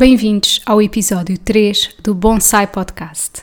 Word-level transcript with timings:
Bem-vindos 0.00 0.62
ao 0.64 0.80
episódio 0.80 1.36
3 1.36 1.96
do 2.02 2.14
Bonsai 2.14 2.66
Podcast. 2.66 3.42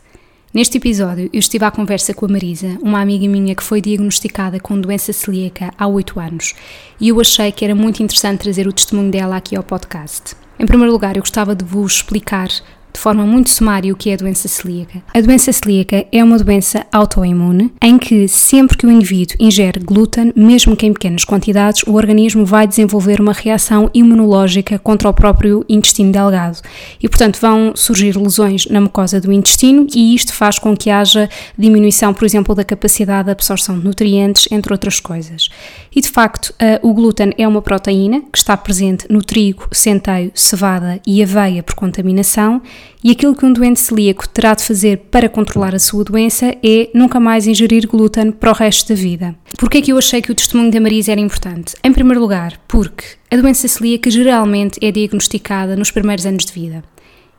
Neste 0.52 0.80
episódio, 0.80 1.30
eu 1.32 1.38
estive 1.38 1.64
à 1.64 1.70
conversa 1.70 2.16
com 2.16 2.26
a 2.26 2.30
Marisa, 2.30 2.80
uma 2.82 3.00
amiga 3.00 3.28
minha 3.28 3.54
que 3.54 3.62
foi 3.62 3.80
diagnosticada 3.80 4.60
com 4.60 4.82
doença 4.82 5.14
celíaca 5.14 5.72
há 5.78 5.86
8 5.86 6.20
anos, 6.20 6.56
e 7.00 7.10
eu 7.10 7.22
achei 7.22 7.52
que 7.52 7.64
era 7.64 7.76
muito 7.76 8.02
interessante 8.02 8.40
trazer 8.40 8.68
o 8.68 8.74
testemunho 8.74 9.12
dela 9.12 9.38
aqui 9.38 9.56
ao 9.56 9.62
podcast. 9.62 10.36
Em 10.58 10.66
primeiro 10.66 10.92
lugar, 10.92 11.16
eu 11.16 11.22
gostava 11.22 11.54
de 11.54 11.64
vos 11.64 11.98
explicar 11.98 12.50
de 12.98 13.04
forma 13.04 13.24
muito 13.28 13.52
sumária 13.52 13.94
o 13.94 13.96
que 13.96 14.10
é 14.10 14.14
a 14.16 14.18
doença 14.18 14.48
celíaca. 14.48 15.04
A 15.14 15.22
doença 15.22 15.54
celíaca 15.54 16.04
é 16.12 16.24
uma 16.24 16.40
doença 16.40 16.84
autoimune 16.92 17.72
em 17.80 17.96
que 18.00 18.28
sempre 18.28 18.76
que 18.76 18.88
o 18.88 18.92
indivíduo 18.92 19.38
ingere 19.40 19.80
glúten, 19.80 20.34
mesmo 20.36 20.76
que 20.76 20.88
em 20.88 20.94
pequenas 20.94 21.24
quantidades, 21.24 21.84
o 21.84 21.94
organismo 21.94 22.44
vai 22.44 22.68
desenvolver 22.68 23.22
uma 23.22 23.34
reação 23.34 23.88
imunológica 23.94 24.80
contra 24.80 25.08
o 25.08 25.14
próprio 25.14 25.64
intestino 25.70 26.12
delgado. 26.12 26.60
E, 27.02 27.08
portanto, 27.08 27.40
vão 27.40 27.74
surgir 27.76 28.18
lesões 28.18 28.66
na 28.66 28.82
mucosa 28.82 29.22
do 29.22 29.32
intestino 29.32 29.86
e 29.94 30.16
isto 30.16 30.34
faz 30.34 30.58
com 30.58 30.76
que 30.76 30.90
haja 30.90 31.30
diminuição, 31.56 32.16
por 32.16 32.26
exemplo, 32.26 32.56
da 32.56 32.64
capacidade 32.64 33.26
de 33.26 33.32
absorção 33.32 33.78
de 33.78 33.86
nutrientes, 33.86 34.48
entre 34.50 34.74
outras 34.74 35.00
coisas. 35.00 35.50
E, 35.96 36.02
de 36.02 36.10
facto, 36.10 36.52
o 36.82 36.94
glúten 36.96 37.32
é 37.38 37.48
uma 37.48 37.62
proteína 37.62 38.22
que 38.22 38.40
está 38.40 38.58
presente 38.58 39.06
no 39.08 39.22
trigo, 39.22 39.68
centeio, 39.72 40.32
cevada 40.34 41.00
e 41.06 41.22
aveia 41.22 41.62
por 41.62 41.76
contaminação 41.76 42.60
e 43.04 43.12
aquilo 43.12 43.36
que 43.36 43.46
um 43.46 43.54
doente 43.54 43.80
celíaco 43.80 44.28
terá 44.28 44.54
de 44.54 44.64
fazer 44.64 44.98
para 45.12 45.30
controlar 45.30 45.76
a 45.76 45.80
sua 45.80 46.04
doença 46.04 46.56
é 46.64 46.90
nunca 46.94 47.20
mais 47.20 47.48
ingerir 47.48 47.88
glúten 47.88 48.32
para 48.32 48.52
o 48.52 48.54
resto 48.54 48.90
da 48.90 48.96
vida. 48.96 49.36
Porquê 49.58 49.78
é 49.78 49.82
que 49.82 49.92
eu 49.92 49.98
achei 49.98 50.22
que 50.22 50.32
o 50.32 50.36
testemunho 50.36 50.72
da 50.72 50.80
Marisa 50.80 51.12
era 51.12 51.22
importante? 51.22 51.76
Em 51.84 51.94
primeiro 51.94 52.20
lugar, 52.20 52.60
porque 52.68 53.06
a 53.32 53.36
doença 53.36 53.68
celíaca 53.68 54.10
geralmente 54.10 54.80
é 54.82 54.92
diagnosticada 54.92 55.76
nos 55.76 55.92
primeiros 55.92 56.26
anos 56.26 56.46
de 56.46 56.54
vida. 56.54 56.84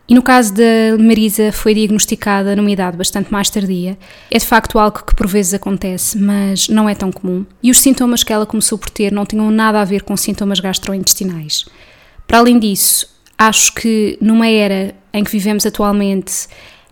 E 0.08 0.14
no 0.14 0.22
caso 0.22 0.54
da 0.54 0.96
Marisa 0.98 1.52
foi 1.52 1.74
diagnosticada 1.74 2.56
numa 2.56 2.70
idade 2.70 2.96
bastante 2.96 3.30
mais 3.30 3.50
tardia. 3.50 3.98
É 4.30 4.38
de 4.38 4.46
facto 4.46 4.78
algo 4.78 5.04
que 5.04 5.14
por 5.14 5.26
vezes 5.26 5.52
acontece, 5.52 6.16
mas 6.16 6.66
não 6.70 6.88
é 6.88 6.94
tão 6.94 7.12
comum. 7.12 7.44
E 7.62 7.70
os 7.70 7.78
sintomas 7.78 8.24
que 8.24 8.32
ela 8.32 8.46
começou 8.46 8.78
por 8.78 8.88
ter 8.88 9.12
não 9.12 9.26
tinham 9.26 9.50
nada 9.50 9.82
a 9.82 9.84
ver 9.84 10.02
com 10.02 10.16
sintomas 10.16 10.60
gastrointestinais. 10.60 11.66
Para 12.26 12.38
além 12.38 12.58
disso, 12.58 13.06
acho 13.36 13.74
que 13.74 14.16
numa 14.18 14.48
era 14.48 14.94
em 15.12 15.24
que 15.24 15.30
vivemos 15.30 15.66
atualmente, 15.66 16.46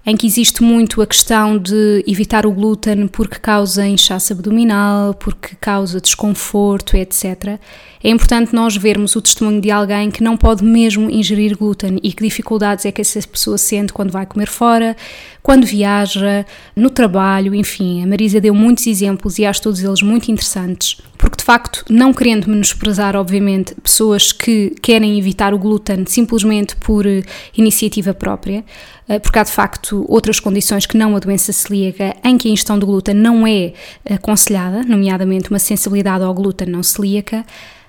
em 0.05 0.17
que 0.17 0.27
existe 0.27 0.63
muito 0.63 1.03
a 1.03 1.07
questão 1.07 1.59
de 1.59 2.05
evitar 2.07 2.47
o 2.47 2.53
glúten 2.53 3.09
porque 3.09 3.39
causa 3.41 3.87
inchaço 3.87 4.33
abdominal, 4.33 5.15
porque 5.15 5.57
causa 5.61 6.01
desconforto, 6.01 6.97
etc. 6.97 7.59
É 8.03 8.11
importante 8.11 8.55
nós 8.55 8.77
vermos 8.77 9.17
o 9.17 9.23
testemunho 9.23 9.61
de 9.61 9.71
alguém 9.71 10.11
que 10.11 10.23
não 10.23 10.37
pode 10.37 10.65
mesmo 10.65 11.11
ingerir 11.11 11.57
glúten 11.57 11.99
e 12.03 12.13
que 12.13 12.23
dificuldades 12.23 12.85
é 12.85 12.93
que 12.93 13.01
essa 13.01 13.21
pessoa 13.27 13.59
sente 13.59 13.93
quando 13.93 14.11
vai 14.11 14.27
comer 14.27 14.49
fora, 14.49 14.97
quando 15.43 15.65
viaja, 15.65 16.45
no 16.75 16.91
trabalho, 16.91 17.55
enfim. 17.55 18.03
A 18.03 18.07
Marisa 18.07 18.41
deu 18.41 18.55
muitos 18.55 18.87
exemplos 18.87 19.39
e 19.39 19.47
acho 19.47 19.63
todos 19.63 19.83
eles 19.83 20.03
muito 20.03 20.31
interessantes, 20.31 21.01
porque 21.17 21.37
de 21.37 21.45
facto, 21.45 21.85
não 21.89 22.13
querendo 22.13 22.49
menosprezar, 22.49 23.15
obviamente, 23.15 23.75
pessoas 23.77 24.33
que 24.33 24.75
querem 24.83 25.19
evitar 25.19 25.55
o 25.55 25.59
glúten 25.59 26.05
simplesmente 26.07 26.75
por 26.77 27.07
eh, 27.07 27.23
iniciativa 27.57 28.13
própria, 28.13 28.65
eh, 29.09 29.19
porque 29.21 29.39
há 29.39 29.45
de 29.45 29.53
facto 29.53 30.05
outras 30.09 30.41
condições 30.41 30.85
que 30.85 30.97
não 30.97 31.15
a 31.15 31.19
doença 31.21 31.53
celíaca 31.53 32.17
em 32.25 32.37
que 32.37 32.49
a 32.49 32.51
ingestão 32.51 32.79
de 32.79 32.85
glúten 32.85 33.15
não 33.15 33.47
é 33.47 33.73
aconselhada, 34.11 34.83
nomeadamente 34.83 35.49
uma 35.49 35.61
sensibilidade 35.61 36.25
ao 36.25 36.35
glúten 36.35 36.69
não 36.69 36.83
celíaca. 36.83 37.45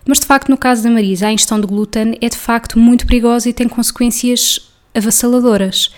Mas 0.08 0.20
de 0.20 0.26
facto, 0.26 0.50
no 0.50 0.58
caso 0.58 0.84
da 0.84 0.90
Marisa, 0.90 1.28
a 1.28 1.34
ingestão 1.34 1.60
de 1.60 1.68
glúten 1.68 2.18
é 2.22 2.30
de 2.30 2.38
facto 2.38 2.80
muito 2.80 3.06
perigosa 3.06 3.50
e 3.50 3.54
tem 3.54 3.68
consequências 3.68 4.72
avassaladoras. 4.96 5.92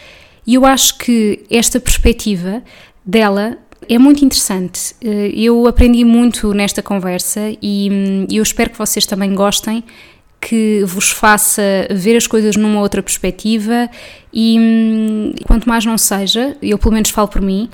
E 0.48 0.56
eu 0.56 0.66
acho 0.66 0.98
que 0.98 1.46
esta 1.50 1.80
perspectiva 1.80 2.64
dela 3.06 3.58
é 3.88 3.98
muito 4.00 4.26
interessante. 4.26 4.96
Eh, 5.02 5.32
eu 5.36 5.68
aprendi 5.68 6.04
muito 6.04 6.54
nesta 6.54 6.82
conversa 6.82 7.56
e 7.62 7.90
hum, 7.92 8.28
eu 8.32 8.42
espero 8.42 8.72
que 8.72 8.78
vocês 8.78 9.06
também 9.06 9.34
gostem, 9.36 9.84
que 10.42 10.84
vos 10.86 11.12
faça 11.12 11.62
ver 11.92 12.16
as 12.16 12.26
coisas 12.26 12.56
numa 12.56 12.80
outra 12.82 13.04
perspectiva 13.04 13.90
e 14.34 14.58
hum, 14.60 15.34
quanto 15.46 15.68
mais 15.68 15.86
não 15.86 15.98
seja, 15.98 16.58
eu 16.62 16.78
pelo 16.78 16.94
menos 16.94 17.10
falo 17.10 17.28
por 17.28 17.42
mim, 17.42 17.70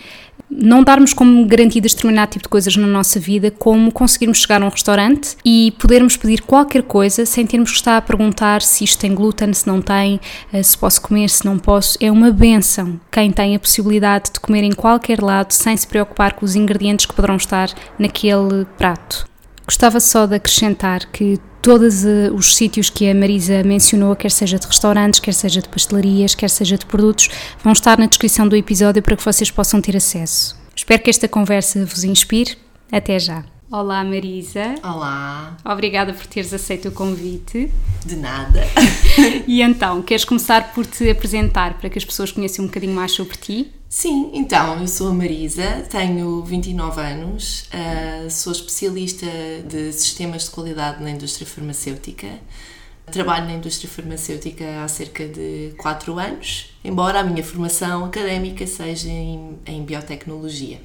não 0.57 0.83
darmos 0.83 1.13
como 1.13 1.45
garantidas 1.45 1.93
determinado 1.93 2.31
tipo 2.31 2.43
de 2.43 2.49
coisas 2.49 2.75
na 2.75 2.87
nossa 2.87 3.19
vida, 3.19 3.51
como 3.51 3.91
conseguirmos 3.91 4.39
chegar 4.39 4.61
a 4.61 4.65
um 4.65 4.69
restaurante 4.69 5.35
e 5.43 5.73
podermos 5.77 6.15
pedir 6.17 6.41
qualquer 6.41 6.83
coisa 6.83 7.25
sem 7.25 7.45
termos 7.45 7.71
que 7.71 7.77
estar 7.77 7.97
a 7.97 8.01
perguntar 8.01 8.61
se 8.61 8.83
isto 8.83 8.99
tem 8.99 9.13
glúten, 9.13 9.53
se 9.53 9.67
não 9.67 9.81
tem, 9.81 10.19
eh, 10.51 10.63
se 10.63 10.77
posso 10.77 11.01
comer, 11.01 11.29
se 11.29 11.45
não 11.45 11.57
posso. 11.57 11.97
É 11.99 12.11
uma 12.11 12.31
benção 12.31 12.99
quem 13.11 13.31
tem 13.31 13.55
a 13.55 13.59
possibilidade 13.59 14.31
de 14.33 14.39
comer 14.39 14.63
em 14.63 14.71
qualquer 14.71 15.21
lado 15.21 15.51
sem 15.51 15.75
se 15.75 15.87
preocupar 15.87 16.33
com 16.33 16.45
os 16.45 16.55
ingredientes 16.55 17.05
que 17.05 17.13
poderão 17.13 17.35
estar 17.35 17.69
naquele 17.99 18.65
prato. 18.77 19.27
Gostava 19.65 19.99
só 19.99 20.25
de 20.25 20.35
acrescentar 20.35 21.05
que 21.11 21.39
todos 21.65 22.05
eh, 22.05 22.29
os 22.31 22.55
sítios 22.55 22.91
que 22.91 23.09
a 23.09 23.15
Marisa 23.15 23.63
mencionou, 23.63 24.15
quer 24.15 24.29
seja 24.29 24.59
de 24.59 24.67
restaurantes, 24.67 25.19
quer 25.19 25.33
seja 25.33 25.63
de 25.63 25.67
pastelarias, 25.67 26.35
quer 26.35 26.47
seja 26.47 26.77
de 26.77 26.85
produtos, 26.85 27.27
vão 27.63 27.73
estar 27.73 27.97
na 27.97 28.05
descrição 28.05 28.47
do 28.47 28.55
episódio 28.55 29.01
para 29.01 29.17
que 29.17 29.25
vocês 29.25 29.49
possam 29.49 29.81
ter 29.81 29.97
acesso. 29.97 30.55
Espero 30.75 31.01
que 31.01 31.09
esta 31.09 31.27
conversa 31.27 31.83
vos 31.83 32.03
inspire. 32.03 32.55
Até 32.91 33.17
já! 33.17 33.54
Olá 33.71 34.03
Marisa. 34.03 34.75
Olá. 34.83 35.57
Obrigada 35.65 36.13
por 36.13 36.27
teres 36.27 36.53
aceito 36.53 36.89
o 36.89 36.91
convite. 36.91 37.71
De 38.05 38.15
nada. 38.15 38.61
e 39.47 39.59
então, 39.63 40.03
queres 40.03 40.23
começar 40.23 40.71
por 40.71 40.85
te 40.85 41.09
apresentar 41.09 41.79
para 41.79 41.89
que 41.89 41.97
as 41.97 42.05
pessoas 42.05 42.31
conheçam 42.31 42.65
um 42.65 42.67
bocadinho 42.67 42.93
mais 42.93 43.11
sobre 43.11 43.35
ti? 43.37 43.73
Sim, 43.89 44.29
então, 44.33 44.79
eu 44.79 44.87
sou 44.87 45.09
a 45.09 45.13
Marisa, 45.13 45.83
tenho 45.89 46.43
29 46.43 47.01
anos, 47.01 47.67
uh, 47.73 48.29
sou 48.29 48.53
especialista 48.53 49.25
de 49.67 49.91
sistemas 49.93 50.43
de 50.43 50.51
qualidade 50.51 51.01
na 51.01 51.09
indústria 51.09 51.47
farmacêutica. 51.47 52.27
Trabalho 53.11 53.45
na 53.45 53.53
indústria 53.53 53.89
farmacêutica 53.89 54.83
há 54.83 54.87
cerca 54.87 55.27
de 55.27 55.73
4 55.77 56.19
anos, 56.19 56.71
embora 56.83 57.19
a 57.19 57.23
minha 57.23 57.43
formação 57.43 58.05
académica 58.05 58.67
seja 58.67 59.09
em, 59.09 59.57
em 59.65 59.83
biotecnologia 59.83 60.79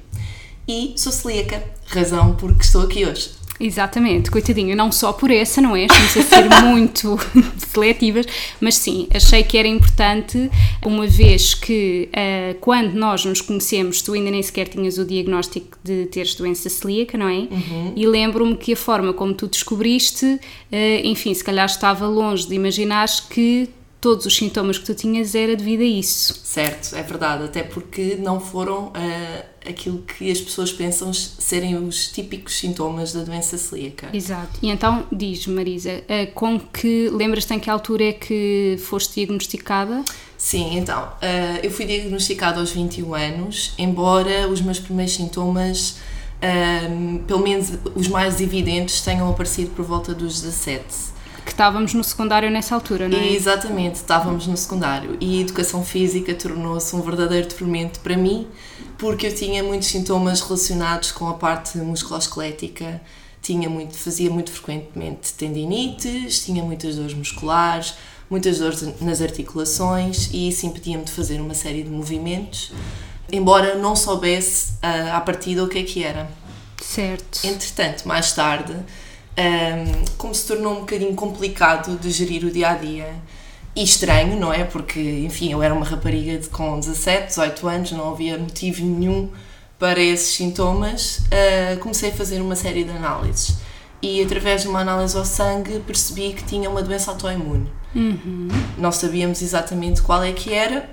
e 0.67 0.93
sou 0.97 1.11
celíaca, 1.11 1.63
razão 1.87 2.35
porque 2.35 2.63
estou 2.63 2.83
aqui 2.83 3.05
hoje. 3.05 3.41
Exatamente, 3.61 4.31
coitadinho, 4.31 4.75
não 4.75 4.91
só 4.91 5.13
por 5.13 5.29
essa, 5.29 5.61
não 5.61 5.75
é? 5.75 5.85
Estamos 5.85 6.17
a 6.17 6.23
ser 6.23 6.49
muito 6.65 7.19
seletivas, 7.71 8.25
mas 8.59 8.75
sim, 8.75 9.07
achei 9.13 9.43
que 9.43 9.55
era 9.55 9.67
importante, 9.67 10.49
uma 10.83 11.05
vez 11.05 11.53
que 11.53 12.09
uh, 12.09 12.57
quando 12.59 12.93
nós 12.93 13.23
nos 13.23 13.39
conhecemos, 13.39 14.01
tu 14.01 14.13
ainda 14.13 14.31
nem 14.31 14.41
sequer 14.41 14.67
tinhas 14.67 14.97
o 14.97 15.05
diagnóstico 15.05 15.77
de 15.83 16.07
teres 16.07 16.33
doença 16.33 16.69
celíaca, 16.69 17.17
não 17.17 17.27
é? 17.27 17.47
Uhum. 17.51 17.93
E 17.95 18.07
lembro-me 18.07 18.57
que 18.57 18.73
a 18.73 18.77
forma 18.77 19.13
como 19.13 19.33
tu 19.33 19.47
descobriste, 19.47 20.25
uh, 20.25 20.39
enfim, 21.03 21.31
se 21.33 21.43
calhar 21.43 21.67
estava 21.67 22.07
longe 22.07 22.47
de 22.47 22.55
imaginar 22.55 23.07
que 23.29 23.69
todos 23.99 24.25
os 24.25 24.35
sintomas 24.35 24.79
que 24.79 24.85
tu 24.85 24.95
tinhas 24.95 25.35
era 25.35 25.55
devido 25.55 25.81
a 25.81 25.85
isso. 25.85 26.41
Certo, 26.43 26.95
é 26.95 27.03
verdade, 27.03 27.43
até 27.43 27.61
porque 27.61 28.17
não 28.19 28.39
foram 28.39 28.87
uh, 28.87 29.50
aquilo 29.67 29.99
que 29.99 30.31
as 30.31 30.39
pessoas 30.39 30.71
pensam 30.71 31.13
serem 31.13 31.75
os 31.75 32.07
típicos 32.07 32.57
sintomas 32.57 33.13
da 33.13 33.23
doença 33.23 33.57
celíaca. 33.57 34.09
Exato. 34.13 34.59
E 34.61 34.69
então, 34.69 35.05
diz 35.11 35.45
Marisa, 35.47 36.03
uh, 36.03 36.31
com 36.33 36.59
que, 36.59 37.09
lembras-te 37.09 37.53
em 37.53 37.59
que 37.59 37.69
altura 37.69 38.05
é 38.05 38.13
que 38.13 38.77
foste 38.79 39.15
diagnosticada? 39.15 40.03
Sim, 40.37 40.77
então, 40.77 41.03
uh, 41.03 41.59
eu 41.63 41.69
fui 41.69 41.85
diagnosticada 41.85 42.59
aos 42.59 42.71
21 42.71 43.13
anos, 43.13 43.73
embora 43.77 44.47
os 44.47 44.61
meus 44.61 44.79
primeiros 44.79 45.13
sintomas, 45.13 45.97
pelo 47.27 47.43
menos 47.43 47.69
os 47.95 48.07
mais 48.07 48.41
evidentes, 48.41 49.01
tenham 49.01 49.29
aparecido 49.29 49.69
por 49.75 49.85
volta 49.85 50.11
dos 50.11 50.41
17 50.41 51.11
que 51.20 51.20
estávamos 51.61 51.93
no 51.93 52.03
secundário 52.03 52.49
nessa 52.49 52.73
altura, 52.73 53.07
não 53.07 53.19
é? 53.19 53.33
Exatamente, 53.33 53.95
estávamos 53.95 54.47
no 54.47 54.57
secundário 54.57 55.15
e 55.21 55.37
a 55.37 55.41
educação 55.41 55.85
física 55.85 56.33
tornou-se 56.33 56.95
um 56.95 57.01
verdadeiro 57.03 57.47
tormento 57.47 57.99
para 57.99 58.17
mim 58.17 58.47
porque 58.97 59.27
eu 59.27 59.35
tinha 59.35 59.63
muitos 59.63 59.89
sintomas 59.89 60.41
relacionados 60.41 61.11
com 61.11 61.29
a 61.29 61.35
parte 61.35 61.77
musculoesquelética, 61.77 62.99
tinha 63.43 63.69
muito, 63.69 63.95
fazia 63.95 64.31
muito 64.31 64.51
frequentemente 64.51 65.33
tendinites, 65.33 66.43
tinha 66.43 66.63
muitas 66.63 66.95
dores 66.95 67.13
musculares, 67.13 67.93
muitas 68.27 68.57
dores 68.57 68.99
nas 68.99 69.21
articulações 69.21 70.31
e 70.33 70.49
isso 70.49 70.65
impedia-me 70.65 71.03
de 71.03 71.11
fazer 71.11 71.39
uma 71.39 71.53
série 71.53 71.83
de 71.83 71.91
movimentos, 71.91 72.71
embora 73.31 73.75
não 73.75 73.95
soubesse 73.95 74.71
uh, 74.83 75.15
à 75.15 75.21
partida 75.21 75.63
o 75.63 75.67
que 75.67 75.77
é 75.77 75.83
que 75.83 76.03
era. 76.03 76.27
Certo. 76.81 77.45
Entretanto, 77.45 78.07
mais 78.07 78.33
tarde, 78.33 78.75
um, 79.37 80.05
como 80.17 80.35
se 80.35 80.47
tornou 80.47 80.73
um 80.73 80.79
bocadinho 80.81 81.15
complicado 81.15 81.97
de 81.97 82.11
gerir 82.11 82.45
o 82.45 82.51
dia 82.51 82.69
a 82.69 82.73
dia 82.75 83.13
e 83.75 83.83
estranho, 83.83 84.37
não 84.39 84.53
é? 84.53 84.63
Porque, 84.63 84.99
enfim, 84.99 85.51
eu 85.51 85.63
era 85.63 85.73
uma 85.73 85.85
rapariga 85.85 86.37
de, 86.37 86.49
com 86.49 86.79
17, 86.79 87.27
18 87.27 87.67
anos, 87.67 87.91
não 87.91 88.11
havia 88.11 88.37
motivo 88.37 88.83
nenhum 88.83 89.29
para 89.79 89.99
esses 89.99 90.35
sintomas. 90.35 91.19
Uh, 91.19 91.79
comecei 91.79 92.09
a 92.09 92.13
fazer 92.13 92.41
uma 92.41 92.55
série 92.55 92.83
de 92.83 92.91
análises 92.91 93.57
e, 94.01 94.21
através 94.21 94.63
de 94.63 94.67
uma 94.67 94.81
análise 94.81 95.15
ao 95.15 95.23
sangue, 95.23 95.79
percebi 95.79 96.33
que 96.33 96.43
tinha 96.43 96.69
uma 96.69 96.81
doença 96.81 97.11
autoimune. 97.11 97.71
Uhum. 97.95 98.47
Não 98.77 98.91
sabíamos 98.91 99.41
exatamente 99.41 100.01
qual 100.01 100.23
é 100.23 100.31
que 100.31 100.53
era, 100.53 100.89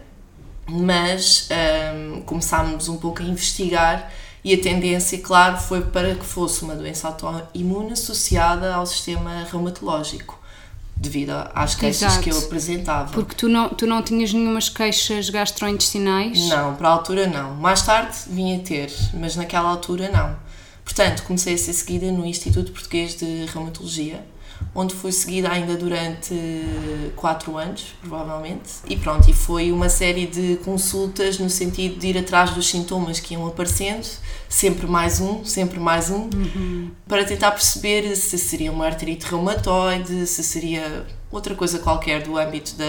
mas 0.68 1.48
um, 1.94 2.20
começámos 2.22 2.88
um 2.88 2.98
pouco 2.98 3.22
a 3.22 3.24
investigar 3.24 4.12
e 4.44 4.54
a 4.54 4.60
tendência, 4.60 5.18
claro, 5.18 5.58
foi 5.58 5.82
para 5.82 6.14
que 6.14 6.24
fosse 6.24 6.62
uma 6.62 6.74
doença 6.74 7.08
autoimune 7.08 7.92
associada 7.92 8.74
ao 8.74 8.86
sistema 8.86 9.46
reumatológico, 9.50 10.38
devido 10.96 11.32
às 11.54 11.74
queixas 11.74 12.12
Exato. 12.12 12.22
que 12.22 12.30
eu 12.30 12.38
apresentava. 12.38 13.12
Porque 13.12 13.34
tu 13.34 13.48
não, 13.48 13.68
tu 13.68 13.86
não 13.86 14.02
tinhas 14.02 14.32
nenhumas 14.32 14.68
queixas 14.68 15.28
gastrointestinais? 15.30 16.48
Não, 16.48 16.74
para 16.74 16.88
a 16.88 16.92
altura 16.92 17.26
não. 17.26 17.54
Mais 17.54 17.82
tarde 17.82 18.16
vinha 18.28 18.58
ter, 18.60 18.92
mas 19.14 19.36
naquela 19.36 19.68
altura 19.68 20.08
não. 20.08 20.36
Portanto, 20.84 21.22
comecei 21.24 21.54
a 21.54 21.58
ser 21.58 21.72
seguida 21.74 22.10
no 22.10 22.24
Instituto 22.24 22.72
Português 22.72 23.14
de 23.14 23.44
Reumatologia 23.52 24.24
onde 24.74 24.94
fui 24.94 25.10
seguida 25.12 25.50
ainda 25.50 25.76
durante 25.76 26.34
quatro 27.16 27.56
anos, 27.56 27.94
provavelmente. 28.00 28.70
E 28.86 28.96
pronto, 28.96 29.28
e 29.28 29.32
foi 29.32 29.72
uma 29.72 29.88
série 29.88 30.26
de 30.26 30.56
consultas 30.64 31.38
no 31.38 31.50
sentido 31.50 31.98
de 31.98 32.08
ir 32.08 32.18
atrás 32.18 32.50
dos 32.50 32.68
sintomas 32.68 33.20
que 33.20 33.34
iam 33.34 33.46
aparecendo, 33.46 34.06
sempre 34.48 34.86
mais 34.86 35.20
um, 35.20 35.44
sempre 35.44 35.80
mais 35.80 36.10
um, 36.10 36.30
uhum. 36.34 36.90
para 37.06 37.24
tentar 37.24 37.50
perceber 37.50 38.14
se 38.16 38.38
seria 38.38 38.70
uma 38.70 38.86
artrite 38.86 39.26
reumatoide, 39.26 40.26
se 40.26 40.42
seria 40.44 41.06
outra 41.30 41.54
coisa 41.54 41.78
qualquer 41.78 42.22
do 42.22 42.38
âmbito 42.38 42.74
da, 42.76 42.84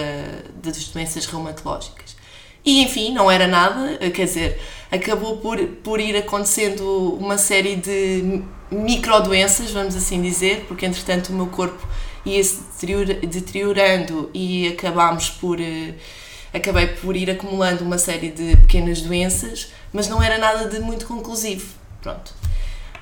das 0.62 0.84
doenças 0.88 1.26
reumatológicas. 1.26 2.16
E 2.64 2.82
enfim, 2.82 3.12
não 3.12 3.30
era 3.30 3.46
nada, 3.46 3.98
quer 4.10 4.26
dizer, 4.26 4.60
acabou 4.90 5.38
por, 5.38 5.58
por 5.82 5.98
ir 5.98 6.14
acontecendo 6.16 7.16
uma 7.18 7.38
série 7.38 7.76
de 7.76 8.42
microdoenças, 8.70 9.70
vamos 9.70 9.94
assim 9.96 10.22
dizer, 10.22 10.64
porque 10.68 10.86
entretanto 10.86 11.30
o 11.30 11.32
meu 11.32 11.46
corpo 11.46 11.86
ia-se 12.24 12.60
deteriorando 13.26 14.30
e 14.34 14.68
acabámos 14.68 15.30
por. 15.30 15.60
Eh, 15.60 15.94
acabei 16.52 16.88
por 16.88 17.16
ir 17.16 17.30
acumulando 17.30 17.84
uma 17.84 17.98
série 17.98 18.30
de 18.30 18.56
pequenas 18.56 19.02
doenças, 19.02 19.72
mas 19.92 20.08
não 20.08 20.22
era 20.22 20.38
nada 20.38 20.68
de 20.68 20.80
muito 20.80 21.06
conclusivo. 21.06 21.66
Pronto. 22.02 22.39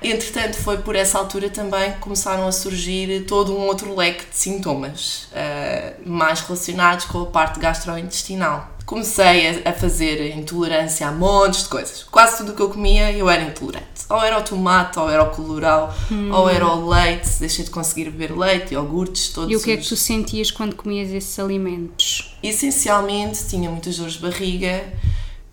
Entretanto, 0.01 0.55
foi 0.57 0.77
por 0.77 0.95
essa 0.95 1.17
altura 1.17 1.49
também 1.49 1.91
que 1.93 1.99
começaram 1.99 2.47
a 2.47 2.51
surgir 2.51 3.25
todo 3.25 3.53
um 3.53 3.67
outro 3.67 3.95
leque 3.95 4.25
de 4.29 4.35
sintomas, 4.35 5.27
uh, 5.33 6.09
mais 6.09 6.39
relacionados 6.41 7.05
com 7.05 7.21
a 7.21 7.25
parte 7.25 7.59
gastrointestinal 7.59 8.79
comecei 8.89 9.61
a, 9.63 9.71
fazer 9.71 10.35
intolerância 10.35 11.07
a 11.07 11.11
montes 11.11 11.61
de 11.63 11.69
coisas. 11.69 12.03
Quase 12.09 12.37
tudo 12.37 12.53
o 12.53 12.55
que 12.55 12.61
eu 12.61 12.69
comia 12.69 13.11
eu 13.11 13.29
era 13.29 13.43
intolerante. 13.43 13.85
Ou 14.09 14.23
era 14.23 14.39
o 14.39 14.41
tomate, 14.41 14.97
ou 14.97 15.07
era 15.07 15.21
o 15.21 15.29
colorau, 15.29 15.93
hum. 16.11 16.31
ou 16.33 16.49
era 16.49 16.65
o 16.67 16.89
leite, 16.89 17.29
deixei 17.39 17.63
de 17.63 17.69
conseguir 17.69 18.05
beber 18.05 18.35
leite, 18.35 18.73
iogurtes, 18.73 19.29
todos 19.29 19.51
E 19.51 19.55
o 19.55 19.61
que 19.61 19.73
é 19.73 19.77
que 19.77 19.87
tu 19.87 19.95
sentias 19.95 20.49
quando 20.49 20.75
comias 20.75 21.11
esses 21.11 21.37
alimentos? 21.37 22.35
Essencialmente 22.41 23.47
tinha 23.47 23.69
muitas 23.69 23.95
dores 23.97 24.13
de 24.13 24.21
barriga, 24.21 24.83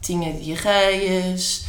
tinha 0.01 0.33
diarreias, 0.33 1.67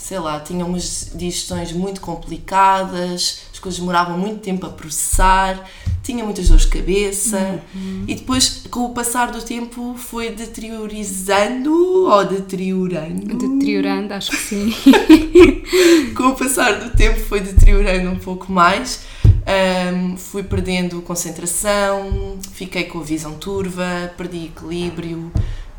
sei 0.00 0.18
lá, 0.18 0.40
tinha 0.40 0.64
umas 0.64 1.10
digestões 1.14 1.72
muito 1.72 2.00
complicadas, 2.00 3.42
as 3.52 3.58
coisas 3.58 3.78
demoravam 3.78 4.16
muito 4.16 4.40
tempo 4.40 4.64
a 4.64 4.70
processar, 4.70 5.62
tinha 6.02 6.24
muitas 6.24 6.48
dores 6.48 6.64
de 6.64 6.70
cabeça 6.70 7.60
uhum. 7.74 8.04
e 8.08 8.14
depois, 8.14 8.64
com 8.70 8.86
o 8.86 8.94
passar 8.94 9.30
do 9.30 9.42
tempo, 9.42 9.94
foi 9.96 10.30
deteriorizando 10.30 11.70
ou 12.08 12.24
deteriorando? 12.24 13.36
Deteriorando, 13.36 14.14
acho 14.14 14.30
que 14.30 14.36
sim. 14.36 14.74
com 16.16 16.28
o 16.28 16.34
passar 16.34 16.80
do 16.80 16.96
tempo, 16.96 17.20
foi 17.20 17.40
deteriorando 17.40 18.10
um 18.10 18.18
pouco 18.18 18.50
mais. 18.50 19.04
Um, 19.50 20.16
fui 20.16 20.42
perdendo 20.42 21.02
concentração, 21.02 22.38
fiquei 22.52 22.84
com 22.84 23.00
a 23.00 23.02
visão 23.02 23.34
turva, 23.34 24.12
perdi 24.16 24.46
equilíbrio, 24.46 25.30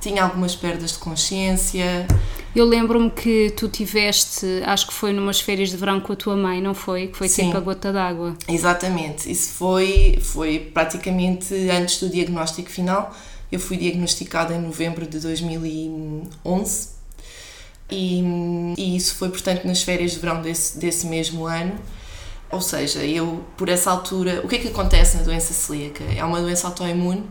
tinha 0.01 0.23
algumas 0.23 0.55
perdas 0.55 0.93
de 0.93 0.97
consciência. 0.97 2.07
Eu 2.53 2.65
lembro-me 2.65 3.09
que 3.09 3.53
tu 3.55 3.69
tiveste, 3.69 4.45
acho 4.65 4.87
que 4.87 4.93
foi 4.93 5.13
numas 5.13 5.39
férias 5.39 5.69
de 5.69 5.77
verão 5.77 6.01
com 6.01 6.11
a 6.11 6.15
tua 6.15 6.35
mãe, 6.35 6.61
não 6.61 6.73
foi? 6.73 7.07
Que 7.07 7.17
foi 7.17 7.29
Sim. 7.29 7.45
tipo 7.45 7.57
a 7.57 7.61
gota 7.61 7.93
d'água. 7.93 8.35
Exatamente, 8.47 9.31
isso 9.31 9.53
foi, 9.53 10.19
foi 10.21 10.59
praticamente 10.73 11.53
antes 11.69 11.99
do 11.99 12.09
diagnóstico 12.09 12.69
final. 12.69 13.15
Eu 13.49 13.59
fui 13.59 13.77
diagnosticada 13.77 14.53
em 14.53 14.61
novembro 14.61 15.05
de 15.05 15.19
2011 15.19 16.89
e, 17.89 18.23
e 18.77 18.95
isso 18.95 19.15
foi, 19.15 19.29
portanto, 19.29 19.65
nas 19.65 19.83
férias 19.83 20.11
de 20.11 20.19
verão 20.19 20.41
desse, 20.41 20.77
desse 20.79 21.05
mesmo 21.05 21.45
ano. 21.45 21.73
Ou 22.49 22.59
seja, 22.59 22.99
eu, 22.99 23.45
por 23.55 23.69
essa 23.69 23.91
altura, 23.91 24.41
o 24.43 24.47
que 24.47 24.55
é 24.55 24.59
que 24.59 24.67
acontece 24.67 25.17
na 25.17 25.23
doença 25.23 25.53
celíaca? 25.53 26.03
É 26.03 26.23
uma 26.23 26.41
doença 26.41 26.67
autoimune 26.67 27.23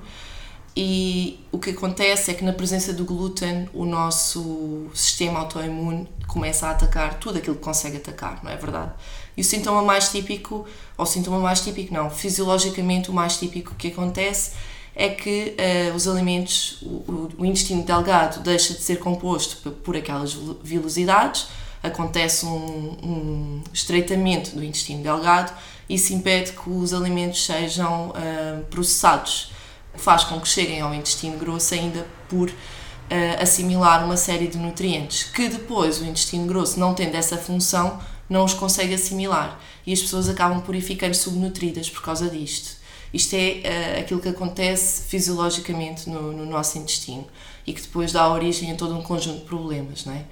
e 0.83 1.39
o 1.53 1.59
que 1.59 1.73
acontece 1.73 2.31
é 2.31 2.35
que 2.35 2.43
na 2.43 2.55
presença 2.55 2.91
do 2.91 3.05
glúten 3.05 3.69
o 3.75 3.85
nosso 3.85 4.87
sistema 4.95 5.41
autoimune 5.41 6.09
começa 6.27 6.69
a 6.69 6.71
atacar 6.71 7.19
tudo 7.19 7.37
aquilo 7.37 7.57
que 7.57 7.61
consegue 7.61 7.99
atacar, 7.99 8.43
não 8.43 8.51
é 8.51 8.57
verdade? 8.57 8.93
E 9.37 9.43
o 9.43 9.45
sintoma 9.45 9.83
mais 9.83 10.09
típico, 10.09 10.67
ou 10.97 11.05
sintoma 11.05 11.39
mais 11.39 11.61
típico 11.61 11.93
não, 11.93 12.09
fisiologicamente 12.09 13.11
o 13.11 13.13
mais 13.13 13.37
típico 13.37 13.75
que 13.75 13.89
acontece 13.89 14.53
é 14.97 15.11
que 15.11 15.55
uh, 15.55 15.95
os 15.95 16.09
alimentos, 16.09 16.79
o, 16.81 17.29
o, 17.37 17.45
intestino 17.45 17.83
delgado 17.83 18.43
deixa 18.43 18.73
de 18.73 18.81
ser 18.81 19.01
composto 19.01 19.71
por, 19.71 19.95
aquelas 19.95 20.33
vilosidades, 20.65 21.49
acontece 21.83 22.47
um, 22.47 22.97
um, 23.03 23.63
estreitamento 23.71 24.57
do 24.57 24.65
intestino 24.65 25.03
delgado 25.03 25.53
e 25.91 25.97
isso 25.97 26.15
impede 26.15 26.53
que 26.53 26.71
os 26.71 26.95
alimentos 26.95 27.45
sejam 27.45 28.09
uh, 28.09 28.65
processados 28.71 29.60
faz 29.95 30.25
com 30.25 30.41
que 30.41 30.49
cheguem 30.49 30.81
ao 30.81 30.95
intestino 30.95 31.37
grosso 31.39 31.75
ainda 31.75 32.07
por 32.29 32.49
uh, 32.49 33.43
assimilar 33.43 34.05
uma 34.05 34.17
série 34.17 34.47
de 34.47 34.57
nutrientes 34.57 35.25
que 35.25 35.49
depois 35.49 36.01
o 36.01 36.05
intestino 36.05 36.47
grosso, 36.47 36.79
não 36.79 36.95
tendo 36.95 37.17
essa 37.17 37.37
função, 37.37 38.01
não 38.29 38.45
os 38.45 38.55
consegue 38.55 38.95
assimilar 38.95 39.61
e 39.87 39.93
as 39.93 40.01
pessoas 40.01 40.29
acabam 40.29 40.61
por 40.61 40.75
ficando 40.81 41.15
subnutridas 41.15 41.91
por 41.91 42.03
causa 42.03 42.29
disto. 42.31 42.79
Isto 43.13 43.35
é 43.35 43.97
uh, 43.97 44.01
aquilo 44.01 44.21
que 44.21 44.29
acontece 44.29 45.09
fisiologicamente 45.09 46.09
no, 46.09 46.33
no, 46.33 46.47
nosso 46.47 46.79
intestino 46.79 47.27
e 47.67 47.73
que 47.73 47.83
depois 47.83 48.13
dá 48.13 48.29
origem 48.29 48.71
a 48.71 48.77
todo 48.77 48.97
um 48.97 49.03
conjunto 49.03 49.41
de 49.41 49.45
problemas, 49.47 50.05
não 50.05 50.15
é? 50.15 50.25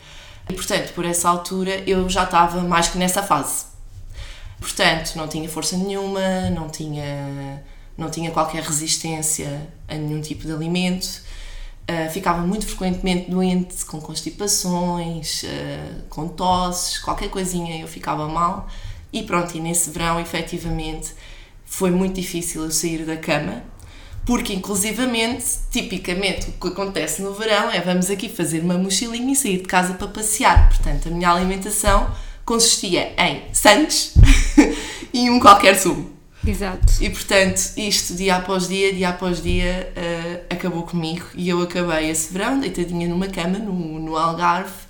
E 0.49 0.55
portanto, 0.55 0.93
por 0.95 1.05
essa 1.05 1.29
altura 1.29 1.83
eu 1.87 2.09
já 2.09 2.23
estava 2.23 2.63
mais 2.63 2.89
que 2.89 2.97
nessa 2.97 3.23
fase. 3.23 3.67
Portanto, 4.61 5.15
não 5.17 5.29
tinha 5.29 5.49
força 5.49 5.77
nenhuma, 5.77 6.51
não 6.51 6.69
tinha 6.69 7.63
não 7.99 8.09
tinha 8.09 8.31
qualquer 8.31 8.63
resistência 8.63 9.69
a 9.89 9.95
nenhum 9.97 10.21
tipo 10.21 10.47
de 10.47 10.53
alimento, 10.53 11.21
uh, 11.91 12.11
ficava 12.13 12.41
muito 12.47 12.65
frequentemente 12.65 13.29
doente 13.29 13.85
com 13.85 14.01
constipações, 14.01 15.43
uh, 15.43 16.05
com 16.09 16.29
tosses, 16.29 16.99
qualquer 17.01 17.29
coisinha 17.29 17.81
eu 17.81 17.89
ficava 17.89 18.29
mal. 18.29 18.69
E 19.13 19.25
pronto, 19.25 19.57
e 19.57 19.61
nesse 19.61 19.91
verão, 19.91 20.21
efetivamente, 20.21 21.13
foi 21.65 21.91
muito 21.91 22.15
difícil 22.15 22.63
eu 22.63 22.71
sair 22.71 23.05
da 23.05 23.17
cama, 23.17 23.65
porque 24.25 24.53
inclusivamente, 24.53 25.45
tipicamente, 25.71 26.51
o 26.51 26.53
que 26.53 26.69
acontece 26.69 27.21
no 27.21 27.35
verão 27.35 27.71
é 27.71 27.81
vamos 27.81 28.11
aqui 28.11 28.29
fazer 28.29 28.61
uma 28.61 28.79
mochilinha 28.79 29.33
e 29.33 29.37
sair 29.37 29.57
de 29.59 29.65
casa 29.65 29.95
para 29.95 30.07
passear. 30.07 30.69
Portanto, 30.69 31.09
a 31.09 31.11
minha 31.11 31.31
alimentação 31.31 32.15
consistia 32.45 33.13
em 33.19 33.43
sandes 33.53 34.15
e 35.13 35.29
um 35.31 35.41
qualquer 35.41 35.75
sumo. 35.75 36.18
Exato. 36.49 36.95
E 37.01 37.11
portanto, 37.11 37.61
isto 37.77 38.15
dia 38.15 38.37
após 38.37 38.69
dia, 38.69 38.93
dia 38.93 39.11
após 39.11 39.43
dia, 39.43 39.93
uh, 39.95 40.55
acabou 40.55 40.83
comigo 40.83 41.27
e 41.35 41.49
eu 41.49 41.61
acabei 41.61 42.11
esse 42.11 42.33
verão 42.33 42.59
deitadinha 42.59 43.07
numa 43.07 43.27
cama 43.29 43.59
no, 43.59 43.99
no 43.99 44.17
Algarve 44.17 44.89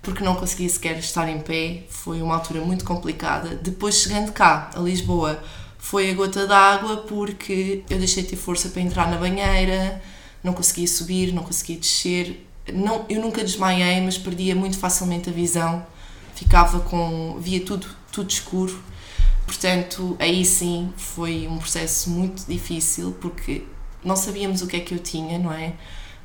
porque 0.00 0.22
não 0.22 0.34
conseguia 0.36 0.68
sequer 0.68 0.98
estar 0.98 1.28
em 1.28 1.40
pé. 1.40 1.84
Foi 1.88 2.22
uma 2.22 2.34
altura 2.34 2.60
muito 2.60 2.84
complicada. 2.84 3.56
Depois, 3.56 3.96
chegando 3.96 4.32
cá, 4.32 4.70
a 4.74 4.80
Lisboa, 4.80 5.42
foi 5.78 6.10
a 6.10 6.14
gota 6.14 6.46
d'água 6.46 6.98
porque 6.98 7.82
eu 7.90 7.98
deixei 7.98 8.22
de 8.22 8.30
ter 8.30 8.36
força 8.36 8.68
para 8.68 8.82
entrar 8.82 9.10
na 9.10 9.16
banheira, 9.16 10.00
não 10.42 10.52
conseguia 10.52 10.86
subir, 10.86 11.32
não 11.32 11.42
conseguia 11.42 11.76
descer. 11.76 12.46
Não, 12.72 13.04
eu 13.08 13.20
nunca 13.20 13.42
desmaiei, 13.42 14.00
mas 14.00 14.16
perdia 14.18 14.54
muito 14.54 14.78
facilmente 14.78 15.30
a 15.30 15.32
visão. 15.32 15.84
Ficava 16.34 16.80
com. 16.80 17.38
via 17.40 17.60
tudo, 17.64 17.86
tudo 18.12 18.30
escuro. 18.30 18.91
Portanto, 19.52 20.16
aí 20.18 20.46
sim 20.46 20.90
foi 20.96 21.46
um 21.46 21.58
processo 21.58 22.08
muito 22.08 22.46
difícil 22.48 23.14
porque 23.20 23.64
não 24.02 24.16
sabíamos 24.16 24.62
o 24.62 24.66
que 24.66 24.78
é 24.78 24.80
que 24.80 24.94
eu 24.94 24.98
tinha, 24.98 25.38
não 25.38 25.52
é? 25.52 25.74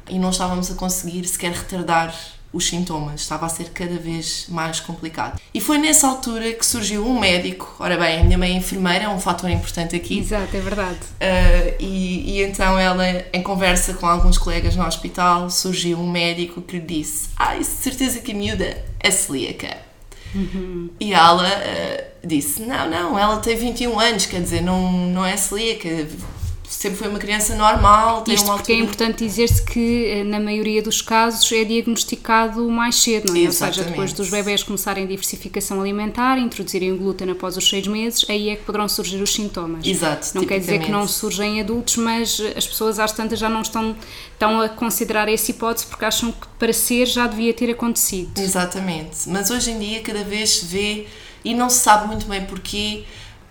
E 0.09 0.17
não 0.17 0.29
estávamos 0.29 0.71
a 0.71 0.75
conseguir 0.75 1.27
sequer 1.27 1.51
retardar 1.51 2.15
os 2.53 2.65
sintomas, 2.65 3.19
estava 3.19 3.45
a 3.45 3.49
ser 3.49 3.71
cada 3.71 3.97
vez 3.97 4.45
mais 4.47 4.79
complicado. 4.79 5.37
E 5.53 5.59
foi 5.59 5.77
nessa 5.77 6.07
altura 6.07 6.53
que 6.53 6.65
surgiu 6.65 7.05
um 7.05 7.19
médico, 7.19 7.75
ora 7.79 7.97
bem, 7.97 8.21
a 8.21 8.23
minha 8.23 8.37
mãe 8.37 8.53
é 8.53 8.55
enfermeira, 8.55 9.03
é 9.03 9.09
um 9.09 9.19
fator 9.19 9.49
importante 9.49 9.93
aqui. 9.93 10.19
Exato, 10.19 10.55
é 10.55 10.61
verdade. 10.61 10.95
Uh, 10.95 11.75
e, 11.81 12.31
e, 12.31 12.43
então 12.43 12.79
ela, 12.79 13.03
em 13.33 13.43
conversa 13.43 13.93
com 13.95 14.05
alguns 14.05 14.37
colegas 14.37 14.73
no 14.77 14.87
hospital, 14.87 15.49
surgiu 15.49 15.99
um 15.99 16.09
médico 16.09 16.61
que 16.61 16.79
lhe 16.79 16.85
disse: 16.85 17.27
Ai, 17.35 17.59
ah, 17.59 17.63
certeza 17.65 18.21
que 18.21 18.31
a 18.31 18.35
miúda 18.35 18.85
é 19.01 19.11
celíaca. 19.11 19.86
Uhum. 20.37 20.89
E 20.99 21.13
ela 21.13 21.47
uh, 21.47 22.27
disse: 22.27 22.61
Não, 22.61 22.89
não, 22.89 23.17
ela 23.17 23.37
tem 23.37 23.55
21 23.55 23.99
anos, 23.99 24.25
quer 24.27 24.41
dizer, 24.41 24.61
não, 24.61 24.91
não 24.91 25.25
é 25.25 25.35
celíaca, 25.35 26.07
sempre 26.67 26.97
foi 26.97 27.07
uma 27.07 27.19
criança 27.19 27.55
normal. 27.55 28.21
Tem 28.21 28.35
Isto 28.35 28.45
uma 28.45 28.57
porque 28.57 28.73
é 28.73 28.75
importante 28.75 29.25
dizer-se 29.25 29.61
que, 29.63 30.05
eh, 30.05 30.23
na 30.23 30.39
maioria 30.39 30.81
dos 30.81 31.01
casos, 31.01 31.49
é 31.51 31.63
diagnosticado 31.63 32.69
mais 32.69 32.95
cedo, 32.95 33.31
não 33.31 33.39
é? 33.39 33.45
Ou 33.45 33.51
seja, 33.51 33.83
depois 33.83 34.13
dos 34.13 34.29
bebés 34.29 34.63
começarem 34.63 35.05
a 35.05 35.07
diversificação 35.07 35.79
alimentar, 35.79 36.37
introduzirem 36.37 36.91
o 36.91 36.97
glúten 36.97 37.31
após 37.31 37.55
os 37.57 37.67
seis 37.67 37.87
meses, 37.87 38.25
aí 38.29 38.49
é 38.49 38.55
que 38.55 38.63
poderão 38.63 38.87
surgir 38.87 39.21
os 39.21 39.33
sintomas. 39.33 39.85
Exato. 39.85 40.31
Não 40.35 40.45
quer 40.45 40.59
dizer 40.59 40.79
que 40.79 40.91
não 40.91 41.07
surgem 41.07 41.57
em 41.57 41.61
adultos, 41.61 41.95
mas 41.97 42.39
as 42.55 42.67
pessoas 42.67 42.99
às 42.99 43.11
tantas 43.11 43.39
já 43.39 43.49
não 43.49 43.61
estão, 43.61 43.95
estão 44.33 44.61
a 44.61 44.69
considerar 44.69 45.29
essa 45.29 45.51
hipótese 45.51 45.85
porque 45.87 46.05
acham 46.05 46.31
que 46.31 46.47
para 46.59 46.73
ser 46.73 47.05
já 47.05 47.27
devia 47.27 47.53
ter 47.53 47.71
acontecido. 47.71 48.39
Exatamente. 48.39 49.27
Mas 49.27 49.49
hoje 49.49 49.71
em 49.71 49.79
dia 49.79 50.01
cada 50.01 50.23
vez 50.23 50.57
se 50.57 50.65
vê 50.65 51.07
e 51.43 51.53
não 51.53 51.69
se 51.69 51.79
sabe 51.79 52.07
muito 52.07 52.25
bem 52.25 52.43
porquê 52.45 53.03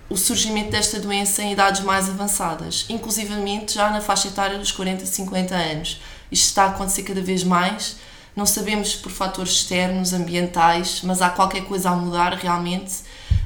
o 0.09 0.17
surgimento 0.17 0.71
desta 0.71 1.01
doença 1.01 1.43
em 1.43 1.53
idades 1.53 1.81
mais 1.83 2.09
avançadas, 2.09 2.87
inclusivamente 2.89 3.75
já 3.75 3.91
na 3.91 4.01
faixa 4.01 4.29
etária 4.29 4.59
dos 4.59 4.71
40, 4.71 5.05
50 5.05 5.55
anos. 5.55 6.01
Isto 6.31 6.45
está 6.47 6.65
a 6.65 6.69
acontecer 6.69 7.03
cada 7.03 7.21
vez 7.21 7.43
mais. 7.43 7.97
Não 8.35 8.47
sabemos 8.47 8.95
por 8.95 9.11
fatores 9.11 9.53
externos, 9.53 10.13
ambientais, 10.13 11.01
mas 11.03 11.23
há 11.23 11.31
qualquer 11.31 11.65
coisa 11.65 11.91
a 11.91 11.97
mudar 11.97 12.35
realmente 12.35 12.95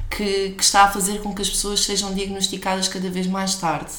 que, 0.09 0.51
que 0.51 0.63
está 0.63 0.83
a 0.83 0.91
fazer 0.91 1.21
com 1.21 1.33
que 1.33 1.41
as 1.41 1.49
pessoas 1.49 1.79
sejam 1.81 2.13
diagnosticadas 2.13 2.87
cada 2.87 3.09
vez 3.09 3.25
mais 3.25 3.55
tarde. 3.55 3.91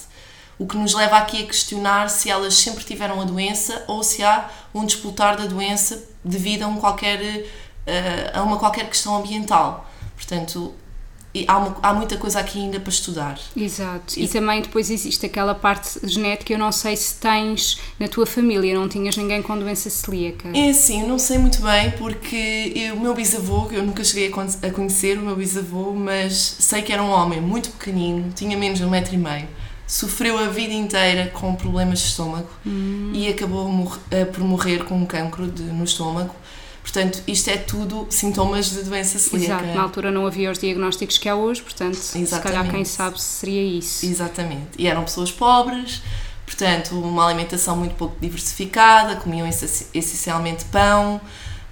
O 0.58 0.66
que 0.66 0.76
nos 0.76 0.94
leva 0.94 1.16
aqui 1.16 1.42
a 1.42 1.46
questionar 1.46 2.10
se 2.10 2.30
elas 2.30 2.54
sempre 2.54 2.84
tiveram 2.84 3.20
a 3.20 3.24
doença 3.24 3.82
ou 3.88 4.04
se 4.04 4.22
há 4.22 4.48
um 4.72 4.84
disputar 4.84 5.36
da 5.36 5.46
doença 5.46 6.04
devido 6.24 6.62
a, 6.62 6.68
um 6.68 6.76
qualquer, 6.76 7.46
eh, 7.86 8.30
a 8.32 8.42
uma 8.42 8.58
qualquer 8.58 8.88
questão 8.88 9.16
ambiental. 9.16 9.90
Portanto, 10.14 10.74
e 11.34 11.46
há, 11.48 11.56
uma, 11.56 11.76
há, 11.82 11.94
muita 11.94 12.16
coisa 12.18 12.40
aqui 12.40 12.58
ainda 12.58 12.78
para 12.78 12.90
estudar. 12.90 13.38
Exato. 13.56 14.18
E, 14.18 14.24
e, 14.24 14.28
também 14.28 14.60
depois 14.60 14.90
existe 14.90 15.24
aquela 15.24 15.54
parte 15.54 15.98
genética, 16.04 16.52
eu 16.52 16.58
não 16.58 16.70
sei 16.70 16.94
se 16.94 17.14
tens 17.14 17.80
na 17.98 18.06
tua 18.06 18.26
família, 18.26 18.74
não 18.74 18.86
tinhas 18.86 19.16
ninguém 19.16 19.40
com 19.40 19.58
doença 19.58 19.88
celíaca. 19.88 20.50
É 20.54 20.68
assim, 20.68 21.00
eu 21.00 21.08
não 21.08 21.18
sei 21.18 21.38
muito 21.38 21.62
bem 21.62 21.90
porque 21.92 22.72
eu, 22.76 22.96
o 22.96 23.00
meu 23.00 23.14
bisavô, 23.14 23.68
eu 23.70 23.82
nunca 23.82 24.04
cheguei 24.04 24.30
a 24.62 24.70
conhecer 24.70 25.18
o 25.18 25.22
meu 25.22 25.34
bisavô, 25.34 25.92
mas 25.94 26.34
sei 26.34 26.82
que 26.82 26.92
era 26.92 27.02
um 27.02 27.10
homem 27.10 27.40
muito 27.40 27.70
pequenino, 27.70 28.30
tinha 28.34 28.56
menos 28.56 28.78
de 28.78 28.84
um 28.84 28.90
metro 28.90 29.14
e 29.14 29.18
meio, 29.18 29.48
sofreu 29.86 30.38
a 30.38 30.48
vida 30.48 30.74
inteira 30.74 31.30
com 31.32 31.54
problemas 31.54 32.00
de 32.00 32.06
estômago 32.08 32.48
hum. 32.66 33.10
e 33.14 33.28
acabou 33.28 33.70
por 34.32 34.44
morrer 34.44 34.84
com 34.84 34.96
um 34.96 35.06
cancro 35.06 35.46
de, 35.46 35.62
no 35.62 35.84
estômago 35.84 36.34
Portanto, 36.82 37.22
isto 37.26 37.48
é 37.48 37.56
tudo 37.56 38.06
sintomas 38.10 38.70
de 38.70 38.82
doença 38.82 39.18
celíaca. 39.18 39.62
Exato, 39.62 39.76
na 39.76 39.82
altura 39.82 40.10
não 40.10 40.26
havia 40.26 40.50
os 40.50 40.58
diagnósticos 40.58 41.16
que 41.16 41.28
há 41.28 41.36
hoje, 41.36 41.62
portanto, 41.62 41.94
Exatamente. 41.94 42.28
se 42.30 42.40
calhar 42.40 42.70
quem 42.70 42.84
sabe 42.84 43.22
seria 43.22 43.62
isso. 43.78 44.04
Exatamente. 44.04 44.70
E 44.76 44.86
eram 44.86 45.04
pessoas 45.04 45.30
pobres, 45.30 46.02
portanto, 46.44 46.98
uma 46.98 47.26
alimentação 47.26 47.76
muito 47.76 47.94
pouco 47.94 48.16
diversificada, 48.20 49.16
comiam 49.16 49.46
essencialmente 49.48 50.64
pão. 50.66 51.20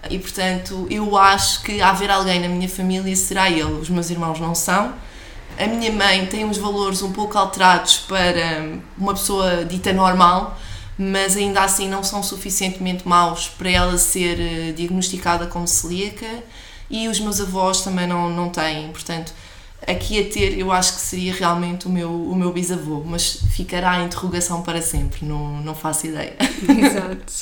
E 0.08 0.18
portanto, 0.18 0.86
eu 0.88 1.18
acho 1.18 1.62
que 1.62 1.82
haver 1.82 2.10
alguém 2.10 2.40
na 2.40 2.48
minha 2.48 2.68
família 2.68 3.14
será 3.14 3.50
ele. 3.50 3.64
Os 3.64 3.90
meus 3.90 4.08
irmãos 4.08 4.40
não 4.40 4.54
são. 4.54 4.94
A 5.58 5.66
minha 5.66 5.92
mãe 5.92 6.24
tem 6.24 6.44
uns 6.44 6.56
valores 6.56 7.02
um 7.02 7.12
pouco 7.12 7.36
alterados 7.36 7.98
para 7.98 8.78
uma 8.96 9.12
pessoa 9.12 9.64
dita 9.66 9.92
normal, 9.92 10.58
mas 11.02 11.34
ainda 11.34 11.62
assim 11.62 11.88
não 11.88 12.02
são 12.04 12.22
suficientemente 12.22 13.08
maus 13.08 13.48
para 13.48 13.70
ela 13.70 13.96
ser 13.96 14.38
eh, 14.38 14.72
diagnosticada 14.72 15.46
como 15.46 15.66
celíaca 15.66 16.26
e 16.90 17.08
os 17.08 17.18
meus 17.18 17.40
avós 17.40 17.80
também 17.80 18.06
não, 18.06 18.28
não 18.28 18.50
têm, 18.50 18.92
portanto 18.92 19.32
aqui 19.86 20.20
a 20.20 20.30
ter 20.30 20.58
eu 20.58 20.70
acho 20.70 20.96
que 20.96 21.00
seria 21.00 21.32
realmente 21.32 21.86
o 21.86 21.90
meu, 21.90 22.12
o 22.12 22.36
meu 22.36 22.52
bisavô, 22.52 23.02
mas 23.02 23.38
ficará 23.50 23.92
a 23.92 24.02
interrogação 24.02 24.60
para 24.60 24.82
sempre, 24.82 25.24
não, 25.24 25.62
não 25.62 25.74
faço 25.74 26.06
ideia. 26.06 26.36
Exato. 26.68 27.32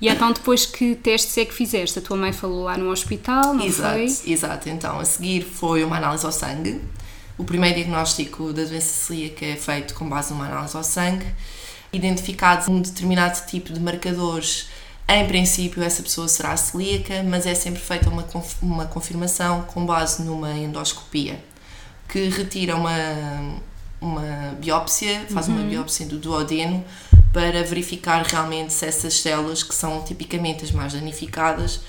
E 0.00 0.08
então 0.08 0.32
depois 0.32 0.64
que 0.64 0.94
testes 0.94 1.36
é 1.36 1.44
que 1.44 1.52
fizeste? 1.52 1.98
A 1.98 2.02
tua 2.02 2.16
mãe 2.16 2.32
falou 2.32 2.64
lá 2.64 2.78
no 2.78 2.90
hospital, 2.90 3.52
não 3.52 3.66
exato, 3.66 3.94
foi? 3.96 4.32
Exato, 4.32 4.68
então 4.70 4.98
a 4.98 5.04
seguir 5.04 5.42
foi 5.42 5.84
uma 5.84 5.98
análise 5.98 6.24
ao 6.24 6.32
sangue. 6.32 6.80
O 7.36 7.44
primeiro 7.44 7.76
diagnóstico 7.76 8.50
da 8.52 8.64
doença 8.64 9.06
celíaca 9.06 9.44
é 9.44 9.56
feito 9.56 9.92
com 9.94 10.08
base 10.08 10.32
numa 10.32 10.46
análise 10.46 10.74
ao 10.74 10.82
sangue 10.82 11.26
identificados 11.94 12.68
um 12.68 12.80
determinado 12.80 13.46
tipo 13.46 13.72
de 13.72 13.80
marcadores, 13.80 14.68
em 15.08 15.26
princípio 15.26 15.82
essa 15.82 16.02
pessoa 16.02 16.28
será 16.28 16.56
celíaca, 16.56 17.22
mas 17.22 17.46
é 17.46 17.54
sempre 17.54 17.80
feita 17.80 18.08
uma, 18.08 18.26
uma 18.62 18.86
confirmação 18.86 19.62
com 19.62 19.84
base 19.84 20.22
numa 20.22 20.52
endoscopia, 20.52 21.42
que 22.08 22.28
retira 22.28 22.76
uma, 22.76 23.60
uma 24.00 24.56
biópsia, 24.58 25.26
faz 25.30 25.48
uhum. 25.48 25.56
uma 25.56 25.64
biópsia 25.64 26.06
do 26.06 26.18
duodeno 26.18 26.84
para 27.32 27.62
verificar 27.64 28.22
realmente 28.24 28.72
se 28.72 28.86
essas 28.86 29.20
células, 29.20 29.62
que 29.62 29.74
são 29.74 30.02
tipicamente 30.02 30.64
as 30.64 30.70
mais 30.70 30.92
danificadas, 30.92 31.80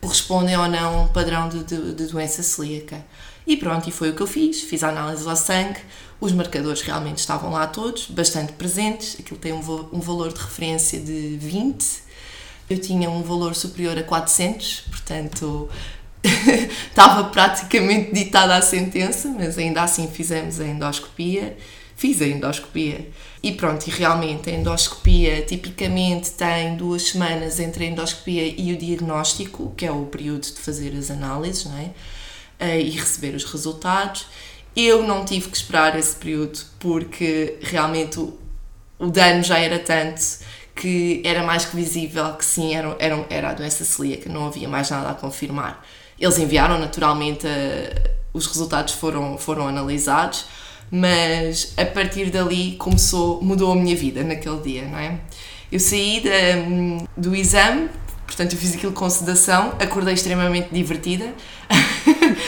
correspondem 0.00 0.56
ou 0.56 0.68
não 0.68 1.00
a 1.00 1.02
um 1.02 1.08
padrão 1.08 1.48
de, 1.48 1.64
de, 1.64 1.94
de 1.94 2.06
doença 2.06 2.42
celíaca. 2.42 3.04
E 3.46 3.56
pronto, 3.56 3.88
e 3.88 3.92
foi 3.92 4.10
o 4.10 4.14
que 4.14 4.20
eu 4.22 4.26
fiz. 4.26 4.62
Fiz 4.62 4.82
a 4.84 4.90
análise 4.90 5.28
ao 5.28 5.36
sangue, 5.36 5.80
os 6.20 6.32
marcadores 6.32 6.82
realmente 6.82 7.18
estavam 7.18 7.50
lá 7.50 7.66
todos, 7.66 8.06
bastante 8.06 8.52
presentes. 8.52 9.16
Aquilo 9.18 9.38
tem 9.38 9.52
um, 9.52 9.88
um 9.92 10.00
valor 10.00 10.32
de 10.32 10.40
referência 10.40 11.00
de 11.00 11.36
20. 11.38 12.02
Eu 12.68 12.78
tinha 12.78 13.10
um 13.10 13.22
valor 13.22 13.54
superior 13.54 13.98
a 13.98 14.02
400, 14.02 14.82
portanto 14.90 15.68
estava 16.88 17.24
praticamente 17.30 18.12
ditada 18.12 18.54
a 18.54 18.62
sentença, 18.62 19.28
mas 19.28 19.56
ainda 19.56 19.82
assim 19.82 20.08
fizemos 20.08 20.60
a 20.60 20.66
endoscopia. 20.66 21.56
Fiz 21.96 22.22
a 22.22 22.26
endoscopia 22.26 23.10
e 23.42 23.52
pronto, 23.52 23.86
e 23.86 23.90
realmente 23.90 24.48
a 24.48 24.52
endoscopia 24.54 25.42
tipicamente 25.42 26.30
tem 26.30 26.76
duas 26.76 27.02
semanas 27.02 27.60
entre 27.60 27.84
a 27.84 27.88
endoscopia 27.88 28.54
e 28.56 28.72
o 28.72 28.76
diagnóstico, 28.76 29.72
que 29.76 29.84
é 29.84 29.92
o 29.92 30.06
período 30.06 30.42
de 30.42 30.60
fazer 30.60 30.96
as 30.96 31.10
análises, 31.10 31.66
não 31.66 31.76
é? 31.76 31.90
uh, 32.60 32.78
e 32.78 32.90
receber 32.90 33.34
os 33.34 33.44
resultados. 33.44 34.26
Eu 34.74 35.02
não 35.02 35.24
tive 35.24 35.48
que 35.48 35.56
esperar 35.56 35.98
esse 35.98 36.14
período 36.16 36.58
porque 36.78 37.58
realmente 37.60 38.20
o, 38.20 38.38
o 38.98 39.06
dano 39.08 39.42
já 39.42 39.58
era 39.58 39.78
tanto 39.78 40.22
que 40.74 41.20
era 41.24 41.42
mais 41.42 41.64
que 41.66 41.76
visível 41.76 42.32
que 42.34 42.44
sim, 42.44 42.74
era, 42.74 42.96
era, 42.98 43.26
era 43.28 43.50
a 43.50 43.52
doença 43.52 43.84
celíaca, 43.84 44.30
não 44.30 44.46
havia 44.46 44.68
mais 44.68 44.88
nada 44.88 45.10
a 45.10 45.14
confirmar. 45.14 45.84
Eles 46.18 46.38
enviaram 46.38 46.78
naturalmente, 46.78 47.46
a, 47.46 48.10
os 48.32 48.46
resultados 48.46 48.94
foram, 48.94 49.36
foram 49.36 49.68
analisados, 49.68 50.46
mas 50.90 51.74
a 51.76 51.84
partir 51.84 52.30
dali 52.30 52.76
começou, 52.76 53.42
mudou 53.42 53.72
a 53.72 53.76
minha 53.76 53.94
vida 53.94 54.24
naquele 54.24 54.60
dia, 54.60 54.84
não 54.86 54.98
é? 54.98 55.18
Eu 55.70 55.78
saí 55.78 56.20
de, 56.20 57.06
do 57.16 57.34
exame, 57.34 57.88
portanto 58.26 58.54
eu 58.54 58.58
fiz 58.58 58.74
aquilo 58.74 58.92
com 58.92 59.08
sedação, 59.08 59.74
acordei 59.78 60.14
extremamente 60.14 60.68
divertida, 60.72 61.32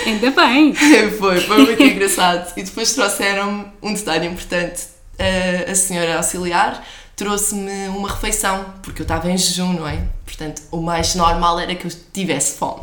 Ainda 0.06 0.30
bem! 0.30 0.74
foi, 1.18 1.40
foi 1.40 1.64
muito 1.64 1.82
engraçado. 1.82 2.52
E 2.56 2.62
depois 2.62 2.92
trouxeram 2.92 3.72
um 3.82 3.94
detalhe 3.94 4.26
importante. 4.26 4.84
A, 5.18 5.70
a 5.70 5.74
senhora 5.74 6.16
auxiliar 6.16 6.84
trouxe-me 7.14 7.88
uma 7.88 8.08
refeição, 8.08 8.64
porque 8.82 9.02
eu 9.02 9.04
estava 9.04 9.30
em 9.30 9.36
jejum, 9.36 9.74
não 9.74 9.86
é? 9.86 10.02
Portanto, 10.24 10.62
o 10.70 10.80
mais 10.80 11.14
normal 11.14 11.60
era 11.60 11.74
que 11.74 11.86
eu 11.86 11.90
tivesse 12.12 12.58
fome. 12.58 12.80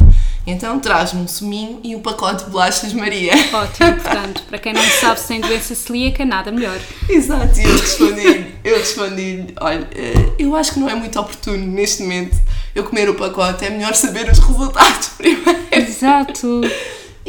Então 0.48 0.80
traz-me 0.80 1.22
um 1.22 1.28
suminho 1.28 1.80
e 1.84 1.96
um 1.96 2.02
pacote 2.02 2.46
de 2.46 2.50
bolachas 2.50 2.94
Maria. 2.94 3.34
Ótimo, 3.54 3.96
portanto, 3.96 4.44
para 4.48 4.58
quem 4.58 4.74
não 4.74 4.82
sabe 4.82 5.20
se 5.20 5.28
tem 5.28 5.42
doença 5.42 5.76
celíaca, 5.76 6.24
nada 6.24 6.52
melhor. 6.52 6.80
Exato, 7.08 7.60
e 7.60 7.64
eu 7.64 7.78
respondi, 7.78 8.46
eu 8.64 8.78
respondi, 8.78 9.46
olha, 9.60 9.88
eh, 9.94 10.32
eu 10.40 10.56
acho 10.56 10.74
que 10.74 10.80
não 10.80 10.90
é 10.90 10.96
muito 10.96 11.20
oportuno 11.20 11.58
neste 11.58 12.02
momento 12.02 12.38
eu 12.74 12.84
comer 12.84 13.10
o 13.10 13.16
pacote, 13.16 13.66
é 13.66 13.70
melhor 13.70 13.94
saber 13.94 14.32
os 14.32 14.40
resultados 14.40 15.10
primeiro. 15.18 15.60
Exato. 15.72 16.62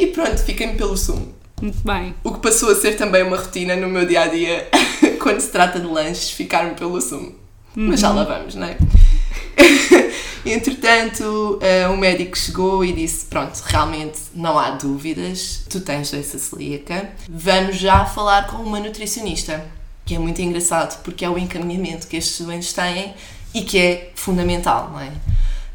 E 0.01 0.07
pronto, 0.07 0.39
fiquei-me 0.39 0.73
pelo 0.73 0.97
sumo. 0.97 1.31
Muito 1.61 1.77
bem. 1.85 2.15
O 2.23 2.31
que 2.31 2.39
passou 2.39 2.71
a 2.71 2.75
ser 2.75 2.97
também 2.97 3.21
uma 3.21 3.37
rotina 3.37 3.75
no 3.75 3.87
meu 3.87 4.03
dia 4.03 4.21
a 4.21 4.27
dia 4.27 4.67
quando 5.21 5.39
se 5.39 5.51
trata 5.51 5.79
de 5.79 5.85
lanches, 5.85 6.31
ficar-me 6.31 6.73
pelo 6.73 6.99
sumo. 6.99 7.35
Uhum. 7.77 7.89
Mas 7.89 7.99
já 7.99 8.09
lá 8.09 8.23
vamos, 8.23 8.55
não 8.55 8.65
é? 8.65 8.77
Entretanto, 10.43 11.59
uh, 11.61 11.93
o 11.93 11.97
médico 11.97 12.35
chegou 12.35 12.83
e 12.83 12.91
disse: 12.91 13.27
Pronto, 13.27 13.55
realmente 13.63 14.19
não 14.33 14.57
há 14.57 14.71
dúvidas, 14.71 15.63
tu 15.69 15.79
tens 15.81 16.09
doença 16.09 16.39
celíaca, 16.39 17.11
vamos 17.29 17.77
já 17.77 18.03
falar 18.05 18.47
com 18.47 18.57
uma 18.57 18.79
nutricionista. 18.79 19.63
Que 20.03 20.15
é 20.15 20.19
muito 20.19 20.41
engraçado 20.41 20.99
porque 21.03 21.23
é 21.23 21.29
o 21.29 21.37
encaminhamento 21.37 22.07
que 22.07 22.17
estes 22.17 22.43
doentes 22.43 22.73
têm 22.73 23.13
e 23.53 23.61
que 23.61 23.77
é 23.77 24.11
fundamental, 24.15 24.89
não 24.91 24.99
é? 24.99 25.11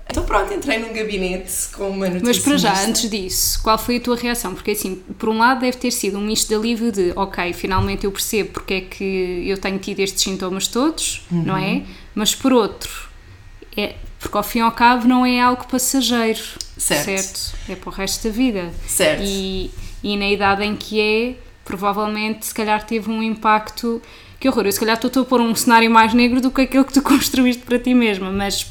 Então 0.09 0.25
pronto, 0.25 0.53
entrei 0.53 0.79
num 0.79 0.93
gabinete 0.93 1.69
com 1.73 1.91
uma 1.91 2.09
nutricionista. 2.09 2.27
Mas 2.27 2.39
para 2.39 2.57
já, 2.57 2.87
antes 2.87 3.11
disso, 3.11 3.61
qual 3.63 3.77
foi 3.77 3.97
a 3.97 4.01
tua 4.01 4.17
reação? 4.17 4.55
Porque 4.55 4.71
assim, 4.71 4.97
por 5.19 5.29
um 5.29 5.39
lado 5.39 5.61
deve 5.61 5.77
ter 5.77 5.91
sido 5.91 6.19
um 6.19 6.23
misto 6.23 6.49
de 6.49 6.55
alívio 6.55 6.93
de 6.93 7.13
ok, 7.17 7.53
finalmente 7.53 8.05
eu 8.05 8.13
percebo 8.13 8.51
porque 8.51 8.75
é 8.75 8.81
que 8.83 9.45
eu 9.47 9.59
tenho 9.59 9.79
tido 9.79 10.01
estes 10.01 10.23
sintomas 10.23 10.69
todos, 10.69 11.27
uhum. 11.31 11.43
não 11.43 11.57
é? 11.57 11.83
Mas 12.15 12.35
por 12.35 12.53
outro, 12.53 13.09
é, 13.77 13.97
porque 14.19 14.37
ao 14.37 14.43
fim 14.43 14.61
e 14.61 14.63
ao 14.63 14.73
cabo 14.73 15.07
não 15.07 15.27
é 15.27 15.41
algo 15.41 15.67
passageiro, 15.67 16.41
certo? 16.77 17.05
certo? 17.05 17.59
É 17.69 17.75
para 17.77 17.91
o 17.91 17.93
resto 17.93 18.27
da 18.27 18.31
vida. 18.35 18.73
Certo. 18.87 19.23
E, 19.25 19.71
e 20.03 20.17
na 20.17 20.29
idade 20.31 20.65
em 20.65 20.75
que 20.75 21.01
é, 21.01 21.35
provavelmente, 21.65 22.47
se 22.47 22.55
calhar 22.55 22.85
teve 22.85 23.11
um 23.11 23.23
impacto. 23.23 24.01
Que 24.39 24.49
horror, 24.49 24.67
eu 24.67 24.73
se 24.73 24.79
calhar 24.81 24.97
estou 24.97 25.23
a 25.23 25.25
pôr 25.25 25.41
um 25.41 25.55
cenário 25.55 25.91
mais 25.91 26.13
negro 26.13 26.41
do 26.41 26.51
que 26.51 26.63
aquele 26.63 26.85
que 26.85 26.93
tu 26.93 27.03
construíste 27.03 27.63
para 27.63 27.79
ti 27.79 27.95
mesma, 27.95 28.31
mas 28.31 28.67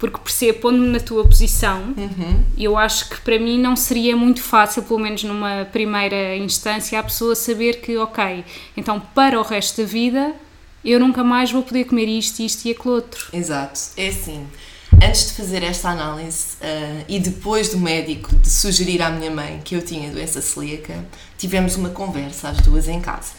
porque 0.00 0.18
percebo, 0.18 0.60
pondo-me 0.60 0.88
na 0.88 0.98
tua 0.98 1.26
posição, 1.26 1.94
uhum. 1.94 2.42
eu 2.56 2.78
acho 2.78 3.10
que 3.10 3.20
para 3.20 3.38
mim 3.38 3.60
não 3.60 3.76
seria 3.76 4.16
muito 4.16 4.40
fácil, 4.40 4.82
pelo 4.82 4.98
menos 4.98 5.22
numa 5.22 5.68
primeira 5.70 6.34
instância, 6.38 6.98
a 6.98 7.02
pessoa 7.02 7.36
saber 7.36 7.82
que, 7.82 7.98
ok, 7.98 8.42
então 8.74 8.98
para 9.14 9.38
o 9.38 9.42
resto 9.42 9.82
da 9.82 9.86
vida 9.86 10.34
eu 10.82 10.98
nunca 10.98 11.22
mais 11.22 11.52
vou 11.52 11.62
poder 11.62 11.84
comer 11.84 12.08
isto, 12.08 12.40
isto 12.40 12.64
e 12.64 12.70
aquilo 12.70 12.94
outro. 12.94 13.26
Exato, 13.30 13.78
é 13.98 14.08
assim. 14.08 14.46
Antes 14.94 15.28
de 15.28 15.32
fazer 15.34 15.62
esta 15.62 15.90
análise 15.90 16.56
uh, 16.62 17.04
e 17.06 17.20
depois 17.20 17.68
do 17.68 17.78
médico 17.78 18.34
de 18.36 18.48
sugerir 18.48 19.02
à 19.02 19.10
minha 19.10 19.30
mãe 19.30 19.60
que 19.62 19.76
eu 19.76 19.82
tinha 19.84 20.10
doença 20.10 20.40
celíaca, 20.40 21.04
tivemos 21.36 21.76
uma 21.76 21.90
conversa 21.90 22.48
às 22.48 22.58
duas 22.62 22.88
em 22.88 23.00
casa. 23.00 23.32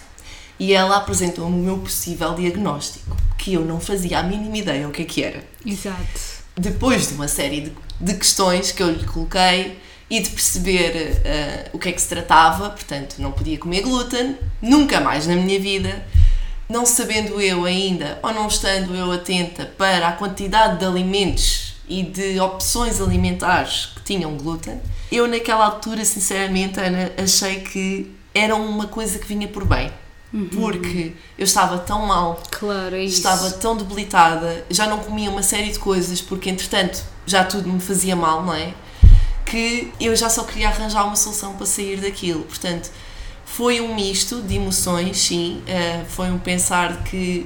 E 0.60 0.74
ela 0.74 0.98
apresentou-me 0.98 1.60
o 1.60 1.64
meu 1.64 1.78
possível 1.80 2.36
diagnóstico, 2.36 3.18
que 3.36 3.56
eu 3.56 3.66
não 3.66 3.80
fazia 3.80 4.20
a 4.20 4.24
mínima 4.24 4.58
ideia 4.58 4.88
o 4.88 4.92
que 4.92 5.02
é 5.02 5.06
que 5.06 5.24
era. 5.24 5.44
Exato 5.66 6.31
depois 6.62 7.08
de 7.08 7.16
uma 7.16 7.28
série 7.28 7.62
de, 7.62 7.72
de 8.00 8.14
questões 8.14 8.72
que 8.72 8.84
eu 8.84 8.92
lhe 8.92 9.04
coloquei 9.04 9.80
e 10.10 10.20
de 10.20 10.30
perceber 10.30 10.92
uh, 10.94 11.70
o 11.74 11.80
que 11.80 11.90
é 11.90 11.92
que 11.92 12.02
se 12.02 12.08
tratava, 12.08 12.70
portanto, 12.70 13.16
não 13.18 13.32
podia 13.32 13.58
comer 13.58 13.82
glúten, 13.82 14.38
nunca 14.62 15.00
mais 15.00 15.26
na 15.26 15.36
minha 15.36 15.60
vida, 15.60 16.06
não 16.70 16.86
sabendo 16.86 17.42
eu 17.42 17.66
ainda, 17.66 18.20
ou 18.22 18.32
não 18.32 18.48
estando 18.48 18.94
eu 18.94 19.12
atenta 19.12 19.66
para 19.66 20.08
a 20.08 20.12
quantidade 20.12 20.80
de 20.80 20.86
alimentos 20.86 21.76
e 21.90 22.04
de 22.04 22.40
opções 22.40 23.02
alimentares 23.02 23.88
que 23.96 24.04
tinham 24.04 24.38
glúten, 24.38 24.80
eu 25.12 25.28
naquela 25.28 25.66
altura, 25.66 26.06
sinceramente, 26.06 26.80
Ana, 26.80 27.12
achei 27.18 27.62
que 27.62 28.12
era 28.34 28.56
uma 28.56 28.88
coisa 28.88 29.18
que 29.18 29.28
vinha 29.28 29.48
por 29.48 29.66
bem. 29.66 29.92
Uhum. 30.34 30.48
Porque 30.48 31.14
eu 31.38 31.44
estava 31.44 31.78
tão 31.80 32.06
mal, 32.06 32.42
claro, 32.50 32.96
é 32.96 33.04
estava 33.04 33.52
tão 33.52 33.76
debilitada, 33.76 34.66
já 34.70 34.88
não 34.88 35.00
comia 35.00 35.30
uma 35.30 35.44
série 35.44 35.72
de 35.72 35.80
coisas, 35.80 36.22
porque 36.22 36.50
entretanto 36.50 37.04
já 37.26 37.44
tudo 37.44 37.68
me 37.68 37.82
fazia 37.82 38.16
mal, 38.16 38.44
não 38.44 38.54
é? 38.54 38.74
Que 39.46 39.92
eu 40.00 40.16
já 40.16 40.30
só 40.30 40.44
queria 40.44 40.70
arranjar 40.70 41.06
uma 41.06 41.18
solução 41.18 41.54
para 41.56 41.66
sair 41.66 42.00
daquilo. 42.00 42.44
Portanto, 42.44 42.90
foi 43.46 43.82
um 43.82 43.94
misto 43.94 44.42
de 44.42 44.56
emoções, 44.56 45.18
sim. 45.18 45.62
Uh, 45.68 46.06
foi 46.06 46.32
um 46.32 46.40
pensar 46.40 47.04
que 47.04 47.46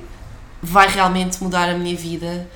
vai 0.61 0.87
realmente 0.87 1.43
mudar 1.43 1.67
a 1.67 1.73
minha 1.75 1.95
vida. 1.95 2.47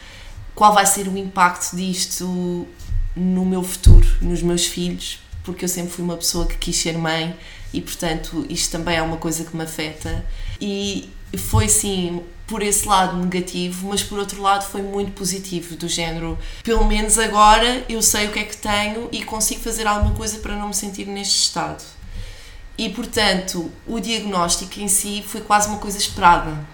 Qual 0.54 0.72
vai 0.74 0.86
ser 0.86 1.08
o 1.08 1.18
impacto 1.18 1.76
disto 1.76 2.68
no 3.16 3.46
meu 3.46 3.64
futuro, 3.64 4.08
nos 4.22 4.44
meus 4.44 4.68
filhos? 4.68 5.20
Porque 5.44 5.66
eu 5.66 5.70
sempre 5.70 5.90
fui 5.90 6.04
uma 6.04 6.18
pessoa 6.18 6.46
que 6.46 6.58
quis 6.58 6.76
ser 6.76 6.96
mãe 6.96 7.36
e 7.74 7.82
portanto 7.82 8.46
isto 8.50 8.72
também 8.72 8.98
é 8.98 9.02
uma 9.02 9.18
coisa 9.18 9.44
que 9.44 9.56
me 9.56 9.64
afeta 9.64 10.26
e 10.60 11.10
foi 11.38 11.70
sim 11.70 12.24
por 12.48 12.64
esse 12.64 12.88
lado 12.88 13.16
negativo, 13.18 13.90
mas 13.90 14.02
por 14.02 14.18
outro 14.18 14.42
lado 14.42 14.66
foi 14.66 14.82
muito 14.82 15.12
positivo, 15.12 15.76
do 15.76 15.88
género, 15.88 16.38
pelo 16.64 16.84
menos 16.86 17.20
agora 17.20 17.86
eu 17.88 18.02
sei 18.02 18.28
o 18.28 18.32
que 18.32 18.40
é 18.40 18.44
que 18.44 18.58
tenho 18.58 19.08
e 19.12 19.24
consigo 19.24 19.62
fazer 19.62 19.86
alguma 19.86 20.16
coisa 20.16 20.40
para 20.40 20.56
não 20.56 20.70
me 20.70 20.74
sentir 20.74 21.06
neste 21.06 21.44
estado. 21.44 21.84
E 22.76 22.90
portanto, 22.90 23.72
o 23.86 24.00
diagnóstico 24.00 24.80
em 24.80 24.88
si 24.88 25.24
foi 25.28 25.42
quase 25.42 25.68
uma 25.68 25.78
coisa 25.78 25.98
esperada. 25.98 26.66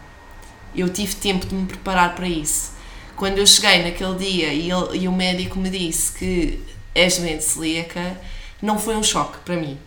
Eu 0.73 0.88
tive 0.88 1.15
tempo 1.15 1.45
de 1.45 1.55
me 1.55 1.65
preparar 1.65 2.15
para 2.15 2.27
isso. 2.27 2.71
Quando 3.17 3.39
eu 3.39 3.47
cheguei 3.47 3.84
naquele 3.84 4.15
dia 4.15 4.53
e, 4.53 4.71
ele, 4.71 4.99
e 4.99 5.08
o 5.08 5.12
médico 5.12 5.58
me 5.58 5.69
disse 5.69 6.12
que 6.12 6.63
és 6.93 7.17
doente 7.17 7.43
celíaca, 7.43 8.21
não 8.62 8.77
foi 8.77 8.95
um 8.95 9.03
choque 9.03 9.39
para 9.39 9.58
mim 9.58 9.77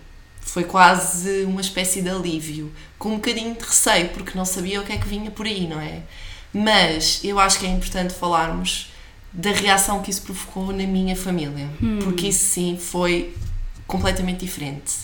foi 0.48 0.64
quase 0.64 1.44
uma 1.44 1.60
espécie 1.60 2.00
de 2.00 2.08
alívio, 2.08 2.72
com 2.98 3.10
um 3.10 3.16
bocadinho 3.16 3.54
de 3.54 3.64
receio, 3.64 4.08
porque 4.08 4.36
não 4.36 4.44
sabia 4.44 4.80
o 4.80 4.84
que 4.84 4.92
é 4.92 4.96
que 4.96 5.06
vinha 5.06 5.30
por 5.30 5.44
aí, 5.44 5.68
não 5.68 5.80
é? 5.80 6.02
Mas 6.52 7.20
eu 7.22 7.38
acho 7.38 7.58
que 7.58 7.66
é 7.66 7.68
importante 7.68 8.14
falarmos 8.14 8.90
da 9.30 9.50
reação 9.50 10.00
que 10.00 10.10
isso 10.10 10.22
provocou 10.22 10.72
na 10.72 10.86
minha 10.86 11.14
família, 11.14 11.68
hum. 11.82 11.98
porque 12.02 12.28
isso 12.28 12.44
sim 12.46 12.78
foi 12.80 13.36
completamente 13.86 14.40
diferente. 14.40 14.94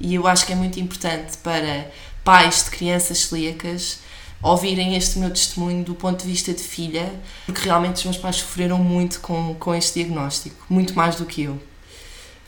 E 0.00 0.14
eu 0.14 0.26
acho 0.26 0.46
que 0.46 0.52
é 0.54 0.56
muito 0.56 0.80
importante 0.80 1.36
para 1.38 1.90
pais 2.24 2.64
de 2.64 2.70
crianças 2.70 3.18
celíacas 3.18 4.00
ouvirem 4.42 4.96
este 4.96 5.18
meu 5.18 5.30
testemunho 5.30 5.84
do 5.84 5.94
ponto 5.94 6.22
de 6.22 6.30
vista 6.30 6.52
de 6.52 6.62
filha, 6.62 7.12
porque 7.44 7.62
realmente 7.62 7.96
os 7.96 8.04
meus 8.04 8.16
pais 8.16 8.36
sofreram 8.36 8.78
muito 8.78 9.20
com, 9.20 9.54
com 9.54 9.74
este 9.74 10.02
diagnóstico, 10.02 10.64
muito 10.68 10.94
mais 10.94 11.16
do 11.16 11.26
que 11.26 11.42
eu. 11.42 11.60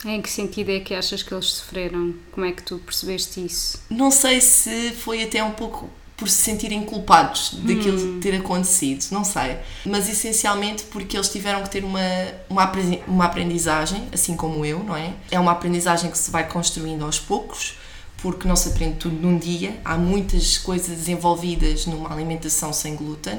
Em 0.07 0.23
que 0.23 0.31
sentido 0.31 0.71
é 0.71 0.81
que 0.81 0.95
achas 0.95 1.23
que 1.23 1.35
eles 1.35 1.47
sofreram? 1.47 2.15
Como 2.31 2.47
é 2.47 2.53
que 2.53 2.63
tu 2.63 2.79
percebeste 2.79 3.45
isso? 3.45 3.81
Não 3.91 4.11
sei 4.11 4.41
se 4.41 4.93
foi 4.93 5.23
até 5.23 5.43
um 5.43 5.51
pouco 5.51 5.91
por 6.17 6.29
se 6.29 6.37
sentirem 6.37 6.83
culpados 6.83 7.51
daquilo 7.55 8.01
hum. 8.01 8.21
ter 8.21 8.35
acontecido, 8.35 9.05
não 9.11 9.23
sei. 9.23 9.59
Mas 9.85 10.09
essencialmente 10.09 10.85
porque 10.85 11.17
eles 11.17 11.29
tiveram 11.29 11.63
que 11.63 11.69
ter 11.69 11.85
uma, 11.85 12.01
uma, 12.49 12.73
uma 13.07 13.25
aprendizagem, 13.27 14.09
assim 14.13 14.35
como 14.35 14.65
eu, 14.65 14.83
não 14.83 14.97
é? 14.97 15.13
É 15.31 15.39
uma 15.39 15.53
aprendizagem 15.53 16.11
que 16.11 16.17
se 16.17 16.31
vai 16.31 16.49
construindo 16.49 17.05
aos 17.05 17.21
poucos, 17.21 17.77
porque 18.23 18.49
não 18.49 18.57
se 18.57 18.69
aprende 18.71 18.97
tudo 18.97 19.15
num 19.17 19.37
dia. 19.37 19.79
Há 19.85 19.99
muitas 19.99 20.57
coisas 20.57 21.07
envolvidas 21.07 21.85
numa 21.85 22.11
alimentação 22.11 22.73
sem 22.73 22.97
glúten 22.97 23.39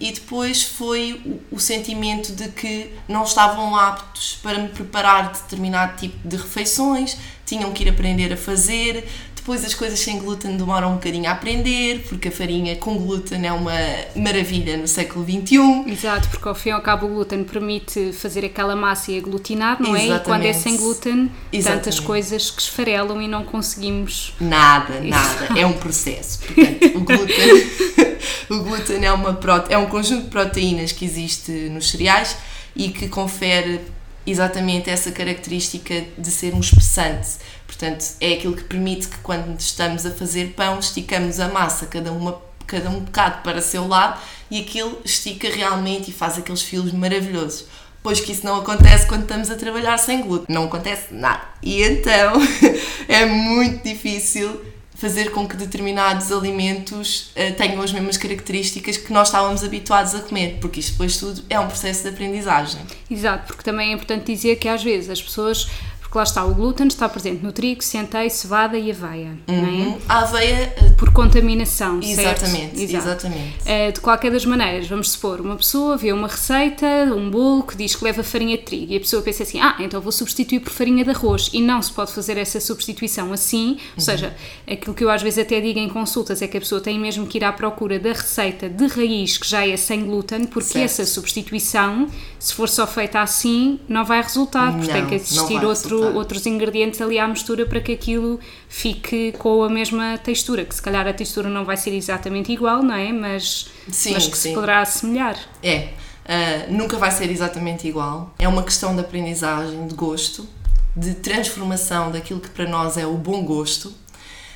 e 0.00 0.10
depois 0.12 0.62
foi 0.62 1.20
o, 1.26 1.56
o, 1.56 1.60
sentimento 1.60 2.32
de 2.32 2.48
que 2.48 2.90
não 3.06 3.22
estavam 3.22 3.76
aptos 3.76 4.38
para 4.42 4.58
me 4.58 4.68
preparar 4.68 5.30
determinado 5.30 5.98
tipo 5.98 6.16
de 6.26 6.36
refeições, 6.36 7.18
tinham 7.44 7.70
que 7.72 7.84
ir 7.84 7.90
aprender 7.90 8.32
a 8.32 8.36
fazer. 8.36 9.06
Depois 9.36 9.64
as 9.64 9.74
coisas 9.74 9.98
sem 9.98 10.18
glúten 10.18 10.56
demoram 10.56 10.92
um 10.92 10.94
bocadinho 10.94 11.28
a 11.28 11.32
aprender, 11.32 12.04
porque 12.08 12.28
a 12.28 12.30
farinha 12.30 12.76
com 12.76 12.96
glúten 12.96 13.46
é 13.46 13.52
uma 13.52 13.72
maravilha 14.14 14.76
no 14.76 14.86
século 14.86 15.24
XXI. 15.24 15.90
Exato, 15.90 16.28
porque 16.28 16.46
ao 16.48 16.54
fim 16.54 16.68
e 16.70 16.72
ao 16.72 16.80
cabo 16.82 17.06
o 17.06 17.08
glúten 17.08 17.44
permite 17.44 18.12
fazer 18.12 18.44
aquela 18.44 18.76
massa 18.76 19.12
e 19.12 19.18
aglutinar, 19.18 19.82
não 19.82 19.96
Exatamente. 19.96 20.12
é? 20.12 20.16
E 20.16 20.24
quando 20.24 20.44
é 20.44 20.52
sem 20.52 20.76
glúten, 20.76 21.30
Exatamente. 21.52 21.84
tantas 21.84 22.00
coisas 22.00 22.50
que 22.50 22.62
esfarelam 22.62 23.20
e 23.20 23.28
não 23.28 23.44
conseguimos. 23.44 24.34
Nada, 24.40 25.00
nada. 25.00 25.58
É 25.58 25.66
um 25.66 25.72
processo. 25.72 26.40
Portanto, 26.40 26.96
o 26.96 27.00
glúten. 27.00 28.06
o 28.48 28.62
glúten 28.62 29.04
é, 29.04 29.12
uma 29.12 29.34
prote... 29.34 29.72
é 29.72 29.78
um 29.78 29.86
conjunto 29.86 30.24
de 30.24 30.30
proteínas 30.30 30.92
que 30.92 31.04
existe 31.04 31.50
nos 31.50 31.90
cereais 31.90 32.36
e 32.74 32.88
que 32.88 33.08
confere 33.08 33.80
exatamente 34.26 34.90
essa 34.90 35.10
característica 35.10 36.04
de 36.16 36.30
ser 36.30 36.54
um 36.54 36.60
espessante. 36.60 37.38
Portanto, 37.66 38.04
é 38.20 38.34
aquilo 38.34 38.56
que 38.56 38.64
permite 38.64 39.08
que 39.08 39.18
quando 39.18 39.58
estamos 39.58 40.04
a 40.04 40.10
fazer 40.10 40.54
pão, 40.54 40.78
esticamos 40.78 41.40
a 41.40 41.48
massa, 41.48 41.86
cada, 41.86 42.12
uma, 42.12 42.40
cada 42.66 42.90
um 42.90 43.00
bocado 43.00 43.42
para 43.42 43.58
o 43.58 43.62
seu 43.62 43.86
lado, 43.86 44.20
e 44.50 44.60
aquilo 44.60 45.00
estica 45.04 45.48
realmente 45.48 46.10
e 46.10 46.12
faz 46.12 46.38
aqueles 46.38 46.62
fios 46.62 46.92
maravilhosos. 46.92 47.66
Pois 48.02 48.20
que 48.20 48.32
isso 48.32 48.46
não 48.46 48.56
acontece 48.56 49.06
quando 49.06 49.22
estamos 49.22 49.50
a 49.50 49.56
trabalhar 49.56 49.98
sem 49.98 50.22
glúten. 50.22 50.54
Não 50.54 50.64
acontece 50.64 51.12
nada. 51.12 51.42
E 51.62 51.82
então 51.82 52.32
é 53.06 53.26
muito 53.26 53.84
difícil 53.84 54.60
fazer 55.00 55.30
com 55.30 55.48
que 55.48 55.56
determinados 55.56 56.30
alimentos 56.30 57.30
uh, 57.30 57.56
tenham 57.56 57.80
as 57.80 57.90
mesmas 57.90 58.18
características 58.18 58.98
que 58.98 59.10
nós 59.10 59.28
estávamos 59.28 59.64
habituados 59.64 60.14
a 60.14 60.20
comer, 60.20 60.58
porque 60.60 60.80
isto 60.80 60.92
depois 60.92 61.16
tudo 61.16 61.42
é 61.48 61.58
um 61.58 61.66
processo 61.68 62.02
de 62.02 62.10
aprendizagem. 62.10 62.82
Exato, 63.10 63.46
porque 63.46 63.62
também 63.62 63.92
é 63.92 63.94
importante 63.94 64.26
dizer 64.26 64.56
que 64.56 64.68
às 64.68 64.82
vezes 64.82 65.08
as 65.08 65.22
pessoas 65.22 65.70
Porque 66.10 66.18
lá 66.18 66.24
está, 66.24 66.44
o 66.44 66.52
glúten 66.52 66.88
está 66.88 67.08
presente 67.08 67.40
no 67.40 67.52
trigo, 67.52 67.84
centeio, 67.84 68.28
cevada 68.28 68.76
e 68.76 68.90
aveia, 68.90 69.38
uhum. 69.46 69.54
é? 69.54 69.60
Uhum. 69.60 69.98
A 70.08 70.18
aveia... 70.22 70.74
Por 70.98 71.12
contaminação, 71.12 72.00
exatamente, 72.02 72.78
certo? 72.78 72.96
Exatamente. 72.96 73.58
Uh, 73.60 73.92
de 73.92 74.00
qualquer 74.00 74.32
das 74.32 74.44
maneiras, 74.44 74.88
vamos 74.88 75.12
supor, 75.12 75.40
uma 75.40 75.54
pessoa 75.54 75.96
vê 75.96 76.12
uma 76.12 76.26
receita, 76.26 76.84
um 77.14 77.30
bolo 77.30 77.62
que 77.62 77.76
diz 77.76 77.94
que 77.94 78.02
leva 78.02 78.24
farinha 78.24 78.58
de 78.58 78.64
trigo 78.64 78.92
e 78.92 78.96
a 78.96 79.00
pessoa 79.00 79.22
pensa 79.22 79.44
assim, 79.44 79.60
ah, 79.60 79.76
então 79.78 80.00
vou 80.00 80.10
substituir 80.10 80.58
por 80.58 80.72
farinha 80.72 81.04
de 81.04 81.10
arroz 81.10 81.48
e 81.52 81.62
não 81.62 81.80
se 81.80 81.92
pode 81.92 82.12
fazer 82.12 82.36
essa 82.36 82.58
substituição 82.58 83.32
assim, 83.32 83.70
ou 83.70 83.76
uhum. 83.76 84.00
seja, 84.00 84.34
aquilo 84.68 84.92
que 84.92 85.04
eu 85.04 85.10
às 85.10 85.22
vezes 85.22 85.38
até 85.38 85.60
digo 85.60 85.78
em 85.78 85.88
consultas 85.88 86.42
é 86.42 86.48
que 86.48 86.56
a 86.56 86.60
pessoa 86.60 86.80
tem 86.80 86.98
mesmo 86.98 87.24
que 87.24 87.38
ir 87.38 87.44
à 87.44 87.52
procura 87.52 88.00
da 88.00 88.12
receita 88.12 88.68
de 88.68 88.86
raiz 88.88 89.38
que 89.38 89.48
já 89.48 89.64
é 89.64 89.76
sem 89.76 90.04
glúten, 90.04 90.44
porque 90.44 90.70
certo. 90.70 90.84
essa 90.86 91.06
substituição, 91.06 92.08
se 92.36 92.52
for 92.52 92.68
só 92.68 92.84
feita 92.84 93.20
assim, 93.20 93.78
não 93.88 94.04
vai 94.04 94.20
resultar, 94.20 94.72
porque 94.72 94.88
não, 94.88 94.92
tem 94.92 95.06
que 95.06 95.14
existir 95.14 95.64
outro, 95.64 95.99
outros 96.02 96.46
ingredientes 96.46 97.00
ali 97.00 97.18
à 97.18 97.26
mistura 97.26 97.66
para 97.66 97.80
que 97.80 97.92
aquilo 97.92 98.40
fique 98.68 99.32
com 99.38 99.62
a 99.62 99.68
mesma 99.68 100.18
textura, 100.18 100.64
que 100.64 100.74
se 100.74 100.82
calhar 100.82 101.06
a 101.06 101.12
textura 101.12 101.48
não 101.48 101.64
vai 101.64 101.76
ser 101.76 101.92
exatamente 101.94 102.52
igual, 102.52 102.82
não 102.82 102.94
é? 102.94 103.12
Mas, 103.12 103.68
sim, 103.90 104.12
mas 104.12 104.26
que 104.26 104.36
sim. 104.36 104.50
se 104.50 104.54
poderá 104.54 104.80
assemelhar. 104.80 105.36
É, 105.62 105.88
uh, 106.24 106.72
nunca 106.72 106.96
vai 106.96 107.10
ser 107.10 107.30
exatamente 107.30 107.86
igual. 107.86 108.34
É 108.38 108.48
uma 108.48 108.62
questão 108.62 108.94
de 108.94 109.00
aprendizagem, 109.00 109.86
de 109.86 109.94
gosto, 109.94 110.48
de 110.96 111.14
transformação 111.14 112.10
daquilo 112.10 112.40
que 112.40 112.50
para 112.50 112.68
nós 112.68 112.96
é 112.96 113.06
o 113.06 113.14
bom 113.14 113.44
gosto. 113.44 113.92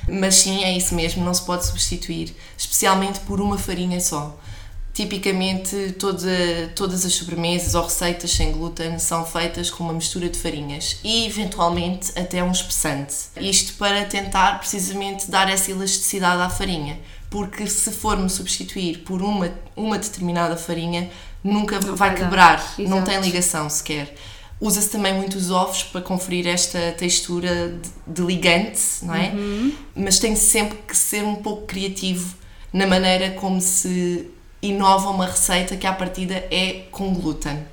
Mas 0.07 0.35
sim, 0.35 0.63
é 0.63 0.75
isso 0.75 0.93
mesmo, 0.93 1.23
não 1.23 1.33
se 1.33 1.43
pode 1.43 1.65
substituir, 1.65 2.35
especialmente 2.55 3.19
por 3.21 3.41
uma 3.41 3.57
farinha 3.57 3.99
só. 3.99 4.37
Tipicamente, 4.95 5.93
toda, 5.99 6.71
todas 6.73 7.05
as 7.05 7.13
sobremesas 7.13 7.75
ou 7.75 7.83
receitas 7.83 8.31
sem 8.31 8.53
glúten 8.53 8.97
são 8.97 9.25
feitas 9.25 9.69
com 9.69 9.83
uma 9.83 9.91
mistura 9.91 10.29
de 10.29 10.39
farinhas 10.39 10.99
e, 11.03 11.25
eventualmente, 11.25 12.17
até 12.17 12.41
um 12.41 12.49
espessante. 12.49 13.13
Isto 13.35 13.73
para 13.73 14.05
tentar 14.05 14.57
precisamente 14.57 15.29
dar 15.29 15.49
essa 15.49 15.69
elasticidade 15.69 16.41
à 16.41 16.49
farinha, 16.49 16.97
porque 17.29 17.67
se 17.67 17.91
formos 17.91 18.31
substituir 18.35 18.99
por 18.99 19.21
uma, 19.21 19.51
uma 19.75 19.97
determinada 19.99 20.55
farinha, 20.55 21.09
nunca 21.43 21.77
não 21.77 21.93
vai, 21.93 22.11
vai 22.11 22.17
quebrar, 22.17 22.75
não 22.79 23.03
tem 23.03 23.19
ligação 23.19 23.69
sequer. 23.69 24.15
Usa-se 24.61 24.89
também 24.89 25.13
muitos 25.13 25.51
ovos 25.51 25.83
para 25.83 25.99
conferir 25.99 26.47
esta 26.47 26.93
textura 26.93 27.77
de, 28.07 28.13
de 28.13 28.21
ligante, 28.21 28.79
não 29.01 29.13
é? 29.13 29.31
Uhum. 29.31 29.75
Mas 29.93 30.19
tem 30.19 30.37
sempre 30.37 30.77
que 30.87 30.95
ser 30.95 31.25
um 31.25 31.35
pouco 31.35 31.65
criativo 31.65 32.33
na 32.71 32.87
maneira 32.87 33.31
como 33.31 33.59
se 33.59 34.33
inova 34.67 35.09
uma 35.09 35.25
receita 35.25 35.75
que 35.75 35.87
à 35.87 35.93
partida 35.93 36.35
é 36.51 36.85
com 36.91 37.13
glúten. 37.13 37.65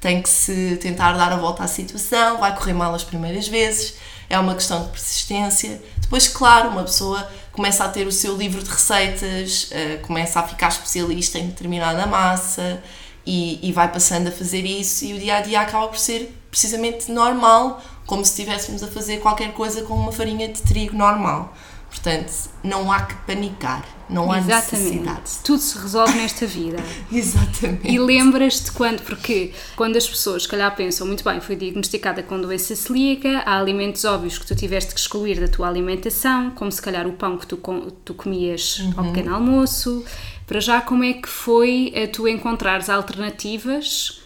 Tem 0.00 0.22
que 0.22 0.28
se 0.28 0.76
tentar 0.76 1.12
dar 1.12 1.32
a 1.32 1.36
volta 1.36 1.64
à 1.64 1.66
situação, 1.66 2.38
vai 2.38 2.54
correr 2.54 2.74
mal 2.74 2.94
as 2.94 3.02
primeiras 3.02 3.48
vezes, 3.48 3.94
é 4.28 4.38
uma 4.38 4.54
questão 4.54 4.84
de 4.84 4.90
persistência. 4.90 5.82
Depois, 5.98 6.28
claro, 6.28 6.68
uma 6.70 6.84
pessoa 6.84 7.28
começa 7.52 7.84
a 7.84 7.88
ter 7.88 8.06
o 8.06 8.12
seu 8.12 8.36
livro 8.36 8.62
de 8.62 8.70
receitas, 8.70 9.68
eh, 9.70 9.96
começa 10.02 10.38
a 10.38 10.42
ficar 10.42 10.68
especialista 10.68 11.38
em 11.38 11.46
determinada 11.46 12.06
massa 12.06 12.82
e, 13.24 13.58
e 13.66 13.72
vai 13.72 13.90
passando 13.90 14.28
a 14.28 14.30
fazer 14.30 14.64
isso, 14.64 15.04
e 15.04 15.14
o 15.14 15.18
dia 15.18 15.38
a 15.38 15.40
dia 15.40 15.60
acaba 15.60 15.88
por 15.88 15.98
ser 15.98 16.32
precisamente 16.50 17.10
normal, 17.10 17.82
como 18.06 18.24
se 18.24 18.30
estivéssemos 18.30 18.82
a 18.82 18.86
fazer 18.86 19.18
qualquer 19.18 19.52
coisa 19.52 19.82
com 19.82 19.94
uma 19.94 20.12
farinha 20.12 20.48
de 20.48 20.62
trigo 20.62 20.96
normal. 20.96 21.52
Portanto, 21.90 22.32
não 22.62 22.92
há 22.92 23.02
que 23.02 23.14
panicar, 23.26 23.84
não 24.08 24.30
há 24.30 24.38
Exatamente. 24.38 24.72
necessidade. 24.72 25.30
Tudo 25.42 25.60
se 25.60 25.78
resolve 25.78 26.12
nesta 26.14 26.46
vida. 26.46 26.78
Exatamente. 27.10 27.88
E 27.88 27.98
lembras-te 27.98 28.70
quando, 28.72 29.02
porque 29.02 29.52
quando 29.74 29.96
as 29.96 30.08
pessoas, 30.08 30.44
se 30.44 30.48
calhar, 30.48 30.74
pensam, 30.76 31.06
muito 31.06 31.24
bem, 31.24 31.40
foi 31.40 31.56
diagnosticada 31.56 32.22
com 32.22 32.40
doença 32.40 32.74
celíaca, 32.76 33.42
há 33.44 33.58
alimentos 33.58 34.04
óbvios 34.04 34.38
que 34.38 34.46
tu 34.46 34.54
tiveste 34.54 34.94
que 34.94 35.00
excluir 35.00 35.40
da 35.40 35.48
tua 35.48 35.68
alimentação, 35.68 36.50
como 36.50 36.70
se 36.70 36.80
calhar 36.80 37.06
o 37.06 37.12
pão 37.12 37.36
que 37.36 37.46
tu, 37.46 37.56
tu 38.04 38.14
comias 38.14 38.78
uhum. 38.78 38.94
ao 38.96 39.04
pequeno 39.06 39.34
almoço. 39.34 40.04
Para 40.46 40.60
já, 40.60 40.80
como 40.80 41.02
é 41.02 41.14
que 41.14 41.28
foi 41.28 41.92
a 41.96 42.06
tu 42.06 42.28
encontrares 42.28 42.88
alternativas? 42.88 44.20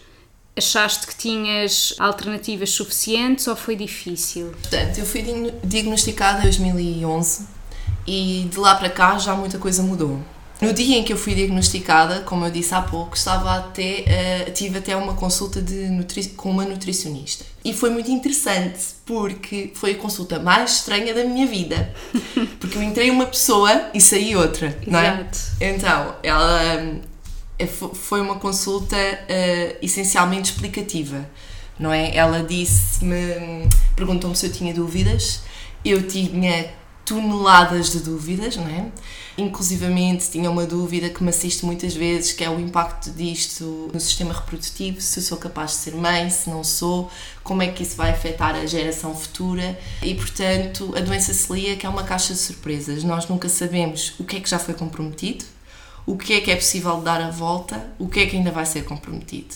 Achaste 0.55 1.07
que 1.07 1.15
tinhas 1.15 1.95
alternativas 1.97 2.69
suficientes 2.69 3.47
ou 3.47 3.55
foi 3.55 3.75
difícil? 3.75 4.51
Portanto, 4.61 4.99
eu 4.99 5.05
fui 5.05 5.23
diagnosticada 5.63 6.41
em 6.41 6.43
2011 6.43 7.60
e 8.07 8.47
de 8.49 8.59
lá 8.59 8.75
para 8.75 8.89
cá 8.89 9.17
já 9.17 9.35
muita 9.35 9.57
coisa 9.57 9.83
mudou. 9.83 10.19
No 10.61 10.71
dia 10.73 10.99
em 10.99 11.03
que 11.03 11.11
eu 11.11 11.17
fui 11.17 11.33
diagnosticada, 11.33 12.19
como 12.19 12.45
eu 12.45 12.51
disse 12.51 12.75
há 12.75 12.81
pouco, 12.83 13.17
estava 13.17 13.55
até, 13.55 14.05
uh, 14.47 14.51
tive 14.51 14.77
até 14.77 14.95
uma 14.95 15.15
consulta 15.15 15.59
de 15.59 15.89
com 16.37 16.51
uma 16.51 16.63
nutricionista. 16.63 17.43
E 17.65 17.73
foi 17.73 17.89
muito 17.89 18.11
interessante, 18.11 18.79
porque 19.03 19.71
foi 19.73 19.93
a 19.93 19.95
consulta 19.95 20.37
mais 20.37 20.75
estranha 20.75 21.15
da 21.15 21.23
minha 21.23 21.47
vida. 21.47 21.91
Porque 22.59 22.77
eu 22.77 22.83
entrei 22.83 23.09
uma 23.09 23.25
pessoa 23.25 23.89
e 23.91 23.99
saí 23.99 24.35
outra, 24.35 24.77
não 24.85 24.99
é? 24.99 25.27
Então, 25.59 26.15
ela 26.21 27.01
uh, 27.59 27.95
foi 27.95 28.21
uma 28.21 28.35
consulta 28.35 28.95
uh, 28.95 29.77
essencialmente 29.81 30.51
explicativa, 30.51 31.27
não 31.79 31.91
é? 31.91 32.15
Ela 32.15 32.43
disse-me, 32.43 33.67
perguntou-me 33.95 34.35
se 34.35 34.45
eu 34.45 34.51
tinha 34.51 34.73
dúvidas, 34.75 35.41
eu 35.83 36.07
tinha 36.07 36.71
toneladas 37.11 37.91
de 37.91 37.99
dúvidas, 37.99 38.55
não 38.55 38.67
é? 38.67 38.85
Inclusivamente 39.37 40.31
tinha 40.31 40.49
uma 40.49 40.65
dúvida 40.65 41.09
que 41.09 41.21
me 41.21 41.29
assiste 41.29 41.65
muitas 41.65 41.93
vezes, 41.93 42.31
que 42.31 42.41
é 42.41 42.49
o 42.49 42.57
impacto 42.57 43.11
disto 43.11 43.89
no 43.93 43.99
sistema 43.99 44.33
reprodutivo, 44.33 45.01
se 45.01 45.19
eu 45.19 45.23
sou 45.23 45.37
capaz 45.37 45.71
de 45.71 45.77
ser 45.77 45.95
mãe, 45.95 46.29
se 46.29 46.49
não 46.49 46.63
sou, 46.63 47.11
como 47.43 47.61
é 47.61 47.67
que 47.67 47.83
isso 47.83 47.97
vai 47.97 48.11
afetar 48.11 48.55
a 48.55 48.65
geração 48.65 49.13
futura 49.13 49.77
e, 50.01 50.15
portanto, 50.15 50.93
a 50.95 51.01
doença 51.01 51.33
celíaca 51.33 51.85
é 51.85 51.89
uma 51.89 52.03
caixa 52.03 52.31
de 52.33 52.39
surpresas. 52.39 53.03
Nós 53.03 53.27
nunca 53.27 53.49
sabemos 53.49 54.13
o 54.17 54.23
que 54.23 54.37
é 54.37 54.39
que 54.39 54.49
já 54.49 54.57
foi 54.57 54.73
comprometido, 54.73 55.43
o 56.05 56.15
que 56.17 56.31
é 56.31 56.39
que 56.39 56.49
é 56.49 56.55
possível 56.55 57.01
dar 57.01 57.19
a 57.19 57.29
volta, 57.29 57.91
o 57.99 58.07
que 58.07 58.21
é 58.21 58.25
que 58.25 58.37
ainda 58.37 58.51
vai 58.51 58.65
ser 58.65 58.85
comprometido. 58.85 59.53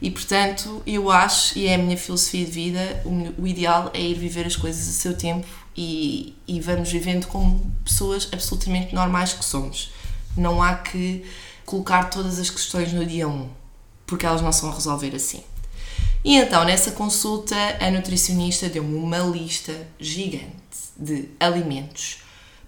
E 0.00 0.10
portanto, 0.10 0.82
eu 0.86 1.10
acho, 1.10 1.58
e 1.58 1.66
é 1.66 1.74
a 1.74 1.78
minha 1.78 1.96
filosofia 1.96 2.44
de 2.46 2.50
vida, 2.50 3.02
o, 3.04 3.46
ideal 3.46 3.90
é 3.92 4.00
ir 4.00 4.14
viver 4.14 4.46
as 4.46 4.56
coisas 4.56 4.88
a 4.88 4.92
seu 4.92 5.14
tempo 5.16 5.65
e, 5.76 6.34
e 6.46 6.60
vamos 6.60 6.90
vivendo 6.90 7.26
como 7.26 7.70
pessoas 7.84 8.28
absolutamente 8.32 8.94
normais 8.94 9.32
que 9.32 9.44
somos. 9.44 9.90
Não 10.36 10.62
há 10.62 10.76
que 10.76 11.24
colocar 11.64 12.04
todas 12.04 12.38
as 12.38 12.48
questões 12.48 12.92
no 12.92 13.04
dia 13.04 13.28
1, 13.28 13.48
porque 14.06 14.24
elas 14.24 14.40
não 14.40 14.52
se 14.52 14.62
vão 14.62 14.72
resolver 14.72 15.14
assim. 15.14 15.42
E 16.24 16.36
então, 16.36 16.64
nessa 16.64 16.92
consulta, 16.92 17.56
a 17.80 17.90
nutricionista 17.90 18.68
deu-me 18.68 18.96
uma 18.96 19.18
lista 19.18 19.86
gigante 19.98 20.54
de 20.96 21.28
alimentos 21.38 22.18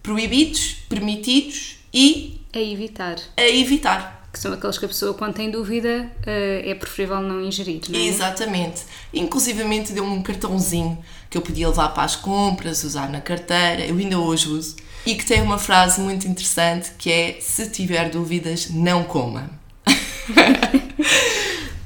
proibidos, 0.02 0.76
permitidos 0.88 1.76
e. 1.92 2.40
A 2.52 2.58
evitar. 2.58 3.18
A 3.36 3.42
evitar 3.42 4.17
que 4.32 4.38
são 4.38 4.52
aqueles 4.52 4.78
que 4.78 4.84
a 4.84 4.88
pessoa, 4.88 5.14
quando 5.14 5.34
tem 5.34 5.50
dúvida, 5.50 6.10
eh, 6.26 6.62
é 6.66 6.74
preferível 6.74 7.20
não 7.20 7.40
ingerir, 7.40 7.80
não 7.88 7.98
é? 7.98 8.02
Exatamente. 8.02 8.82
Inclusivamente 9.12 9.92
deu-me 9.92 10.12
um 10.12 10.22
cartãozinho 10.22 10.98
que 11.30 11.38
eu 11.38 11.42
podia 11.42 11.68
levar 11.68 11.88
para 11.90 12.02
as 12.02 12.14
compras, 12.14 12.84
usar 12.84 13.10
na 13.10 13.20
carteira, 13.20 13.86
eu 13.86 13.96
ainda 13.96 14.18
hoje 14.18 14.48
uso, 14.48 14.76
e 15.06 15.14
que 15.14 15.24
tem 15.24 15.40
uma 15.40 15.58
frase 15.58 16.00
muito 16.00 16.28
interessante 16.28 16.92
que 16.98 17.10
é: 17.10 17.38
Se 17.40 17.70
tiver 17.70 18.10
dúvidas, 18.10 18.68
não 18.70 19.04
coma. 19.04 19.50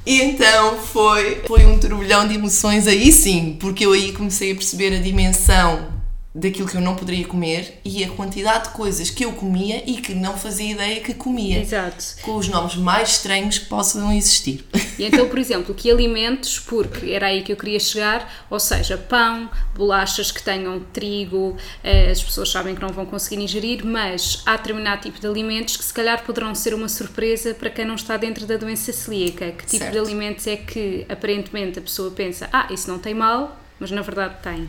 E 0.05 0.21
então 0.21 0.79
foi, 0.79 1.43
foi 1.47 1.65
um 1.65 1.79
turbilhão 1.79 2.27
de 2.27 2.35
emoções 2.35 2.89
aí 2.89 3.13
sim, 3.13 3.57
porque 3.61 3.87
eu 3.87 3.93
aí 3.93 4.13
comecei 4.13 4.51
a 4.51 4.55
perceber 4.55 4.97
a 4.97 5.01
dimensão 5.01 6.02
daquilo 6.35 6.67
que 6.67 6.77
eu 6.77 6.81
não 6.81 6.97
poderia 6.97 7.27
comer 7.27 7.81
e 7.85 8.03
a 8.03 8.09
quantidade 8.09 8.69
de 8.69 8.71
coisas 8.71 9.11
que 9.11 9.25
eu 9.25 9.33
comia 9.33 9.83
e 9.87 10.01
que 10.01 10.15
não 10.15 10.37
fazia 10.37 10.73
ideia 10.73 11.01
que 11.01 11.13
comia. 11.13 11.61
Exato. 11.61 12.17
Com 12.23 12.37
os 12.37 12.49
nomes 12.49 12.77
mais 12.77 13.11
estranhos 13.11 13.59
que 13.59 13.67
possam 13.67 14.11
existir. 14.13 14.65
E 14.99 15.05
então, 15.05 15.29
por 15.29 15.39
exemplo, 15.39 15.75
que 15.75 15.91
alimentos, 15.91 16.59
porque 16.59 17.11
era 17.11 17.27
aí 17.27 17.43
que 17.43 17.53
eu 17.53 17.57
queria 17.57 17.79
chegar, 17.79 18.47
ou 18.49 18.59
seja, 18.59 18.97
pão, 18.97 19.51
bolachas 19.75 20.31
que 20.31 20.43
tenham 20.43 20.81
trigo, 20.93 21.57
eh, 21.85 22.11
as 22.11 22.23
pessoas 22.23 22.51
sabem 22.51 22.75
que 22.75 22.81
não 22.81 22.91
vão 22.91 23.05
conseguir 23.05 23.43
ingerir, 23.43 23.85
mas 23.85 24.43
há 24.47 24.57
determinado 24.57 25.03
tipo 25.03 25.21
de 25.21 25.27
alimentos 25.27 25.77
que 25.77 25.85
se 25.85 25.93
calhar 25.93 26.25
poderão 26.25 26.55
ser 26.55 26.73
uma 26.73 26.89
surpresa 26.89 27.53
para 27.53 27.69
quem 27.69 27.85
não 27.85 27.95
está 27.95 28.17
dentro 28.17 28.47
da 28.47 28.57
doença 28.57 28.93
celíaca. 28.93 29.53
Que 29.53 29.67
tipo 29.67 29.85
certo. 29.85 29.93
de 29.93 29.99
alimentos 29.99 30.47
é 30.47 30.57
que 30.57 31.05
aparentemente 31.09 31.79
a 31.79 31.83
pessoa 31.83 32.11
pensa, 32.11 32.49
ah, 32.53 32.69
isso 32.71 32.91
não 32.91 32.99
tem 32.99 33.13
mal, 33.13 33.59
mas 33.79 33.91
na 33.91 34.01
verdade 34.01 34.37
tem. 34.43 34.69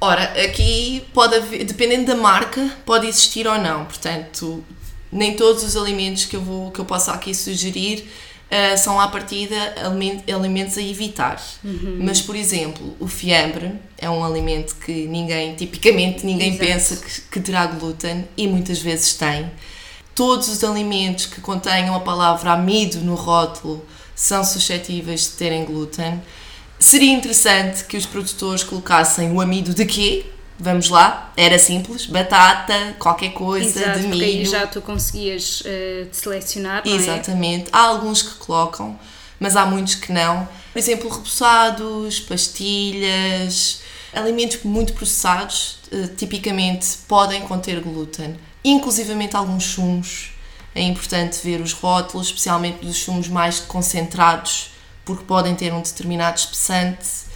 Ora, 0.00 0.22
aqui 0.42 1.04
pode 1.12 1.34
haver, 1.34 1.64
dependendo 1.64 2.06
da 2.06 2.16
marca, 2.16 2.70
pode 2.86 3.06
existir 3.06 3.46
ou 3.46 3.58
não. 3.58 3.84
Portanto, 3.84 4.64
nem 5.12 5.36
todos 5.36 5.62
os 5.62 5.76
alimentos 5.76 6.24
que 6.24 6.36
eu, 6.36 6.40
vou, 6.40 6.70
que 6.70 6.80
eu 6.80 6.86
posso 6.86 7.10
aqui 7.10 7.34
sugerir 7.34 8.08
uh, 8.50 8.78
são 8.78 8.98
à 8.98 9.08
partida 9.08 9.56
alimentos 10.32 10.78
a 10.78 10.82
evitar. 10.82 11.42
Uhum. 11.62 11.98
Mas, 12.00 12.22
por 12.22 12.34
exemplo, 12.34 12.96
o 12.98 13.06
fiambre 13.06 13.74
é 13.98 14.08
um 14.08 14.24
alimento 14.24 14.76
que 14.76 15.06
ninguém, 15.06 15.54
tipicamente, 15.54 16.24
ninguém 16.24 16.54
Exato. 16.54 16.64
pensa 16.64 16.96
que, 16.96 17.20
que 17.32 17.40
terá 17.40 17.66
glúten 17.66 18.26
e 18.38 18.48
muitas 18.48 18.78
vezes 18.78 19.12
tem. 19.14 19.50
Todos 20.14 20.48
os 20.48 20.64
alimentos 20.64 21.26
que 21.26 21.42
contenham 21.42 21.94
a 21.94 22.00
palavra 22.00 22.52
amido 22.52 23.00
no 23.00 23.14
rótulo 23.14 23.84
são 24.14 24.44
suscetíveis 24.44 25.22
de 25.22 25.30
terem 25.30 25.64
glúten 25.64 26.20
Seria 26.80 27.12
interessante 27.12 27.84
que 27.84 27.96
os 27.98 28.06
produtores 28.06 28.64
colocassem 28.64 29.30
o 29.32 29.40
amido 29.40 29.74
de 29.74 29.84
quê? 29.84 30.24
Vamos 30.58 30.88
lá, 30.88 31.30
era 31.36 31.58
simples, 31.58 32.06
batata, 32.06 32.96
qualquer 32.98 33.32
coisa 33.32 33.80
Exato, 33.80 33.98
de 34.00 34.08
porque 34.08 34.24
aí 34.24 34.38
milho. 34.38 34.50
já 34.50 34.66
tu 34.66 34.80
conseguias 34.80 35.60
uh, 35.60 36.08
selecionar, 36.10 36.82
não 36.84 36.92
é? 36.92 36.96
Exatamente. 36.96 37.68
Há 37.70 37.80
alguns 37.80 38.22
que 38.22 38.34
colocam, 38.36 38.98
mas 39.38 39.56
há 39.56 39.66
muitos 39.66 39.94
que 39.94 40.10
não. 40.10 40.48
Por 40.72 40.78
exemplo, 40.78 41.08
repousados, 41.10 42.18
pastilhas, 42.20 43.82
alimentos 44.14 44.62
muito 44.64 44.94
processados, 44.94 45.78
eh, 45.92 46.08
tipicamente 46.16 46.86
podem 47.08 47.42
conter 47.42 47.80
glúten, 47.80 48.36
inclusivamente 48.64 49.36
alguns 49.36 49.64
sumos. 49.64 50.32
É 50.74 50.82
importante 50.82 51.40
ver 51.42 51.60
os 51.60 51.72
rótulos, 51.72 52.28
especialmente 52.28 52.84
dos 52.84 52.96
sumos 52.98 53.28
mais 53.28 53.60
concentrados, 53.60 54.69
porque 55.04 55.24
podem 55.24 55.54
ter 55.54 55.72
um 55.72 55.82
determinado 55.82 56.38
espessante. 56.38 57.30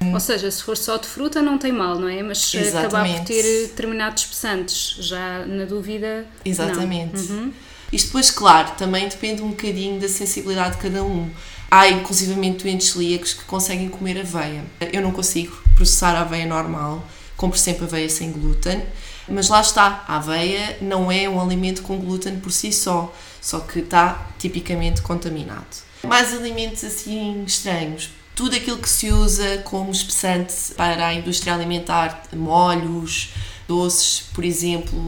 Ou 0.00 0.20
seja, 0.20 0.50
se 0.50 0.62
for 0.62 0.76
só 0.76 0.96
de 0.96 1.08
fruta 1.08 1.42
não 1.42 1.58
tem 1.58 1.72
mal, 1.72 1.98
não 1.98 2.08
é? 2.08 2.22
Mas 2.22 2.54
eh, 2.54 2.68
acabar 2.68 3.06
por 3.08 3.24
ter 3.24 3.42
determinados 3.42 4.22
espessantes, 4.22 4.96
já 5.00 5.44
na 5.44 5.64
dúvida. 5.64 6.24
Exatamente. 6.44 7.18
Uhum. 7.18 7.52
Isto 7.92 8.06
depois, 8.06 8.30
claro, 8.30 8.72
também 8.76 9.08
depende 9.08 9.42
um 9.42 9.50
bocadinho 9.50 10.00
da 10.00 10.08
sensibilidade 10.08 10.76
de 10.76 10.82
cada 10.82 11.02
um. 11.02 11.28
Há 11.70 11.88
inclusivamente 11.88 12.62
doentes 12.64 12.90
celíacos 12.90 13.34
que 13.34 13.44
conseguem 13.44 13.88
comer 13.88 14.20
aveia. 14.20 14.64
Eu 14.92 15.02
não 15.02 15.10
consigo 15.10 15.56
processar 15.74 16.14
a 16.14 16.20
aveia 16.20 16.46
normal, 16.46 17.04
compro 17.36 17.58
sempre 17.58 17.84
aveia 17.84 18.08
sem 18.08 18.30
glúten, 18.30 18.82
mas 19.28 19.48
lá 19.48 19.60
está, 19.60 20.04
a 20.06 20.16
aveia 20.16 20.78
não 20.80 21.10
é 21.12 21.28
um 21.28 21.40
alimento 21.40 21.82
com 21.82 21.98
glúten 21.98 22.38
por 22.40 22.50
si 22.50 22.72
só, 22.72 23.14
só 23.40 23.60
que 23.60 23.80
está 23.80 24.28
tipicamente 24.38 25.02
contaminado. 25.02 25.87
Mais 26.02 26.32
alimentos 26.32 26.84
assim 26.84 27.44
estranhos, 27.46 28.10
tudo 28.34 28.54
aquilo 28.56 28.78
que 28.78 28.88
se 28.88 29.10
usa 29.10 29.58
como 29.64 29.90
espessante 29.90 30.54
para 30.76 31.08
a 31.08 31.14
indústria 31.14 31.54
alimentar, 31.54 32.22
molhos, 32.34 33.30
doces, 33.66 34.22
por 34.32 34.44
exemplo, 34.44 34.98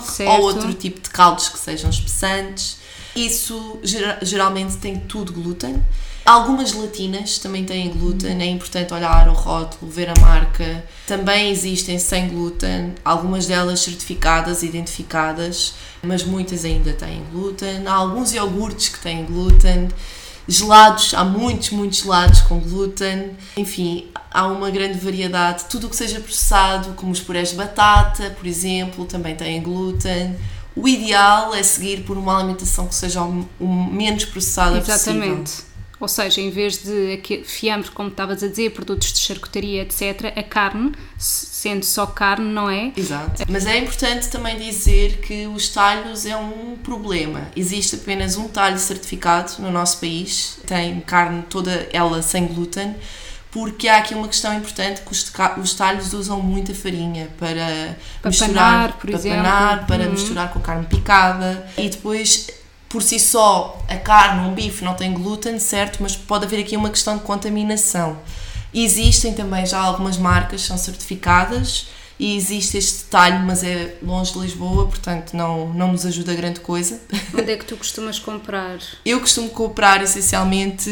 certo. 0.00 0.30
ou 0.30 0.42
outro 0.42 0.72
tipo 0.74 1.00
de 1.00 1.08
caldos 1.10 1.48
que 1.48 1.58
sejam 1.58 1.88
espessantes. 1.90 2.76
Isso 3.16 3.78
gera- 3.82 4.18
geralmente 4.22 4.76
tem 4.76 4.98
tudo 5.00 5.32
glúten. 5.32 5.82
Algumas 6.24 6.70
gelatinas 6.70 7.38
também 7.38 7.64
têm 7.64 7.90
glúten, 7.90 8.40
é 8.40 8.46
importante 8.46 8.94
olhar 8.94 9.28
o 9.28 9.34
rótulo, 9.34 9.90
ver 9.90 10.08
a 10.08 10.20
marca. 10.20 10.82
Também 11.06 11.50
existem 11.50 11.98
sem 11.98 12.28
glúten, 12.28 12.94
algumas 13.04 13.46
delas 13.46 13.80
certificadas, 13.80 14.62
identificadas, 14.62 15.74
mas 16.02 16.24
muitas 16.24 16.64
ainda 16.64 16.94
têm 16.94 17.22
glúten. 17.30 17.86
Há 17.86 17.92
alguns 17.92 18.32
iogurtes 18.32 18.88
que 18.88 19.00
têm 19.00 19.26
glúten. 19.26 19.88
Gelados, 20.48 21.12
há 21.12 21.24
muitos, 21.24 21.70
muitos 21.70 22.00
gelados 22.00 22.40
com 22.40 22.58
glúten. 22.58 23.36
Enfim, 23.54 24.08
há 24.30 24.46
uma 24.46 24.70
grande 24.70 24.98
variedade. 24.98 25.64
Tudo 25.68 25.88
o 25.88 25.90
que 25.90 25.96
seja 25.96 26.20
processado, 26.20 26.94
como 26.94 27.12
os 27.12 27.20
purés 27.20 27.50
de 27.50 27.56
batata, 27.56 28.30
por 28.30 28.46
exemplo, 28.46 29.04
também 29.04 29.34
têm 29.34 29.62
glúten. 29.62 30.34
O 30.74 30.88
ideal 30.88 31.54
é 31.54 31.62
seguir 31.62 32.02
por 32.02 32.16
uma 32.16 32.38
alimentação 32.38 32.86
que 32.86 32.94
seja 32.94 33.22
o 33.22 33.66
menos 33.66 34.24
processada 34.24 34.80
possível. 34.80 35.22
Exatamente. 35.22 35.73
Ou 36.04 36.08
seja, 36.08 36.38
em 36.38 36.50
vez 36.50 36.82
de 36.82 37.18
fiambre, 37.44 37.90
como 37.90 38.10
estavas 38.10 38.42
a 38.42 38.46
dizer, 38.48 38.72
produtos 38.72 39.10
de 39.10 39.20
charcutaria, 39.20 39.80
etc., 39.80 40.34
a 40.36 40.42
carne, 40.42 40.92
se- 41.16 41.46
sendo 41.46 41.82
só 41.82 42.04
carne, 42.04 42.44
não 42.52 42.68
é? 42.68 42.92
Exato. 42.94 43.42
Mas 43.48 43.64
é 43.64 43.78
importante 43.78 44.28
também 44.28 44.58
dizer 44.58 45.16
que 45.22 45.46
os 45.46 45.70
talhos 45.70 46.26
é 46.26 46.36
um 46.36 46.76
problema. 46.82 47.48
Existe 47.56 47.94
apenas 47.96 48.36
um 48.36 48.48
talho 48.48 48.78
certificado 48.78 49.52
no 49.60 49.70
nosso 49.70 49.98
país, 49.98 50.58
tem 50.66 51.00
carne 51.00 51.42
toda 51.48 51.88
ela 51.90 52.20
sem 52.20 52.46
glúten, 52.48 52.94
porque 53.50 53.88
há 53.88 53.96
aqui 53.96 54.14
uma 54.14 54.28
questão 54.28 54.52
importante 54.52 55.00
que 55.00 55.10
os, 55.10 55.74
talhos 55.74 56.12
usam 56.12 56.38
muita 56.42 56.74
farinha 56.74 57.30
para, 57.38 57.96
Para 58.20 58.30
misturar, 58.30 58.52
panar, 58.92 58.92
para 58.98 59.18
panar, 59.18 59.86
para 59.86 60.04
Uhum. 60.04 60.10
misturar 60.10 60.52
com 60.52 60.58
a 60.58 60.62
carne 60.62 60.84
picada 60.86 61.66
e 61.78 61.88
depois 61.88 62.48
por 62.94 63.02
si 63.02 63.18
só 63.18 63.76
a 63.88 63.96
carne, 63.96 64.46
um 64.46 64.54
bife 64.54 64.84
não 64.84 64.94
tem 64.94 65.12
glúten, 65.12 65.58
certo, 65.58 66.00
mas 66.00 66.14
pode 66.14 66.44
haver 66.44 66.60
aqui 66.60 66.76
uma 66.76 66.90
questão 66.90 67.16
de 67.16 67.24
contaminação. 67.24 68.20
Existem 68.72 69.34
também 69.34 69.66
já 69.66 69.80
algumas 69.80 70.16
marcas 70.16 70.62
que 70.62 70.68
são 70.68 70.78
certificadas 70.78 71.88
e 72.24 72.36
existe 72.38 72.78
este 72.78 73.04
detalhe, 73.04 73.44
mas 73.44 73.62
é 73.62 73.98
longe 74.02 74.32
de 74.32 74.38
Lisboa, 74.38 74.86
portanto 74.86 75.36
não, 75.36 75.74
não 75.74 75.92
nos 75.92 76.06
ajuda 76.06 76.32
grande 76.32 76.58
coisa. 76.58 76.98
Onde 77.38 77.52
é 77.52 77.56
que 77.58 77.66
tu 77.66 77.76
costumas 77.76 78.18
comprar? 78.18 78.78
Eu 79.04 79.20
costumo 79.20 79.50
comprar 79.50 80.02
essencialmente 80.02 80.88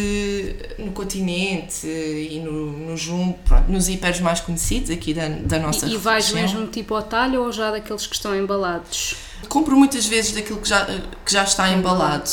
no 0.79 0.93
continente 0.93 1.87
e 1.87 2.39
no, 2.39 2.73
no 2.73 2.97
Jumbo, 2.99 3.39
pronto, 3.47 3.73
nos 3.73 3.89
hiperes 3.89 4.21
mais 4.21 4.41
conhecidos 4.41 4.91
aqui 4.91 5.15
da, 5.15 5.27
da 5.27 5.59
nossa 5.59 5.87
E, 5.87 5.95
e 5.95 5.97
vais 5.97 6.31
mesmo 6.33 6.67
tipo 6.67 6.95
ao 6.95 7.03
talho 7.03 7.43
ou 7.45 7.51
já 7.51 7.71
daqueles 7.71 8.07
que 8.07 8.15
estão 8.15 8.37
embalados? 8.37 9.17
Compro 9.49 9.75
muitas 9.75 10.05
vezes 10.05 10.33
daquilo 10.33 10.61
que 10.61 10.69
já, 10.69 10.85
que 10.85 11.33
já 11.33 11.45
está 11.45 11.71
embalado. 11.71 12.29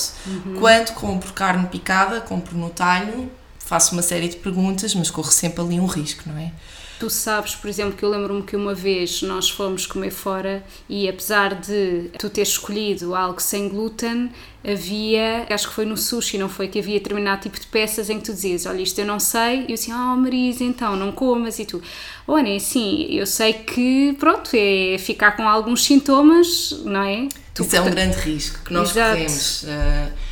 Quando 0.59 0.93
compro 0.95 1.31
carne 1.31 1.67
picada, 1.67 2.19
compro 2.19 2.57
no 2.57 2.69
talho, 2.69 3.31
faço 3.59 3.93
uma 3.93 4.01
série 4.01 4.27
de 4.27 4.35
perguntas, 4.35 4.93
mas 4.93 5.09
corro 5.09 5.31
sempre 5.31 5.61
ali 5.63 5.79
um 5.79 5.85
risco, 5.85 6.23
não 6.27 6.37
é? 6.37 6.51
Tu 6.99 7.09
sabes, 7.09 7.55
por 7.55 7.69
exemplo, 7.69 7.93
que 7.93 8.03
eu 8.03 8.09
lembro-me 8.09 8.43
que 8.43 8.57
uma 8.57 8.75
vez 8.75 9.21
nós 9.21 9.49
fomos 9.49 9.85
comer 9.85 10.11
fora 10.11 10.61
e 10.89 11.07
apesar 11.07 11.55
de 11.55 12.09
tu 12.19 12.29
ter 12.29 12.41
escolhido 12.41 13.15
algo 13.15 13.41
sem 13.41 13.69
glúten, 13.69 14.29
havia, 14.67 15.47
acho 15.49 15.69
que 15.69 15.73
foi 15.73 15.85
no 15.85 15.95
sushi, 15.95 16.37
não 16.37 16.49
foi? 16.49 16.67
Que 16.67 16.79
havia 16.79 16.99
determinado 16.99 17.43
tipo 17.43 17.57
de 17.57 17.65
peças 17.67 18.09
em 18.09 18.19
que 18.19 18.25
tu 18.25 18.33
dizias, 18.33 18.65
olha, 18.65 18.81
isto 18.81 18.99
eu 18.99 19.05
não 19.05 19.17
sei, 19.17 19.61
e 19.61 19.65
eu 19.69 19.75
assim, 19.75 19.93
ah, 19.93 20.13
Marisa, 20.17 20.65
então, 20.65 20.97
não 20.97 21.13
comas, 21.13 21.57
e 21.59 21.65
tu, 21.65 21.81
olha, 22.27 22.53
assim, 22.53 23.07
eu 23.09 23.25
sei 23.25 23.53
que, 23.53 24.13
pronto, 24.19 24.49
é 24.53 24.97
ficar 24.97 25.37
com 25.37 25.47
alguns 25.47 25.85
sintomas, 25.85 26.81
não 26.83 27.01
é? 27.01 27.29
Tu, 27.53 27.63
Isso 27.63 27.77
é 27.77 27.81
um 27.81 27.89
grande 27.89 28.17
risco 28.17 28.59
que 28.65 28.73
nós 28.73 28.91
Exato. 28.91 29.11
corremos. 29.11 29.63
Uh, 29.63 30.29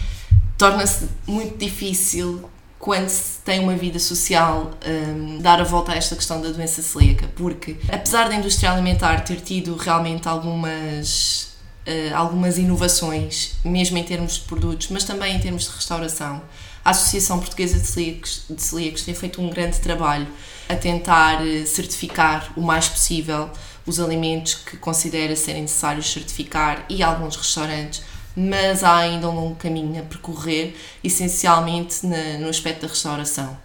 Torna-se 0.58 1.08
muito 1.28 1.56
difícil 1.58 2.50
quando 2.80 3.10
se 3.10 3.40
tem 3.44 3.60
uma 3.60 3.76
vida 3.76 4.00
social 4.00 4.72
um, 4.86 5.40
dar 5.40 5.60
a 5.60 5.64
volta 5.64 5.92
a 5.92 5.96
esta 5.96 6.16
questão 6.16 6.42
da 6.42 6.50
doença 6.50 6.82
celíaca, 6.82 7.28
porque 7.36 7.76
apesar 7.92 8.30
da 8.30 8.36
indústria 8.36 8.72
alimentar 8.72 9.22
ter 9.22 9.42
tido 9.42 9.76
realmente 9.76 10.28
algumas 10.28 11.48
uh, 11.88 12.16
algumas 12.16 12.58
inovações, 12.58 13.56
mesmo 13.64 13.98
em 13.98 14.04
termos 14.04 14.36
de 14.36 14.42
produtos, 14.42 14.90
mas 14.90 15.04
também 15.04 15.36
em 15.36 15.40
termos 15.40 15.64
de 15.64 15.70
restauração, 15.70 16.42
a 16.84 16.92
Associação 16.92 17.40
Portuguesa 17.40 17.80
de 17.80 17.88
Celíacos, 17.88 18.44
de 18.50 18.62
Celíacos 18.62 19.02
tem 19.02 19.14
feito 19.14 19.42
um 19.42 19.50
grande 19.50 19.80
trabalho 19.80 20.28
a 20.70 20.76
tentar 20.76 21.46
eh, 21.46 21.66
certificar 21.66 22.52
o 22.56 22.62
mais 22.62 22.88
possível 22.88 23.50
os 23.86 24.00
alimentos 24.00 24.56
que 24.56 24.78
considera 24.78 25.36
serem 25.36 25.64
necessários 25.64 26.12
certificar 26.12 26.86
e 26.90 27.02
alguns 27.02 27.36
restaurantes, 27.36 28.04
mas 28.40 28.84
há 28.84 28.98
ainda 28.98 29.28
um 29.28 29.34
longo 29.36 29.56
caminho 29.56 30.00
a 30.00 30.04
percorrer, 30.04 30.76
essencialmente 31.04 32.06
na- 32.06 32.38
no 32.40 32.48
aspecto 32.50 32.82
da 32.84 32.88
restauração. 32.88 33.58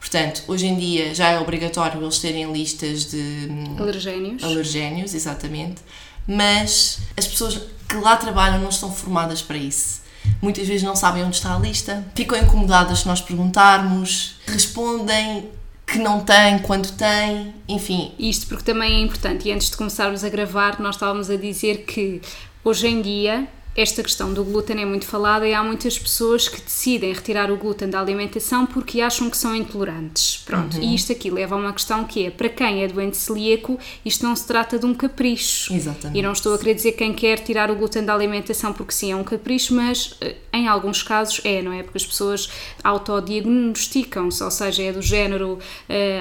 Portanto, 0.00 0.42
hoje 0.48 0.66
em 0.66 0.76
dia 0.76 1.14
já 1.14 1.28
é 1.30 1.38
obrigatório 1.38 2.02
eles 2.02 2.18
terem 2.18 2.52
listas 2.52 3.06
de 3.10 3.48
hum, 3.50 3.76
Alergénios. 3.78 4.42
alergénios, 4.42 5.14
exatamente, 5.14 5.80
mas 6.26 6.98
as 7.16 7.26
pessoas 7.26 7.58
que 7.88 7.96
lá 7.96 8.16
trabalham 8.16 8.60
não 8.60 8.68
estão 8.68 8.90
formadas 8.92 9.40
para 9.42 9.56
isso. 9.56 10.02
Muitas 10.42 10.66
vezes 10.66 10.82
não 10.82 10.96
sabem 10.96 11.22
onde 11.24 11.36
está 11.36 11.54
a 11.54 11.58
lista, 11.58 12.04
ficam 12.14 12.36
incomodadas 12.38 13.00
se 13.00 13.06
nós 13.06 13.20
perguntarmos, 13.20 14.36
respondem 14.46 15.48
que 15.86 15.98
não 15.98 16.20
têm 16.20 16.58
quando 16.58 16.90
têm, 16.92 17.54
enfim, 17.68 18.12
Isto 18.18 18.46
porque 18.48 18.64
também 18.64 18.92
é 18.96 19.00
importante, 19.00 19.48
e 19.48 19.52
antes 19.52 19.70
de 19.70 19.76
começarmos 19.76 20.24
a 20.24 20.28
gravar, 20.28 20.80
nós 20.80 20.96
estávamos 20.96 21.30
a 21.30 21.36
dizer 21.36 21.84
que 21.84 22.20
hoje 22.64 22.88
em 22.88 23.00
dia 23.00 23.46
esta 23.76 24.02
questão 24.02 24.32
do 24.32 24.42
glúten 24.42 24.80
é 24.80 24.84
muito 24.84 25.06
falada 25.06 25.46
e 25.46 25.52
há 25.52 25.62
muitas 25.62 25.98
pessoas 25.98 26.48
que 26.48 26.60
decidem 26.60 27.12
retirar 27.12 27.50
o 27.50 27.56
glúten 27.56 27.90
da 27.90 28.00
alimentação 28.00 28.66
porque 28.66 29.00
acham 29.00 29.28
que 29.28 29.36
são 29.36 29.54
intolerantes. 29.54 30.42
Pronto, 30.44 30.78
e 30.78 30.94
isto 30.94 31.12
aqui 31.12 31.30
leva 31.30 31.54
a 31.54 31.58
uma 31.58 31.72
questão 31.72 32.04
que 32.04 32.26
é, 32.26 32.30
para 32.30 32.48
quem 32.48 32.82
é 32.82 32.88
doente 32.88 33.16
celíaco, 33.16 33.78
isto 34.04 34.24
não 34.24 34.34
se 34.34 34.46
trata 34.46 34.78
de 34.78 34.86
um 34.86 34.94
capricho. 34.94 35.74
Exatamente. 35.74 36.18
E 36.18 36.22
não 36.22 36.32
estou 36.32 36.54
a 36.54 36.58
querer 36.58 36.74
dizer 36.74 36.92
quem 36.92 37.12
quer 37.12 37.38
tirar 37.40 37.70
o 37.70 37.76
glúten 37.76 38.04
da 38.04 38.14
alimentação 38.14 38.72
porque 38.72 38.92
sim, 38.92 39.12
é 39.12 39.16
um 39.16 39.24
capricho, 39.24 39.74
mas 39.74 40.16
eh, 40.20 40.36
em 40.52 40.68
alguns 40.68 41.02
casos 41.02 41.40
é, 41.44 41.60
não 41.60 41.72
é? 41.72 41.82
Porque 41.82 41.98
as 41.98 42.06
pessoas 42.06 42.48
autodiagnosticam-se, 42.82 44.42
ou 44.42 44.50
seja, 44.50 44.82
é 44.82 44.92
do 44.92 45.02
género, 45.02 45.58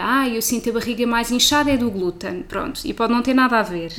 ah, 0.01 0.27
eu 0.27 0.41
sinto 0.41 0.69
a 0.69 0.73
barriga 0.73 1.05
mais 1.07 1.31
inchada, 1.31 1.71
é 1.71 1.77
do 1.77 1.89
glúten, 1.89 2.43
pronto, 2.47 2.81
e 2.83 2.93
pode 2.93 3.13
não 3.13 3.21
ter 3.21 3.33
nada 3.33 3.59
a 3.59 3.63
ver. 3.63 3.91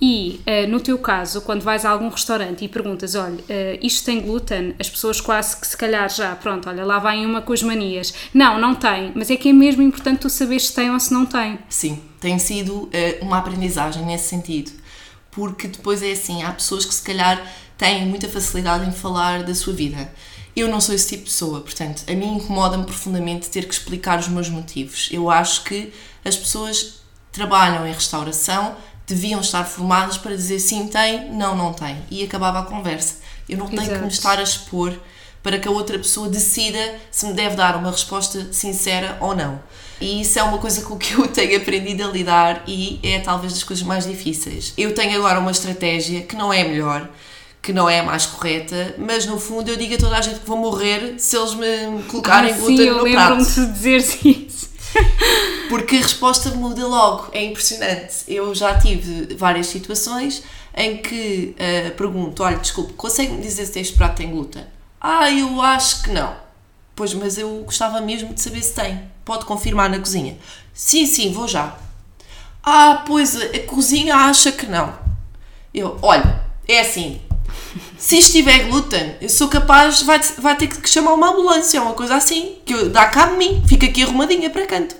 E 0.00 0.40
eh, 0.46 0.66
no 0.66 0.80
teu 0.80 0.98
caso, 0.98 1.40
quando 1.42 1.62
vais 1.62 1.84
a 1.84 1.90
algum 1.90 2.08
restaurante 2.08 2.64
e 2.64 2.68
perguntas, 2.68 2.87
olha, 3.16 3.44
eh, 3.48 3.78
isto 3.82 4.04
tem 4.04 4.20
glúten, 4.20 4.74
as 4.78 4.88
pessoas 4.88 5.20
quase 5.20 5.56
que 5.56 5.66
se 5.66 5.76
calhar 5.76 6.08
já, 6.08 6.34
pronto, 6.36 6.68
olha, 6.68 6.84
lá 6.84 6.98
vai 6.98 7.24
uma 7.24 7.42
com 7.42 7.52
as 7.52 7.62
manias. 7.62 8.14
Não, 8.32 8.58
não 8.58 8.74
tem, 8.74 9.12
mas 9.14 9.30
é 9.30 9.36
que 9.36 9.48
é 9.48 9.52
mesmo 9.52 9.82
importante 9.82 10.20
tu 10.20 10.30
saber 10.30 10.60
se 10.60 10.72
tem 10.74 10.90
ou 10.90 11.00
se 11.00 11.12
não 11.12 11.26
tem. 11.26 11.58
sim, 11.68 12.02
tem 12.20 12.38
sido 12.38 12.88
eh, 12.92 13.18
uma 13.20 13.38
aprendizagem 13.38 14.04
nesse 14.04 14.28
sentido, 14.28 14.70
porque 15.30 15.68
depois 15.68 16.02
é 16.02 16.12
assim, 16.12 16.42
há 16.42 16.52
pessoas 16.52 16.84
que 16.84 16.94
se 16.94 17.02
calhar 17.02 17.40
têm 17.76 18.06
muita 18.06 18.28
facilidade 18.28 18.88
em 18.88 18.92
falar 18.92 19.42
da 19.42 19.54
sua 19.54 19.72
vida. 19.72 20.12
eu 20.56 20.68
não 20.68 20.80
sou 20.80 20.94
esse 20.94 21.08
tipo 21.08 21.24
de 21.24 21.30
pessoa, 21.30 21.60
portanto, 21.60 22.02
a 22.08 22.12
mim 22.12 22.36
incomoda-me 22.36 22.84
profundamente 22.84 23.48
ter 23.48 23.64
que 23.66 23.74
explicar 23.74 24.18
os 24.18 24.28
meus 24.28 24.48
motivos. 24.48 25.08
Eu 25.12 25.30
acho 25.30 25.62
que 25.62 25.92
as 26.24 26.36
pessoas 26.36 26.98
trabalham 27.32 27.86
em 27.86 27.92
restauração 27.92 28.76
deviam 29.08 29.40
estar 29.40 29.64
formadas 29.64 30.18
para 30.18 30.36
dizer 30.36 30.60
sim, 30.60 30.86
tem, 30.86 31.32
não, 31.32 31.56
não 31.56 31.72
tem. 31.72 31.96
E 32.10 32.22
acabava 32.22 32.60
a 32.60 32.62
conversa. 32.62 33.16
Eu 33.48 33.56
não 33.56 33.66
tenho 33.66 33.82
Exato. 33.82 33.98
que 33.98 34.04
me 34.04 34.12
estar 34.12 34.38
a 34.38 34.42
expor 34.42 34.94
para 35.42 35.58
que 35.58 35.66
a 35.66 35.70
outra 35.70 35.98
pessoa 35.98 36.28
decida 36.28 36.78
se 37.10 37.26
me 37.26 37.32
deve 37.32 37.56
dar 37.56 37.74
uma 37.76 37.90
resposta 37.90 38.52
sincera 38.52 39.16
ou 39.20 39.34
não. 39.34 39.58
E 40.00 40.20
isso 40.20 40.38
é 40.38 40.42
uma 40.42 40.58
coisa 40.58 40.82
com 40.82 40.96
que 40.96 41.14
eu 41.14 41.26
tenho 41.28 41.56
aprendido 41.56 42.04
a 42.04 42.06
lidar 42.08 42.62
e 42.66 43.00
é 43.02 43.18
talvez 43.18 43.54
das 43.54 43.62
coisas 43.62 43.84
mais 43.84 44.06
difíceis. 44.06 44.74
Eu 44.76 44.94
tenho 44.94 45.16
agora 45.16 45.40
uma 45.40 45.50
estratégia 45.50 46.20
que 46.22 46.36
não 46.36 46.52
é 46.52 46.62
a 46.62 46.68
melhor, 46.68 47.08
que 47.62 47.72
não 47.72 47.88
é 47.88 48.00
a 48.00 48.02
mais 48.02 48.26
correta, 48.26 48.94
mas 48.98 49.26
no 49.26 49.40
fundo 49.40 49.70
eu 49.70 49.76
digo 49.76 49.94
a 49.94 49.98
toda 49.98 50.16
a 50.18 50.20
gente 50.20 50.40
que 50.40 50.46
vou 50.46 50.58
morrer 50.58 51.14
se 51.18 51.36
eles 51.36 51.54
me 51.54 52.02
colocarem 52.04 52.50
ah, 52.50 52.54
sim, 52.54 52.60
glúten 52.60 52.86
eu 52.86 52.98
no 52.98 53.10
prato. 53.10 53.34
lembro-me 53.36 53.66
de 53.66 53.72
dizeres 53.72 54.18
isso. 54.24 54.47
Porque 55.68 55.96
a 55.96 56.00
resposta 56.00 56.50
muda 56.50 56.86
logo, 56.86 57.28
é 57.32 57.44
impressionante. 57.44 58.24
Eu 58.26 58.54
já 58.54 58.78
tive 58.78 59.34
várias 59.34 59.66
situações 59.66 60.42
em 60.74 60.98
que 60.98 61.54
uh, 61.54 61.94
pergunto: 61.96 62.42
olha, 62.42 62.56
desculpe, 62.56 62.92
consegue-me 62.94 63.40
dizer 63.40 63.66
se 63.66 63.80
este 63.80 63.96
prato 63.96 64.16
tem 64.16 64.30
glúten? 64.30 64.64
Ah, 65.00 65.30
eu 65.30 65.60
acho 65.60 66.02
que 66.02 66.10
não. 66.10 66.34
Pois, 66.96 67.14
mas 67.14 67.38
eu 67.38 67.62
gostava 67.64 68.00
mesmo 68.00 68.34
de 68.34 68.40
saber 68.40 68.62
se 68.62 68.74
tem. 68.74 69.02
Pode 69.24 69.44
confirmar 69.44 69.88
na 69.88 69.98
cozinha? 69.98 70.36
Sim, 70.72 71.06
sim, 71.06 71.32
vou 71.32 71.46
já. 71.46 71.76
Ah, 72.62 73.04
pois 73.06 73.36
a 73.36 73.58
cozinha 73.66 74.16
acha 74.16 74.50
que 74.50 74.66
não. 74.66 74.92
Eu, 75.72 75.98
olha, 76.02 76.42
é 76.66 76.80
assim. 76.80 77.20
Se 77.96 78.18
isto 78.18 78.32
tiver 78.32 78.64
glúten, 78.68 79.16
eu 79.20 79.28
sou 79.28 79.48
capaz, 79.48 80.02
vai, 80.02 80.20
vai 80.38 80.56
ter 80.56 80.68
que 80.68 80.88
chamar 80.88 81.14
uma 81.14 81.30
ambulância, 81.30 81.82
uma 81.82 81.94
coisa 81.94 82.16
assim, 82.16 82.56
que 82.64 82.72
eu, 82.72 82.88
dá 82.90 83.06
cabo 83.06 83.32
de 83.32 83.38
mim, 83.38 83.62
fica 83.66 83.86
aqui 83.86 84.02
arrumadinha 84.02 84.50
para 84.50 84.66
canto. 84.66 84.94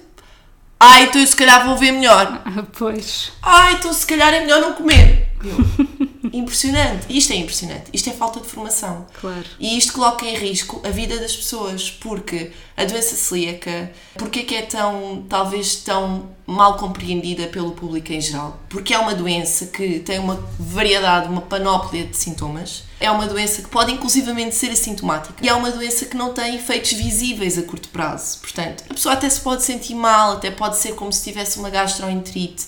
Ah, 0.81 1.00
então 1.02 1.20
eu 1.20 1.26
se 1.26 1.35
calhar 1.35 1.66
vou 1.66 1.76
ver 1.76 1.92
melhor. 1.92 2.40
Ah, 2.44 2.64
pois. 2.78 3.33
Ah, 3.42 3.72
então 3.72 3.92
se 3.92 4.07
calhar 4.07 4.33
é 4.33 4.40
melhor 4.40 4.61
não 4.61 4.74
comer. 4.74 5.28
Eu, 5.44 5.87
impressionante. 6.32 7.06
Isto 7.08 7.32
é 7.32 7.36
impressionante. 7.36 7.84
Isto 7.92 8.10
é 8.10 8.12
falta 8.12 8.40
de 8.40 8.46
formação. 8.46 9.06
Claro. 9.20 9.44
E 9.58 9.76
isto 9.76 9.92
coloca 9.92 10.24
em 10.24 10.36
risco 10.36 10.80
a 10.84 10.90
vida 10.90 11.18
das 11.18 11.36
pessoas, 11.36 11.90
porque 11.90 12.52
a 12.76 12.84
doença 12.84 13.16
celíaca, 13.16 13.90
porque 14.14 14.40
é 14.40 14.42
que 14.42 14.54
é 14.54 14.62
tão, 14.62 15.24
talvez 15.28 15.76
tão 15.76 16.30
mal 16.46 16.76
compreendida 16.78 17.46
pelo 17.48 17.72
público 17.72 18.12
em 18.12 18.20
geral? 18.20 18.58
Porque 18.68 18.94
é 18.94 18.98
uma 18.98 19.14
doença 19.14 19.66
que 19.66 20.00
tem 20.00 20.18
uma 20.18 20.42
variedade, 20.58 21.28
uma 21.28 21.42
panóplia 21.42 22.06
de 22.06 22.16
sintomas. 22.16 22.84
É 23.00 23.10
uma 23.10 23.26
doença 23.26 23.62
que 23.62 23.68
pode 23.68 23.92
inclusivamente 23.92 24.54
ser 24.54 24.70
assintomática. 24.70 25.34
E 25.44 25.48
é 25.48 25.54
uma 25.54 25.70
doença 25.70 26.06
que 26.06 26.16
não 26.16 26.32
tem 26.32 26.56
efeitos 26.56 26.92
visíveis 26.92 27.58
a 27.58 27.62
curto 27.62 27.88
prazo. 27.90 28.38
Portanto, 28.40 28.84
a 28.88 28.94
pessoa 28.94 29.14
até 29.14 29.28
se 29.28 29.40
pode 29.40 29.62
sentir 29.62 29.94
mal, 29.94 30.32
até 30.32 30.50
pode 30.50 30.78
ser 30.78 30.94
como 30.94 31.12
se 31.12 31.22
tivesse 31.22 31.58
uma 31.58 31.70
gastroenterite, 31.70 32.66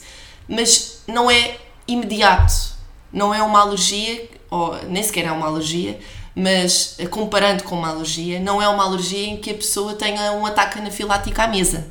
mas 0.48 1.02
não 1.06 1.30
é 1.30 1.56
imediato. 1.86 2.79
Não 3.12 3.34
é 3.34 3.42
uma 3.42 3.60
alergia, 3.60 4.28
ou 4.50 4.76
nem 4.84 5.02
sequer 5.02 5.26
é 5.26 5.32
uma 5.32 5.46
alergia, 5.46 5.98
mas 6.34 6.94
eh, 6.98 7.06
comparando 7.06 7.64
com 7.64 7.76
uma 7.76 7.88
alergia, 7.88 8.40
não 8.40 8.60
é 8.60 8.68
uma 8.68 8.84
alergia 8.84 9.26
em 9.26 9.36
que 9.36 9.50
a 9.50 9.54
pessoa 9.54 9.94
tenha 9.94 10.32
um 10.32 10.46
ataque 10.46 10.78
anafilático 10.78 11.40
à 11.40 11.46
mesa. 11.46 11.88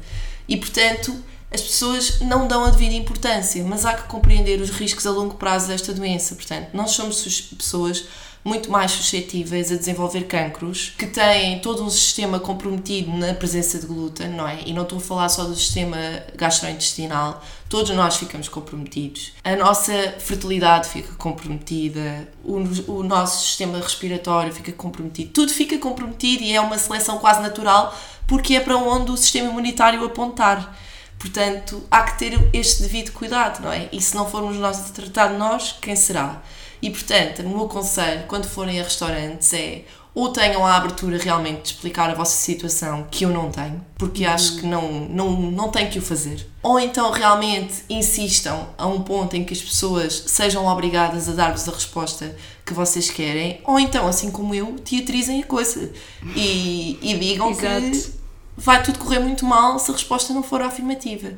E 0.47 0.57
portanto, 0.57 1.15
as 1.51 1.61
pessoas 1.61 2.19
não 2.21 2.47
dão 2.47 2.63
a 2.63 2.69
devida 2.69 2.93
importância, 2.93 3.63
mas 3.63 3.85
há 3.85 3.93
que 3.93 4.03
compreender 4.03 4.61
os 4.61 4.69
riscos 4.69 5.05
a 5.07 5.11
longo 5.11 5.35
prazo 5.35 5.67
desta 5.67 5.93
doença. 5.93 6.35
Portanto, 6.35 6.69
nós 6.73 6.91
somos 6.91 7.41
pessoas 7.57 8.05
muito 8.43 8.71
mais 8.71 8.91
suscetíveis 8.91 9.71
a 9.71 9.75
desenvolver 9.75 10.23
cancros, 10.23 10.93
que 10.97 11.05
têm 11.05 11.59
todo 11.59 11.83
um 11.83 11.89
sistema 11.89 12.39
comprometido 12.39 13.11
na 13.11 13.33
presença 13.33 13.79
de 13.79 13.85
glúten, 13.85 14.29
não 14.29 14.47
é? 14.47 14.59
E 14.65 14.73
não 14.73 14.83
estou 14.83 14.97
a 14.97 15.01
falar 15.01 15.29
só 15.29 15.43
do 15.43 15.55
sistema 15.55 15.97
gastrointestinal, 16.35 17.43
todos 17.67 17.91
nós 17.91 18.17
ficamos 18.17 18.47
comprometidos. 18.47 19.33
A 19.43 19.55
nossa 19.55 19.93
fertilidade 20.19 20.89
fica 20.89 21.13
comprometida, 21.15 22.27
o, 22.43 22.55
o 22.91 23.03
nosso 23.03 23.45
sistema 23.45 23.79
respiratório 23.79 24.53
fica 24.53 24.71
comprometido, 24.71 25.31
tudo 25.31 25.51
fica 25.51 25.77
comprometido 25.77 26.43
e 26.43 26.53
é 26.53 26.61
uma 26.61 26.77
seleção 26.77 27.17
quase 27.19 27.41
natural 27.41 27.95
porque 28.25 28.55
é 28.55 28.59
para 28.59 28.77
onde 28.77 29.11
o 29.11 29.17
sistema 29.17 29.49
imunitário 29.49 30.03
apontar. 30.05 30.77
Portanto, 31.17 31.83
há 31.91 32.03
que 32.03 32.17
ter 32.17 32.49
este 32.53 32.83
devido 32.83 33.11
cuidado, 33.11 33.61
não 33.61 33.73
é? 33.73 33.89
E 33.91 33.99
se 33.99 34.15
não 34.15 34.29
formos 34.29 34.55
nós 34.55 34.79
a 34.79 34.93
tratar 34.93 35.27
de 35.29 35.37
nós, 35.37 35.75
quem 35.81 35.95
será? 35.95 36.41
E 36.81 36.89
portanto, 36.89 37.41
o 37.43 37.49
meu 37.49 37.67
conselho, 37.67 38.25
quando 38.27 38.45
forem 38.45 38.79
a 38.79 38.83
restaurantes, 38.83 39.53
é 39.53 39.83
ou 40.13 40.29
tenham 40.29 40.65
a 40.65 40.75
abertura 40.75 41.17
realmente 41.17 41.61
de 41.61 41.67
explicar 41.69 42.09
a 42.09 42.13
vossa 42.15 42.35
situação, 42.35 43.07
que 43.11 43.25
eu 43.25 43.29
não 43.29 43.51
tenho, 43.51 43.85
porque 43.97 44.25
acho 44.25 44.57
que 44.57 44.65
não, 44.65 45.07
não, 45.07 45.29
não 45.29 45.69
tenho 45.69 45.89
que 45.89 45.99
o 45.99 46.01
fazer. 46.01 46.45
Ou 46.63 46.79
então 46.79 47.11
realmente 47.11 47.83
insistam 47.89 48.67
a 48.77 48.87
um 48.87 49.01
ponto 49.01 49.35
em 49.35 49.45
que 49.45 49.53
as 49.53 49.61
pessoas 49.61 50.23
sejam 50.27 50.65
obrigadas 50.65 51.29
a 51.29 51.33
dar-vos 51.33 51.67
a 51.69 51.71
resposta 51.71 52.35
que 52.65 52.73
vocês 52.73 53.09
querem, 53.09 53.61
ou 53.63 53.79
então, 53.79 54.07
assim 54.07 54.31
como 54.31 54.53
eu, 54.53 54.75
teatrizem 54.79 55.41
a 55.43 55.45
coisa 55.45 55.91
e, 56.35 56.97
e 57.01 57.17
digam 57.17 57.55
que 57.55 58.13
vai 58.57 58.83
tudo 58.83 58.99
correr 58.99 59.19
muito 59.19 59.45
mal 59.45 59.79
se 59.79 59.89
a 59.89 59.93
resposta 59.93 60.33
não 60.33 60.43
for 60.43 60.61
afirmativa. 60.61 61.33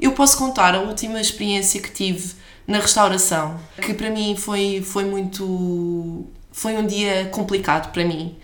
Eu 0.00 0.12
posso 0.12 0.38
contar 0.38 0.74
a 0.74 0.80
última 0.80 1.20
experiência 1.20 1.80
que 1.82 1.90
tive 1.90 2.34
na 2.66 2.78
restauração, 2.78 3.58
que 3.80 3.92
para 3.94 4.10
mim 4.10 4.36
foi, 4.36 4.82
foi 4.84 5.04
muito. 5.04 6.24
Foi 6.50 6.76
um 6.76 6.86
dia 6.86 7.28
complicado 7.32 7.92
para 7.92 8.04
mim. 8.04 8.36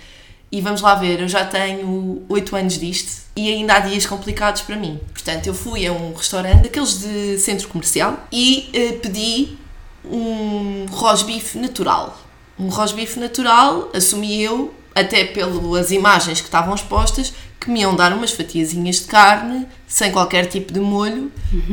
E 0.51 0.61
vamos 0.63 0.81
lá 0.81 0.95
ver, 0.95 1.21
eu 1.21 1.29
já 1.29 1.45
tenho 1.45 2.25
8 2.27 2.57
anos 2.57 2.79
disto 2.79 3.29
e 3.37 3.53
ainda 3.53 3.75
há 3.75 3.81
dias 3.81 4.07
complicados 4.07 4.63
para 4.63 4.77
mim. 4.77 4.99
Portanto, 5.13 5.47
eu 5.47 5.55
fui 5.55 5.87
a 5.87 5.93
um 5.93 6.15
restaurante 6.15 6.63
daqueles 6.63 7.01
de 7.01 7.39
centro 7.39 7.69
comercial 7.69 8.27
e 8.33 8.71
eh, 8.73 8.93
pedi 8.93 9.59
um 10.05 10.87
rosbife 10.91 11.59
natural. 11.59 12.19
Um 12.59 12.69
rosbife 12.69 13.21
natural, 13.21 13.91
assumi 13.95 14.43
eu, 14.43 14.75
até 14.95 15.25
pelas 15.25 15.91
imagens 15.93 16.41
que 16.41 16.47
estavam 16.47 16.75
expostas, 16.75 17.33
que 17.61 17.71
me 17.71 17.81
iam 17.81 17.95
dar 17.95 18.13
umas 18.13 18.33
fatiazinhas 18.33 19.01
de 19.01 19.07
carne, 19.07 19.67
sem 19.87 20.13
qualquer 20.13 20.47
tipo 20.47 20.73
de 20.73 20.81
molho, 20.81 21.33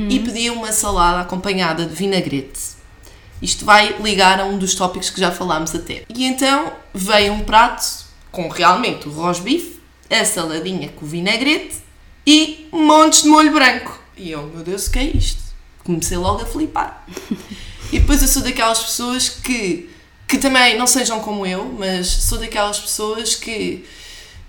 e 0.09 0.19
pedi 0.19 0.49
uma 0.49 0.71
salada 0.71 1.21
acompanhada 1.21 1.85
de 1.85 1.93
vinagrete. 1.93 2.75
Isto 3.41 3.65
vai 3.65 3.95
ligar 4.01 4.39
a 4.39 4.45
um 4.45 4.57
dos 4.57 4.73
tópicos 4.75 5.09
que 5.09 5.19
já 5.19 5.31
falámos 5.31 5.75
até. 5.75 6.03
E 6.09 6.25
então 6.25 6.71
veio 6.93 7.33
um 7.33 7.41
prato 7.41 8.05
com 8.31 8.47
realmente 8.47 9.07
o 9.07 9.11
rosbife, 9.11 9.79
a 10.09 10.23
saladinha 10.25 10.89
com 10.89 11.05
o 11.05 11.07
vinagrete 11.07 11.77
e 12.25 12.67
montes 12.71 13.23
de 13.23 13.29
molho 13.29 13.51
branco. 13.51 13.99
E 14.17 14.31
eu, 14.31 14.43
meu 14.47 14.63
Deus, 14.63 14.87
o 14.87 14.91
que 14.91 14.99
é 14.99 15.03
isto? 15.03 15.43
Comecei 15.83 16.17
logo 16.17 16.41
a 16.41 16.45
flipar. 16.45 17.05
e 17.91 17.99
depois 17.99 18.21
eu 18.21 18.27
sou 18.27 18.41
daquelas 18.41 18.79
pessoas 18.79 19.29
que, 19.29 19.89
que 20.27 20.37
também 20.37 20.77
não 20.77 20.87
sejam 20.87 21.19
como 21.19 21.45
eu, 21.45 21.65
mas 21.77 22.07
sou 22.07 22.39
daquelas 22.39 22.79
pessoas 22.79 23.35
que 23.35 23.85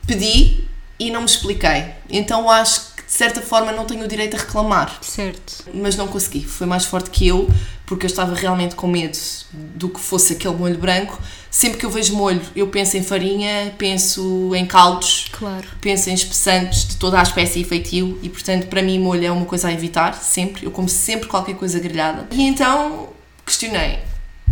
pedi 0.06 0.64
e 0.98 1.10
não 1.10 1.20
me 1.20 1.26
expliquei. 1.26 1.86
Então 2.10 2.48
acho 2.50 2.94
que 2.96 3.04
de 3.04 3.12
certa 3.12 3.40
forma 3.40 3.70
não 3.72 3.84
tenho 3.84 4.04
o 4.04 4.08
direito 4.08 4.34
a 4.36 4.40
reclamar. 4.40 4.98
Certo. 5.02 5.64
Mas 5.72 5.96
não 5.96 6.08
consegui. 6.08 6.44
Foi 6.44 6.66
mais 6.66 6.84
forte 6.84 7.10
que 7.10 7.26
eu, 7.28 7.48
porque 7.86 8.04
eu 8.04 8.08
estava 8.08 8.34
realmente 8.34 8.74
com 8.74 8.86
medo 8.88 9.16
do 9.52 9.88
que 9.88 10.00
fosse 10.00 10.32
aquele 10.32 10.54
molho 10.56 10.78
branco. 10.78 11.20
Sempre 11.50 11.78
que 11.78 11.86
eu 11.86 11.90
vejo 11.90 12.14
molho, 12.14 12.42
eu 12.54 12.66
penso 12.66 12.96
em 12.96 13.02
farinha, 13.02 13.72
penso 13.78 14.52
em 14.54 14.66
caldos, 14.66 15.28
Claro. 15.32 15.66
penso 15.80 16.10
em 16.10 16.14
espessantes 16.14 16.86
de 16.86 16.96
toda 16.96 17.18
a 17.18 17.22
espécie 17.22 17.60
e 17.60 17.64
feitio 17.64 18.18
e 18.22 18.28
portanto 18.28 18.66
para 18.66 18.82
mim 18.82 18.98
molho 18.98 19.24
é 19.24 19.30
uma 19.30 19.46
coisa 19.46 19.68
a 19.68 19.72
evitar, 19.72 20.14
sempre. 20.22 20.66
Eu 20.66 20.70
como 20.70 20.88
sempre 20.88 21.28
qualquer 21.28 21.54
coisa 21.54 21.78
grelhada. 21.78 22.26
E 22.32 22.42
então 22.42 23.08
questionei, 23.46 24.00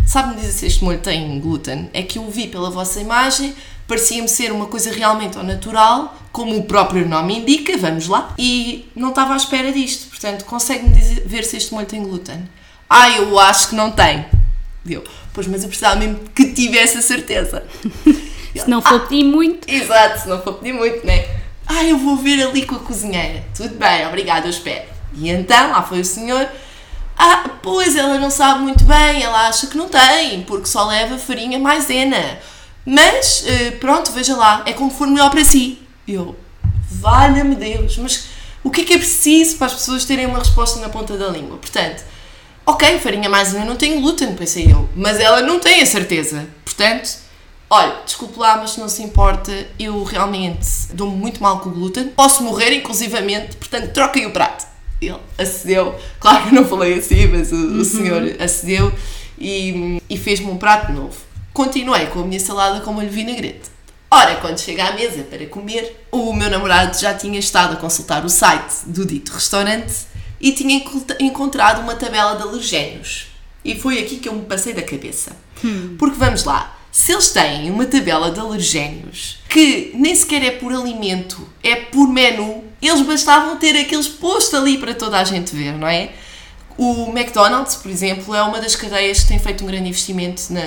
sabe-me 0.06 0.36
dizer 0.40 0.52
se 0.52 0.66
este 0.66 0.84
molho 0.84 1.00
tem 1.00 1.38
glúten? 1.40 1.90
É 1.92 2.02
que 2.02 2.18
eu 2.18 2.30
vi 2.30 2.46
pela 2.46 2.70
vossa 2.70 3.00
imagem, 3.00 3.54
parecia-me 3.86 4.28
ser 4.28 4.52
uma 4.52 4.66
coisa 4.66 4.92
realmente 4.92 5.36
ao 5.36 5.44
natural, 5.44 6.16
como 6.32 6.56
o 6.56 6.64
próprio 6.64 7.08
nome 7.08 7.38
indica, 7.38 7.76
vamos 7.76 8.08
lá, 8.08 8.34
e 8.38 8.88
não 8.94 9.10
estava 9.10 9.34
à 9.34 9.36
espera 9.36 9.72
disto. 9.72 10.08
Portanto, 10.08 10.44
consegue-me 10.44 10.92
ver 11.26 11.44
se 11.44 11.56
este 11.56 11.72
molho 11.72 11.86
tem 11.86 12.02
glúten? 12.02 12.48
Ah, 12.88 13.10
eu 13.10 13.38
acho 13.38 13.68
que 13.68 13.74
não 13.74 13.90
tem. 13.90 14.24
Deu. 14.84 15.02
Pois, 15.32 15.46
mas 15.46 15.62
eu 15.62 15.68
precisava 15.68 15.96
mesmo 15.96 16.20
que 16.34 16.52
tivesse 16.52 16.98
a 16.98 17.02
certeza. 17.02 17.64
Se 18.54 18.70
não 18.70 18.80
for 18.80 19.00
pedir 19.08 19.24
muito, 19.24 19.68
Exato, 19.68 20.20
se 20.20 20.28
não 20.28 20.40
for 20.40 20.54
pedir 20.54 20.72
muito, 20.72 21.04
né? 21.04 21.26
Ah, 21.66 21.82
eu 21.82 21.98
vou 21.98 22.16
ver 22.16 22.40
ali 22.40 22.64
com 22.64 22.76
a 22.76 22.78
cozinheira. 22.78 23.42
Tudo 23.52 23.74
bem, 23.74 24.06
obrigado, 24.06 24.44
eu 24.44 24.50
espero. 24.50 24.84
E 25.12 25.28
então, 25.28 25.72
lá 25.72 25.82
foi 25.82 26.00
o 26.00 26.04
senhor. 26.04 26.48
Ah, 27.18 27.50
pois 27.62 27.96
ela 27.96 28.16
não 28.18 28.30
sabe 28.30 28.60
muito 28.60 28.84
bem, 28.84 29.22
ela 29.22 29.48
acha 29.48 29.66
que 29.66 29.76
não 29.76 29.88
tem, 29.88 30.42
porque 30.42 30.66
só 30.66 30.86
leva 30.86 31.18
farinha 31.18 31.58
maisena. 31.58 32.38
Mas, 32.84 33.44
eh, 33.46 33.70
pronto, 33.72 34.12
veja 34.12 34.36
lá, 34.36 34.62
é 34.66 34.72
como 34.72 34.90
for 34.90 35.06
melhor 35.06 35.30
para 35.30 35.44
si. 35.44 35.78
E 36.06 36.14
eu, 36.14 36.36
valha-me 36.90 37.54
Deus, 37.54 37.96
mas 37.98 38.26
o 38.62 38.70
que 38.70 38.82
é 38.82 38.84
que 38.84 38.92
é 38.94 38.98
preciso 38.98 39.56
para 39.56 39.68
as 39.68 39.74
pessoas 39.74 40.04
terem 40.04 40.26
uma 40.26 40.38
resposta 40.38 40.80
na 40.80 40.88
ponta 40.88 41.16
da 41.16 41.28
língua? 41.28 41.56
Portanto, 41.56 42.04
ok, 42.66 42.98
farinha 42.98 43.28
maisena 43.28 43.64
não 43.64 43.76
tem 43.76 44.00
glúten, 44.00 44.34
pensei 44.34 44.70
eu, 44.70 44.88
mas 44.94 45.18
ela 45.18 45.40
não 45.42 45.58
tem 45.58 45.80
a 45.80 45.86
certeza. 45.86 46.46
Portanto, 46.64 47.24
Olha, 47.70 47.96
desculpe 48.04 48.38
lá, 48.38 48.58
mas 48.58 48.76
não 48.76 48.88
se 48.88 49.02
importa, 49.02 49.50
eu 49.78 50.04
realmente 50.04 50.68
dou-me 50.92 51.16
muito 51.16 51.42
mal 51.42 51.60
com 51.60 51.70
o 51.70 51.72
glúten. 51.72 52.08
Posso 52.08 52.42
morrer, 52.44 52.72
inclusivamente, 52.72 53.56
portanto, 53.56 53.90
troquem 53.92 54.26
o 54.26 54.30
prato. 54.30 54.64
Ele 55.00 55.18
acedeu, 55.36 55.98
claro 56.20 56.44
que 56.44 56.48
eu 56.50 56.60
não 56.60 56.68
falei 56.68 56.98
assim, 56.98 57.26
mas 57.26 57.50
o, 57.50 57.56
uhum. 57.56 57.80
o 57.80 57.84
senhor 57.84 58.22
acedeu 58.38 58.92
e, 59.38 60.00
e 60.08 60.16
fez-me 60.16 60.46
um 60.46 60.56
prato 60.56 60.92
novo. 60.92 61.16
Continuei 61.54 62.06
com 62.06 62.18
a 62.18 62.24
minha 62.24 62.40
salada 62.40 62.80
com 62.80 62.92
molho 62.92 63.08
vinagrete. 63.08 63.70
Ora, 64.10 64.34
quando 64.40 64.58
chega 64.58 64.86
à 64.88 64.92
mesa 64.92 65.22
para 65.22 65.46
comer, 65.46 66.04
o 66.10 66.32
meu 66.32 66.50
namorado 66.50 66.98
já 66.98 67.14
tinha 67.14 67.38
estado 67.38 67.74
a 67.74 67.76
consultar 67.76 68.24
o 68.24 68.28
site 68.28 68.86
do 68.86 69.06
dito 69.06 69.32
restaurante 69.32 69.94
e 70.40 70.50
tinha 70.50 70.84
encontrado 71.20 71.80
uma 71.80 71.94
tabela 71.94 72.34
de 72.34 72.42
alergénios. 72.42 73.28
E 73.64 73.78
foi 73.78 74.00
aqui 74.00 74.16
que 74.16 74.28
eu 74.28 74.34
me 74.34 74.44
passei 74.46 74.72
da 74.72 74.82
cabeça. 74.82 75.36
Hum. 75.64 75.94
Porque 75.96 76.18
vamos 76.18 76.42
lá, 76.42 76.76
se 76.90 77.12
eles 77.12 77.28
têm 77.28 77.70
uma 77.70 77.86
tabela 77.86 78.32
de 78.32 78.40
alergénios 78.40 79.38
que 79.48 79.92
nem 79.94 80.12
sequer 80.12 80.42
é 80.42 80.50
por 80.50 80.72
alimento, 80.72 81.48
é 81.62 81.76
por 81.76 82.08
menu, 82.08 82.64
eles 82.82 83.02
bastavam 83.02 83.56
ter 83.58 83.78
aqueles 83.78 84.08
postos 84.08 84.54
ali 84.54 84.76
para 84.78 84.92
toda 84.92 85.20
a 85.20 85.24
gente 85.24 85.54
ver, 85.54 85.78
não 85.78 85.86
é? 85.86 86.10
O 86.76 87.10
McDonald's, 87.16 87.76
por 87.76 87.92
exemplo, 87.92 88.34
é 88.34 88.42
uma 88.42 88.60
das 88.60 88.74
cadeias 88.74 89.20
que 89.20 89.28
tem 89.28 89.38
feito 89.38 89.62
um 89.62 89.68
grande 89.68 89.88
investimento 89.88 90.52
na, 90.52 90.60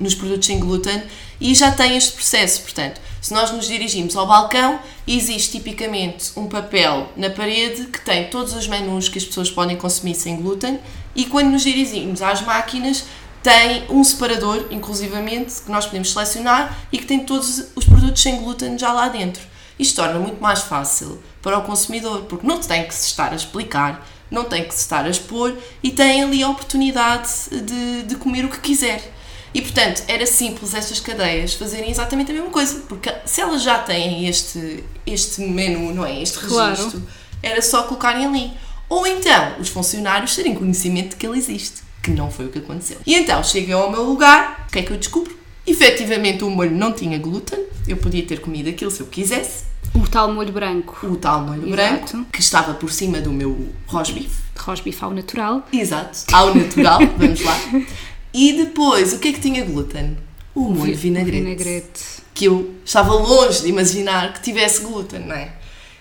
nos 0.00 0.14
produtos 0.14 0.46
sem 0.46 0.58
glúten 0.58 1.02
e 1.40 1.54
já 1.54 1.70
tem 1.70 1.96
este 1.96 2.12
processo. 2.12 2.62
Portanto, 2.62 3.00
se 3.20 3.32
nós 3.34 3.50
nos 3.50 3.66
dirigimos 3.66 4.16
ao 4.16 4.26
balcão, 4.26 4.80
existe 5.06 5.58
tipicamente 5.58 6.32
um 6.36 6.46
papel 6.46 7.12
na 7.16 7.30
parede 7.30 7.86
que 7.86 8.00
tem 8.00 8.28
todos 8.28 8.54
os 8.54 8.66
menus 8.66 9.08
que 9.08 9.18
as 9.18 9.24
pessoas 9.24 9.50
podem 9.50 9.76
consumir 9.76 10.14
sem 10.14 10.36
glúten 10.36 10.78
e 11.14 11.26
quando 11.26 11.50
nos 11.50 11.62
dirigimos 11.62 12.22
às 12.22 12.40
máquinas, 12.42 13.04
tem 13.42 13.84
um 13.88 14.02
separador, 14.02 14.66
inclusivamente, 14.70 15.62
que 15.62 15.70
nós 15.70 15.86
podemos 15.86 16.12
selecionar 16.12 16.76
e 16.92 16.98
que 16.98 17.06
tem 17.06 17.20
todos 17.20 17.66
os 17.74 17.84
produtos 17.84 18.20
sem 18.20 18.36
glúten 18.36 18.78
já 18.78 18.92
lá 18.92 19.08
dentro. 19.08 19.42
Isto 19.78 19.96
torna 19.96 20.18
muito 20.18 20.40
mais 20.40 20.60
fácil 20.60 21.22
para 21.40 21.58
o 21.58 21.62
consumidor, 21.62 22.22
porque 22.22 22.46
não 22.46 22.58
tem 22.58 22.86
que 22.86 22.94
se 22.94 23.06
estar 23.06 23.32
a 23.32 23.36
explicar, 23.36 24.06
não 24.30 24.44
tem 24.44 24.64
que 24.64 24.74
se 24.74 24.80
estar 24.80 25.04
a 25.04 25.08
expor 25.08 25.56
e 25.82 25.90
tem 25.90 26.22
ali 26.22 26.42
a 26.42 26.48
oportunidade 26.48 27.28
de, 27.50 28.02
de 28.02 28.16
comer 28.16 28.44
o 28.44 28.48
que 28.48 28.60
quiser. 28.60 29.17
E 29.54 29.62
portanto, 29.62 30.02
era 30.06 30.26
simples 30.26 30.74
estas 30.74 31.00
cadeias 31.00 31.54
fazerem 31.54 31.90
exatamente 31.90 32.30
a 32.30 32.34
mesma 32.34 32.50
coisa, 32.50 32.80
porque 32.88 33.12
se 33.24 33.40
elas 33.40 33.62
já 33.62 33.78
têm 33.78 34.28
este, 34.28 34.84
este 35.06 35.40
menu, 35.40 35.92
não 35.94 36.04
é? 36.04 36.20
Este 36.20 36.38
registro, 36.38 37.00
claro. 37.00 37.02
era 37.42 37.62
só 37.62 37.84
colocarem 37.84 38.26
ali. 38.26 38.52
Ou 38.88 39.06
então, 39.06 39.54
os 39.58 39.68
funcionários 39.68 40.34
terem 40.34 40.54
conhecimento 40.54 41.10
de 41.10 41.16
que 41.16 41.26
ele 41.26 41.38
existe, 41.38 41.82
que 42.02 42.10
não 42.10 42.30
foi 42.30 42.46
o 42.46 42.48
que 42.48 42.58
aconteceu. 42.58 42.98
E 43.06 43.14
então, 43.14 43.42
cheguei 43.42 43.74
ao 43.74 43.90
meu 43.90 44.02
lugar, 44.02 44.66
o 44.68 44.72
que 44.72 44.78
é 44.78 44.82
que 44.82 44.90
eu 44.90 44.96
descubro? 44.96 45.36
Efetivamente, 45.66 46.44
o 46.44 46.50
molho 46.50 46.74
não 46.74 46.92
tinha 46.92 47.18
glúten, 47.18 47.58
eu 47.86 47.96
podia 47.98 48.24
ter 48.24 48.40
comido 48.40 48.68
aquilo 48.70 48.90
se 48.90 49.00
eu 49.00 49.06
quisesse. 49.06 49.64
O 49.94 50.06
tal 50.06 50.32
molho 50.32 50.52
branco. 50.52 51.06
O 51.06 51.16
tal 51.16 51.42
molho 51.42 51.66
Exato. 51.66 52.16
branco, 52.16 52.30
que 52.32 52.40
estava 52.40 52.74
por 52.74 52.90
cima 52.90 53.20
do 53.20 53.32
meu 53.32 53.68
rosbife. 53.86 54.42
Rosbife 54.58 55.04
ao 55.04 55.12
natural. 55.12 55.66
Exato, 55.72 56.24
ao 56.32 56.54
natural, 56.54 57.00
vamos 57.16 57.40
lá. 57.42 57.58
E 58.32 58.52
depois, 58.52 59.12
o 59.12 59.18
que 59.18 59.28
é 59.28 59.32
que 59.32 59.40
tinha 59.40 59.64
glúten? 59.64 60.16
O 60.54 60.70
molho 60.70 60.96
vinagrete. 60.96 61.42
vinagrete. 61.42 62.04
Que 62.34 62.46
eu 62.46 62.74
estava 62.84 63.14
longe 63.14 63.62
de 63.62 63.68
imaginar 63.68 64.32
que 64.32 64.42
tivesse 64.42 64.82
glúten, 64.82 65.20
não 65.20 65.34
é? 65.34 65.52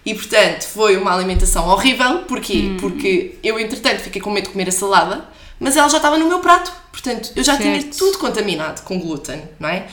E 0.05 0.13
portanto, 0.13 0.63
foi 0.63 0.95
uma 0.95 1.13
alimentação 1.13 1.67
horrível. 1.67 2.19
Porquê? 2.19 2.69
Hum. 2.71 2.77
Porque 2.79 3.35
eu, 3.43 3.59
entretanto, 3.59 3.99
fiquei 3.99 4.21
com 4.21 4.29
medo 4.29 4.45
de 4.45 4.51
comer 4.51 4.69
a 4.69 4.71
salada, 4.71 5.27
mas 5.59 5.75
ela 5.75 5.89
já 5.89 5.97
estava 5.97 6.17
no 6.17 6.27
meu 6.27 6.39
prato. 6.39 6.71
Portanto, 6.91 7.31
eu 7.35 7.43
já 7.43 7.57
certo. 7.57 7.63
tinha 7.63 7.93
tudo 7.93 8.17
contaminado 8.17 8.81
com 8.83 8.99
glúten, 8.99 9.41
não 9.59 9.69
é? 9.69 9.87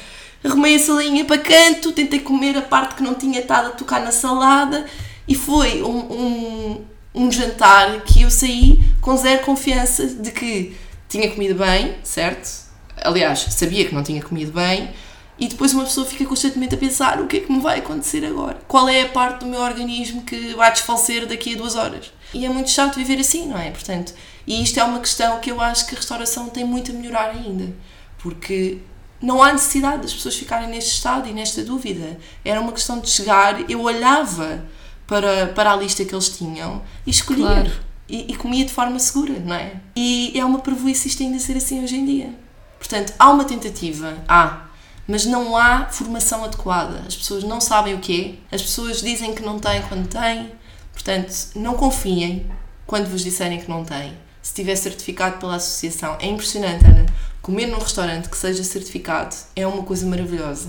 Arrumei 0.45 0.77
a 0.77 0.79
salinha 0.79 1.25
para 1.25 1.39
canto, 1.39 1.91
tentei 1.93 2.21
comer 2.21 2.57
a 2.57 2.63
parte 2.63 2.97
que 2.97 3.03
não 3.03 3.15
tinha 3.15 3.41
estado 3.41 3.69
a 3.69 3.71
tocar 3.71 4.01
na 4.05 4.13
salada 4.13 4.85
e 5.27 5.35
foi 5.35 5.83
um, 5.83 5.97
um, 5.97 6.85
um 7.15 7.33
jantar 7.33 8.03
que 8.03 8.23
eu 8.23 8.31
saí 8.31 8.79
com 9.01 9.17
zero 9.17 9.43
confiança 9.43 10.07
de 10.07 10.31
que 10.31 10.77
tinha 11.09 11.31
comido 11.31 11.55
bem, 11.55 11.97
certo? 12.03 12.65
Aliás, 13.03 13.41
sabia 13.51 13.85
que 13.87 13.95
não 13.95 14.03
tinha 14.03 14.23
comido 14.23 14.53
bem, 14.53 14.91
e 15.39 15.49
depois 15.49 15.73
uma 15.75 15.85
pessoa 15.85 16.07
fica 16.07 16.25
constantemente 16.25 16.75
a 16.75 16.79
pensar 16.79 17.21
o 17.21 17.27
que 17.27 17.39
é 17.39 17.41
que 17.41 17.53
me 17.53 17.61
vai 17.61 17.81
acontecer 17.81 18.25
agora? 18.25 18.59
Qual 18.69 18.89
é 18.89 19.03
a 19.03 19.09
parte 19.09 19.41
do 19.41 19.47
meu 19.47 19.61
organismo 19.61 20.23
que 20.23 20.55
vai 20.55 20.71
desfalecer 20.71 21.27
daqui 21.27 21.55
a 21.55 21.57
duas 21.57 21.75
horas? 21.75 22.13
E 22.33 22.47
é 22.47 22.49
muito 22.49 22.71
chato 22.71 22.97
viver 22.97 23.19
assim, 23.19 23.49
não 23.49 23.59
é? 23.59 23.71
Portanto, 23.71 24.15
e 24.47 24.63
isto 24.63 24.79
é 24.79 24.85
uma 24.85 25.01
questão 25.01 25.41
que 25.41 25.51
eu 25.51 25.61
acho 25.61 25.87
que 25.87 25.95
a 25.95 25.99
restauração 25.99 26.49
tem 26.49 26.65
muito 26.65 26.93
a 26.93 26.95
melhorar 26.95 27.31
ainda, 27.31 27.75
porque 28.19 28.79
não 29.21 29.43
há 29.43 29.53
necessidade 29.53 30.03
das 30.03 30.15
pessoas 30.15 30.37
ficarem 30.37 30.69
neste 30.69 30.93
estado 30.93 31.29
e 31.29 31.33
nesta 31.33 31.65
dúvida. 31.65 32.17
Era 32.45 32.61
uma 32.61 32.73
questão 32.73 33.01
de 33.01 33.11
chegar, 33.11 33.69
eu 33.69 33.81
olhava 33.81 34.65
para, 35.07 35.49
para 35.49 35.73
a 35.73 35.77
lista 35.77 36.05
que 36.05 36.15
eles 36.15 36.29
tinham 36.29 36.83
e 37.05 37.11
escolhia. 37.11 37.47
Claro 37.47 37.94
e, 38.09 38.33
e, 38.33 38.37
comia 38.37 38.65
de 38.65 38.73
forma 38.73 38.99
segura, 38.99 39.39
não 39.41 39.55
é? 39.55 39.73
E 39.97 40.33
é 40.39 40.45
uma 40.45 40.59
prejuízo 40.59 41.09
isto 41.09 41.23
ainda 41.23 41.39
ser 41.39 41.57
assim 41.57 41.83
hoje 41.83 41.97
em 41.97 42.05
dia. 42.05 42.35
Portanto, 42.79 43.15
há 43.19 43.31
uma 43.31 43.45
tentativa, 43.45 44.17
há, 44.29 44.67
mas 45.09 45.25
não 45.25 45.57
há 45.57 45.87
formação 45.87 46.45
adequada. 46.45 47.03
As 47.07 47.17
pessoas 47.17 47.43
não 47.45 47.61
sabem 47.61 47.95
o 47.95 47.99
que 47.99 48.39
é, 48.53 48.55
as 48.55 48.63
pessoas 48.63 49.01
dizem 49.01 49.35
que 49.35 49.43
não 49.43 49.59
têm 49.59 49.83
quando 49.83 50.07
têm, 50.07 50.53
portanto, 50.93 51.33
não 51.57 51.75
confiem 51.75 52.47
quando 52.87 53.09
vos 53.09 53.23
disserem 53.23 53.61
que 53.61 53.71
não 53.71 53.85
têm. 53.85 54.13
Se 54.43 54.53
tiver 54.53 54.77
certificado 54.77 55.39
pela 55.39 55.57
associação, 55.57 56.19
é 56.21 56.27
impressionante, 56.27 56.85
Ana. 56.85 57.07
Comer 57.41 57.67
num 57.67 57.79
restaurante 57.79 58.29
que 58.29 58.37
seja 58.37 58.63
certificado 58.63 59.35
é 59.57 59.67
uma 59.67 59.83
coisa 59.83 60.07
maravilhosa. 60.07 60.69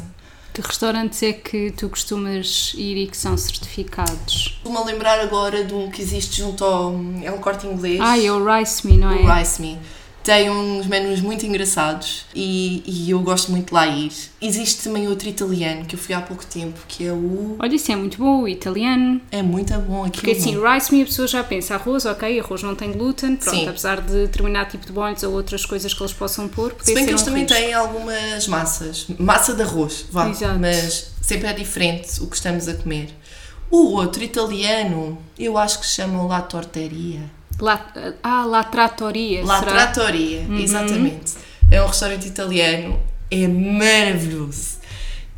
Que 0.56 0.62
restaurantes 0.62 1.22
é 1.22 1.34
que 1.34 1.70
tu 1.72 1.89
costumas 1.89 2.74
ir 2.78 2.95
e 2.95 3.08
que 3.08 3.18
são 3.18 3.38
certificados? 3.38 4.56
Estou-me 4.56 4.78
a 4.78 4.86
lembrar 4.86 5.20
agora 5.20 5.66
de 5.66 5.74
um 5.74 5.91
que 5.91 6.01
existe 6.01 6.38
junto 6.38 6.64
ao. 6.64 6.93
É 7.22 7.30
um 7.30 7.39
corte 7.39 7.68
inglês. 7.68 7.99
Ah, 8.01 8.18
é 8.18 8.32
o 8.32 8.41
Rice 8.41 8.88
Me, 8.88 8.97
não 8.97 9.12
é? 9.12 9.16
O 9.16 9.36
Rice 9.36 9.62
Me 9.62 9.78
tem 10.26 10.50
uns 10.50 10.88
menus 10.88 11.22
muito 11.22 11.46
engraçados 11.46 12.26
e, 12.34 12.84
e, 12.84 13.12
eu 13.12 13.20
gosto 13.20 13.52
muito 13.52 13.68
de 13.68 13.74
lá 13.76 13.86
ir. 13.86 14.12
Existe 14.42 14.84
também 14.84 15.08
outro 15.08 15.30
italiano 15.30 15.86
que 15.86 15.96
eu 15.96 16.00
fui 16.00 16.16
há 16.16 16.20
pouco 16.20 16.44
tempo, 16.44 16.80
que 16.88 17.06
é 17.06 17.14
o. 17.14 17.56
Olha, 17.60 17.76
isso 17.76 17.92
é 17.92 17.96
muito 17.96 18.18
bom, 18.18 18.42
o 18.42 18.48
italiano. 18.48 19.22
É 19.32 19.44
muito 19.44 19.72
bom 19.82 20.04
aqui. 20.04 20.22
Porque 20.22 20.32
assim, 20.32 20.58
rice 20.60 20.92
me 20.92 21.04
a 21.04 21.06
pessoa 21.06 21.28
já 21.28 21.44
pensa 21.44 21.76
arroz, 21.76 22.08
ok, 22.08 22.40
arroz 22.40 22.64
não 22.64 22.74
tem 22.74 22.92
glúten, 22.92 23.36
pronto, 23.36 23.56
Sim. 23.56 23.68
apesar 23.68 24.02
de 24.02 24.14
determinado 24.14 24.72
tipo 24.72 24.88
de 24.88 24.92
bolhos 24.92 25.22
ou 25.22 25.32
outras 25.32 25.64
coisas 25.64 25.94
que 25.94 26.02
eles 26.02 26.14
possam 26.14 26.48
pôr. 26.48 26.76
Se 26.82 26.96
bem 26.96 27.06
que 27.06 27.12
eles 27.12 27.22
um 27.22 27.26
também 27.26 27.44
risco. 27.44 27.60
têm 27.60 27.74
algumas 27.76 28.48
massas, 28.48 29.06
massa 29.20 29.54
de 29.54 29.62
arroz, 29.62 30.08
vá, 30.12 30.28
Exato. 30.28 30.58
mas 30.60 31.12
sempre 31.22 31.48
é 31.50 31.54
diferente 31.54 32.20
o 32.20 32.26
que 32.26 32.36
estamos 32.36 32.68
a 32.68 32.74
comer. 32.74 33.10
O 33.70 33.94
outro 33.94 34.24
italiano, 34.24 35.20
eu 35.38 35.56
acho 35.56 35.80
que 35.80 35.86
se 35.86 35.94
chama 35.94 36.24
La 36.26 36.42
Torteria. 36.42 37.35
La, 37.60 37.86
ah, 38.24 38.45
La 38.45 38.64
Trattoria. 38.64 39.43
La 39.43 39.60
será? 39.60 39.72
Trattoria, 39.72 40.41
uhum. 40.41 40.60
exatamente. 40.60 41.34
É 41.72 41.82
um 41.82 41.88
restaurante 41.88 42.28
italiano, 42.28 42.99
é 43.32 43.47
maravilhoso. 43.47 44.80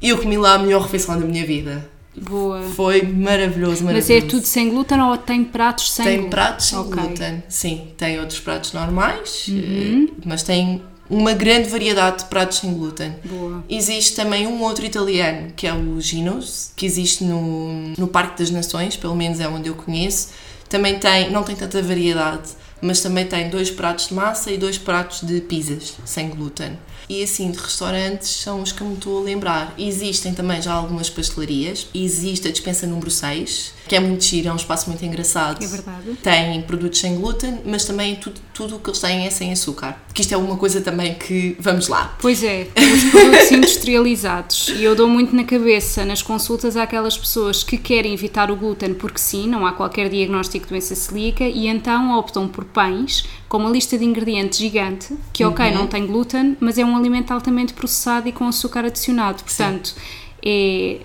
Eu 0.01 0.17
comi 0.17 0.37
lá 0.37 0.53
a 0.53 0.59
melhor 0.59 0.83
refeição 0.83 1.19
da 1.19 1.25
minha 1.25 1.45
vida. 1.45 1.89
Boa. 2.15 2.63
Foi 2.75 3.03
maravilhoso, 3.03 3.83
maravilhoso. 3.83 3.93
Mas 3.93 4.09
é 4.09 4.21
tudo 4.21 4.45
sem 4.45 4.69
glúten 4.69 4.99
ou 4.99 5.17
tem 5.17 5.43
pratos 5.43 5.91
sem 5.91 6.05
glúten? 6.05 6.21
Tem 6.21 6.29
pratos 6.29 6.65
sem 6.65 6.77
okay. 6.79 6.91
glúten, 6.91 7.43
sim. 7.47 7.87
Tem 7.95 8.19
outros 8.19 8.39
pratos 8.39 8.73
normais, 8.73 9.47
uhum. 9.47 10.07
Eh, 10.09 10.13
mas 10.25 10.41
tem 10.41 10.81
uma 11.09 11.33
grande 11.33 11.69
variedade 11.69 12.23
de 12.23 12.25
pratos 12.25 12.57
sem 12.57 12.73
glúten. 12.73 13.15
Boa. 13.23 13.63
Existe 13.69 14.15
também 14.15 14.47
um 14.47 14.61
outro 14.63 14.85
italiano, 14.85 15.51
que 15.55 15.67
é 15.67 15.73
o 15.73 16.01
Ginos, 16.01 16.71
que 16.75 16.85
existe 16.85 17.23
no, 17.23 17.93
no 17.97 18.07
Parque 18.07 18.39
das 18.39 18.49
Nações, 18.49 18.97
pelo 18.97 19.15
menos 19.15 19.39
é 19.39 19.47
onde 19.47 19.69
eu 19.69 19.75
conheço, 19.75 20.29
também 20.69 20.99
tem, 20.99 21.31
não 21.31 21.43
tem 21.43 21.55
tanta 21.55 21.81
variedade, 21.81 22.49
mas 22.81 23.01
também 23.01 23.25
tem 23.25 23.49
dois 23.49 23.71
pratos 23.71 24.07
de 24.07 24.13
massa 24.13 24.51
e 24.51 24.57
dois 24.57 24.77
pratos 24.77 25.21
de 25.21 25.41
pizzas 25.41 25.95
sem 26.05 26.29
glúten. 26.29 26.77
E 27.09 27.23
assim, 27.23 27.51
de 27.51 27.57
restaurantes 27.57 28.29
são 28.29 28.61
os 28.61 28.71
que 28.71 28.83
me 28.83 28.95
estou 28.95 29.19
a 29.19 29.23
lembrar. 29.23 29.73
Existem 29.77 30.33
também 30.33 30.61
já 30.61 30.73
algumas 30.73 31.09
pastelarias. 31.09 31.87
Existe 31.93 32.49
a 32.49 32.51
dispensa 32.51 32.85
número 32.85 33.09
6, 33.09 33.73
que 33.87 33.95
é 33.95 33.99
muito 33.99 34.23
giro, 34.23 34.49
é 34.49 34.53
um 34.53 34.55
espaço 34.55 34.89
muito 34.89 35.03
engraçado. 35.05 35.63
É 35.63 35.67
verdade. 35.67 36.17
Tem 36.21 36.61
produtos 36.63 36.99
sem 36.99 37.15
glúten, 37.15 37.59
mas 37.65 37.85
também 37.85 38.15
tudo, 38.15 38.39
tudo 38.53 38.75
o 38.75 38.79
que 38.79 38.89
eles 38.89 38.99
têm 38.99 39.25
é 39.25 39.29
sem 39.29 39.51
açúcar. 39.51 39.97
Que 40.13 40.21
isto 40.21 40.33
é 40.33 40.37
uma 40.37 40.57
coisa 40.57 40.81
também 40.81 41.15
que. 41.15 41.55
Vamos 41.59 41.87
lá. 41.87 42.15
Pois 42.19 42.43
é, 42.43 42.67
os 42.75 43.03
produtos 43.11 43.51
industrializados. 43.51 44.69
E 44.69 44.83
eu 44.83 44.95
dou 44.95 45.07
muito 45.07 45.35
na 45.35 45.43
cabeça 45.43 46.05
nas 46.05 46.21
consultas 46.21 46.75
àquelas 46.75 47.17
pessoas 47.17 47.63
que 47.63 47.77
querem 47.77 48.13
evitar 48.13 48.51
o 48.51 48.55
glúten 48.55 48.93
porque 48.93 49.19
sim, 49.19 49.47
não 49.47 49.65
há 49.65 49.73
qualquer 49.73 50.09
diagnóstico 50.09 50.65
de 50.65 50.71
doença 50.71 50.95
celíaca 50.95 51.43
e 51.43 51.67
então 51.67 52.17
optam 52.17 52.47
por 52.47 52.65
pães 52.65 53.25
com 53.47 53.57
uma 53.57 53.69
lista 53.69 53.97
de 53.97 54.03
ingredientes 54.03 54.59
gigante, 54.59 55.15
que 55.31 55.43
ok, 55.45 55.65
uhum. 55.67 55.73
não 55.73 55.87
tem 55.87 56.05
glúten, 56.05 56.57
mas 56.59 56.77
é 56.77 56.85
um 56.85 56.95
alimento 56.95 57.31
altamente 57.31 57.73
processado 57.73 58.27
e 58.27 58.31
com 58.31 58.47
açúcar 58.47 58.85
adicionado. 58.85 59.43
Portanto, 59.43 59.95
é, 60.43 60.99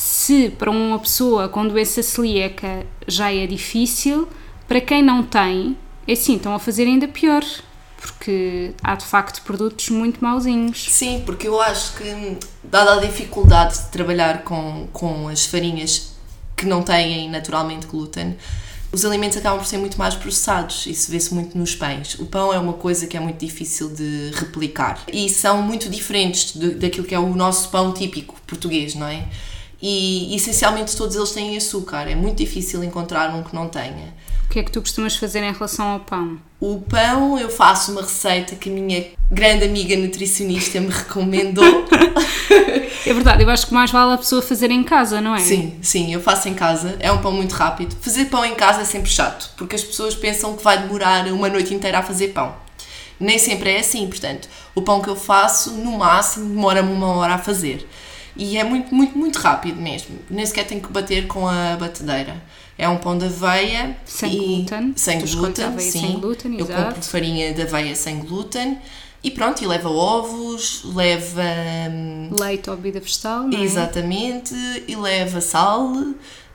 se 0.00 0.48
para 0.48 0.70
uma 0.70 0.98
pessoa 0.98 1.46
com 1.46 1.68
doença 1.68 2.02
celíaca 2.02 2.86
já 3.06 3.30
é 3.30 3.46
difícil, 3.46 4.26
para 4.66 4.80
quem 4.80 5.02
não 5.02 5.22
tem, 5.22 5.76
é 6.08 6.14
sim, 6.14 6.36
estão 6.36 6.54
a 6.54 6.58
fazer 6.58 6.84
ainda 6.84 7.06
pior. 7.06 7.44
porque 8.00 8.72
há 8.82 8.94
de 8.94 9.04
facto 9.04 9.42
produtos 9.42 9.90
muito 9.90 10.24
mauzinhos. 10.24 10.86
Sim, 10.88 11.22
porque 11.26 11.46
eu 11.46 11.60
acho 11.60 11.98
que, 11.98 12.38
dada 12.64 12.94
a 12.94 12.96
dificuldade 12.96 13.78
de 13.78 13.88
trabalhar 13.88 14.42
com, 14.42 14.88
com 14.90 15.28
as 15.28 15.44
farinhas 15.44 16.14
que 16.56 16.64
não 16.64 16.82
têm 16.82 17.28
naturalmente 17.28 17.86
glúten, 17.86 18.38
os 18.90 19.04
alimentos 19.04 19.36
acabam 19.36 19.58
por 19.58 19.66
ser 19.66 19.76
muito 19.76 19.98
mais 19.98 20.14
processados. 20.14 20.86
Isso 20.86 21.10
vê-se 21.10 21.34
muito 21.34 21.58
nos 21.58 21.74
pães. 21.74 22.14
O 22.14 22.24
pão 22.24 22.54
é 22.54 22.58
uma 22.58 22.72
coisa 22.72 23.06
que 23.06 23.18
é 23.18 23.20
muito 23.20 23.38
difícil 23.38 23.90
de 23.90 24.30
replicar. 24.34 24.98
E 25.12 25.28
são 25.28 25.60
muito 25.60 25.90
diferentes 25.90 26.54
de, 26.58 26.70
daquilo 26.70 27.06
que 27.06 27.14
é 27.14 27.18
o 27.18 27.34
nosso 27.34 27.68
pão 27.68 27.92
típico 27.92 28.40
português, 28.46 28.94
não 28.94 29.06
é? 29.06 29.28
E 29.82 30.34
essencialmente 30.34 30.94
todos 30.96 31.16
eles 31.16 31.30
têm 31.30 31.56
açúcar. 31.56 32.08
É 32.08 32.14
muito 32.14 32.38
difícil 32.38 32.84
encontrar 32.84 33.34
um 33.34 33.42
que 33.42 33.54
não 33.54 33.68
tenha. 33.68 34.14
O 34.44 34.52
que 34.52 34.58
é 34.58 34.62
que 34.62 34.70
tu 34.70 34.80
costumas 34.80 35.16
fazer 35.16 35.42
em 35.42 35.52
relação 35.52 35.86
ao 35.86 36.00
pão? 36.00 36.38
O 36.58 36.80
pão, 36.80 37.38
eu 37.38 37.48
faço 37.48 37.92
uma 37.92 38.02
receita 38.02 38.56
que 38.56 38.68
a 38.68 38.72
minha 38.72 39.06
grande 39.30 39.64
amiga 39.64 39.96
nutricionista 39.96 40.80
me 40.80 40.88
recomendou. 40.88 41.64
é 43.06 43.14
verdade, 43.14 43.44
eu 43.44 43.48
acho 43.48 43.68
que 43.68 43.72
mais 43.72 43.90
vale 43.90 44.14
a 44.14 44.18
pessoa 44.18 44.42
fazer 44.42 44.70
em 44.70 44.82
casa, 44.82 45.20
não 45.20 45.34
é? 45.34 45.38
Sim, 45.38 45.78
sim, 45.80 46.12
eu 46.12 46.20
faço 46.20 46.48
em 46.48 46.54
casa. 46.54 46.96
É 46.98 47.12
um 47.12 47.18
pão 47.18 47.32
muito 47.32 47.52
rápido. 47.52 47.96
Fazer 48.00 48.24
pão 48.24 48.44
em 48.44 48.56
casa 48.56 48.82
é 48.82 48.84
sempre 48.84 49.08
chato, 49.08 49.50
porque 49.56 49.76
as 49.76 49.84
pessoas 49.84 50.16
pensam 50.16 50.56
que 50.56 50.64
vai 50.64 50.78
demorar 50.82 51.26
uma 51.28 51.48
noite 51.48 51.72
inteira 51.72 52.00
a 52.00 52.02
fazer 52.02 52.28
pão. 52.28 52.54
Nem 53.20 53.38
sempre 53.38 53.70
é 53.70 53.78
assim, 53.78 54.06
portanto, 54.08 54.48
o 54.74 54.82
pão 54.82 55.00
que 55.00 55.08
eu 55.08 55.16
faço, 55.16 55.70
no 55.70 55.96
máximo, 55.98 56.48
demora-me 56.48 56.92
uma 56.92 57.06
hora 57.06 57.34
a 57.34 57.38
fazer. 57.38 57.86
E 58.42 58.56
é 58.56 58.64
muito, 58.64 58.94
muito, 58.94 59.18
muito 59.18 59.38
rápido 59.38 59.78
mesmo. 59.80 60.18
Nem 60.30 60.46
sequer 60.46 60.66
tenho 60.66 60.80
que 60.80 60.90
bater 60.90 61.26
com 61.26 61.46
a 61.46 61.76
batedeira. 61.78 62.42
É 62.78 62.88
um 62.88 62.96
pão 62.96 63.18
de 63.18 63.26
aveia. 63.26 63.94
Sem 64.06 64.30
glúten. 64.30 64.92
Sem 64.96 65.20
tu 65.20 65.36
glúten, 65.36 65.78
sim. 65.78 65.90
sem 65.90 66.12
glúten, 66.18 66.54
Eu 66.58 66.64
exato. 66.64 66.84
compro 66.84 67.02
farinha 67.02 67.52
de 67.52 67.60
aveia 67.60 67.94
sem 67.94 68.18
glúten. 68.20 68.78
E 69.22 69.30
pronto, 69.30 69.62
e 69.62 69.66
leva 69.66 69.90
ovos, 69.90 70.82
leva. 70.94 71.42
hum, 71.90 72.30
Leite 72.40 72.70
ou 72.70 72.76
bebida 72.76 73.00
vegetal, 73.00 73.42
não 73.42 73.58
é? 73.58 73.62
Exatamente, 73.62 74.54
e 74.88 74.96
leva 74.96 75.42
sal, 75.42 75.92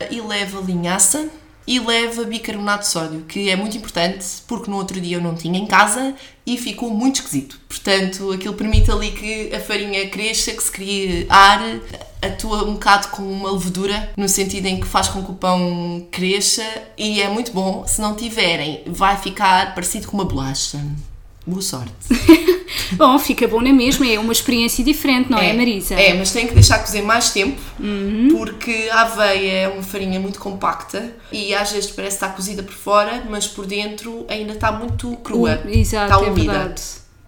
e 0.10 0.20
leva 0.20 0.60
linhaça, 0.62 1.30
e 1.68 1.80
leva 1.80 2.24
bicarbonato 2.24 2.84
de 2.84 2.90
sódio, 2.90 3.22
que 3.28 3.50
é 3.50 3.56
muito 3.56 3.78
importante 3.78 4.26
porque 4.48 4.70
no 4.70 4.78
outro 4.78 5.00
dia 5.02 5.18
eu 5.18 5.22
não 5.22 5.36
tinha 5.36 5.60
em 5.60 5.66
casa 5.66 6.14
e 6.46 6.58
ficou 6.58 6.92
muito 6.92 7.16
esquisito. 7.16 7.60
Portanto, 7.68 8.32
aquilo 8.32 8.54
permite 8.54 8.92
ali 8.92 9.12
que 9.12 9.54
a 9.54 9.60
farinha 9.60 10.08
cresça, 10.10 10.52
que 10.52 10.62
se 10.62 10.72
crie 10.72 11.26
ar, 11.28 11.60
atua 12.22 12.64
um 12.64 12.74
bocado 12.74 13.08
como 13.08 13.30
uma 13.32 13.52
levedura, 13.52 14.12
no 14.16 14.30
sentido 14.30 14.66
em 14.68 14.80
que 14.80 14.86
faz 14.86 15.08
com 15.08 15.24
que 15.24 15.32
o 15.32 15.36
pão 15.36 16.08
cresça 16.12 16.64
e 16.98 17.22
é 17.22 17.30
muito 17.30 17.52
bom. 17.52 17.86
Se 17.88 18.00
não 18.00 18.16
tiverem, 18.16 18.84
vai 18.86 19.18
ficar 19.18 19.74
parecido 19.74 20.08
com 20.08 20.18
uma 20.18 20.26
bolacha. 20.26 20.80
Boa 21.46 21.62
sorte. 21.62 21.94
Bom, 22.94 23.18
fica 23.20 23.48
bom 23.48 23.62
na 23.62 23.74
mesma, 23.74 24.08
é 24.08 24.20
uma 24.20 24.32
experiência 24.34 24.84
diferente, 24.84 25.30
não 25.32 25.38
é, 25.38 25.52
Marisa? 25.54 25.96
É, 25.96 26.14
mas 26.14 26.32
tem 26.32 26.48
que 26.48 26.54
deixar 26.54 26.80
cozer 26.80 27.02
mais 27.02 27.30
tempo 27.32 27.60
porque 28.32 28.90
a 28.92 29.02
aveia 29.02 29.52
é 29.52 29.68
uma 29.68 29.84
farinha 29.84 30.20
muito 30.20 30.40
compacta 30.40 31.12
e 31.32 31.54
às 31.54 31.72
vezes 31.72 31.92
parece 31.92 32.16
estar 32.18 32.30
cozida 32.36 32.64
por 32.64 32.74
fora, 32.74 33.24
mas 33.30 33.48
por 33.48 33.66
dentro 33.66 34.26
ainda 34.30 34.54
está 34.54 34.72
muito 34.72 35.16
crua. 35.18 35.62
O- 35.66 35.70
Exato, 35.70 36.14
está 36.14 36.26
é 36.26 36.30
úmida. 36.30 36.52
verdade. 36.54 36.82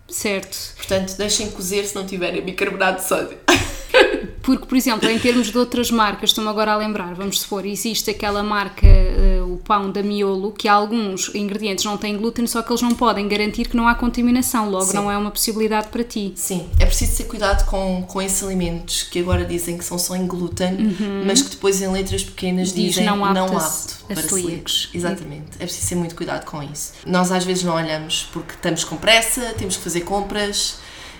Certo. 0.09 0.57
Portanto, 0.77 1.15
deixem 1.17 1.49
cozer 1.51 1.85
se 1.85 1.93
não 1.95 2.05
tiverem 2.05 2.41
bicarbonato 2.41 3.01
de 3.01 3.07
sódio. 3.07 3.37
Porque, 4.47 4.65
por 4.65 4.77
exemplo, 4.77 5.09
em 5.09 5.19
termos 5.19 5.51
de 5.51 5.57
outras 5.57 5.91
marcas, 5.91 6.29
estou-me 6.29 6.49
agora 6.49 6.71
a 6.71 6.77
lembrar, 6.77 7.13
vamos 7.13 7.41
supor, 7.41 7.65
existe 7.65 8.09
aquela 8.09 8.41
marca, 8.41 8.87
eh, 8.87 9.41
o 9.45 9.57
pão 9.57 9.91
da 9.91 10.01
Miolo, 10.01 10.53
que 10.53 10.69
alguns 10.69 11.35
ingredientes 11.35 11.83
não 11.83 11.97
têm 11.97 12.15
glúten, 12.15 12.47
só 12.47 12.61
que 12.61 12.71
eles 12.71 12.81
não 12.81 12.91
podem 12.91 13.27
garantir 13.27 13.67
que 13.67 13.75
não 13.75 13.89
há 13.89 13.93
contaminação, 13.93 14.69
logo 14.69 14.85
Sim. 14.85 14.95
não 14.95 15.11
é 15.11 15.17
uma 15.17 15.31
possibilidade 15.31 15.89
para 15.89 16.01
ti. 16.01 16.31
Sim, 16.37 16.65
é 16.79 16.85
preciso 16.85 17.17
ter 17.17 17.25
cuidado 17.25 17.65
com, 17.65 18.05
com 18.07 18.21
esses 18.21 18.41
alimentos 18.41 19.03
que 19.03 19.19
agora 19.19 19.43
dizem 19.43 19.77
que 19.77 19.83
são 19.83 19.99
só 19.99 20.15
em 20.15 20.25
glúten, 20.25 20.95
mas 21.25 21.41
que 21.41 21.49
depois 21.49 21.81
em 21.81 21.91
letras 21.91 22.23
pequenas 22.23 22.69
Uhum. 22.69 22.75
Diz 22.75 22.85
dizem 22.85 23.05
não 23.05 23.17
não, 23.17 23.47
apto 23.57 23.97
para 24.07 24.21
celíacos. 24.21 24.89
Exatamente, 24.93 25.57
é 25.59 25.65
preciso 25.65 25.89
ter 25.89 25.95
muito 25.95 26.15
cuidado 26.15 26.45
com 26.45 26.63
isso. 26.63 26.93
Nós 27.05 27.33
às 27.33 27.43
vezes 27.43 27.65
não 27.65 27.75
olhamos 27.75 28.29
porque 28.31 28.53
estamos 28.53 28.85
com 28.85 28.95
pressa, 28.95 29.53
temos 29.57 29.75
que 29.75 29.83
fazer 29.83 30.01
compras 30.01 30.77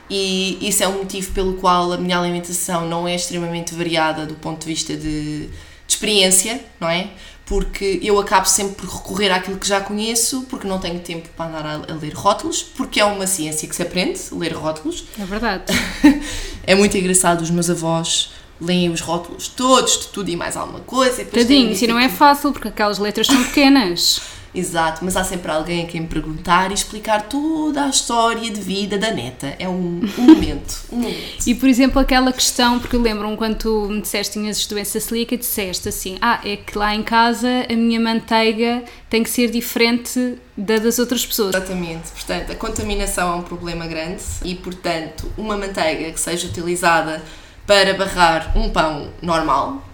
e 0.10 0.58
isso 0.62 0.84
é 0.84 0.88
um 0.88 0.99
motivo 0.99 1.32
pelo 1.32 1.53
qual 1.55 1.91
a 1.91 1.97
minha 1.97 2.18
alimentação 2.18 2.88
não 2.88 3.08
é 3.08 3.16
extremamente 3.16 3.74
variada 3.74 4.26
do 4.26 4.36
ponto 4.36 4.62
de 4.62 4.68
vista 4.68 4.95
de, 4.95 5.47
de 5.47 5.49
experiência, 5.88 6.64
não 6.80 6.89
é? 6.89 7.10
Porque 7.45 7.99
eu 8.03 8.20
acabo 8.20 8.45
sempre 8.45 8.76
por 8.76 8.89
recorrer 8.89 9.32
àquilo 9.32 9.58
que 9.58 9.68
já 9.68 9.80
conheço, 9.80 10.45
porque 10.49 10.68
não 10.68 10.80
tenho 10.80 10.99
tempo 10.99 11.30
para 11.36 11.45
andar 11.45 11.66
a, 11.66 11.93
a 11.93 11.95
ler 11.95 12.14
rótulos, 12.14 12.62
porque 12.62 12.99
é 12.99 13.05
uma 13.05 13.26
ciência 13.26 13.68
que 13.68 13.76
se 13.76 13.82
aprende, 13.82 14.20
ler 14.34 14.53
rótulos. 14.53 15.05
É 15.20 15.26
verdade. 15.26 15.64
É 16.70 16.76
muito 16.76 16.97
engraçado, 16.97 17.39
os 17.39 17.49
meus 17.49 17.70
avós 17.70 18.30
leem 18.60 18.89
os 18.89 18.99
rótulos 18.99 19.47
todos, 19.47 19.99
de 19.99 20.08
tudo 20.08 20.30
e 20.30 20.36
mais 20.36 20.58
alguma 20.58 20.82
coisa. 20.82 21.22
e 21.22 21.26
Tadinho, 21.26 21.74
e 21.74 21.88
não 21.88 21.97
é 21.97 22.10
fácil, 22.10 22.51
porque 22.51 22.68
aquelas 22.68 22.99
letras 22.99 23.28
são 23.28 23.41
pequenas. 23.45 24.20
Exato, 24.58 25.05
mas 25.05 25.16
há 25.16 25.24
sempre 25.24 25.51
alguém 25.51 25.84
a 25.84 25.88
quem 25.88 26.03
perguntar 26.03 26.72
e 26.72 26.74
explicar 26.74 27.28
toda 27.30 27.86
a 27.86 27.89
história 27.89 28.49
de 28.49 28.60
vida 28.60 28.97
da 28.97 29.12
neta. 29.12 29.55
É 29.60 29.70
um, 29.70 30.01
um 30.18 30.24
momento, 30.26 30.84
um 30.91 30.97
momento. 30.97 31.45
E, 31.45 31.53
por 31.53 31.70
exemplo, 31.70 32.01
aquela 32.01 32.34
questão, 32.34 32.80
porque 32.80 32.97
lembram 32.97 33.36
quando 33.36 33.55
tu 33.58 33.88
me 33.88 34.01
disseste 34.01 34.34
que 34.34 34.39
tinhas 34.39 34.66
doença 34.66 34.99
celíaca, 34.99 35.38
disseste 35.38 35.88
assim, 35.89 36.18
ah, 36.20 36.41
é 36.43 36.55
que 36.55 36.76
lá 36.76 36.95
em 36.95 37.03
casa 37.03 37.47
a 37.70 37.74
minha 37.76 37.99
manteiga 37.99 38.84
tem 39.10 39.22
que 39.22 39.30
ser 39.30 39.51
diferente 39.51 40.39
da 40.58 40.80
das 40.80 40.97
outras 40.97 41.24
pessoas. 41.24 41.53
Exatamente, 41.53 42.10
portanto, 42.12 42.51
a 42.51 42.55
contaminação 42.55 43.34
é 43.34 43.36
um 43.36 43.43
problema 43.43 43.86
grande 43.86 44.24
e, 44.43 44.55
portanto, 44.55 45.32
uma 45.38 45.55
manteiga 45.55 46.12
que 46.12 46.20
seja 46.20 46.47
utilizada 46.47 47.22
para 47.68 47.93
barrar 47.93 48.58
um 48.58 48.70
pão 48.70 49.10
normal, 49.22 49.86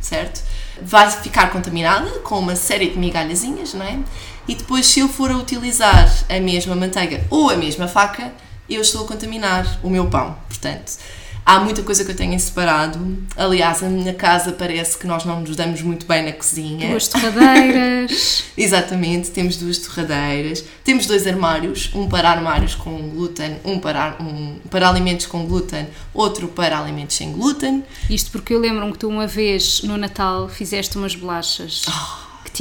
certo? 0.00 0.42
Vai 0.80 1.10
ficar 1.10 1.50
contaminada 1.50 2.10
com 2.20 2.38
uma 2.38 2.56
série 2.56 2.90
de 2.90 2.98
migalhazinhas, 2.98 3.74
não 3.74 3.84
é? 3.84 3.98
E 4.48 4.54
depois, 4.54 4.86
se 4.86 5.00
eu 5.00 5.08
for 5.08 5.30
a 5.30 5.36
utilizar 5.36 6.10
a 6.28 6.40
mesma 6.40 6.74
manteiga 6.74 7.24
ou 7.30 7.50
a 7.50 7.56
mesma 7.56 7.86
faca, 7.86 8.32
eu 8.68 8.80
estou 8.80 9.04
a 9.04 9.08
contaminar 9.08 9.78
o 9.82 9.90
meu 9.90 10.08
pão. 10.08 10.36
Portanto, 10.48 10.98
há 11.44 11.58
muita 11.60 11.82
coisa 11.82 12.04
que 12.04 12.10
eu 12.10 12.16
tenho 12.16 12.38
separado. 12.38 12.98
Aliás, 13.36 13.82
a 13.82 13.88
minha 13.88 14.14
casa 14.14 14.52
parece 14.52 14.96
que 14.98 15.06
nós 15.06 15.24
não 15.24 15.40
nos 15.40 15.56
damos 15.56 15.82
muito 15.82 16.06
bem 16.06 16.24
na 16.24 16.32
cozinha. 16.32 16.90
Duas 16.90 17.08
torradeiras. 17.08 18.44
Exatamente, 18.56 19.30
temos 19.30 19.56
duas 19.56 19.78
torradeiras, 19.78 20.64
temos 20.84 21.06
dois 21.06 21.26
armários, 21.26 21.90
um 21.94 22.08
para 22.08 22.30
armários 22.30 22.74
com 22.74 22.96
glúten, 23.10 23.56
um 23.64 23.78
para, 23.78 24.16
um 24.20 24.58
para 24.70 24.88
alimentos 24.88 25.26
com 25.26 25.46
glúten, 25.46 25.86
outro 26.12 26.48
para 26.48 26.78
alimentos 26.78 27.16
sem 27.16 27.32
glúten. 27.32 27.84
Isto 28.08 28.30
porque 28.30 28.54
eu 28.54 28.58
lembro-me 28.58 28.92
que 28.92 28.98
tu 28.98 29.08
uma 29.08 29.26
vez 29.26 29.82
no 29.82 29.96
Natal 29.96 30.48
fizeste 30.48 30.96
umas 30.96 31.14
bolachas 31.14 31.84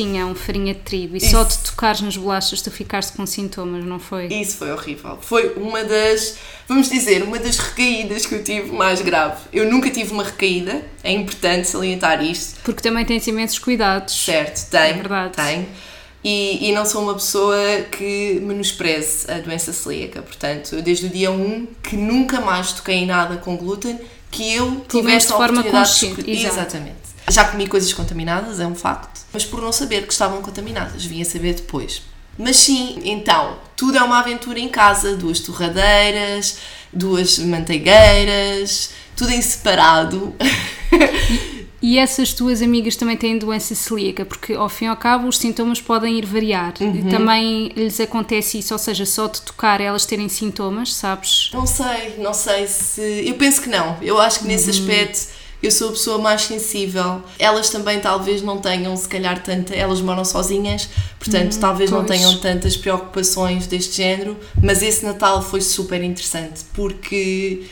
que 0.02 0.08
tinham 0.08 0.34
farinha 0.34 0.74
de 0.74 0.80
trigo 0.80 1.16
e 1.16 1.22
só 1.22 1.44
Isso. 1.44 1.60
de 1.60 1.70
tocares 1.70 2.02
nas 2.02 2.18
bolachas 2.18 2.62
tu 2.62 2.72
ficaste 2.72 3.14
com 3.14 3.26
sintomas, 3.26 3.86
não 3.86 4.00
foi? 4.00 4.28
Isso 4.28 4.58
foi 4.58 4.72
horrível. 4.72 5.18
Foi 5.22 5.54
uma 5.56 5.84
das, 5.84 6.38
vamos 6.68 6.90
dizer, 6.90 7.24
uma 7.24 7.38
das 7.38 7.58
recaídas 7.58 8.26
que 8.26 8.36
eu 8.36 8.44
tive 8.44 8.72
mais 8.72 9.02
grave. 9.02 9.42
Eu 9.54 9.70
nunca 9.70 9.90
tive 9.90 10.12
uma 10.12 10.24
recaída, 10.24 10.84
é 11.04 11.12
importante 11.12 11.68
salientar 11.68 12.24
isto. 12.24 12.60
Porque 12.64 12.82
também 12.82 13.06
tens 13.06 13.28
imensos 13.28 13.60
cuidados. 13.60 14.16
Certo, 14.16 14.70
tem. 14.70 14.82
É 14.82 14.94
verdade. 14.94 15.34
Tem. 15.36 15.68
E, 16.24 16.70
e 16.70 16.72
não 16.72 16.86
sou 16.86 17.02
uma 17.02 17.16
pessoa 17.16 17.58
que 17.92 18.40
menospreze 18.44 19.30
a 19.32 19.40
doença 19.40 19.74
celíaca. 19.74 20.22
Portanto, 20.22 20.82
desde 20.82 21.08
o 21.08 21.10
dia 21.10 21.32
1 21.32 21.68
que 21.82 21.96
nunca 21.96 22.40
mais 22.42 22.74
toquei 22.74 22.96
em 22.96 23.06
nada 23.06 23.38
com 23.38 23.56
glúten 23.56 24.00
que 24.30 24.54
eu 24.56 24.86
tivesse 24.88 25.28
a 25.28 25.36
forma 25.36 25.60
oportunidade 25.60 25.90
consciente, 25.90 26.24
de. 26.24 26.46
Exatamente. 26.46 27.02
Já 27.30 27.46
comi 27.46 27.68
coisas 27.68 27.92
contaminadas, 27.94 28.60
é 28.60 28.66
um 28.66 28.76
facto, 28.76 29.21
mas 29.34 29.46
por 29.46 29.62
não 29.62 29.72
saber 29.72 30.06
que 30.06 30.14
estavam 30.14 30.42
contaminadas, 30.42 31.06
vim 31.06 31.22
a 31.22 31.26
saber 31.26 31.54
depois. 31.56 32.02
Mas 32.38 32.56
sim, 32.58 33.00
então, 33.04 33.58
tudo 33.76 33.98
é 33.98 34.02
uma 34.04 34.20
aventura 34.20 34.60
em 34.60 34.70
casa, 34.70 35.16
duas 35.16 35.40
torradeiras, 35.42 36.58
duas 36.92 37.38
manteigueiras, 37.40 38.92
tudo 39.16 39.32
em 39.32 39.42
separado. 39.42 40.34
E 41.82 41.98
essas 41.98 42.32
tuas 42.32 42.62
amigas 42.62 42.96
também 42.96 43.18
têm 43.18 43.40
doença 43.40 43.74
celíaca, 43.74 44.24
porque 44.24 44.54
ao 44.54 44.70
fim 44.70 44.86
e 44.86 44.88
ao 44.88 44.96
cabo 44.96 45.28
os 45.28 45.40
sintomas 45.40 45.82
podem 45.82 46.16
ir 46.20 46.26
variar. 46.28 46.74
Uhum. 46.80 47.10
Também 47.10 47.70
lhes 47.76 48.00
acontece 48.00 48.60
isso, 48.60 48.72
ou 48.74 48.78
seja, 48.78 49.04
só 49.04 49.26
de 49.28 49.42
tocar 49.42 49.82
elas 49.82 50.06
terem 50.06 50.30
sintomas, 50.30 50.94
sabes? 50.94 51.50
Não 51.52 51.66
sei, 51.66 52.18
não 52.20 52.36
sei 52.36 52.68
se. 52.68 53.24
Eu 53.28 53.34
penso 53.34 53.64
que 53.64 53.70
não. 53.70 53.98
Eu 54.00 54.22
acho 54.22 54.42
que 54.42 54.46
nesse 54.48 54.66
Uhum. 54.70 54.78
aspecto 54.78 55.28
eu 55.62 55.72
sou 55.72 55.90
a 55.90 55.92
pessoa 55.92 56.18
mais 56.18 56.42
sensível. 56.44 57.22
Elas 57.38 57.70
também 57.70 58.00
talvez 58.00 58.42
não 58.42 58.58
tenham, 58.60 58.96
se 58.98 59.08
calhar, 59.08 59.42
tanta. 59.44 59.76
Elas 59.76 60.02
moram 60.02 60.26
sozinhas, 60.26 60.90
portanto, 61.20 61.58
talvez 61.60 61.92
não 61.92 62.00
Uhum, 62.00 62.06
pois. 62.06 62.20
tenham 62.20 62.38
tantas 62.40 62.76
preocupações 62.78 63.68
deste 63.68 63.98
género. 63.98 64.38
Mas 64.62 64.82
esse 64.82 65.06
Natal 65.06 65.42
foi 65.42 65.62
super 65.62 66.02
interessante 66.04 66.62
porque 66.74 67.64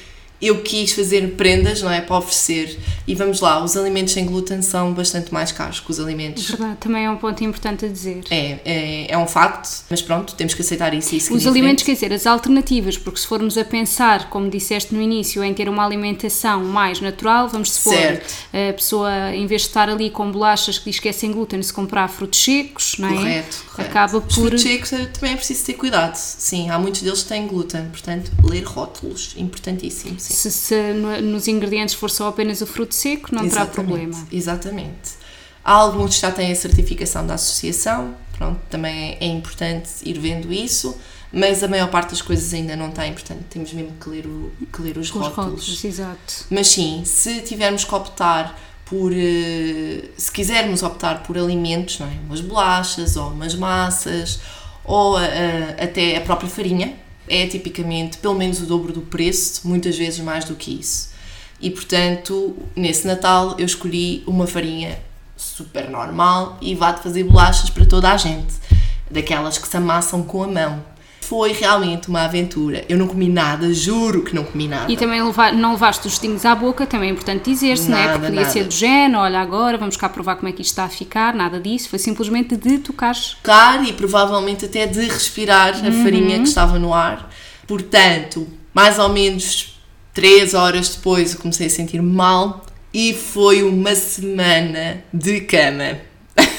eu 0.41 0.61
quis 0.61 0.93
fazer 0.93 1.35
prendas, 1.35 1.81
não 1.81 1.91
é? 1.91 2.01
Para 2.01 2.17
oferecer. 2.17 2.77
E 3.05 3.15
vamos 3.15 3.41
lá, 3.41 3.63
os 3.63 3.75
alimentos 3.75 4.13
sem 4.13 4.25
glúten 4.25 4.61
são 4.61 4.93
bastante 4.93 5.33
mais 5.33 5.51
caros 5.51 5.79
que 5.79 5.91
os 5.91 5.99
alimentos. 5.99 6.49
Verdade, 6.49 6.77
também 6.79 7.05
é 7.05 7.09
um 7.09 7.17
ponto 7.17 7.43
importante 7.43 7.85
a 7.85 7.87
dizer. 7.87 8.21
É, 8.29 8.59
é, 8.63 9.11
é 9.11 9.17
um 9.17 9.27
facto, 9.27 9.83
mas 9.89 10.01
pronto, 10.01 10.35
temos 10.35 10.53
que 10.53 10.61
aceitar 10.61 10.93
isso. 10.93 11.15
isso 11.15 11.33
os 11.33 11.45
alimentos, 11.45 11.83
quer 11.83 11.93
dizer, 11.93 12.13
as 12.13 12.25
alternativas, 12.25 12.97
porque 12.97 13.19
se 13.19 13.27
formos 13.27 13.57
a 13.57 13.65
pensar, 13.65 14.29
como 14.29 14.49
disseste 14.49 14.93
no 14.93 15.01
início, 15.01 15.43
em 15.43 15.53
ter 15.53 15.67
uma 15.67 15.85
alimentação 15.85 16.63
mais 16.63 17.01
natural, 17.01 17.49
vamos 17.49 17.71
supor, 17.73 17.93
certo. 17.93 18.33
a 18.53 18.73
pessoa, 18.73 19.35
em 19.35 19.45
vez 19.45 19.63
de 19.63 19.67
estar 19.67 19.89
ali 19.89 20.09
com 20.09 20.31
bolachas 20.31 20.77
que 20.77 20.89
diz 20.89 20.99
que 20.99 21.09
é 21.09 21.11
sem 21.11 21.31
glúten, 21.31 21.61
se 21.61 21.73
comprar 21.73 22.07
frutos 22.07 22.41
secos, 22.41 22.95
não 22.97 23.09
é? 23.09 23.13
Correto, 23.13 23.63
correto. 23.71 23.89
Acaba 23.89 24.21
por. 24.21 24.27
Os 24.27 24.35
frutos 24.35 24.61
secos 24.61 24.93
é, 24.93 25.05
também 25.05 25.33
é 25.33 25.35
preciso 25.35 25.65
ter 25.65 25.73
cuidado. 25.73 26.15
Sim, 26.15 26.69
há 26.69 26.79
muitos 26.79 27.01
deles 27.01 27.23
que 27.23 27.29
têm 27.29 27.47
glúten, 27.47 27.85
portanto, 27.89 28.31
ler 28.43 28.63
rótulos, 28.63 29.33
importantíssimo. 29.35 30.19
Se, 30.33 30.51
se 30.51 30.93
nos 30.93 31.47
ingredientes 31.47 31.95
for 31.95 32.09
só 32.09 32.27
apenas 32.27 32.61
o 32.61 32.67
fruto 32.67 32.93
seco, 32.93 33.33
não 33.33 33.47
terá 33.47 33.65
problema. 33.65 34.27
Exatamente. 34.31 35.17
Alguns 35.63 36.19
já 36.19 36.31
têm 36.31 36.51
a 36.51 36.55
certificação 36.55 37.25
da 37.27 37.35
associação, 37.35 38.15
pronto, 38.37 38.59
também 38.69 39.17
é, 39.19 39.25
é 39.25 39.27
importante 39.27 39.89
ir 40.03 40.17
vendo 40.19 40.51
isso, 40.51 40.97
mas 41.31 41.63
a 41.63 41.67
maior 41.67 41.89
parte 41.89 42.11
das 42.11 42.21
coisas 42.21 42.53
ainda 42.53 42.75
não 42.75 42.89
tem, 42.91 43.13
portanto 43.13 43.43
temos 43.49 43.71
mesmo 43.73 43.93
que 44.01 44.09
ler, 44.09 44.25
o, 44.25 44.51
que 44.71 44.81
ler 44.81 44.97
os, 44.97 45.09
os 45.09 45.11
rótulos. 45.11 45.35
rótulos. 45.35 45.85
Exato. 45.85 46.45
Mas 46.49 46.67
sim, 46.67 47.03
se 47.05 47.41
tivermos 47.41 47.83
que 47.83 47.93
optar 47.93 48.57
por, 48.85 49.11
eh, 49.13 50.09
se 50.17 50.31
quisermos 50.31 50.81
optar 50.81 51.21
por 51.21 51.37
alimentos, 51.37 51.99
não 51.99 52.07
é? 52.07 52.13
umas 52.25 52.41
bolachas 52.41 53.15
ou 53.15 53.29
umas 53.29 53.53
massas 53.53 54.39
ou 54.83 55.15
a, 55.17 55.21
a, 55.21 55.83
até 55.83 56.17
a 56.17 56.21
própria 56.21 56.49
farinha, 56.49 56.95
é 57.29 57.47
tipicamente 57.47 58.17
pelo 58.17 58.35
menos 58.35 58.61
o 58.61 58.65
dobro 58.65 58.91
do 58.91 59.01
preço, 59.01 59.67
muitas 59.67 59.97
vezes 59.97 60.19
mais 60.19 60.45
do 60.45 60.55
que 60.55 60.79
isso. 60.79 61.09
E 61.61 61.69
portanto, 61.69 62.57
nesse 62.75 63.05
Natal 63.05 63.55
eu 63.57 63.65
escolhi 63.65 64.23
uma 64.25 64.47
farinha 64.47 64.99
super 65.37 65.89
normal 65.89 66.57
e 66.61 66.75
vá-te 66.75 67.01
fazer 67.01 67.23
bolachas 67.23 67.69
para 67.69 67.85
toda 67.85 68.11
a 68.11 68.17
gente, 68.17 68.53
daquelas 69.09 69.57
que 69.57 69.67
se 69.67 69.77
amassam 69.77 70.23
com 70.23 70.43
a 70.43 70.47
mão 70.47 70.83
foi 71.29 71.51
realmente 71.51 72.09
uma 72.09 72.23
aventura. 72.23 72.83
Eu 72.89 72.97
não 72.97 73.07
comi 73.07 73.29
nada, 73.29 73.71
juro 73.71 74.23
que 74.23 74.33
não 74.33 74.43
comi 74.43 74.67
nada. 74.67 74.91
E 74.91 74.97
também 74.97 75.21
levar, 75.21 75.53
não 75.53 75.73
levaste 75.73 76.07
os 76.07 76.17
dedinhos 76.17 76.43
à 76.43 76.55
boca, 76.55 76.87
também 76.87 77.09
é 77.09 77.11
importante 77.11 77.51
dizer-se, 77.51 77.87
não 77.87 77.99
é? 77.99 78.07
Porque 78.07 78.25
podia 78.25 78.41
nada. 78.41 78.51
ser 78.51 78.63
do 78.63 78.73
género, 78.73 79.19
olha 79.19 79.39
agora, 79.39 79.77
vamos 79.77 79.95
cá 79.95 80.09
provar 80.09 80.37
como 80.37 80.49
é 80.49 80.51
que 80.51 80.63
isto 80.63 80.71
está 80.71 80.85
a 80.85 80.89
ficar, 80.89 81.35
nada 81.35 81.59
disso, 81.59 81.87
foi 81.87 81.99
simplesmente 81.99 82.57
de 82.57 82.79
tocar. 82.79 83.13
Tocar 83.15 83.87
e 83.87 83.93
provavelmente 83.93 84.65
até 84.65 84.87
de 84.87 85.01
respirar 85.01 85.75
a 85.75 85.89
uhum. 85.89 86.03
farinha 86.03 86.39
que 86.39 86.47
estava 86.47 86.79
no 86.79 86.95
ar. 86.95 87.29
Portanto, 87.67 88.47
mais 88.73 88.97
ou 88.97 89.09
menos 89.09 89.79
3 90.15 90.55
horas 90.55 90.95
depois 90.95 91.35
eu 91.35 91.39
comecei 91.39 91.67
a 91.67 91.69
sentir 91.69 92.01
mal 92.01 92.65
e 92.91 93.13
foi 93.13 93.61
uma 93.61 93.93
semana 93.93 95.03
de 95.13 95.41
cama. 95.41 95.99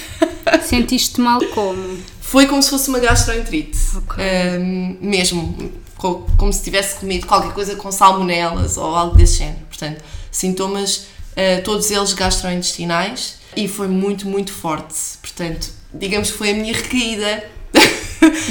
Sentiste 0.63 1.21
mal 1.21 1.41
como? 1.47 1.99
Foi 2.31 2.47
como 2.47 2.63
se 2.63 2.71
fosse 2.71 2.89
uma 2.89 3.01
gastroenterite. 3.01 3.77
Okay. 3.97 4.25
Um, 4.57 4.99
mesmo, 5.01 5.73
como 5.97 6.53
se 6.53 6.63
tivesse 6.63 7.01
comido 7.01 7.27
qualquer 7.27 7.53
coisa 7.53 7.75
com 7.75 7.91
salmonelas 7.91 8.77
ou 8.77 8.95
algo 8.95 9.17
desse 9.17 9.39
género. 9.39 9.59
Portanto, 9.69 10.01
sintomas, 10.31 11.09
uh, 11.33 11.61
todos 11.65 11.91
eles 11.91 12.13
gastrointestinais 12.13 13.41
e 13.57 13.67
foi 13.67 13.89
muito, 13.89 14.29
muito 14.29 14.53
forte. 14.53 14.95
Portanto, 15.21 15.73
digamos 15.93 16.31
que 16.31 16.39
foi 16.39 16.53
a 16.53 16.55
minha 16.55 16.73
recaída. 16.73 17.45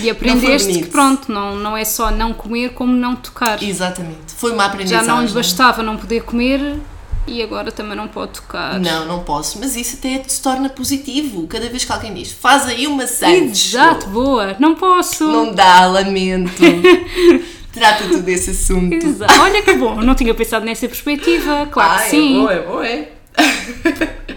E 0.03 0.09
aprendeste 0.09 0.73
que 0.73 0.87
pronto, 0.87 1.31
não, 1.31 1.55
não 1.55 1.77
é 1.77 1.85
só 1.85 2.11
não 2.11 2.33
comer 2.33 2.71
como 2.71 2.91
não 2.93 3.15
tocar. 3.15 3.63
Exatamente. 3.63 4.33
Foi 4.35 4.51
uma 4.51 4.65
aprendizagem. 4.65 5.05
Já 5.05 5.15
não 5.15 5.23
lhe 5.23 5.31
bastava 5.31 5.81
não 5.81 5.95
poder 5.95 6.23
comer, 6.23 6.81
e 7.29 7.43
agora 7.43 7.71
também 7.71 7.95
não 7.95 8.07
pode 8.07 8.33
tocar. 8.33 8.79
Não, 8.79 9.05
não 9.05 9.23
posso. 9.23 9.59
Mas 9.59 9.75
isso 9.75 9.97
até 9.97 10.21
se 10.27 10.41
torna 10.41 10.69
positivo. 10.69 11.47
Cada 11.47 11.69
vez 11.69 11.85
que 11.85 11.91
alguém 11.91 12.13
diz, 12.13 12.31
faz 12.31 12.65
aí 12.67 12.87
uma 12.87 13.05
Santos. 13.07 13.67
Exato, 13.67 14.07
boa. 14.07 14.55
Não 14.59 14.75
posso. 14.75 15.25
Não 15.25 15.53
dá, 15.53 15.85
lamento. 15.85 16.51
Trata-te 17.71 18.19
desse 18.21 18.51
assunto. 18.51 18.93
Exato. 18.93 19.39
Olha 19.41 19.61
que 19.61 19.73
bom, 19.73 20.01
não 20.01 20.15
tinha 20.15 20.33
pensado 20.33 20.65
nessa 20.65 20.87
perspectiva. 20.87 21.67
Claro 21.71 21.93
ah, 21.93 22.03
que 22.03 22.09
sim. 22.09 22.41
É 22.41 22.41
bom, 22.41 22.51
é 22.51 22.61
bom, 22.61 22.83
é. 22.83 23.09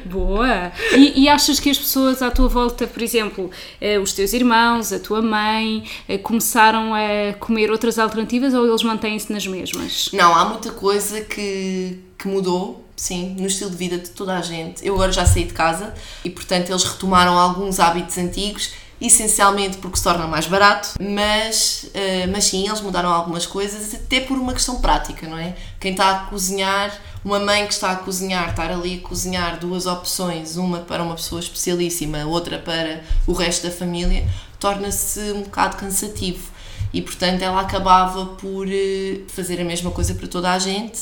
Boa! 0.04 0.70
E, 0.94 1.22
e, 1.22 1.28
achas 1.28 1.58
que 1.58 1.70
as 1.70 1.78
pessoas 1.78 2.20
à 2.20 2.30
tua 2.30 2.46
volta, 2.46 2.86
por 2.86 3.02
exemplo, 3.02 3.50
eh, 3.80 3.98
os 3.98 4.12
teus 4.12 4.34
irmãos, 4.34 4.92
a 4.92 4.98
tua 4.98 5.22
mãe, 5.22 5.84
eh, 6.06 6.18
começaram 6.18 6.92
a 6.94 7.32
comer 7.40 7.70
outras 7.70 7.98
alternativas 7.98 8.52
ou 8.52 8.66
eles 8.66 8.82
mantêm-se 8.82 9.32
nas 9.32 9.46
mesmas? 9.46 10.10
Não, 10.12 10.34
há 10.34 10.44
muita 10.44 10.70
coisa 10.70 11.22
que, 11.22 11.98
que 12.22 12.28
mudou, 12.28 12.84
sim, 12.94 13.34
no 13.36 13.48
estilo 13.48 13.70
de 13.70 13.76
vida 13.76 13.98
de 13.98 14.10
toda 14.10 14.38
a 14.38 14.40
gente. 14.40 14.86
Eu 14.86 14.94
agora 14.94 15.10
já 15.10 15.26
saí 15.26 15.44
de 15.44 15.52
casa 15.52 15.92
e, 16.24 16.30
portanto, 16.30 16.70
eles 16.70 16.84
retomaram 16.84 17.36
alguns 17.36 17.80
hábitos 17.80 18.16
antigos 18.16 18.70
essencialmente 19.00 19.78
porque 19.78 19.96
se 19.96 20.04
torna 20.04 20.28
mais 20.28 20.46
barato, 20.46 20.90
mas, 21.00 21.86
uh, 21.88 22.30
mas 22.30 22.44
sim, 22.44 22.68
eles 22.68 22.80
mudaram 22.80 23.12
algumas 23.12 23.44
coisas, 23.44 23.92
até 23.92 24.20
por 24.20 24.38
uma 24.38 24.52
questão 24.52 24.80
prática, 24.80 25.26
não 25.26 25.36
é? 25.36 25.56
Quem 25.80 25.90
está 25.90 26.10
a 26.12 26.18
cozinhar, 26.26 26.96
uma 27.24 27.40
mãe 27.40 27.66
que 27.66 27.72
está 27.72 27.90
a 27.90 27.96
cozinhar, 27.96 28.50
estar 28.50 28.70
ali 28.70 29.02
a 29.04 29.08
cozinhar 29.08 29.58
duas 29.58 29.86
opções, 29.86 30.56
uma 30.56 30.78
para 30.78 31.02
uma 31.02 31.16
pessoa 31.16 31.40
especialíssima, 31.40 32.24
outra 32.26 32.60
para 32.60 33.02
o 33.26 33.32
resto 33.32 33.66
da 33.66 33.72
família, 33.72 34.24
torna-se 34.60 35.32
um 35.32 35.42
bocado 35.42 35.76
cansativo. 35.76 36.52
E 36.92 37.02
portanto 37.02 37.42
ela 37.42 37.60
acabava 37.60 38.26
por 38.26 38.68
uh, 38.68 39.24
fazer 39.26 39.60
a 39.60 39.64
mesma 39.64 39.90
coisa 39.90 40.14
para 40.14 40.28
toda 40.28 40.52
a 40.52 40.58
gente 40.60 41.00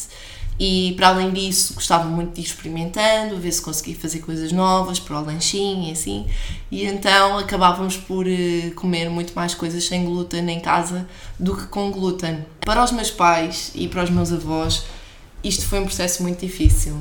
e 0.63 0.93
para 0.95 1.09
além 1.09 1.31
disso, 1.31 1.73
gostava 1.73 2.05
muito 2.05 2.35
de 2.35 2.43
ir 2.43 2.45
experimentando, 2.45 3.39
ver 3.39 3.51
se 3.51 3.63
conseguia 3.63 3.95
fazer 3.95 4.19
coisas 4.19 4.53
novas 4.53 5.01
para 5.01 5.19
o 5.19 5.25
lanchinho 5.25 5.89
e 5.89 5.93
assim. 5.93 6.27
E 6.71 6.85
então 6.85 7.39
acabávamos 7.39 7.97
por 7.97 8.27
uh, 8.27 8.71
comer 8.75 9.09
muito 9.09 9.33
mais 9.33 9.55
coisas 9.55 9.83
sem 9.85 10.05
glúten 10.05 10.51
em 10.51 10.61
casa 10.61 11.09
do 11.39 11.57
que 11.57 11.67
com 11.69 11.91
glúten. 11.91 12.45
Para 12.61 12.85
os 12.85 12.93
meus 12.93 13.11
pais 13.11 13.73
e 13.75 13.89
para 13.89 14.05
os 14.05 14.11
meus 14.11 14.31
avós, 14.35 14.85
isto 15.43 15.65
foi 15.65 15.81
um 15.81 15.85
processo 15.87 16.23
muito 16.23 16.41
difícil. 16.41 16.95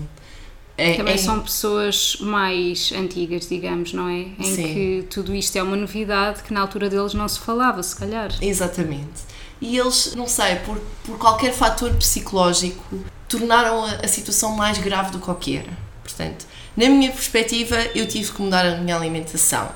É, 0.78 0.94
Também 0.94 1.16
é... 1.16 1.18
são 1.18 1.42
pessoas 1.42 2.16
mais 2.22 2.94
antigas, 2.94 3.50
digamos, 3.50 3.92
não 3.92 4.08
é? 4.08 4.28
Em 4.40 4.56
Sim. 4.56 4.74
que 4.74 5.06
tudo 5.10 5.36
isto 5.36 5.58
é 5.58 5.62
uma 5.62 5.76
novidade 5.76 6.44
que 6.44 6.54
na 6.54 6.62
altura 6.62 6.90
deles 6.90 7.14
não 7.14 7.28
se 7.28 7.42
falava, 7.42 7.84
se 7.84 7.94
calhar. 7.94 8.34
Exatamente. 8.42 9.28
E 9.62 9.78
eles, 9.78 10.16
não 10.16 10.28
sei, 10.28 10.56
por, 10.58 10.80
por 11.04 11.18
qualquer 11.18 11.54
fator 11.54 11.94
psicológico, 11.96 12.84
tornaram 13.28 13.84
a, 13.84 13.92
a 14.04 14.08
situação 14.08 14.56
mais 14.56 14.78
grave 14.78 15.12
do 15.12 15.36
que 15.36 15.58
era. 15.58 15.78
Portanto, 16.04 16.46
na 16.76 16.88
minha 16.88 17.12
perspectiva, 17.12 17.76
eu 17.94 18.08
tive 18.08 18.32
que 18.32 18.42
mudar 18.42 18.66
a 18.66 18.78
minha 18.78 18.96
alimentação. 18.96 19.70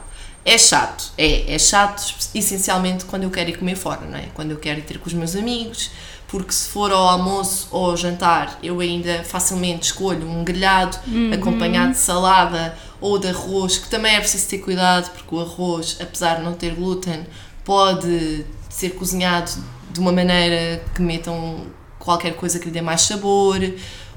É 0.46 0.58
chato, 0.58 1.12
é, 1.18 1.54
é 1.54 1.58
chato 1.58 2.16
essencialmente 2.36 3.06
quando 3.06 3.24
eu 3.24 3.30
quero 3.30 3.50
ir 3.50 3.58
comer 3.58 3.76
fora, 3.76 4.02
não 4.02 4.18
é? 4.18 4.28
Quando 4.34 4.52
eu 4.52 4.58
quero 4.58 4.80
ir 4.80 4.84
ter 4.84 5.00
com 5.00 5.08
os 5.08 5.14
meus 5.14 5.36
amigos, 5.36 5.92
porque 6.28 6.52
se 6.52 6.68
for 6.70 6.92
ao 6.92 7.08
almoço 7.08 7.68
ou 7.72 7.92
ao 7.92 7.96
jantar, 7.96 8.60
eu 8.64 8.80
ainda 8.80 9.24
facilmente 9.24 9.86
escolho 9.86 10.28
um 10.28 10.44
grelhado 10.44 10.98
uhum. 11.08 11.32
acompanhado 11.32 11.92
de 11.92 12.00
salada 12.00 12.78
ou 13.00 13.20
de 13.20 13.28
arroz, 13.28 13.78
que 13.78 13.88
também 13.88 14.16
é 14.16 14.20
preciso 14.20 14.50
ter 14.50 14.58
cuidado, 14.58 15.12
porque 15.12 15.36
o 15.36 15.40
arroz, 15.40 15.98
apesar 16.02 16.38
de 16.38 16.44
não 16.44 16.54
ter 16.54 16.74
glúten, 16.74 17.26
pode 17.64 18.46
ser 18.74 18.90
cozinhado 18.96 19.52
de 19.92 20.00
uma 20.00 20.12
maneira 20.12 20.84
que 20.96 21.02
metam 21.02 21.68
qualquer 22.00 22.36
coisa 22.36 22.58
que 22.58 22.66
lhe 22.66 22.72
dê 22.72 22.82
mais 22.82 23.02
sabor 23.02 23.60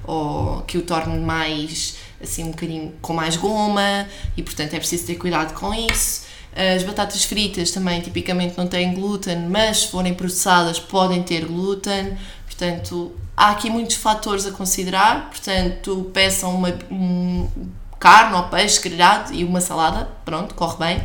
ou 0.02 0.62
que 0.62 0.78
o 0.78 0.82
torne 0.82 1.18
mais 1.18 1.96
assim 2.22 2.44
um 2.44 2.50
bocadinho 2.50 2.94
com 3.02 3.12
mais 3.12 3.36
goma 3.36 4.06
e 4.34 4.42
portanto 4.42 4.72
é 4.72 4.78
preciso 4.78 5.06
ter 5.06 5.16
cuidado 5.16 5.52
com 5.52 5.74
isso. 5.74 6.24
As 6.56 6.82
batatas 6.82 7.22
fritas 7.24 7.70
também 7.70 8.00
tipicamente 8.00 8.56
não 8.56 8.66
têm 8.66 8.94
glúten, 8.94 9.46
mas 9.46 9.82
se 9.82 9.88
forem 9.88 10.14
processadas 10.14 10.80
podem 10.80 11.22
ter 11.22 11.44
glúten, 11.44 12.16
portanto 12.46 13.12
há 13.36 13.50
aqui 13.50 13.68
muitos 13.68 13.96
fatores 13.96 14.46
a 14.46 14.52
considerar, 14.52 15.28
portanto 15.28 16.10
peçam 16.14 16.54
uma, 16.54 16.70
um 16.90 17.46
carne 18.00 18.34
ou 18.36 18.44
peixe 18.44 18.80
grelhado 18.80 19.34
e 19.34 19.44
uma 19.44 19.60
salada, 19.60 20.08
pronto, 20.24 20.54
corre 20.54 20.78
bem. 20.78 21.04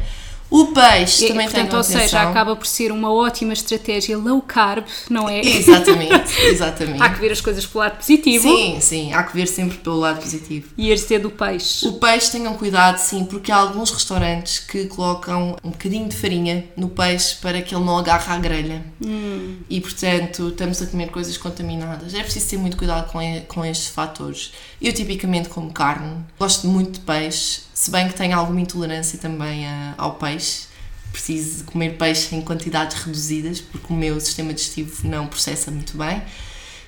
O 0.51 0.67
peixe 0.67 1.23
e, 1.23 1.27
também 1.29 1.47
portanto, 1.47 1.69
tem 1.69 1.77
Ou 1.77 1.83
seja, 1.83 2.21
acaba 2.23 2.57
por 2.57 2.67
ser 2.67 2.91
uma 2.91 3.09
ótima 3.11 3.53
estratégia 3.53 4.17
low 4.17 4.41
carb, 4.41 4.85
não 5.09 5.29
é? 5.29 5.39
Exatamente, 5.39 6.29
exatamente. 6.43 7.01
há 7.01 7.09
que 7.09 7.21
ver 7.21 7.31
as 7.31 7.39
coisas 7.39 7.65
pelo 7.65 7.85
lado 7.85 7.95
positivo. 7.95 8.43
Sim, 8.43 8.77
sim, 8.81 9.13
há 9.13 9.23
que 9.23 9.33
ver 9.33 9.47
sempre 9.47 9.77
pelo 9.77 9.97
lado 9.97 10.19
positivo. 10.19 10.67
E 10.77 10.91
a 10.91 10.97
ser 10.97 11.19
do 11.19 11.31
peixe. 11.31 11.87
O 11.87 11.93
peixe 11.93 12.29
tenham 12.29 12.53
cuidado, 12.55 12.97
sim, 12.97 13.23
porque 13.23 13.49
há 13.49 13.55
alguns 13.55 13.91
restaurantes 13.91 14.59
que 14.59 14.87
colocam 14.87 15.55
um 15.63 15.69
bocadinho 15.69 16.09
de 16.09 16.17
farinha 16.17 16.65
no 16.75 16.89
peixe 16.89 17.37
para 17.37 17.61
que 17.61 17.73
ele 17.73 17.85
não 17.85 17.97
agarre 17.97 18.33
à 18.33 18.37
grelha. 18.37 18.83
Hum. 19.01 19.55
E 19.69 19.79
portanto, 19.79 20.49
estamos 20.49 20.81
a 20.81 20.85
comer 20.85 21.11
coisas 21.11 21.37
contaminadas. 21.37 22.13
É 22.13 22.21
preciso 22.21 22.49
ter 22.49 22.57
muito 22.57 22.75
cuidado 22.75 23.09
com, 23.09 23.19
com 23.47 23.63
estes 23.63 23.87
fatores. 23.87 24.51
Eu 24.81 24.91
tipicamente 24.91 25.47
como 25.47 25.71
carne, 25.71 26.25
gosto 26.37 26.67
muito 26.67 26.99
de 26.99 27.05
peixe 27.05 27.70
se 27.81 27.89
bem 27.89 28.07
que 28.07 28.13
tenho 28.13 28.37
alguma 28.37 28.61
intolerância 28.61 29.17
também 29.17 29.65
a, 29.65 29.95
ao 29.97 30.13
peixe, 30.13 30.67
preciso 31.11 31.63
comer 31.63 31.97
peixe 31.97 32.35
em 32.35 32.39
quantidades 32.39 32.95
reduzidas, 33.01 33.59
porque 33.59 33.91
o 33.91 33.95
meu 33.95 34.19
sistema 34.19 34.53
digestivo 34.53 35.07
não 35.07 35.25
processa 35.25 35.71
muito 35.71 35.97
bem. 35.97 36.21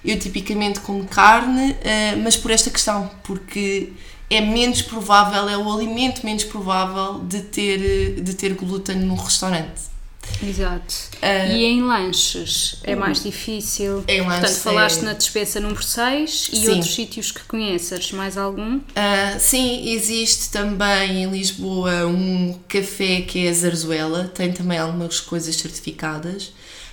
Eu 0.06 0.20
tipicamente 0.20 0.82
como 0.82 1.04
carne, 1.08 1.72
uh, 1.72 2.22
mas 2.24 2.38
por 2.38 2.52
esta 2.52 2.70
questão, 2.70 3.10
porque 3.24 3.91
é 4.30 4.39
menos 4.39 4.84
provável, 4.84 5.50
é 5.50 5.58
o 5.58 5.74
alimento 5.74 6.24
menos 6.24 6.44
provável 6.44 7.24
de 7.24 7.41
ter, 7.41 8.22
de 8.22 8.34
ter 8.36 8.54
glúten 8.54 8.98
no 8.98 9.16
restaurante. 9.16 9.93
Exato. 10.42 10.94
Uh, 11.22 11.52
e 11.52 11.66
em 11.66 11.82
lanches 11.84 12.80
é 12.84 12.96
mais 12.96 13.24
difícil. 13.24 14.04
Em 14.08 14.22
lanches 14.22 14.40
Portanto, 14.40 14.62
falaste 14.62 15.00
é... 15.00 15.04
na 15.04 15.14
despensa 15.14 15.60
número 15.60 15.84
6 15.84 16.50
e 16.52 16.56
sim. 16.58 16.70
outros 16.70 16.94
sítios 16.94 17.32
que 17.32 17.44
conheças, 17.44 18.12
mais 18.12 18.38
algum? 18.38 18.78
Uh, 18.78 19.40
sim, 19.40 19.90
existe 19.90 20.50
também 20.50 21.24
em 21.24 21.30
Lisboa 21.30 22.08
um 22.08 22.60
café 22.68 23.22
que 23.22 23.46
é 23.46 23.50
a 23.50 23.54
Zarzuela, 23.54 24.32
tem 24.34 24.52
também 24.52 24.78
algumas 24.78 25.20
coisas 25.20 25.56
certificadas. 25.56 26.52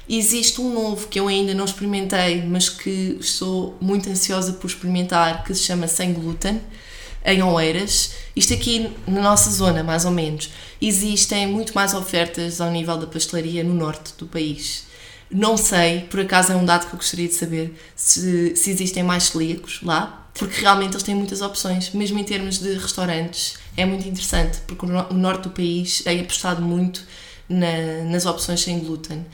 Existe 0.08 0.60
um 0.60 0.72
novo 0.72 1.06
que 1.06 1.20
eu 1.20 1.28
ainda 1.28 1.54
não 1.54 1.64
experimentei, 1.64 2.42
mas 2.42 2.68
que 2.68 3.16
estou 3.20 3.76
muito 3.80 4.10
ansiosa 4.10 4.52
por 4.54 4.66
experimentar, 4.66 5.44
que 5.44 5.54
se 5.54 5.62
chama 5.62 5.86
Sem 5.86 6.12
Glúten 6.12 6.60
em 7.24 7.42
Oeiras. 7.42 8.12
Isto 8.34 8.54
aqui 8.54 8.90
na 9.06 9.20
nossa 9.20 9.50
zona, 9.50 9.82
mais 9.82 10.04
ou 10.04 10.10
menos. 10.10 10.50
Existem 10.80 11.46
muito 11.46 11.74
mais 11.74 11.94
ofertas 11.94 12.60
ao 12.60 12.70
nível 12.70 12.96
da 12.96 13.06
pastelaria 13.06 13.62
no 13.62 13.74
norte 13.74 14.12
do 14.18 14.26
país. 14.26 14.86
Não 15.30 15.56
sei, 15.56 16.00
por 16.10 16.20
acaso 16.20 16.52
é 16.52 16.56
um 16.56 16.64
dado 16.64 16.88
que 16.88 16.94
eu 16.94 16.98
gostaria 16.98 17.28
de 17.28 17.34
saber, 17.34 17.74
se, 17.94 18.56
se 18.56 18.70
existem 18.70 19.02
mais 19.02 19.24
celíacos 19.24 19.80
lá, 19.82 20.28
porque 20.34 20.60
realmente 20.60 20.94
eles 20.94 21.02
têm 21.04 21.14
muitas 21.14 21.40
opções, 21.40 21.90
mesmo 21.90 22.18
em 22.18 22.24
termos 22.24 22.58
de 22.58 22.72
restaurantes. 22.74 23.54
É 23.76 23.84
muito 23.84 24.08
interessante, 24.08 24.58
porque 24.66 24.84
o 24.86 25.14
norte 25.14 25.42
do 25.44 25.50
país 25.50 26.02
é 26.04 26.18
apostado 26.18 26.62
muito 26.62 27.04
na, 27.48 28.04
nas 28.04 28.26
opções 28.26 28.60
sem 28.60 28.80
glúten 28.80 29.24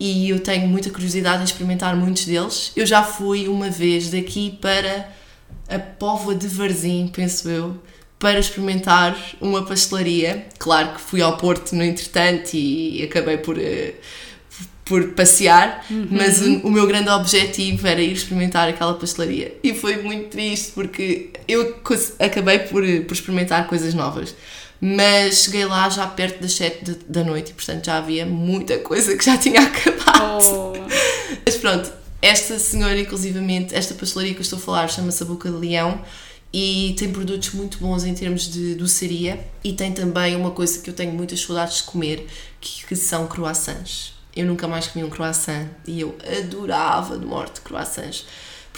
e 0.00 0.30
eu 0.30 0.40
tenho 0.40 0.66
muita 0.66 0.88
curiosidade 0.88 1.42
em 1.42 1.44
experimentar 1.44 1.94
muitos 1.94 2.24
deles. 2.24 2.72
Eu 2.74 2.86
já 2.86 3.04
fui 3.04 3.46
uma 3.46 3.68
vez 3.68 4.08
daqui 4.08 4.58
para 4.58 5.06
a 5.70 5.78
Póvoa 5.78 6.34
de 6.34 6.48
Varzim, 6.48 7.08
penso 7.08 7.48
eu, 7.48 7.76
para 8.18 8.38
experimentar 8.38 9.16
uma 9.40 9.64
pastelaria. 9.64 10.46
Claro 10.58 10.94
que 10.94 11.00
fui 11.00 11.22
ao 11.22 11.36
Porto 11.36 11.74
no 11.74 11.82
entretanto 11.82 12.54
e 12.54 13.02
acabei 13.02 13.38
por, 13.38 13.56
uh, 13.56 13.94
por 14.84 15.08
passear, 15.12 15.86
uhum. 15.90 16.08
mas 16.10 16.42
o, 16.42 16.66
o, 16.66 16.70
meu 16.70 16.86
grande 16.86 17.08
objetivo 17.08 17.86
era 17.86 18.00
ir 18.00 18.12
experimentar 18.12 18.68
aquela 18.68 18.94
pastelaria. 18.94 19.54
E 19.62 19.72
foi 19.72 20.02
muito 20.02 20.28
triste 20.28 20.72
porque 20.72 21.30
eu 21.48 21.76
acabei 22.18 22.58
por, 22.58 22.82
por 23.06 23.14
experimentar 23.14 23.66
coisas 23.66 23.94
novas. 23.94 24.34
Mas 24.82 25.44
cheguei 25.44 25.64
lá 25.66 25.88
já 25.90 26.06
perto 26.06 26.40
das 26.40 26.52
7 26.52 26.98
da 27.06 27.22
noite 27.22 27.50
e, 27.50 27.54
portanto, 27.54 27.84
já 27.84 27.98
havia 27.98 28.24
muita 28.24 28.78
coisa 28.78 29.14
que 29.16 29.24
já 29.24 29.36
tinha 29.36 29.60
acabado. 29.62 30.42
Oh. 30.42 30.72
Mas 31.44 31.56
pronto, 31.56 31.99
esta 32.22 32.58
senhora, 32.58 32.98
inclusivamente, 33.00 33.74
esta 33.74 33.94
pastelaria 33.94 34.34
que 34.34 34.40
eu 34.40 34.42
estou 34.42 34.58
a 34.58 34.62
falar, 34.62 34.88
chama-se 34.88 35.22
a 35.22 35.26
Boca 35.26 35.50
de 35.50 35.56
Leão 35.56 36.02
e 36.52 36.94
tem 36.98 37.12
produtos 37.12 37.52
muito 37.52 37.78
bons 37.78 38.04
em 38.04 38.12
termos 38.12 38.50
de 38.50 38.74
doçaria 38.74 39.46
e 39.62 39.72
tem 39.72 39.92
também 39.92 40.34
uma 40.36 40.50
coisa 40.50 40.80
que 40.80 40.90
eu 40.90 40.94
tenho 40.94 41.12
muitas 41.12 41.40
saudades 41.40 41.78
de 41.78 41.82
comer, 41.84 42.26
que, 42.60 42.86
que 42.86 42.96
são 42.96 43.26
croissants. 43.26 44.14
Eu 44.34 44.46
nunca 44.46 44.68
mais 44.68 44.86
comi 44.86 45.04
um 45.04 45.10
croissant 45.10 45.68
e 45.86 46.00
eu 46.00 46.16
adorava 46.38 47.18
de 47.18 47.24
morte 47.24 47.60
croissants. 47.60 48.26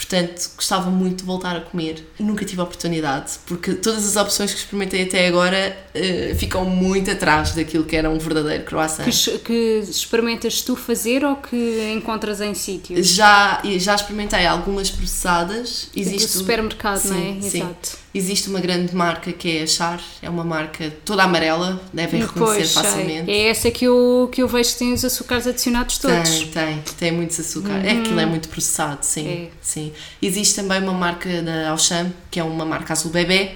Portanto, 0.03 0.51
gostava 0.57 0.91
muito 0.91 1.19
de 1.19 1.25
voltar 1.25 1.57
a 1.57 1.61
comer. 1.61 2.05
Nunca 2.19 2.45
tive 2.45 2.61
a 2.61 2.65
oportunidade, 2.65 3.33
porque 3.47 3.75
todas 3.75 4.05
as 4.05 4.17
opções 4.17 4.53
que 4.53 4.59
experimentei 4.59 5.05
até 5.05 5.29
agora 5.29 5.77
uh, 5.95 6.35
ficam 6.35 6.65
muito 6.65 7.11
atrás 7.11 7.53
daquilo 7.53 7.85
que 7.85 7.95
era 7.95 8.11
um 8.11 8.19
verdadeiro 8.19 8.65
croissant. 8.65 9.05
Que, 9.05 9.39
que 9.39 9.85
experimentas 9.89 10.61
tu 10.61 10.75
fazer 10.75 11.25
ou 11.25 11.37
que 11.37 11.93
encontras 11.95 12.41
em 12.41 12.53
sítios? 12.53 13.07
Já, 13.07 13.63
já 13.79 13.95
experimentei 13.95 14.45
algumas 14.45 14.91
processadas. 14.91 15.89
Existe 15.95 16.33
do 16.33 16.39
supermercado, 16.41 16.99
sim, 16.99 17.09
não 17.09 17.17
é? 17.17 17.41
Sim. 17.49 17.59
Exato. 17.59 18.02
Existe 18.15 18.51
uma 18.51 18.61
grande 18.61 18.95
marca 18.95 19.33
que 19.33 19.59
é 19.59 19.63
a 19.63 19.67
Char, 19.67 20.01
é 20.21 20.29
uma 20.29 20.45
marca 20.45 20.93
toda 21.03 21.23
amarela, 21.23 21.83
devem 21.93 22.21
reconhecer 22.21 22.57
pois, 22.57 22.73
facilmente. 22.73 23.31
É 23.31 23.49
essa 23.49 23.71
que 23.71 23.87
eu, 23.87 24.29
que 24.31 24.43
eu 24.43 24.49
vejo 24.49 24.73
que 24.73 24.79
tem 24.79 24.93
os 24.93 25.03
açúcares 25.03 25.47
adicionados 25.47 25.97
todos. 25.97 26.41
Tem, 26.41 26.49
tem, 26.51 26.83
tem 26.99 27.13
muitos 27.13 27.41
açúcares. 27.41 27.85
É 27.85 27.93
uhum. 27.93 27.99
É 27.99 28.01
aquilo 28.01 28.21
é 28.21 28.27
muito 28.27 28.49
processado, 28.51 28.99
sim, 29.03 29.27
é. 29.27 29.49
sim. 29.63 29.93
Existe 30.21 30.57
também 30.57 30.83
uma 30.83 30.93
marca 30.93 31.41
da 31.41 31.71
Auchan, 31.71 32.13
que 32.31 32.39
é 32.39 32.45
uma 32.45 32.67
marca 32.67 32.93
azul 32.93 33.11
bebê, 33.11 33.53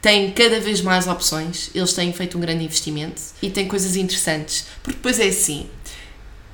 tem 0.00 0.30
cada 0.30 0.60
vez 0.60 0.80
mais 0.80 1.06
opções, 1.06 1.70
eles 1.74 1.92
têm 1.92 2.12
feito 2.12 2.38
um 2.38 2.40
grande 2.40 2.64
investimento 2.64 3.20
e 3.42 3.50
tem 3.50 3.68
coisas 3.68 3.96
interessantes, 3.96 4.66
porque 4.82 4.96
depois 4.96 5.20
é 5.20 5.28
assim, 5.28 5.68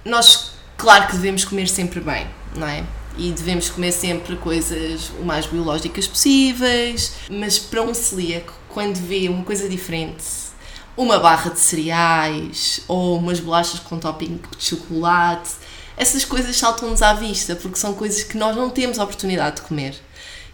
nós 0.05 0.53
claro 0.77 1.07
que 1.07 1.13
devemos 1.13 1.45
comer 1.45 1.69
sempre 1.69 2.01
bem, 2.01 2.27
não 2.57 2.67
é? 2.67 2.85
E 3.17 3.33
devemos 3.33 3.71
comer 3.71 3.93
sempre 3.93 4.37
coisas 4.37 5.11
o 5.21 5.25
mais 5.25 5.47
biológicas 5.47 6.07
possíveis, 6.07 7.13
mas 7.31 7.59
para 7.59 7.83
um 7.83 7.95
celíaco, 7.95 8.53
quando 8.69 8.97
vê 8.97 9.29
uma 9.29 9.45
coisa 9.45 9.69
diferente, 9.69 10.25
uma 10.97 11.19
barra 11.19 11.51
de 11.51 11.61
cereais 11.61 12.81
ou 12.89 13.19
umas 13.19 13.41
bolachas 13.41 13.81
com 13.81 13.99
topping 13.99 14.41
de 14.59 14.65
chocolate, 14.65 15.51
essas 15.97 16.25
coisas 16.25 16.57
saltam-nos 16.57 17.03
à 17.03 17.15
vista 17.15 17.57
porque 17.57 17.79
são 17.79 17.95
coisas 17.95 18.23
que 18.23 18.37
nós 18.37 18.55
não 18.55 18.71
temos 18.71 18.99
a 18.99 19.05
oportunidade 19.05 19.57
de 19.57 19.63
comer. 19.63 19.95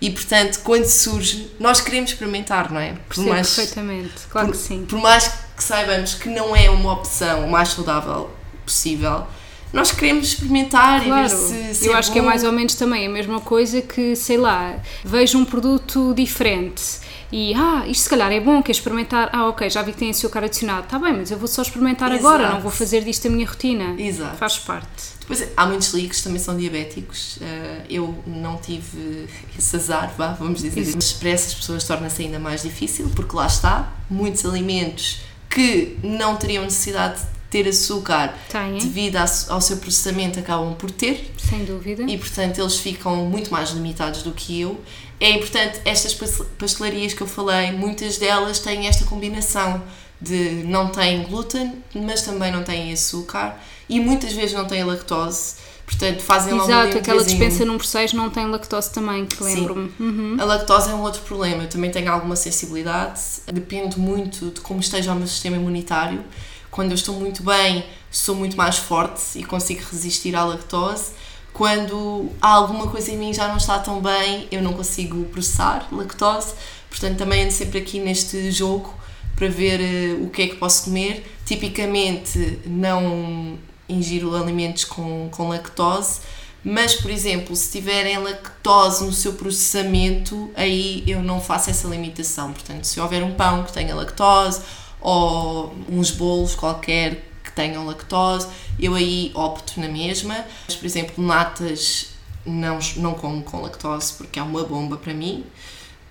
E 0.01 0.11
portanto, 0.11 0.61
quando 0.65 0.85
surge, 0.85 1.49
nós 1.61 1.81
queremos 1.81 2.11
experimentar, 2.11 2.73
não 2.73 2.81
é? 2.81 2.95
Por 3.09 3.15
sim, 3.15 3.29
mais, 3.29 3.55
perfeitamente, 3.55 4.27
claro 4.29 4.49
por, 4.49 4.57
que 4.57 4.63
sim. 4.63 4.85
Por 4.85 5.01
mais 5.01 5.29
que 5.57 5.63
saibamos 5.63 6.15
que 6.15 6.29
não 6.29 6.57
é 6.57 6.69
uma 6.69 6.93
opção 6.93 7.47
mais 7.47 7.69
saudável 7.69 8.29
possível, 8.65 9.27
nós 9.73 9.91
queremos 9.91 10.29
experimentar 10.29 11.03
claro. 11.03 11.27
e 11.27 11.29
ver 11.29 11.31
se, 11.31 11.75
se 11.75 11.87
Eu 11.87 11.95
é 11.95 11.99
acho 11.99 12.09
bom. 12.09 12.13
que 12.15 12.19
é 12.19 12.23
mais 12.23 12.45
ou 12.45 12.53
menos 12.53 12.75
também 12.75 13.07
a 13.07 13.11
mesma 13.11 13.41
coisa 13.41 13.81
que, 13.81 14.15
sei 14.15 14.37
lá, 14.37 14.77
vejo 15.05 15.39
um 15.39 15.45
produto 15.45 16.13
diferente 16.15 17.01
e 17.33 17.55
ah, 17.55 17.85
isto 17.87 18.03
se 18.03 18.11
calhar 18.11 18.31
é 18.31 18.39
bom, 18.39 18.63
quer 18.63 18.73
experimentar, 18.73 19.31
ah 19.33 19.49
ok, 19.49 19.69
já 19.71 19.81
vi 19.81 19.93
que 19.93 19.99
tem 19.99 20.11
açúcar 20.11 20.45
adicionado, 20.45 20.85
está 20.85 20.99
bem, 20.99 21.15
mas 21.15 21.31
eu 21.31 21.39
vou 21.39 21.49
só 21.49 21.63
experimentar 21.63 22.13
Exato. 22.13 22.27
agora, 22.27 22.53
não 22.53 22.61
vou 22.61 22.71
fazer 22.71 23.03
disto 23.03 23.27
a 23.27 23.31
minha 23.31 23.47
rotina. 23.47 23.95
Exato. 23.99 24.37
Faz 24.37 24.59
parte. 24.59 25.13
Depois 25.21 25.49
há 25.57 25.65
muitos 25.65 25.95
leaks 25.95 26.19
que 26.19 26.25
também 26.25 26.39
são 26.39 26.55
diabéticos, 26.55 27.39
uh, 27.39 27.87
eu 27.89 28.15
não 28.27 28.59
tive 28.59 29.27
esse 29.59 29.75
azar, 29.75 30.13
vá, 30.17 30.35
vamos 30.35 30.61
dizer, 30.61 30.93
mas 30.95 31.15
para 31.15 31.31
essas 31.31 31.55
pessoas 31.55 31.85
torna-se 31.85 32.23
ainda 32.23 32.39
mais 32.39 32.63
difícil, 32.63 33.11
porque 33.17 33.35
lá 33.35 33.47
está, 33.47 33.91
muitos 34.11 34.45
alimentos 34.45 35.23
que 35.49 35.97
não 36.03 36.37
teriam 36.37 36.65
necessidade 36.65 37.23
ter 37.53 37.69
açúcar 37.69 38.35
Tem, 38.51 38.79
devido 38.79 39.19
ao 39.49 39.61
seu 39.61 39.77
processamento 39.77 40.41
acabam 40.41 40.75
por 40.75 40.91
ter. 40.91 41.31
Sem 41.37 41.67
dúvida. 41.67 42.03
E 42.05 42.17
portanto 42.17 42.59
eles 42.59 42.79
ficam 42.79 43.27
muito 43.27 43.53
mais 43.53 43.71
limitados 43.71 44.23
do 44.23 44.33
que 44.33 44.63
eu. 44.63 44.81
É 45.21 45.31
importante, 45.31 45.81
estas 45.85 46.15
pastelarias 46.59 47.13
que 47.13 47.21
eu 47.21 47.27
falei, 47.27 47.71
muitas 47.71 48.17
delas 48.17 48.59
têm 48.59 48.89
esta 48.89 49.05
combinação 49.05 49.83
de 50.19 50.65
não 50.65 50.89
têm 50.89 51.25
glúten, 51.25 51.75
mas 51.95 52.23
também 52.23 52.51
não 52.51 52.65
têm 52.65 52.93
açúcar 52.93 53.61
e 53.89 54.01
muitas 54.01 54.33
vezes 54.33 54.55
não 54.55 54.65
têm 54.65 54.83
lactose. 54.83 55.57
Portanto, 55.85 56.23
fazem 56.23 56.55
Exato, 56.55 56.87
logo 56.87 56.99
aquela 56.99 57.23
dispensa 57.23 57.67
número 57.67 57.85
6 57.85 58.15
não 58.15 58.31
tem 58.31 58.47
lactose 58.47 58.91
também, 58.91 59.27
que 59.27 59.45
lembro-me. 59.45 59.93
Uhum. 60.01 60.37
A 60.41 60.45
lactose 60.45 60.91
é 60.91 60.95
um 60.95 61.03
outro 61.03 61.21
problema. 61.23 61.65
Eu 61.65 61.69
também 61.69 61.91
tenho 61.91 62.11
alguma 62.11 62.35
sensibilidade. 62.35 63.21
Depende 63.53 63.99
muito 63.99 64.51
de 64.51 64.61
como 64.63 64.81
esteja 64.81 65.13
o 65.13 65.17
meu 65.17 65.27
sistema 65.27 65.57
imunitário 65.57 66.25
quando 66.73 66.93
eu 66.93 66.95
estou 66.95 67.15
muito 67.21 67.43
bem, 67.43 67.85
sou 68.11 68.35
muito 68.35 68.57
mais 68.57 68.79
forte 68.79 69.39
e 69.39 69.45
consigo 69.45 69.83
resistir 69.93 70.35
à 70.35 70.43
lactose. 70.43 71.13
Quando 71.53 72.31
há 72.41 72.49
alguma 72.49 72.89
coisa 72.89 73.13
em 73.13 73.19
mim 73.19 73.33
já 73.33 73.47
não 73.47 73.59
está 73.59 73.79
tão 73.79 74.01
bem, 74.01 74.49
eu 74.51 74.63
não 74.63 74.73
consigo 74.73 75.23
processar 75.27 75.87
lactose. 75.93 76.55
Portanto, 76.89 77.19
também 77.19 77.45
ando 77.45 77.53
sempre 77.53 77.79
aqui 77.79 78.01
neste 78.01 78.51
jogo 78.51 78.93
para 79.37 79.49
ver 79.49 79.81
uh, 79.81 80.25
o 80.25 80.31
que 80.31 80.43
é 80.43 80.49
que 80.49 80.57
posso 80.57 80.85
comer. 80.85 81.31
Tipicamente, 81.45 82.59
não 82.65 83.59
ingiro 83.87 84.35
alimentos 84.35 84.85
com, 84.85 85.29
com 85.31 85.49
lactose, 85.49 86.21
mas, 86.65 86.95
por 86.95 87.11
exemplo, 87.11 87.55
se 87.55 87.71
tiverem 87.71 88.17
lactose 88.17 89.05
no 89.05 89.13
seu 89.13 89.35
processamento, 89.35 90.51
aí 90.55 91.05
eu 91.07 91.23
não 91.23 91.39
faço 91.39 91.69
essa 91.69 91.87
limitação. 91.87 92.51
Portanto, 92.51 92.85
se 92.85 92.99
houver 92.99 93.23
um 93.23 93.35
pão 93.35 93.63
que 93.63 93.73
tenha 93.73 93.95
lactose 93.95 94.63
ou 95.03 95.75
uns 95.89 96.11
bolos 96.11 96.55
qualquer 96.55 97.25
que 97.43 97.53
tenham 97.53 97.85
lactose, 97.85 98.47
eu 98.79 98.95
aí 98.95 99.31
opto 99.35 99.81
na 99.81 99.89
mesma. 99.89 100.45
Mas, 100.67 100.77
por 100.77 100.87
exemplo, 100.87 101.23
natas 101.23 102.11
não, 102.47 102.79
não 102.97 103.15
como 103.15 103.43
com 103.43 103.61
lactose 103.61 104.15
porque 104.15 104.39
é 104.39 104.43
uma 104.43 104.65
bomba 104.65 104.97
para 104.97 105.13
mim. 105.13 105.45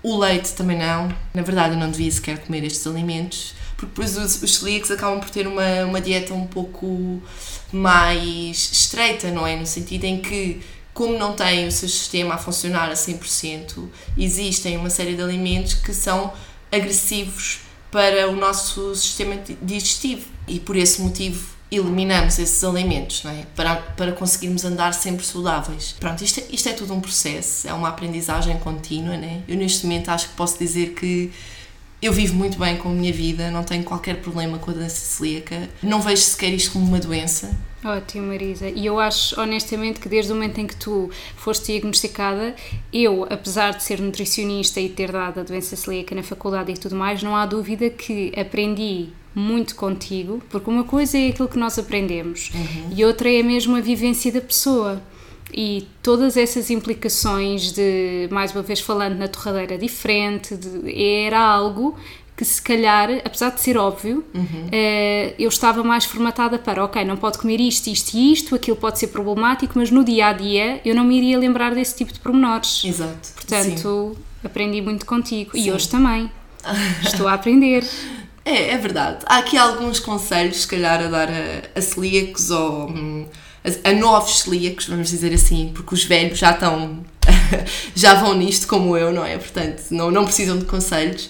O 0.04 0.18
leite 0.18 0.54
também 0.54 0.78
não. 0.78 1.14
Na 1.34 1.42
verdade, 1.42 1.76
eu 1.76 1.80
não 1.80 1.90
devia 1.90 2.12
sequer 2.12 2.40
comer 2.40 2.64
estes 2.64 2.86
alimentos, 2.88 3.54
porque 3.78 3.88
depois 3.88 4.18
os, 4.18 4.42
os 4.42 4.56
celíacos 4.56 4.92
acabam 4.92 5.20
por 5.20 5.30
ter 5.30 5.48
uma, 5.48 5.86
uma 5.86 6.02
dieta 6.02 6.34
um 6.34 6.48
pouco 6.48 7.22
mais 7.72 8.72
estreita, 8.72 9.30
não 9.30 9.46
é? 9.46 9.56
No 9.56 9.66
sentido 9.66 10.06
em 10.06 10.20
que, 10.20 10.62
como 10.94 11.18
não 11.18 11.34
têm 11.34 11.68
o 11.68 11.72
seu 11.72 11.88
sistema 11.88 12.34
a 12.34 12.38
funcionar 12.38 12.90
a 12.90 12.94
100%, 12.94 13.88
existem 14.18 14.76
uma 14.76 14.90
série 14.90 15.16
de 15.16 15.22
alimentos 15.22 15.76
que 15.76 15.94
são 15.94 16.34
agressivos 16.72 17.60
para 17.92 18.30
o 18.30 18.36
nosso 18.36 18.96
sistema 18.96 19.38
digestivo. 19.62 20.26
E 20.48 20.60
por 20.60 20.76
esse 20.76 21.02
motivo 21.02 21.52
eliminamos 21.72 22.38
esses 22.38 22.64
alimentos, 22.64 23.24
é? 23.26 23.46
Para, 23.56 23.76
para 23.76 24.12
conseguirmos 24.12 24.66
andar 24.66 24.94
sempre 24.94 25.26
saudáveis. 25.26 25.96
Pronto, 26.00 26.22
isto 26.24 26.42
é, 26.42 26.44
isto 26.52 26.68
é 26.68 26.74
tudo 26.74 26.94
um 26.94 27.00
processo, 27.00 27.68
é 27.68 27.74
uma 27.74 27.88
aprendizagem 27.88 28.58
contínua, 28.60 29.16
né? 29.16 29.42
Eu 29.48 29.56
neste 29.56 29.86
momento 29.86 30.10
acho 30.10 30.30
que 30.30 30.36
posso 30.36 30.60
dizer 30.60 30.94
que 30.94 31.32
eu 32.02 32.12
vivo 32.12 32.36
muito 32.36 32.60
bem 32.60 32.76
com 32.78 32.90
a 32.90 32.92
minha 32.92 33.14
vida, 33.14 33.50
não 33.52 33.64
tenho 33.64 33.84
qualquer 33.84 34.18
problema 34.18 34.58
com 34.58 34.72
a 34.72 34.74
doença 34.74 34.96
celíaca, 34.96 35.70
não 35.82 36.02
vejo 36.02 36.24
sequer 36.24 36.50
isto 36.54 36.72
como 36.72 36.86
uma 36.86 37.00
doença. 37.00 37.56
Ótimo, 37.84 38.28
Marisa. 38.28 38.70
E 38.70 38.86
eu 38.86 39.00
acho 39.00 39.40
honestamente 39.40 40.00
que 40.00 40.08
desde 40.08 40.32
o 40.32 40.36
momento 40.36 40.60
em 40.60 40.68
que 40.68 40.76
tu 40.76 41.10
foste 41.36 41.72
diagnosticada, 41.72 42.56
eu, 42.94 43.26
apesar 43.30 43.72
de 43.72 43.84
ser 43.84 44.00
nutricionista 44.00 44.80
e 44.80 44.88
ter 44.88 45.12
dado 45.12 45.40
a 45.40 45.44
doença 45.44 45.76
celíaca 45.76 46.14
na 46.14 46.22
faculdade 46.22 46.72
e 46.72 46.78
tudo 46.78 46.96
mais, 46.96 47.24
não 47.24 47.36
há 47.36 47.46
dúvida 47.46 47.90
que 47.90 48.32
aprendi 48.40 49.10
muito 49.34 49.76
contigo, 49.76 50.42
porque 50.50 50.70
uma 50.70 50.84
coisa 50.84 51.18
é 51.18 51.30
aquilo 51.30 51.48
que 51.48 51.58
nós 51.58 51.80
aprendemos 51.80 52.52
uhum. 52.54 52.92
e 52.96 53.06
outra 53.06 53.32
é 53.32 53.42
mesmo 53.42 53.78
a 53.78 53.80
vivência 53.80 54.32
da 54.32 54.42
pessoa 54.42 55.02
e 55.54 55.88
todas 56.02 56.38
essas 56.38 56.70
implicações 56.70 57.72
de, 57.72 58.28
mais 58.32 58.54
uma 58.54 58.62
vez 58.62 58.80
falando 58.80 59.18
na 59.18 59.28
torradeira 59.28 59.78
diferente, 59.78 60.56
de, 60.56 61.02
era 61.02 61.40
algo 61.40 61.98
que 62.42 62.46
se 62.46 62.60
calhar, 62.60 63.08
apesar 63.24 63.52
de 63.52 63.62
ser 63.62 63.78
óbvio, 63.78 64.26
uhum. 64.34 64.44
uh, 64.44 65.34
eu 65.38 65.48
estava 65.48 65.84
mais 65.84 66.06
formatada 66.06 66.58
para, 66.58 66.84
ok, 66.84 67.06
não 67.06 67.16
pode 67.16 67.38
comer 67.38 67.60
isto, 67.60 67.86
isto 67.86 68.18
e 68.18 68.34
isto, 68.34 68.56
aquilo 68.56 68.76
pode 68.76 68.98
ser 68.98 69.10
problemático, 69.10 69.78
mas 69.78 69.92
no 69.92 70.04
dia 70.04 70.26
a 70.26 70.34
dia 70.34 70.82
eu 70.84 70.96
não 70.96 71.04
me 71.04 71.16
iria 71.18 71.38
lembrar 71.38 71.76
desse 71.76 71.96
tipo 71.96 72.12
de 72.12 72.20
pormenores. 72.20 72.84
Exato. 72.84 73.30
Portanto, 73.36 74.16
Sim. 74.16 74.24
aprendi 74.44 74.82
muito 74.82 75.06
contigo 75.06 75.52
Sim. 75.52 75.66
e 75.66 75.72
hoje 75.72 75.88
também. 75.88 76.32
Estou 77.06 77.28
a 77.28 77.34
aprender. 77.34 77.86
É, 78.44 78.72
é 78.72 78.78
verdade. 78.80 79.20
Há 79.28 79.38
aqui 79.38 79.56
alguns 79.56 80.00
conselhos, 80.00 80.62
se 80.62 80.68
calhar, 80.68 81.00
a 81.00 81.08
dar 81.10 81.30
a, 81.30 81.78
a 81.78 81.82
celíacos 81.82 82.50
ou. 82.50 82.90
Hum, 82.90 83.28
a, 83.64 83.90
a 83.90 83.94
novos 83.94 84.40
celíacos, 84.40 84.88
vamos 84.88 85.12
dizer 85.12 85.32
assim, 85.32 85.72
porque 85.76 85.94
os 85.94 86.04
velhos 86.04 86.40
já 86.40 86.50
estão, 86.50 87.06
já 87.94 88.16
vão 88.16 88.34
nisto 88.34 88.66
como 88.66 88.98
eu, 88.98 89.14
não 89.14 89.24
é? 89.24 89.38
Portanto, 89.38 89.84
não, 89.92 90.10
não 90.10 90.26
precisam 90.26 90.58
de 90.58 90.66
conselhos. 90.66 91.30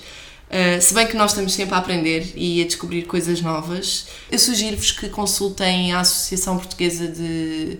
Uh, 0.51 0.81
se 0.81 0.93
bem 0.93 1.07
que 1.07 1.15
nós 1.15 1.31
estamos 1.31 1.53
sempre 1.53 1.73
a 1.75 1.77
aprender 1.77 2.33
e 2.35 2.61
a 2.61 2.65
descobrir 2.65 3.03
coisas 3.03 3.39
novas, 3.41 4.07
eu 4.29 4.37
sugiro-vos 4.37 4.91
que 4.91 5.07
consultem 5.07 5.93
a 5.93 6.01
Associação 6.01 6.57
Portuguesa 6.57 7.07
de, 7.07 7.79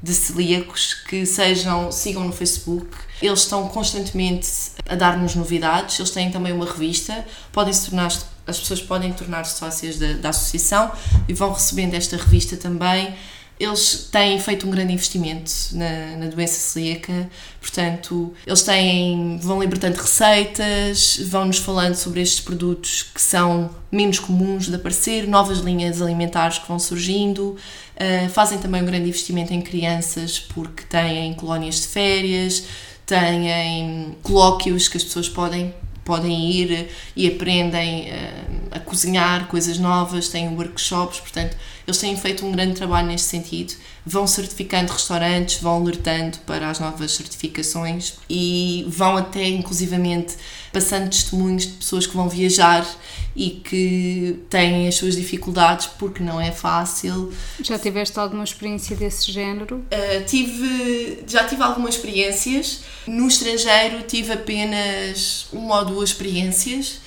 de 0.00 0.14
Celíacos, 0.14 0.94
que 1.08 1.26
sejam, 1.26 1.90
sigam 1.90 2.22
no 2.22 2.32
Facebook. 2.32 2.86
Eles 3.20 3.40
estão 3.40 3.66
constantemente 3.68 4.48
a 4.88 4.94
dar-nos 4.94 5.34
novidades, 5.34 5.98
eles 5.98 6.12
têm 6.12 6.30
também 6.30 6.52
uma 6.52 6.64
revista, 6.64 7.26
podem 7.50 7.72
se 7.72 7.86
tornar, 7.86 8.12
as 8.46 8.60
pessoas 8.60 8.80
podem 8.80 9.12
tornar-se 9.12 9.58
sócias 9.58 9.98
da, 9.98 10.12
da 10.12 10.28
associação 10.28 10.92
e 11.26 11.34
vão 11.34 11.52
recebendo 11.52 11.94
esta 11.94 12.16
revista 12.16 12.56
também 12.56 13.16
eles 13.58 14.08
têm 14.10 14.40
feito 14.40 14.66
um 14.66 14.70
grande 14.70 14.92
investimento 14.92 15.50
na, 15.72 16.16
na, 16.16 16.26
doença 16.26 16.54
celíaca, 16.54 17.30
portanto, 17.60 18.34
eles 18.46 18.62
têm, 18.62 19.38
vão 19.38 19.60
libertando 19.60 19.96
receitas, 19.96 21.18
vão-nos 21.28 21.58
falando 21.58 21.94
sobre 21.94 22.20
estes 22.20 22.40
produtos 22.40 23.04
que 23.14 23.20
são 23.20 23.70
menos 23.90 24.18
comuns 24.18 24.66
de 24.66 24.74
aparecer, 24.74 25.28
novas 25.28 25.58
linhas 25.58 26.02
alimentares 26.02 26.58
que 26.58 26.66
vão 26.66 26.78
surgindo, 26.78 27.56
uh, 27.96 28.28
fazem 28.30 28.58
também 28.58 28.82
um 28.82 28.86
grande 28.86 29.08
investimento 29.08 29.52
em 29.52 29.60
crianças 29.60 30.40
porque 30.40 30.82
têm 30.84 31.34
colónias 31.34 31.82
de 31.82 31.88
férias, 31.88 32.64
têm 33.06 34.16
colóquios 34.22 34.88
que 34.88 34.96
as 34.96 35.04
pessoas 35.04 35.28
podem 35.28 35.72
podem 36.04 36.50
ir 36.50 36.88
e 37.14 37.28
aprendem 37.28 38.10
uh, 38.10 38.72
a 38.72 38.80
cozinhar 38.80 39.46
coisas 39.46 39.78
novas, 39.78 40.28
têm 40.28 40.48
workshops, 40.48 41.20
portanto, 41.20 41.56
eles 41.86 41.98
têm 41.98 42.16
feito 42.16 42.46
um 42.46 42.52
grande 42.52 42.74
trabalho 42.74 43.08
neste 43.08 43.28
sentido. 43.28 43.74
Vão 44.04 44.26
certificando 44.26 44.92
restaurantes, 44.92 45.60
vão 45.60 45.76
alertando 45.80 46.38
para 46.38 46.70
as 46.70 46.78
novas 46.78 47.12
certificações 47.12 48.14
e 48.28 48.84
vão 48.88 49.16
até, 49.16 49.46
inclusivamente, 49.48 50.34
passando 50.72 51.08
testemunhos 51.08 51.66
de 51.66 51.72
pessoas 51.74 52.06
que 52.06 52.16
vão 52.16 52.28
viajar 52.28 52.86
e 53.34 53.50
que 53.50 54.40
têm 54.50 54.86
as 54.88 54.96
suas 54.96 55.16
dificuldades 55.16 55.86
porque 55.86 56.22
não 56.22 56.40
é 56.40 56.52
fácil. 56.52 57.32
Já 57.60 57.78
tiveste 57.78 58.18
alguma 58.18 58.44
experiência 58.44 58.96
desse 58.96 59.30
género? 59.30 59.76
Uh, 59.76 60.24
tive, 60.26 61.24
já 61.26 61.44
tive 61.44 61.62
algumas 61.62 61.94
experiências. 61.94 62.82
No 63.06 63.26
estrangeiro 63.26 64.02
tive 64.02 64.32
apenas 64.32 65.46
uma 65.52 65.80
ou 65.80 65.84
duas 65.84 66.10
experiências. 66.10 67.00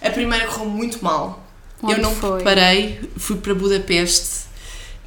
A 0.00 0.10
primeira 0.10 0.46
correu 0.46 0.70
muito 0.70 1.02
mal. 1.02 1.47
Onde 1.82 1.94
eu 1.94 2.02
não 2.02 2.14
foi? 2.14 2.42
preparei, 2.42 3.00
fui 3.16 3.36
para 3.36 3.54
Budapeste, 3.54 4.46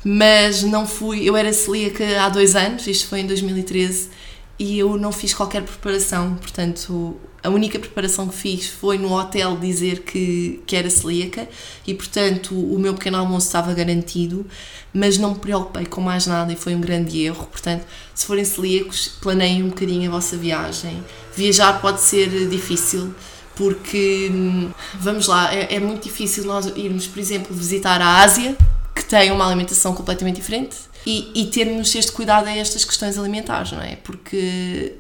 mas 0.03 0.63
não 0.63 0.87
fui. 0.87 1.27
Eu 1.27 1.35
era 1.35 1.51
celíaca 1.51 2.03
há 2.21 2.29
dois 2.29 2.55
anos, 2.55 2.87
isto 2.87 3.07
foi 3.07 3.19
em 3.19 3.27
2013, 3.27 4.09
e 4.57 4.79
eu 4.79 4.97
não 4.97 5.11
fiz 5.11 5.33
qualquer 5.33 5.63
preparação. 5.63 6.35
Portanto, 6.35 7.19
a 7.43 7.49
única 7.49 7.79
preparação 7.79 8.27
que 8.27 8.35
fiz 8.35 8.67
foi 8.67 8.97
no 8.97 9.11
hotel 9.11 9.57
dizer 9.57 10.03
que, 10.03 10.61
que 10.65 10.75
era 10.75 10.89
celíaca 10.89 11.47
e, 11.87 11.93
portanto, 11.93 12.53
o 12.53 12.77
meu 12.77 12.93
pequeno 12.93 13.17
almoço 13.17 13.47
estava 13.47 13.73
garantido, 13.73 14.45
mas 14.93 15.17
não 15.17 15.31
me 15.31 15.39
preocupei 15.39 15.85
com 15.85 16.01
mais 16.01 16.27
nada 16.27 16.53
e 16.53 16.55
foi 16.55 16.75
um 16.75 16.81
grande 16.81 17.19
erro. 17.23 17.47
Portanto, 17.47 17.83
se 18.13 18.25
forem 18.25 18.45
celíacos, 18.45 19.07
planeiem 19.07 19.63
um 19.63 19.69
bocadinho 19.69 20.09
a 20.09 20.13
vossa 20.13 20.37
viagem. 20.37 21.03
Viajar 21.35 21.81
pode 21.81 22.01
ser 22.01 22.47
difícil 22.47 23.13
porque, 23.61 24.27
hum, 24.33 24.71
vamos 24.95 25.27
lá, 25.27 25.53
é, 25.53 25.75
é 25.75 25.79
muito 25.79 26.05
difícil 26.05 26.45
nós 26.45 26.65
irmos, 26.75 27.05
por 27.05 27.19
exemplo, 27.19 27.55
visitar 27.55 28.01
a 28.01 28.23
Ásia, 28.23 28.57
que 28.95 29.05
tem 29.05 29.31
uma 29.31 29.45
alimentação 29.45 29.93
completamente 29.93 30.37
diferente, 30.37 30.77
e, 31.05 31.29
e 31.35 31.45
termos 31.45 31.93
este 31.93 32.11
cuidado 32.11 32.47
a 32.47 32.57
estas 32.57 32.83
questões 32.83 33.19
alimentares, 33.19 33.71
não 33.71 33.79
é? 33.79 33.97
Porque 33.97 34.93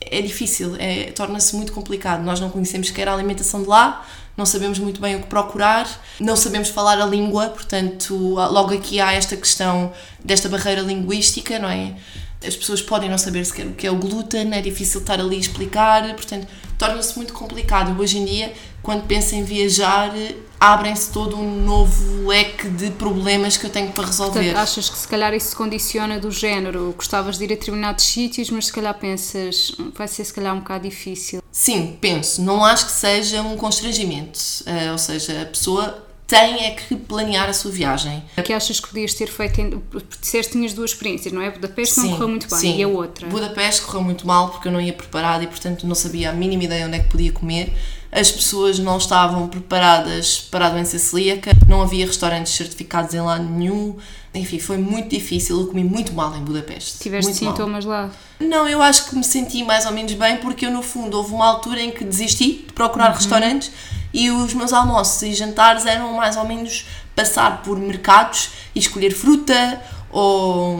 é 0.00 0.22
difícil, 0.22 0.76
é, 0.78 1.10
torna-se 1.10 1.56
muito 1.56 1.72
complicado. 1.72 2.22
Nós 2.22 2.38
não 2.38 2.50
conhecemos 2.50 2.86
sequer 2.86 3.08
a 3.08 3.14
alimentação 3.14 3.62
de 3.62 3.68
lá, 3.68 4.06
não 4.36 4.46
sabemos 4.46 4.78
muito 4.78 5.00
bem 5.00 5.16
o 5.16 5.20
que 5.22 5.26
procurar, 5.26 5.88
não 6.20 6.36
sabemos 6.36 6.68
falar 6.68 7.00
a 7.00 7.06
língua, 7.06 7.48
portanto, 7.48 8.14
logo 8.14 8.72
aqui 8.72 9.00
há 9.00 9.12
esta 9.12 9.36
questão 9.36 9.92
desta 10.24 10.48
barreira 10.48 10.82
linguística, 10.82 11.58
não 11.58 11.68
é? 11.68 11.96
As 12.46 12.54
pessoas 12.54 12.80
podem 12.80 13.10
não 13.10 13.18
saber 13.18 13.44
sequer 13.44 13.66
o 13.66 13.72
que 13.72 13.88
é 13.88 13.90
o 13.90 13.96
glúten, 13.96 14.54
é 14.54 14.60
difícil 14.60 15.00
estar 15.00 15.18
ali 15.18 15.34
a 15.34 15.40
explicar, 15.40 16.14
portanto, 16.14 16.46
torna-se 16.78 17.16
muito 17.16 17.32
complicado. 17.32 17.98
Hoje 18.00 18.18
em 18.18 18.24
dia, 18.24 18.52
quando 18.82 19.06
penso 19.06 19.34
em 19.34 19.42
viajar, 19.42 20.12
abrem-se 20.60 21.10
todo 21.10 21.36
um 21.36 21.64
novo 21.64 22.26
leque 22.26 22.68
de 22.68 22.90
problemas 22.90 23.56
que 23.56 23.66
eu 23.66 23.70
tenho 23.70 23.92
para 23.92 24.06
resolver. 24.06 24.40
Portanto, 24.40 24.56
achas 24.56 24.88
que 24.88 24.98
se 24.98 25.08
calhar 25.08 25.34
isso 25.34 25.48
se 25.48 25.56
condiciona 25.56 26.18
do 26.18 26.30
género, 26.30 26.94
gostavas 26.96 27.38
de 27.38 27.44
ir 27.44 27.52
a 27.52 27.56
determinados 27.56 28.04
sítios, 28.04 28.50
mas 28.50 28.66
se 28.66 28.72
calhar 28.72 28.94
pensas, 28.94 29.72
hum, 29.78 29.92
vai 29.94 30.08
ser 30.08 30.24
se 30.24 30.32
calhar 30.32 30.54
um 30.54 30.60
bocado 30.60 30.88
difícil? 30.88 31.42
Sim, 31.50 31.96
penso. 32.00 32.42
Não 32.42 32.64
acho 32.64 32.86
que 32.86 32.92
seja 32.92 33.42
um 33.42 33.56
constrangimento. 33.56 34.38
Uh, 34.66 34.92
ou 34.92 34.98
seja, 34.98 35.42
a 35.42 35.46
pessoa 35.46 36.03
tem 36.34 36.64
é 36.64 36.70
que 36.72 36.96
planear 36.96 37.48
a 37.48 37.52
sua 37.52 37.70
viagem. 37.70 38.22
O 38.36 38.42
que 38.42 38.52
achas 38.52 38.80
que 38.80 38.88
podias 38.88 39.14
ter 39.14 39.28
feito? 39.28 39.60
Em, 39.60 39.82
disseste 40.20 40.52
tinhas 40.52 40.72
duas 40.72 40.90
experiências, 40.90 41.32
não 41.32 41.40
é? 41.40 41.50
Budapeste 41.50 41.94
sim, 41.94 42.02
não 42.02 42.10
correu 42.10 42.28
muito 42.28 42.48
bem 42.48 42.58
sim. 42.58 42.76
e 42.76 42.82
a 42.82 42.88
outra? 42.88 43.26
Budapeste 43.28 43.82
correu 43.82 44.02
muito 44.02 44.26
mal 44.26 44.50
porque 44.50 44.68
eu 44.68 44.72
não 44.72 44.80
ia 44.80 44.92
preparada 44.92 45.44
e, 45.44 45.46
portanto, 45.46 45.86
não 45.86 45.94
sabia 45.94 46.30
a 46.30 46.32
mínima 46.32 46.64
ideia 46.64 46.86
onde 46.86 46.96
é 46.96 46.98
que 47.00 47.08
podia 47.08 47.32
comer. 47.32 47.72
As 48.10 48.30
pessoas 48.30 48.78
não 48.78 48.96
estavam 48.96 49.48
preparadas 49.48 50.38
para 50.38 50.66
a 50.66 50.70
doença 50.70 50.98
celíaca, 50.98 51.50
não 51.68 51.82
havia 51.82 52.06
restaurantes 52.06 52.52
certificados 52.52 53.12
em 53.12 53.20
lado 53.20 53.42
nenhum. 53.42 53.96
Enfim, 54.32 54.58
foi 54.58 54.76
muito 54.76 55.08
difícil. 55.08 55.60
Eu 55.60 55.66
comi 55.66 55.82
muito 55.82 56.12
mal 56.12 56.34
em 56.36 56.40
Budapeste. 56.40 56.98
Tiveste 56.98 57.32
muito 57.32 57.38
sintomas 57.38 57.84
mal. 57.84 58.04
lá? 58.04 58.10
Não, 58.38 58.68
eu 58.68 58.80
acho 58.82 59.08
que 59.08 59.16
me 59.16 59.24
senti 59.24 59.64
mais 59.64 59.84
ou 59.86 59.92
menos 59.92 60.12
bem 60.12 60.36
porque 60.36 60.66
eu, 60.66 60.70
no 60.70 60.82
fundo, 60.82 61.16
houve 61.16 61.32
uma 61.32 61.46
altura 61.46 61.80
em 61.80 61.90
que 61.90 62.04
desisti 62.04 62.64
de 62.66 62.72
procurar 62.72 63.10
uhum. 63.10 63.16
restaurantes 63.16 63.72
e 64.14 64.30
os 64.30 64.54
meus 64.54 64.72
almoços 64.72 65.20
e 65.22 65.34
jantares 65.34 65.84
eram 65.84 66.12
mais 66.14 66.36
ou 66.36 66.46
menos 66.46 66.86
passar 67.14 67.62
por 67.62 67.76
mercados 67.78 68.50
e 68.74 68.78
escolher 68.78 69.10
fruta 69.12 69.82
ou 70.10 70.78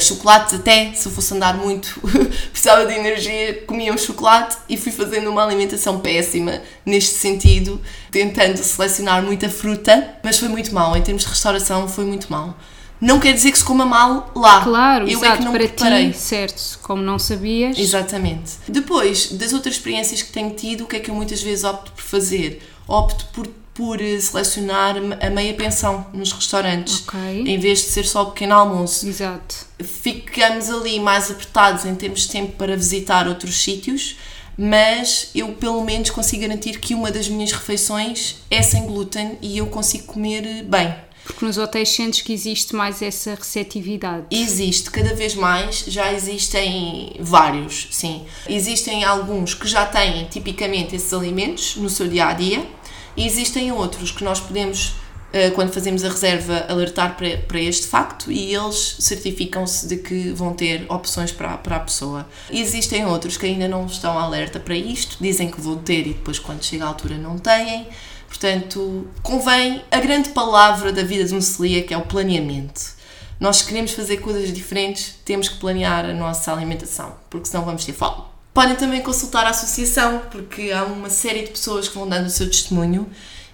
chocolate 0.00 0.54
até, 0.54 0.92
se 0.94 1.06
eu 1.06 1.12
fosse 1.12 1.34
andar 1.34 1.56
muito, 1.56 2.00
precisava 2.52 2.86
de 2.86 2.94
energia, 2.94 3.64
comia 3.66 3.92
um 3.92 3.98
chocolate 3.98 4.56
e 4.68 4.76
fui 4.76 4.92
fazendo 4.92 5.28
uma 5.28 5.42
alimentação 5.44 5.98
péssima 5.98 6.62
neste 6.86 7.16
sentido, 7.16 7.80
tentando 8.12 8.56
selecionar 8.58 9.20
muita 9.20 9.48
fruta, 9.48 10.14
mas 10.22 10.38
foi 10.38 10.46
muito 10.48 10.72
mal, 10.72 10.96
em 10.96 11.02
termos 11.02 11.24
de 11.24 11.28
restauração 11.28 11.88
foi 11.88 12.04
muito 12.04 12.30
mal. 12.30 12.56
Não 13.02 13.18
quer 13.18 13.32
dizer 13.32 13.50
que 13.50 13.58
se 13.58 13.64
coma 13.64 13.84
mal 13.84 14.30
lá. 14.32 14.62
Claro, 14.62 15.08
eu 15.08 15.18
exato, 15.18 15.24
é 15.26 15.36
que 15.38 15.44
não 15.44 15.50
para 15.50 15.66
preparei. 15.66 16.12
ti, 16.12 16.18
certo, 16.18 16.78
como 16.82 17.02
não 17.02 17.18
sabias. 17.18 17.76
Exatamente. 17.76 18.52
Depois, 18.68 19.32
das 19.32 19.52
outras 19.52 19.74
experiências 19.74 20.22
que 20.22 20.30
tenho 20.30 20.50
tido, 20.50 20.84
o 20.84 20.86
que 20.86 20.94
é 20.94 21.00
que 21.00 21.10
eu 21.10 21.14
muitas 21.14 21.42
vezes 21.42 21.64
opto 21.64 21.90
por 21.90 22.00
fazer? 22.00 22.62
Opto 22.86 23.26
por, 23.32 23.48
por 23.74 24.00
eh, 24.00 24.20
selecionar 24.20 24.94
a 25.20 25.30
meia 25.30 25.52
pensão 25.54 26.06
nos 26.12 26.30
restaurantes, 26.30 27.02
okay. 27.08 27.40
em 27.40 27.58
vez 27.58 27.80
de 27.80 27.86
ser 27.86 28.04
só 28.04 28.22
o 28.22 28.26
pequeno 28.26 28.54
almoço. 28.54 29.08
Exato. 29.08 29.66
Ficamos 29.80 30.70
ali 30.70 31.00
mais 31.00 31.28
apertados 31.28 31.84
em 31.84 31.96
termos 31.96 32.20
de 32.20 32.28
tempo 32.28 32.52
para 32.52 32.76
visitar 32.76 33.26
outros 33.26 33.60
sítios, 33.60 34.16
mas 34.56 35.30
eu 35.34 35.48
pelo 35.54 35.82
menos 35.82 36.08
consigo 36.10 36.42
garantir 36.42 36.78
que 36.78 36.94
uma 36.94 37.10
das 37.10 37.28
minhas 37.28 37.50
refeições 37.50 38.36
é 38.48 38.62
sem 38.62 38.86
glúten 38.86 39.38
e 39.42 39.58
eu 39.58 39.66
consigo 39.66 40.04
comer 40.04 40.62
bem 40.62 40.94
Porque 41.24 41.44
nos 41.44 41.58
hotéis 41.58 41.88
sentes 41.90 42.22
que 42.22 42.32
existe 42.32 42.74
mais 42.74 43.00
essa 43.00 43.34
receptividade? 43.34 44.26
Existe, 44.30 44.90
cada 44.90 45.14
vez 45.14 45.34
mais, 45.34 45.84
já 45.86 46.12
existem 46.12 47.14
vários, 47.20 47.88
sim. 47.90 48.24
Existem 48.48 49.04
alguns 49.04 49.54
que 49.54 49.68
já 49.68 49.86
têm 49.86 50.24
tipicamente 50.24 50.96
esses 50.96 51.12
alimentos 51.12 51.76
no 51.76 51.88
seu 51.88 52.08
dia 52.08 52.26
a 52.26 52.32
dia, 52.32 52.66
e 53.16 53.26
existem 53.26 53.70
outros 53.70 54.10
que 54.10 54.24
nós 54.24 54.40
podemos 54.40 54.94
eh, 55.32 55.50
quando 55.50 55.72
fazemos 55.72 56.04
a 56.04 56.08
reserva, 56.08 56.66
alertar 56.68 57.16
para, 57.16 57.58
este 57.58 57.86
facto 57.86 58.30
e 58.30 58.54
eles 58.54 58.96
certificam-se 59.00 59.88
de 59.88 59.96
que 59.96 60.30
vão 60.30 60.52
ter 60.52 60.84
opções 60.90 61.32
para 61.32 61.54
a 61.54 61.80
pessoa. 61.80 62.28
Existem 62.50 63.06
outros 63.06 63.38
que 63.38 63.46
ainda 63.46 63.66
não 63.66 63.86
estão 63.86 64.18
alerta 64.18 64.60
para 64.60 64.76
isto, 64.76 65.16
dizem 65.20 65.50
que 65.50 65.58
vão 65.58 65.78
ter 65.78 66.06
e 66.06 66.12
depois, 66.12 66.38
quando 66.38 66.62
chega 66.62 66.84
a 66.84 66.88
altura, 66.88 67.16
não 67.16 67.38
têm. 67.38 67.86
Portanto, 68.32 69.06
convém 69.22 69.84
a 69.90 70.00
grande 70.00 70.30
palavra 70.30 70.90
da 70.90 71.02
vida 71.02 71.22
de 71.22 71.34
um 71.34 71.40
celíaco 71.42 71.92
é 71.92 71.96
o 71.98 72.06
planeamento. 72.06 72.80
Nós 73.38 73.60
queremos 73.60 73.92
fazer 73.92 74.16
coisas 74.16 74.50
diferentes, 74.50 75.16
temos 75.22 75.50
que 75.50 75.58
planear 75.58 76.06
a 76.06 76.14
nossa 76.14 76.50
alimentação, 76.50 77.14
porque 77.28 77.46
senão 77.46 77.62
vamos 77.62 77.84
ter 77.84 77.92
fome. 77.92 78.22
Podem 78.54 78.74
também 78.74 79.02
consultar 79.02 79.44
a 79.44 79.50
associação, 79.50 80.22
porque 80.30 80.72
há 80.72 80.82
uma 80.84 81.10
série 81.10 81.42
de 81.42 81.50
pessoas 81.50 81.88
que 81.88 81.94
vão 81.94 82.08
dando 82.08 82.26
o 82.26 82.30
seu 82.30 82.46
testemunho 82.46 83.06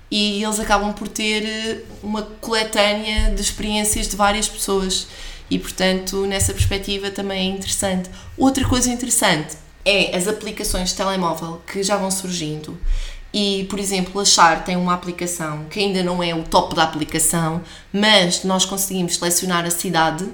e 0.09 0.45
eles 0.45 0.61
acabam 0.61 0.93
por 0.93 1.09
ter 1.09 1.45
eh, 1.45 1.81
uma 2.01 2.23
coletânea 2.41 3.35
de 3.35 3.43
experiências 3.43 4.07
de 4.07 4.15
várias 4.15 4.49
pessoas 4.49 5.09
e 5.51 5.59
portanto 5.59 6.25
nessa 6.25 6.53
perspectiva 6.53 7.11
também 7.11 7.51
é 7.51 7.57
interessante. 7.57 8.09
Outra 8.37 8.67
coisa 8.67 8.89
interessante 8.91 9.57
é 9.85 10.17
as 10.17 10.29
aplicações 10.29 10.91
de 10.91 10.95
telemóvel 10.95 11.61
que 11.67 11.83
já 11.83 11.97
vão 11.97 12.11
surgindo 12.11 12.79
e 13.39 13.65
por 13.67 13.79
exemplo 13.79 14.21
a 14.21 14.25
Char 14.25 14.65
tem 14.65 14.77
uma 14.77 14.93
aplicação 14.93 15.67
que 15.71 15.79
ainda 15.79 16.03
não 16.03 16.21
é 16.21 16.35
o 16.35 16.43
top 16.43 16.75
da 16.75 16.83
aplicação 16.83 17.63
mas 17.93 18.43
nós 18.43 18.65
conseguimos 18.65 19.15
selecionar 19.15 19.65
a 19.65 19.71
cidade 19.71 20.27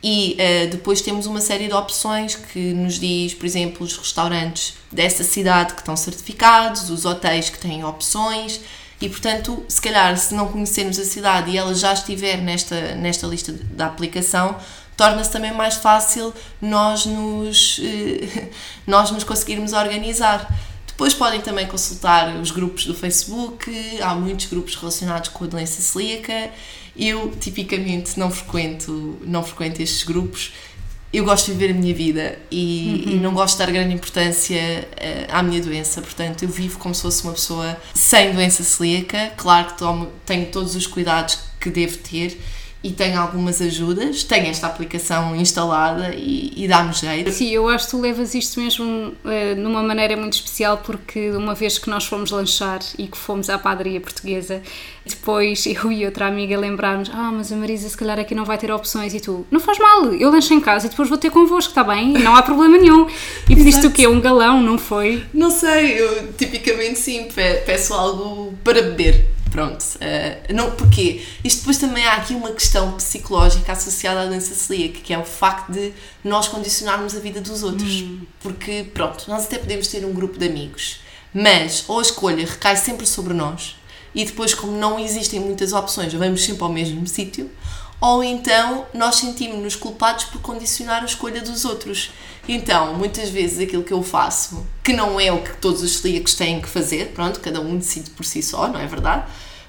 e 0.00 0.36
uh, 0.36 0.70
depois 0.70 1.00
temos 1.00 1.26
uma 1.26 1.40
série 1.40 1.66
de 1.66 1.74
opções 1.74 2.36
que 2.36 2.72
nos 2.72 3.00
diz, 3.00 3.34
por 3.34 3.44
exemplo, 3.44 3.84
os 3.84 3.96
restaurantes 3.96 4.74
dessa 4.92 5.24
cidade 5.24 5.74
que 5.74 5.80
estão 5.80 5.96
certificados, 5.96 6.90
os 6.90 7.04
hotéis 7.04 7.50
que 7.50 7.58
têm 7.58 7.84
opções 7.84 8.60
e 9.00 9.08
portanto, 9.08 9.64
se 9.68 9.80
calhar, 9.80 10.16
se 10.16 10.32
não 10.32 10.46
conhecermos 10.46 10.98
a 11.00 11.04
cidade 11.04 11.50
e 11.50 11.58
ela 11.58 11.74
já 11.74 11.92
estiver 11.92 12.36
nesta, 12.36 12.94
nesta 12.94 13.26
lista 13.26 13.52
da 13.52 13.86
aplicação, 13.86 14.56
torna-se 14.96 15.30
também 15.30 15.52
mais 15.52 15.74
fácil 15.74 16.32
nós 16.60 17.04
nos, 17.06 17.80
eh, 17.82 18.48
nós 18.86 19.10
nos 19.10 19.24
conseguirmos 19.24 19.72
organizar. 19.72 20.48
Depois 20.96 21.12
podem 21.12 21.42
também 21.42 21.66
consultar 21.66 22.34
os 22.36 22.50
grupos 22.50 22.86
do 22.86 22.94
Facebook, 22.94 23.70
há 24.00 24.14
muitos 24.14 24.46
grupos 24.46 24.74
relacionados 24.76 25.28
com 25.28 25.44
a 25.44 25.46
doença 25.46 25.82
celíaca. 25.82 26.50
Eu, 26.96 27.30
tipicamente, 27.38 28.18
não 28.18 28.30
frequento, 28.30 29.18
não 29.20 29.44
frequento 29.44 29.82
estes 29.82 30.04
grupos 30.04 30.52
eu 31.12 31.24
gosto 31.24 31.46
de 31.46 31.52
viver 31.52 31.72
a 31.72 31.74
minha 31.74 31.94
vida 31.94 32.38
e, 32.50 33.04
uhum. 33.06 33.12
e 33.12 33.16
não 33.16 33.32
gosto 33.32 33.54
de 33.56 33.64
dar 33.64 33.72
grande 33.72 33.94
importância 33.94 34.60
uh, 34.60 35.26
à 35.30 35.42
minha 35.42 35.62
doença, 35.62 36.02
portanto 36.02 36.42
eu 36.42 36.48
vivo 36.48 36.78
como 36.78 36.94
se 36.94 37.02
fosse 37.02 37.24
uma 37.24 37.32
pessoa 37.32 37.76
sem 37.94 38.34
doença 38.34 38.62
celíaca, 38.62 39.32
claro 39.36 39.68
que 39.68 39.78
tomo, 39.78 40.08
tenho 40.26 40.46
todos 40.46 40.74
os 40.74 40.86
cuidados 40.86 41.38
que 41.60 41.70
devo 41.70 41.96
ter 41.98 42.38
e 42.86 42.92
tenho 42.92 43.20
algumas 43.20 43.60
ajudas, 43.60 44.22
tenho 44.22 44.46
esta 44.46 44.68
aplicação 44.68 45.34
instalada 45.34 46.14
e, 46.14 46.52
e 46.54 46.68
dá-me 46.68 46.92
jeito. 46.92 47.32
Sim, 47.32 47.50
eu 47.50 47.68
acho 47.68 47.86
que 47.86 47.90
tu 47.90 48.00
levas 48.00 48.32
isto 48.32 48.60
mesmo 48.60 48.84
uh, 48.84 49.56
numa 49.56 49.82
maneira 49.82 50.16
muito 50.16 50.34
especial 50.34 50.78
porque 50.78 51.32
uma 51.32 51.52
vez 51.52 51.78
que 51.78 51.90
nós 51.90 52.06
fomos 52.06 52.30
lanchar 52.30 52.78
e 52.96 53.08
que 53.08 53.18
fomos 53.18 53.50
à 53.50 53.58
padaria 53.58 54.00
portuguesa, 54.00 54.62
depois 55.04 55.66
eu 55.66 55.90
e 55.90 56.06
outra 56.06 56.28
amiga 56.28 56.56
lembrámos, 56.56 57.10
ah, 57.12 57.32
mas 57.32 57.50
a 57.50 57.56
Marisa 57.56 57.88
se 57.88 57.96
calhar 57.96 58.20
aqui 58.20 58.36
não 58.36 58.44
vai 58.44 58.56
ter 58.56 58.70
opções 58.70 59.12
e 59.14 59.18
tu, 59.18 59.44
não 59.50 59.58
faz 59.58 59.80
mal, 59.80 60.04
eu 60.14 60.30
lancho 60.30 60.54
em 60.54 60.60
casa 60.60 60.86
e 60.86 60.90
depois 60.90 61.08
vou 61.08 61.18
ter 61.18 61.30
convosco, 61.30 61.70
está 61.70 61.82
bem? 61.82 62.16
E 62.16 62.22
não 62.22 62.36
há 62.36 62.42
problema 62.42 62.78
nenhum. 62.78 63.08
E 63.50 63.56
pediste 63.56 63.84
o 63.84 63.90
quê? 63.90 64.06
Um 64.06 64.20
galão, 64.20 64.62
não 64.62 64.78
foi? 64.78 65.24
Não 65.34 65.50
sei, 65.50 66.00
eu 66.00 66.32
tipicamente 66.34 67.00
sim, 67.00 67.26
peço 67.66 67.92
algo 67.94 68.54
para 68.62 68.80
beber 68.80 69.35
Pronto. 69.50 69.82
Uh, 69.82 70.54
não, 70.54 70.72
porquê? 70.72 71.24
Isto 71.42 71.60
depois 71.60 71.78
também 71.78 72.04
há 72.04 72.14
aqui 72.14 72.34
uma 72.34 72.52
questão 72.52 72.92
psicológica 72.92 73.72
associada 73.72 74.22
à 74.22 74.26
doença 74.26 74.54
celíaca, 74.54 75.00
que 75.00 75.12
é 75.12 75.18
o 75.18 75.24
facto 75.24 75.72
de 75.72 75.92
nós 76.22 76.48
condicionarmos 76.48 77.16
a 77.16 77.20
vida 77.20 77.40
dos 77.40 77.62
outros. 77.62 78.02
Hum. 78.02 78.20
Porque, 78.40 78.86
pronto, 78.92 79.24
nós 79.28 79.44
até 79.44 79.58
podemos 79.58 79.88
ter 79.88 80.04
um 80.04 80.12
grupo 80.12 80.38
de 80.38 80.46
amigos, 80.46 81.00
mas 81.32 81.84
ou 81.88 81.98
a 81.98 82.02
escolha 82.02 82.44
recai 82.44 82.76
sempre 82.76 83.06
sobre 83.06 83.32
nós, 83.32 83.76
e 84.14 84.24
depois, 84.24 84.54
como 84.54 84.72
não 84.72 84.98
existem 84.98 85.38
muitas 85.38 85.72
opções, 85.72 86.12
vamos 86.12 86.42
sempre 86.42 86.62
ao 86.62 86.72
mesmo 86.72 87.06
sítio, 87.06 87.50
ou 88.00 88.22
então 88.22 88.86
nós 88.92 89.16
sentimos-nos 89.16 89.76
culpados 89.76 90.24
por 90.24 90.40
condicionar 90.40 91.02
a 91.02 91.06
escolha 91.06 91.40
dos 91.40 91.64
outros. 91.64 92.10
Então, 92.48 92.94
muitas 92.94 93.28
vezes 93.28 93.58
aquilo 93.58 93.82
que 93.82 93.92
eu 93.92 94.02
faço, 94.02 94.66
que 94.82 94.92
não 94.92 95.18
é 95.18 95.32
o 95.32 95.42
que 95.42 95.56
todos 95.56 95.82
os 95.82 95.96
celíacos 95.98 96.34
têm 96.34 96.60
que 96.60 96.68
fazer, 96.68 97.08
pronto, 97.08 97.40
cada 97.40 97.60
um 97.60 97.76
decide 97.76 98.10
por 98.10 98.24
si 98.24 98.42
só, 98.42 98.68
não 98.68 98.78
é 98.78 98.86
verdade? 98.86 99.24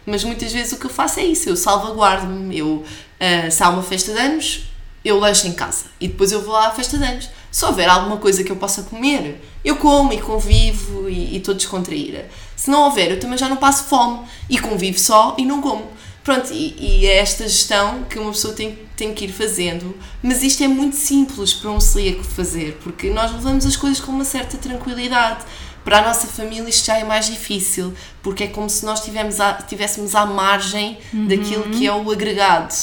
Mas 0.06 0.24
muitas 0.24 0.54
vezes 0.54 0.74
o 0.74 0.78
que 0.78 0.86
eu 0.86 0.90
faço 0.90 1.20
é 1.20 1.24
isso, 1.24 1.50
eu 1.50 1.58
salvaguardo-me, 1.58 2.58
eu, 2.58 2.68
uh, 2.68 3.52
se 3.52 3.64
há 3.64 3.70
uma 3.70 3.84
festa 3.84 4.14
de 4.14 4.20
anos, 4.20 4.70
eu 5.04 5.20
lancho 5.20 5.48
em 5.48 5.54
casa 5.54 5.86
e 6.00 6.08
depois 6.08 6.32
eu 6.32 6.42
vou 6.42 6.54
lá 6.54 6.68
à 6.68 6.72
festa 6.72 6.98
de 6.98 7.04
anos. 7.04 7.30
Se 7.50 7.66
houver 7.66 7.90
alguma 7.90 8.18
coisa 8.18 8.44
que 8.44 8.52
eu 8.52 8.56
possa 8.56 8.84
comer, 8.84 9.42
eu 9.64 9.78
como 9.78 10.14
e 10.14 10.22
convivo 10.22 11.10
e 11.10 11.38
estou 11.38 11.56
descontraída. 11.56 12.26
Se 12.56 12.70
não 12.70 12.84
houver, 12.84 13.12
eu 13.12 13.20
também 13.20 13.38
já 13.38 13.50
não 13.50 13.58
passo 13.58 13.86
fome 13.86 14.26
e 14.50 14.60
convivo 14.60 15.00
só 15.00 15.36
e 15.38 15.46
não 15.46 15.62
como. 15.62 15.88
Pronto, 16.28 16.52
e, 16.52 16.76
e 16.78 17.06
é 17.06 17.20
esta 17.20 17.48
gestão 17.48 18.04
que 18.04 18.20
uma 18.20 18.34
pessoa 18.34 18.54
tem, 18.54 18.78
tem 18.98 19.14
que 19.14 19.24
ir 19.24 19.32
fazendo, 19.32 19.96
mas 20.22 20.44
isto 20.44 20.62
é 20.62 20.68
muito 20.68 20.98
simples 20.98 21.54
para 21.54 21.72
um 21.72 21.80
celíaco 21.80 22.22
fazer, 22.22 22.78
porque 22.84 23.10
nós 23.10 23.32
levamos 23.32 23.66
as 23.66 23.78
coisas 23.78 24.02
com 24.02 24.12
uma 24.12 24.26
certa 24.26 24.58
tranquilidade 24.58 25.46
para 25.86 26.00
a 26.00 26.02
nossa 26.02 26.28
família 26.28 26.68
isto 26.68 26.86
já 26.86 26.98
é 26.98 27.06
mais 27.06 27.28
difícil, 27.28 27.94
porque 28.22 28.44
é 28.44 28.48
como 28.48 28.70
se 28.70 28.86
nós 28.86 29.06
tivemos 29.06 29.40
a, 29.40 29.54
tivéssemos 29.54 30.16
à 30.16 30.26
margem 30.26 30.98
uhum. 31.14 31.28
daquilo 31.28 31.64
que 31.70 31.88
é 31.88 31.94
o 31.94 32.12
agregado. 32.12 32.76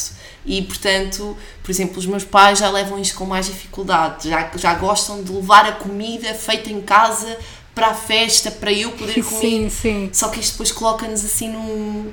E, 0.47 0.63
portanto, 0.63 1.37
por 1.63 1.71
exemplo, 1.71 1.99
os 1.99 2.07
meus 2.07 2.25
pais 2.25 2.61
já 2.61 2.71
levam 2.71 2.99
isto 2.99 3.15
com 3.15 3.27
mais 3.27 3.45
dificuldade, 3.45 4.31
já, 4.31 4.51
já 4.57 4.73
gostam 4.73 5.23
de 5.23 5.31
levar 5.31 5.67
a 5.67 5.73
comida 5.73 6.33
feita 6.33 6.73
em 6.73 6.81
casa 6.81 7.37
para 7.75 7.89
a 7.89 7.95
festa, 7.95 8.51
para 8.51 8.73
eu 8.73 8.93
poder 8.93 9.21
comer. 9.23 9.39
Sim, 9.39 9.69
sim. 9.69 10.11
Só 10.15 10.31
que 10.31 10.41
isto 10.41 10.53
depois 10.53 10.73
coloca-nos 10.73 11.23
assim 11.23 11.51
num, 11.51 12.11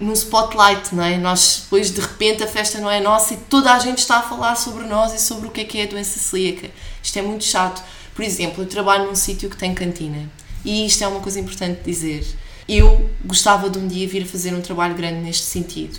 num 0.00 0.12
spotlight, 0.12 0.94
não 0.94 1.02
é? 1.02 1.16
Nós, 1.18 1.62
depois, 1.64 1.90
de 1.90 2.00
repente, 2.00 2.42
a 2.42 2.46
festa 2.46 2.78
não 2.80 2.90
é 2.90 3.00
nossa 3.00 3.34
e 3.34 3.36
toda 3.36 3.72
a 3.72 3.78
gente 3.78 3.98
está 3.98 4.18
a 4.18 4.22
falar 4.22 4.54
sobre 4.54 4.84
nós 4.84 5.12
e 5.12 5.20
sobre 5.20 5.48
o 5.48 5.50
que 5.50 5.60
é 5.60 5.64
que 5.64 5.78
é 5.78 5.84
a 5.84 5.86
doença 5.86 6.18
celíaca. 6.18 6.70
Isto 7.02 7.18
é 7.18 7.22
muito 7.22 7.44
chato. 7.44 7.82
Por 8.14 8.24
exemplo, 8.24 8.62
eu 8.62 8.66
trabalho 8.66 9.06
num 9.06 9.14
sítio 9.14 9.48
que 9.48 9.56
tem 9.56 9.74
cantina 9.74 10.30
e 10.64 10.86
isto 10.86 11.02
é 11.02 11.08
uma 11.08 11.20
coisa 11.20 11.40
importante 11.40 11.80
dizer. 11.84 12.24
Eu 12.68 13.10
gostava 13.24 13.70
de 13.70 13.78
um 13.78 13.86
dia 13.86 14.06
vir 14.06 14.22
a 14.22 14.26
fazer 14.26 14.54
um 14.54 14.60
trabalho 14.60 14.94
grande 14.94 15.20
neste 15.20 15.44
sentido, 15.44 15.98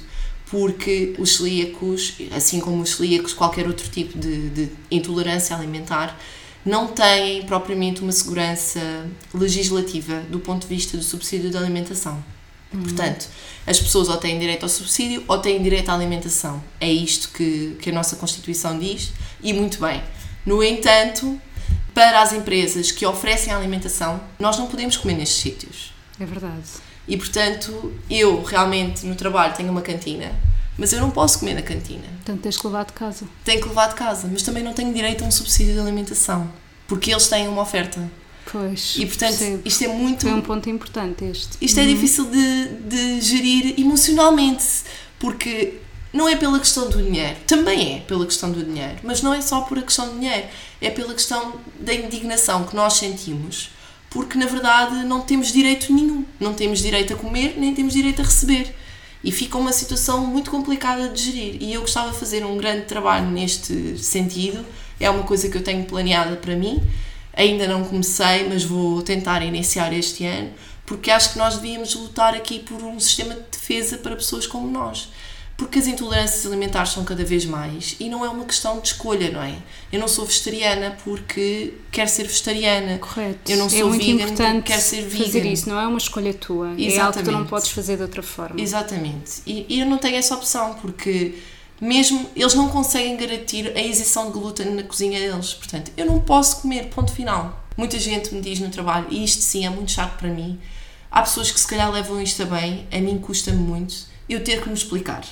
porque 0.52 1.16
os 1.18 1.38
celíacos, 1.38 2.16
assim 2.36 2.60
como 2.60 2.82
os 2.82 2.96
celíacos, 2.96 3.34
qualquer 3.34 3.68
outro 3.68 3.90
tipo 3.90 4.18
de, 4.18 4.50
de 4.50 4.70
intolerância 4.92 5.56
alimentar, 5.56 6.18
não 6.66 6.88
têm 6.88 7.44
propriamente 7.44 8.02
uma 8.02 8.12
segurança 8.12 8.80
legislativa 9.34 10.22
do 10.30 10.40
ponto 10.40 10.68
de 10.68 10.68
vista 10.68 10.98
do 10.98 11.04
subsídio 11.04 11.50
de 11.50 11.58
alimentação. 11.58 12.24
Uhum. 12.74 12.84
Portanto, 12.84 13.28
as 13.66 13.80
pessoas 13.80 14.10
ou 14.10 14.18
têm 14.18 14.40
direito 14.40 14.64
ao 14.64 14.70
subsídio 14.70 15.24
ou 15.28 15.40
têm 15.40 15.62
direito 15.62 15.90
à 15.90 15.94
alimentação. 15.94 16.64
É 16.80 16.92
isto 16.92 17.30
que, 17.30 17.78
que 17.82 17.90
a 17.90 17.94
nossa 17.94 18.16
Constituição 18.16 18.78
diz, 18.78 19.12
e 19.42 19.54
muito 19.54 19.80
bem. 19.80 20.04
No 20.46 20.64
entanto, 20.64 21.40
para 21.94 22.22
as 22.22 22.34
empresas 22.34 22.92
que 22.92 23.06
oferecem 23.06 23.52
alimentação, 23.52 24.22
nós 24.38 24.58
não 24.58 24.68
podemos 24.68 24.98
comer 24.98 25.16
nestes 25.16 25.40
sítios. 25.40 25.94
É 26.20 26.26
verdade. 26.26 26.64
E 27.08 27.18
portanto, 27.18 27.94
eu 28.10 28.44
realmente 28.44 29.06
no 29.06 29.16
trabalho 29.16 29.54
tenho 29.56 29.72
uma 29.72 29.82
cantina, 29.82 30.32
mas 30.78 30.94
eu 30.94 31.02
não 31.02 31.10
posso 31.10 31.40
comer 31.40 31.56
na 31.56 31.62
cantina. 31.62 32.06
Portanto, 32.18 32.42
tens 32.42 32.58
que 32.58 32.68
levar 32.68 32.86
de 32.86 32.94
casa. 32.94 33.26
Tenho 33.44 33.62
que 33.62 33.68
levar 33.68 33.88
de 33.90 33.96
casa, 33.96 34.30
mas 34.32 34.44
também 34.44 34.64
não 34.64 34.74
tenho 34.74 34.94
direito 34.94 35.24
a 35.24 35.28
um 35.28 35.32
subsídio 35.32 35.74
de 35.74 35.80
alimentação, 35.80 36.52
porque 36.88 37.12
eles 37.12 37.28
têm 37.28 37.48
uma 37.48 37.62
oferta. 37.62 38.00
Pois. 38.52 38.96
E 38.98 39.06
portanto, 39.06 39.38
percebo. 39.38 39.62
isto 39.64 39.84
é 39.84 39.88
muito. 39.88 40.22
Foi 40.22 40.34
um 40.34 40.42
ponto 40.42 40.70
importante 40.70 41.24
este. 41.26 41.58
Isto 41.62 41.80
é 41.80 41.84
uhum. 41.84 41.90
é 41.90 41.94
difícil 41.94 42.26
de, 42.26 42.68
de 42.88 43.22
gerir 43.22 43.80
emocionalmente, 43.80 44.66
porque 45.20 45.80
não 46.12 46.28
é 46.28 46.36
pela 46.36 46.60
questão 46.60 46.90
do 46.90 47.02
dinheiro, 47.02 47.38
também 47.46 47.98
é 47.98 48.00
pela 48.00 48.26
questão 48.26 48.52
do 48.52 48.64
dinheiro, 48.64 48.98
mas 49.04 49.22
não 49.22 49.34
é 49.34 49.42
só 49.42 49.62
por 49.62 49.78
a 49.78 49.82
questão 49.84 50.10
do 50.10 50.20
dinheiro, 50.20 50.48
é 50.82 50.90
pela 50.90 51.14
questão 51.14 51.54
da 51.80 51.94
indignação 51.94 52.64
que 52.64 52.76
nós 52.76 52.94
sentimos, 52.94 53.70
porque 54.10 54.38
na 54.38 54.48
verdade 54.48 55.04
não 55.06 55.22
temos 55.22 55.52
direito 55.52 55.94
nenhum, 55.94 56.26
não 56.40 56.54
temos 56.54 56.80
direito 56.80 57.14
a 57.14 57.16
comer, 57.16 57.56
nem 57.58 57.76
temos 57.76 57.94
direito 57.94 58.22
a 58.22 58.26
receber. 58.26 58.76
E 59.22 59.34
fica 59.34 59.58
uma 59.58 59.74
situação 59.74 60.26
muito 60.26 60.50
complicada 60.50 61.10
de 61.10 61.22
gerir. 61.22 61.62
E 61.62 61.74
eu 61.74 61.82
gostava 61.82 62.10
de 62.10 62.18
fazer 62.18 62.46
um 62.46 62.56
grande 62.58 62.86
trabalho 62.86 63.30
neste 63.30 63.98
sentido, 63.98 64.66
é 64.98 65.10
uma 65.10 65.24
coisa 65.24 65.50
que 65.50 65.58
eu 65.58 65.64
tenho 65.64 65.84
planeada 65.84 66.38
para 66.38 66.56
mim. 66.56 66.82
Ainda 67.40 67.68
não 67.68 67.84
comecei, 67.84 68.48
mas 68.48 68.64
vou 68.64 69.02
tentar 69.02 69.42
iniciar 69.42 69.94
este 69.94 70.26
ano, 70.26 70.52
porque 70.86 71.10
acho 71.10 71.34
que 71.34 71.38
nós 71.38 71.56
devíamos 71.56 71.96
lutar 71.96 72.36
aqui 72.36 72.60
por 72.60 72.84
um 72.84 73.00
sistema 73.00 73.34
de 73.34 73.42
defesa 73.52 73.98
para 73.98 74.16
pessoas 74.16 74.46
como 74.46 74.70
nós 74.70 75.10
porque 75.60 75.78
as 75.78 75.88
intolerâncias 75.88 76.46
alimentares 76.46 76.92
são 76.92 77.04
cada 77.04 77.24
vez 77.26 77.44
mais 77.44 77.98
e 78.00 78.08
não 78.08 78.24
é 78.24 78.30
uma 78.30 78.46
questão 78.46 78.80
de 78.80 78.88
escolha, 78.88 79.30
não 79.30 79.42
é? 79.42 79.54
Eu 79.92 80.00
não 80.00 80.08
sou 80.08 80.26
vegetariana 80.26 80.98
porque 81.04 81.74
quero 81.92 82.10
ser 82.10 82.24
vegetariana. 82.24 82.98
Correto. 82.98 83.52
Eu 83.52 83.58
não 83.58 83.66
é 83.66 83.70
sou 83.70 83.90
muito 83.90 84.06
vegan 84.06 84.18
porque 84.20 84.34
importante 84.34 84.64
quero 84.64 84.82
ser 84.82 85.02
vegan. 85.04 85.26
fazer 85.26 85.46
isso, 85.46 85.70
não 85.70 85.78
é 85.78 85.86
uma 85.86 85.98
escolha 85.98 86.34
tua. 86.34 86.68
É 86.68 86.70
algo 86.70 86.78
que 86.78 86.80
tu 86.80 86.88
não 86.88 86.88
Exatamente. 86.88 87.50
podes 87.50 87.70
fazer 87.72 87.98
de 87.98 88.04
outra 88.04 88.24
forma. 88.24 88.60
Exatamente. 88.60 89.42
E, 89.46 89.66
e 89.68 89.82
eu 89.82 89.86
não 89.86 89.98
tenho 89.98 90.16
essa 90.16 90.34
opção 90.34 90.76
porque 90.76 91.36
mesmo 91.80 92.30
eles 92.36 92.54
não 92.54 92.70
conseguem 92.70 93.16
garantir 93.16 93.72
a 93.76 93.82
isenção 93.82 94.28
de 94.28 94.34
glúten 94.34 94.72
na 94.72 94.84
cozinha 94.84 95.20
deles. 95.20 95.54
Portanto, 95.54 95.92
eu 95.96 96.06
não 96.06 96.20
posso 96.20 96.62
comer, 96.62 96.90
ponto 96.90 97.12
final. 97.12 97.66
Muita 97.78 97.98
gente 97.98 98.34
me 98.34 98.42
diz 98.42 98.60
no 98.60 98.70
trabalho, 98.70 99.08
e 99.10 99.24
isto 99.24 99.42
sim 99.42 99.66
é 99.66 99.70
muito 99.70 99.92
chato 99.92 100.18
para 100.18 100.30
mim. 100.30 100.60
Há 101.12 101.22
pessoas 101.22 101.50
que 101.50 101.60
se 101.60 101.68
calhar 101.68 101.90
levam 101.92 102.22
isto 102.22 102.44
a 102.44 102.46
bem, 102.46 102.88
a 102.92 103.00
mim 103.00 103.18
custa-me 103.18 103.58
muito 103.58 104.10
eu 104.28 104.44
ter 104.44 104.62
que 104.62 104.70
me 104.70 104.76
explicar, 104.76 105.24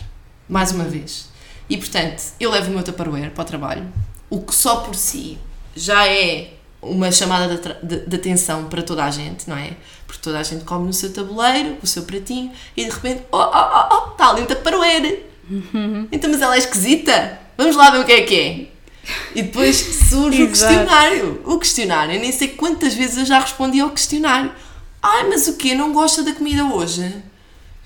mais 0.50 0.72
uma 0.72 0.86
vez. 0.86 1.30
E 1.70 1.78
portanto, 1.78 2.24
eu 2.40 2.50
levo 2.50 2.72
o 2.72 2.74
meu 2.74 2.84
Tupperware 2.84 3.32
para 3.32 3.42
o 3.42 3.46
trabalho, 3.46 3.94
o 4.30 4.42
que 4.42 4.56
só 4.56 4.78
por 4.78 4.96
si 4.96 5.38
já 5.76 6.08
é 6.08 6.54
uma 6.82 7.12
chamada 7.12 7.78
de, 7.84 8.06
de 8.08 8.16
atenção 8.16 8.66
para 8.66 8.82
toda 8.82 9.04
a 9.04 9.12
gente, 9.12 9.50
não 9.50 9.58
é? 9.58 9.76
Porque 10.06 10.22
toda 10.22 10.40
a 10.40 10.44
gente 10.44 10.64
come 10.64 10.88
no 10.88 10.94
seu 10.94 11.12
tabuleiro, 11.12 11.76
com 11.76 11.84
o 11.84 11.88
seu 11.88 12.04
pratinho, 12.04 12.52
e 12.76 12.86
de 12.86 12.90
repente, 12.90 13.24
oh, 13.32 13.38
oh, 13.38 13.52
oh, 13.52 13.96
oh, 13.96 14.12
está 14.12 14.30
ali 14.30 14.42
o 14.44 14.46
Tupperware. 14.46 15.26
Então, 16.12 16.30
mas 16.30 16.42
ela 16.42 16.56
é 16.56 16.60
esquisita. 16.60 17.40
Vamos 17.58 17.76
lá 17.76 17.90
ver 17.90 18.00
o 18.00 18.06
que 18.06 18.12
é 18.12 18.22
que 18.22 18.36
é. 18.36 18.78
E 19.34 19.42
depois 19.42 19.78
surge 20.10 20.44
o 20.44 20.48
questionário. 20.48 21.42
O 21.46 21.58
questionário, 21.58 22.16
eu 22.16 22.20
nem 22.20 22.32
sei 22.32 22.50
quantas 22.50 22.94
vezes 22.94 23.18
eu 23.18 23.26
já 23.26 23.40
respondi 23.40 23.80
ao 23.80 23.90
questionário. 23.90 24.52
Ai, 25.02 25.28
mas 25.30 25.48
o 25.48 25.54
quê? 25.54 25.74
Não 25.74 25.94
gosta 25.94 26.24
da 26.24 26.34
comida 26.34 26.66
hoje? 26.66 27.16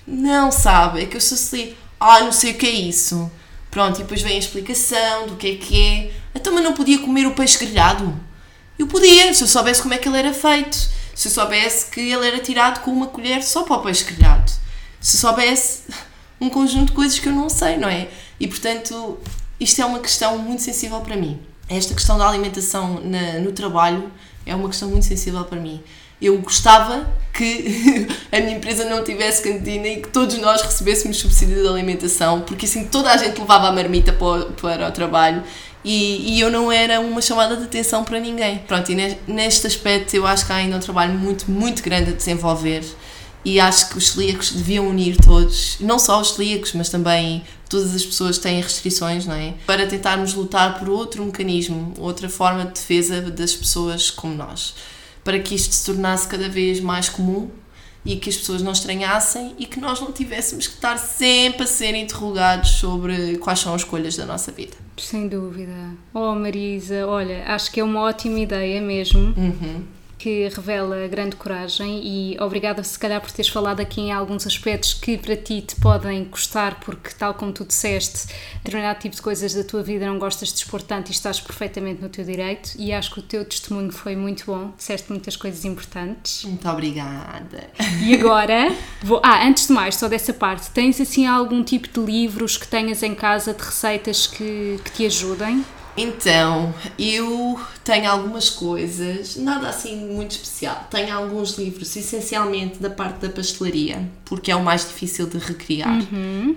Não, 0.06 0.50
sabe? 0.50 1.02
É 1.02 1.06
que 1.06 1.16
eu 1.16 1.20
sou 1.20 1.36
assim. 1.36 1.74
Ai, 2.00 2.24
não 2.24 2.32
sei 2.32 2.52
o 2.52 2.54
que 2.54 2.66
é 2.66 2.70
isso. 2.70 3.30
Pronto, 3.70 4.00
e 4.00 4.02
depois 4.02 4.20
vem 4.20 4.36
a 4.36 4.38
explicação 4.38 5.28
do 5.28 5.36
que 5.36 5.52
é 5.52 5.56
que 5.56 5.80
é. 5.80 6.10
Então, 6.34 6.52
mas 6.52 6.64
não 6.64 6.72
podia 6.72 6.98
comer 6.98 7.26
o 7.26 7.34
peixe 7.34 7.58
grelhado? 7.58 8.14
Eu 8.78 8.86
podia, 8.86 9.32
se 9.32 9.44
eu 9.44 9.48
soubesse 9.48 9.80
como 9.80 9.94
é 9.94 9.98
que 9.98 10.08
ele 10.08 10.18
era 10.18 10.34
feito. 10.34 10.76
Se 11.14 11.28
eu 11.28 11.32
soubesse 11.32 11.86
que 11.86 12.00
ele 12.00 12.26
era 12.26 12.38
tirado 12.38 12.80
com 12.80 12.90
uma 12.90 13.06
colher 13.06 13.42
só 13.42 13.62
para 13.62 13.76
o 13.76 13.82
peixe 13.82 14.04
grelhado. 14.04 14.50
Se 15.00 15.16
eu 15.16 15.20
soubesse 15.20 15.82
um 16.42 16.50
conjunto 16.50 16.86
de 16.86 16.92
coisas 16.92 17.18
que 17.18 17.28
eu 17.28 17.32
não 17.32 17.48
sei, 17.48 17.76
não 17.76 17.88
é? 17.88 18.08
E 18.40 18.46
portanto, 18.48 19.18
isto 19.60 19.80
é 19.80 19.84
uma 19.84 20.00
questão 20.00 20.38
muito 20.38 20.62
sensível 20.62 21.00
para 21.00 21.16
mim. 21.16 21.38
Esta 21.68 21.94
questão 21.94 22.18
da 22.18 22.28
alimentação 22.28 23.00
na- 23.04 23.38
no 23.38 23.52
trabalho 23.52 24.10
é 24.44 24.54
uma 24.54 24.68
questão 24.68 24.88
muito 24.90 25.06
sensível 25.06 25.44
para 25.44 25.58
mim. 25.60 25.80
Eu 26.20 26.38
gostava 26.38 27.08
que 27.32 28.06
a 28.30 28.38
minha 28.40 28.56
empresa 28.56 28.84
não 28.84 29.02
tivesse 29.04 29.42
cantina 29.42 29.86
e 29.88 30.02
que 30.02 30.08
todos 30.08 30.36
nós 30.38 30.62
recebêssemos 30.62 31.16
subsídio 31.18 31.62
de 31.62 31.68
alimentação, 31.68 32.40
porque 32.42 32.66
assim 32.66 32.84
toda 32.84 33.10
a 33.10 33.16
gente 33.16 33.38
levava 33.40 33.68
a 33.68 33.72
marmita 33.72 34.12
para 34.12 34.26
o, 34.26 34.52
para 34.52 34.88
o 34.88 34.92
trabalho 34.92 35.42
e, 35.84 36.34
e 36.36 36.40
eu 36.40 36.50
não 36.50 36.70
era 36.70 37.00
uma 37.00 37.20
chamada 37.22 37.56
de 37.56 37.64
atenção 37.64 38.04
para 38.04 38.20
ninguém. 38.20 38.58
Pronto, 38.68 38.90
e 38.92 38.94
ne- 38.94 39.18
neste 39.26 39.66
aspecto 39.66 40.14
eu 40.14 40.26
acho 40.26 40.44
que 40.46 40.52
há 40.52 40.56
ainda 40.56 40.76
um 40.76 40.80
trabalho 40.80 41.14
muito, 41.14 41.50
muito 41.50 41.82
grande 41.82 42.10
a 42.10 42.14
desenvolver 42.14 42.84
e 43.44 43.58
acho 43.58 43.88
que 43.90 43.98
os 43.98 44.10
celíacos 44.10 44.52
deviam 44.52 44.88
unir 44.88 45.16
todos, 45.16 45.76
não 45.80 45.98
só 45.98 46.20
os 46.20 46.32
celíacos, 46.32 46.72
mas 46.74 46.88
também 46.88 47.42
todas 47.68 47.94
as 47.94 48.04
pessoas 48.04 48.36
que 48.36 48.42
têm 48.44 48.60
restrições, 48.60 49.26
não 49.26 49.34
é? 49.34 49.54
Para 49.66 49.86
tentarmos 49.86 50.34
lutar 50.34 50.78
por 50.78 50.88
outro 50.88 51.24
mecanismo, 51.24 51.92
outra 51.98 52.28
forma 52.28 52.64
de 52.66 52.72
defesa 52.72 53.20
das 53.22 53.54
pessoas 53.54 54.10
como 54.10 54.34
nós, 54.34 54.74
para 55.24 55.38
que 55.40 55.54
isto 55.54 55.72
se 55.74 55.84
tornasse 55.86 56.28
cada 56.28 56.48
vez 56.48 56.80
mais 56.80 57.08
comum 57.08 57.50
e 58.04 58.16
que 58.16 58.28
as 58.28 58.36
pessoas 58.36 58.62
não 58.62 58.72
estranhassem 58.72 59.54
e 59.58 59.64
que 59.64 59.78
nós 59.80 60.00
não 60.00 60.10
tivéssemos 60.10 60.66
que 60.66 60.74
estar 60.74 60.98
sempre 60.98 61.62
a 61.62 61.66
ser 61.66 61.94
interrogados 61.94 62.70
sobre 62.72 63.38
quais 63.38 63.60
são 63.60 63.72
as 63.74 63.82
escolhas 63.82 64.16
da 64.16 64.26
nossa 64.26 64.50
vida. 64.50 64.76
Sem 64.98 65.28
dúvida. 65.28 65.72
Oh 66.12 66.34
Marisa, 66.34 67.06
olha, 67.06 67.44
acho 67.46 67.70
que 67.70 67.78
é 67.80 67.84
uma 67.84 68.00
ótima 68.00 68.40
ideia 68.40 68.80
mesmo, 68.80 69.32
Uhum. 69.36 69.84
Que 70.22 70.48
revela 70.54 71.08
grande 71.08 71.34
coragem 71.34 72.00
e 72.00 72.36
obrigada 72.38 72.80
se 72.84 72.96
calhar 72.96 73.20
por 73.20 73.32
teres 73.32 73.50
falado 73.50 73.80
aqui 73.80 74.02
em 74.02 74.12
alguns 74.12 74.46
aspectos 74.46 74.94
que 74.94 75.18
para 75.18 75.34
ti 75.34 75.60
te 75.60 75.74
podem 75.74 76.24
custar, 76.24 76.78
porque 76.78 77.10
tal 77.18 77.34
como 77.34 77.50
tu 77.50 77.64
disseste, 77.64 78.32
determinado 78.62 79.00
tipo 79.00 79.16
de 79.16 79.20
coisas 79.20 79.52
da 79.52 79.64
tua 79.64 79.82
vida 79.82 80.06
não 80.06 80.20
gostas 80.20 80.50
de 80.50 80.58
expor 80.58 80.80
tanto 80.80 81.08
e 81.08 81.10
estás 81.10 81.40
perfeitamente 81.40 82.00
no 82.00 82.08
teu 82.08 82.24
direito 82.24 82.70
e 82.78 82.92
acho 82.92 83.12
que 83.14 83.18
o 83.18 83.22
teu 83.22 83.44
testemunho 83.44 83.90
foi 83.90 84.14
muito 84.14 84.44
bom, 84.46 84.72
disseste 84.76 85.10
muitas 85.10 85.34
coisas 85.34 85.64
importantes. 85.64 86.44
Muito 86.44 86.68
obrigada. 86.68 87.68
E 88.04 88.14
agora, 88.14 88.72
vou, 89.02 89.20
ah, 89.24 89.44
antes 89.44 89.66
de 89.66 89.72
mais, 89.72 89.96
só 89.96 90.06
dessa 90.06 90.32
parte, 90.32 90.70
tens 90.70 91.00
assim 91.00 91.26
algum 91.26 91.64
tipo 91.64 91.88
de 91.88 92.06
livros 92.06 92.56
que 92.56 92.68
tenhas 92.68 93.02
em 93.02 93.12
casa 93.12 93.52
de 93.52 93.62
receitas 93.64 94.28
que, 94.28 94.78
que 94.84 94.92
te 94.92 95.06
ajudem? 95.06 95.64
Então, 95.96 96.74
eu 96.98 97.60
tenho 97.84 98.10
algumas 98.10 98.48
coisas, 98.48 99.36
nada 99.36 99.68
assim 99.68 99.96
muito 99.96 100.32
especial. 100.32 100.86
Tenho 100.90 101.14
alguns 101.14 101.58
livros, 101.58 101.94
essencialmente 101.94 102.78
da 102.78 102.90
parte 102.90 103.18
da 103.20 103.28
pastelaria, 103.28 104.08
porque 104.24 104.50
é 104.50 104.56
o 104.56 104.62
mais 104.62 104.86
difícil 104.86 105.26
de 105.26 105.38
recriar. 105.38 105.98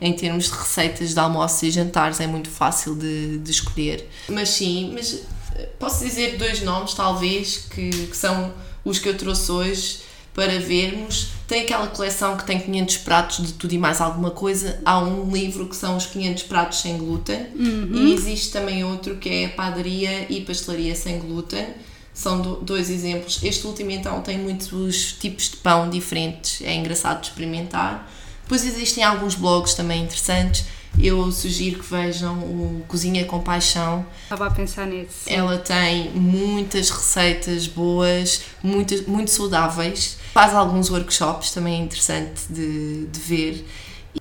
Em 0.01 0.13
termos 0.13 0.45
de 0.45 0.51
receitas 0.51 1.13
de 1.13 1.19
almoços 1.19 1.63
e 1.63 1.71
jantares, 1.71 2.19
é 2.19 2.27
muito 2.27 2.49
fácil 2.49 2.95
de, 2.95 3.37
de 3.39 3.51
escolher. 3.51 4.09
Mas 4.29 4.49
sim, 4.49 4.91
mas 4.93 5.21
eh, 5.55 5.69
posso 5.79 6.03
dizer 6.03 6.37
dois 6.37 6.61
nomes, 6.61 6.93
talvez, 6.93 7.67
que, 7.69 7.89
que 7.89 8.17
são 8.17 8.53
os 8.83 8.99
que 8.99 9.09
eu 9.09 9.17
trouxe 9.17 9.51
hoje 9.51 10.04
para 10.35 10.59
vermos. 10.59 11.29
Tem 11.47 11.61
aquela 11.61 11.87
coleção 11.87 12.35
que 12.35 12.43
tem 12.45 12.59
500 12.59 12.97
pratos 12.97 13.45
de 13.47 13.53
tudo 13.53 13.73
e 13.73 13.77
mais 13.77 14.01
alguma 14.01 14.31
coisa. 14.31 14.79
Há 14.85 14.99
um 14.99 15.31
livro 15.31 15.67
que 15.67 15.75
são 15.75 15.95
os 15.95 16.05
500 16.05 16.43
pratos 16.43 16.81
sem 16.81 16.97
glúten. 16.97 17.47
E 17.57 18.13
existe 18.13 18.51
também 18.51 18.83
outro 18.83 19.15
que 19.15 19.29
é 19.29 19.47
padaria 19.47 20.25
e 20.31 20.41
pastelaria 20.41 20.93
sem 20.95 21.19
glúten. 21.19 21.65
São 22.13 22.41
do- 22.41 22.55
dois 22.57 22.89
exemplos. 22.89 23.39
Este 23.43 23.65
último, 23.67 23.91
então, 23.91 24.21
tem 24.21 24.37
muitos 24.37 25.13
tipos 25.13 25.49
de 25.51 25.57
pão 25.57 25.89
diferentes. 25.89 26.61
É 26.61 26.73
engraçado 26.73 27.21
de 27.21 27.27
experimentar. 27.27 28.11
Depois 28.43 28.65
existem 28.65 29.03
alguns 29.03 29.35
blogs 29.35 29.73
também 29.73 30.03
interessantes. 30.03 30.65
Eu 30.99 31.31
sugiro 31.31 31.79
que 31.79 31.85
vejam 31.91 32.37
o 32.39 32.83
Cozinha 32.87 33.25
com 33.25 33.39
Paixão. 33.41 34.05
Estava 34.23 34.47
a 34.47 34.51
pensar 34.51 34.85
nesse. 34.87 35.31
Ela 35.31 35.57
tem 35.57 36.09
muitas 36.11 36.89
receitas 36.89 37.67
boas, 37.67 38.41
muito, 38.63 39.09
muito 39.09 39.29
saudáveis. 39.31 40.17
Faz 40.33 40.53
alguns 40.53 40.89
workshops 40.89 41.51
também 41.51 41.81
é 41.81 41.83
interessante 41.83 42.41
de, 42.49 43.05
de 43.07 43.19
ver. 43.19 43.65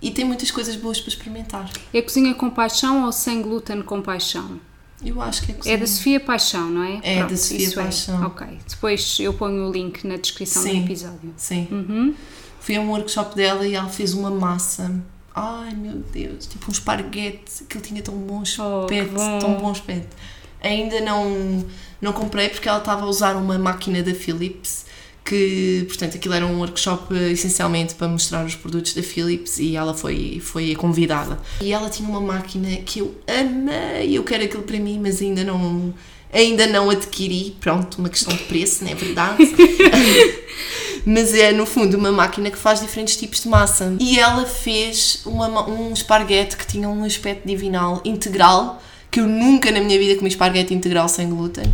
E 0.02 0.10
tem 0.10 0.24
muitas 0.24 0.50
coisas 0.50 0.74
boas 0.76 1.00
para 1.00 1.08
experimentar. 1.10 1.70
É 1.92 2.02
cozinha 2.02 2.34
com 2.34 2.50
paixão 2.50 3.04
ou 3.04 3.12
sem 3.12 3.40
glúten 3.40 3.82
com 3.82 4.02
paixão? 4.02 4.60
Eu 5.04 5.20
acho 5.20 5.42
que 5.42 5.52
é 5.52 5.54
É 5.54 5.58
cozinha. 5.58 5.78
da 5.78 5.86
Sofia 5.86 6.20
Paixão, 6.20 6.70
não 6.70 6.82
é? 6.82 7.00
É 7.02 7.24
da 7.26 7.36
Sofia 7.36 7.58
isso 7.66 7.74
Paixão. 7.74 8.26
Ok, 8.26 8.46
depois 8.68 9.16
eu 9.20 9.34
ponho 9.34 9.68
o 9.68 9.72
link 9.72 10.04
na 10.06 10.16
descrição 10.16 10.62
Sim. 10.62 10.80
do 10.80 10.84
episódio. 10.86 11.34
Sim. 11.36 11.68
Uhum. 11.70 12.14
Fui 12.60 12.76
a 12.76 12.80
um 12.80 12.88
workshop 12.90 13.36
dela 13.36 13.66
e 13.66 13.74
ela 13.74 13.88
fez 13.88 14.14
uma 14.14 14.30
massa. 14.30 14.90
Ai 15.34 15.74
meu 15.74 16.02
Deus, 16.12 16.46
tipo 16.46 16.66
um 16.68 16.72
esparguete. 16.72 17.64
Aquilo 17.64 17.82
tinha 17.82 18.02
tão 18.02 18.14
bom 18.14 18.42
Oh, 18.58 18.86
que 18.86 18.94
aspecto, 18.94 19.14
bom. 19.14 19.38
tão 19.40 19.54
bom 19.54 19.70
aspecto. 19.70 20.16
Ainda 20.62 21.00
não, 21.00 21.64
não 22.00 22.12
comprei 22.12 22.48
porque 22.48 22.68
ela 22.68 22.78
estava 22.78 23.02
a 23.04 23.06
usar 23.08 23.36
uma 23.36 23.58
máquina 23.58 24.02
da 24.02 24.14
Philips 24.14 24.86
que, 25.24 25.84
portanto, 25.88 26.16
aquilo 26.16 26.34
era 26.34 26.46
um 26.46 26.58
workshop 26.60 27.14
eh, 27.16 27.32
essencialmente 27.32 27.94
para 27.94 28.06
mostrar 28.08 28.44
os 28.44 28.54
produtos 28.54 28.92
da 28.94 29.02
Philips 29.02 29.58
e 29.58 29.74
ela 29.74 29.94
foi, 29.94 30.38
foi 30.42 30.72
a 30.72 30.76
convidada. 30.76 31.38
E 31.62 31.72
ela 31.72 31.88
tinha 31.90 32.08
uma 32.08 32.20
máquina 32.20 32.68
que 32.84 32.98
eu 33.00 33.14
amei, 33.26 34.16
eu 34.16 34.22
quero 34.22 34.44
aquilo 34.44 34.62
para 34.62 34.78
mim, 34.78 34.98
mas 35.02 35.20
ainda 35.22 35.42
não, 35.42 35.94
ainda 36.32 36.66
não 36.66 36.90
adquiri. 36.90 37.56
Pronto, 37.58 37.98
uma 37.98 38.10
questão 38.10 38.34
de 38.36 38.42
preço, 38.44 38.84
não 38.84 38.90
é 38.92 38.94
verdade? 38.94 39.42
mas 41.06 41.34
é 41.34 41.52
no 41.52 41.66
fundo 41.66 41.96
uma 41.96 42.10
máquina 42.12 42.50
que 42.50 42.58
faz 42.58 42.80
diferentes 42.80 43.16
tipos 43.16 43.40
de 43.40 43.48
massa. 43.48 43.94
E 44.00 44.18
ela 44.18 44.46
fez 44.46 45.20
uma, 45.26 45.48
ma- 45.48 45.66
um 45.66 45.92
esparguete 45.92 46.56
que 46.56 46.66
tinha 46.66 46.88
um 46.88 47.04
aspecto 47.04 47.46
divinal 47.46 48.00
integral, 48.04 48.82
que 49.10 49.20
eu 49.20 49.26
nunca 49.26 49.70
na 49.70 49.80
minha 49.80 49.98
vida 49.98 50.16
comi 50.16 50.28
esparguete 50.28 50.72
integral 50.74 51.08
sem 51.08 51.28
glúten. 51.28 51.64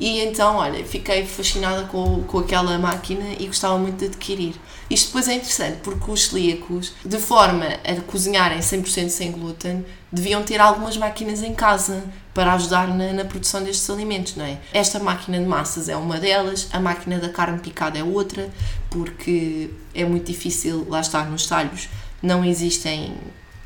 E 0.00 0.20
então, 0.20 0.56
olha, 0.56 0.84
fiquei 0.84 1.26
fascinada 1.26 1.82
com, 1.86 2.22
com 2.22 2.38
aquela 2.38 2.78
máquina 2.78 3.24
e 3.38 3.46
gostava 3.46 3.76
muito 3.78 3.98
de 3.98 4.06
adquirir. 4.06 4.54
Isto 4.88 5.08
depois 5.08 5.26
é 5.28 5.34
interessante 5.34 5.78
porque 5.82 6.08
os 6.10 6.26
celíacos, 6.28 6.92
de 7.04 7.18
forma 7.18 7.66
a 7.84 8.00
cozinharem 8.02 8.60
100% 8.60 9.08
sem 9.08 9.32
glúten, 9.32 9.84
deviam 10.12 10.42
ter 10.44 10.60
algumas 10.60 10.96
máquinas 10.96 11.42
em 11.42 11.52
casa 11.52 12.04
para 12.38 12.52
ajudar 12.52 12.86
na, 12.86 13.12
na 13.12 13.24
produção 13.24 13.64
destes 13.64 13.90
alimentos, 13.90 14.36
não 14.36 14.44
é? 14.44 14.58
Esta 14.72 15.00
máquina 15.00 15.40
de 15.40 15.44
massas 15.44 15.88
é 15.88 15.96
uma 15.96 16.20
delas, 16.20 16.68
a 16.72 16.78
máquina 16.78 17.18
da 17.18 17.28
carne 17.28 17.58
picada 17.58 17.98
é 17.98 18.04
outra, 18.04 18.48
porque 18.88 19.70
é 19.92 20.04
muito 20.04 20.30
difícil, 20.30 20.86
lá 20.88 21.00
estar 21.00 21.28
nos 21.28 21.48
talhos, 21.48 21.88
não 22.22 22.44
existem 22.44 23.12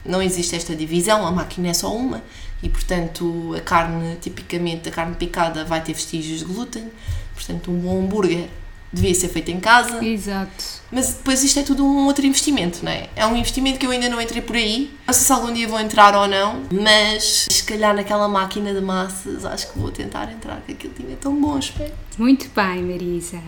não 0.06 0.22
existe 0.22 0.56
esta 0.56 0.74
divisão, 0.74 1.26
a 1.26 1.30
máquina 1.30 1.68
é 1.68 1.74
só 1.74 1.94
uma 1.94 2.22
e, 2.62 2.68
portanto, 2.70 3.54
a 3.54 3.60
carne, 3.60 4.16
tipicamente, 4.16 4.88
a 4.88 4.92
carne 4.92 5.16
picada 5.16 5.66
vai 5.66 5.82
ter 5.82 5.92
vestígios 5.92 6.38
de 6.38 6.46
glúten. 6.46 6.90
Portanto, 7.34 7.70
um 7.70 7.78
bom 7.78 8.00
hambúrguer 8.00 8.48
devia 8.92 9.14
ser 9.14 9.28
feito 9.28 9.50
em 9.50 9.58
casa. 9.58 10.04
Exato. 10.04 10.82
Mas 10.90 11.14
depois 11.14 11.42
isto 11.42 11.58
é 11.58 11.62
tudo 11.62 11.84
um 11.84 12.06
outro 12.06 12.26
investimento, 12.26 12.84
não 12.84 12.92
é? 12.92 13.08
É 13.16 13.26
um 13.26 13.34
investimento 13.36 13.78
que 13.78 13.86
eu 13.86 13.90
ainda 13.90 14.08
não 14.08 14.20
entrei 14.20 14.42
por 14.42 14.54
aí. 14.56 14.90
Não 15.06 15.14
sei 15.14 15.24
se 15.24 15.32
algum 15.32 15.52
dia 15.52 15.66
vou 15.66 15.80
entrar 15.80 16.14
ou 16.14 16.28
não, 16.28 16.62
mas 16.70 17.46
se 17.50 17.64
calhar 17.64 17.94
naquela 17.94 18.28
máquina 18.28 18.74
de 18.74 18.80
massas 18.80 19.44
acho 19.44 19.72
que 19.72 19.78
vou 19.78 19.90
tentar 19.90 20.30
entrar, 20.30 20.60
que 20.66 20.72
aquilo 20.72 20.92
tinha 20.94 21.16
tão 21.16 21.34
bom 21.34 21.56
aspecto. 21.56 21.96
Muito 22.18 22.50
bem, 22.54 22.82
Marisa. 22.82 23.40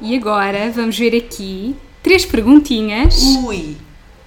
E 0.00 0.16
agora 0.16 0.70
vamos 0.70 0.96
ver 0.96 1.16
aqui 1.16 1.76
três 2.02 2.24
perguntinhas. 2.24 3.20
Ui! 3.44 3.76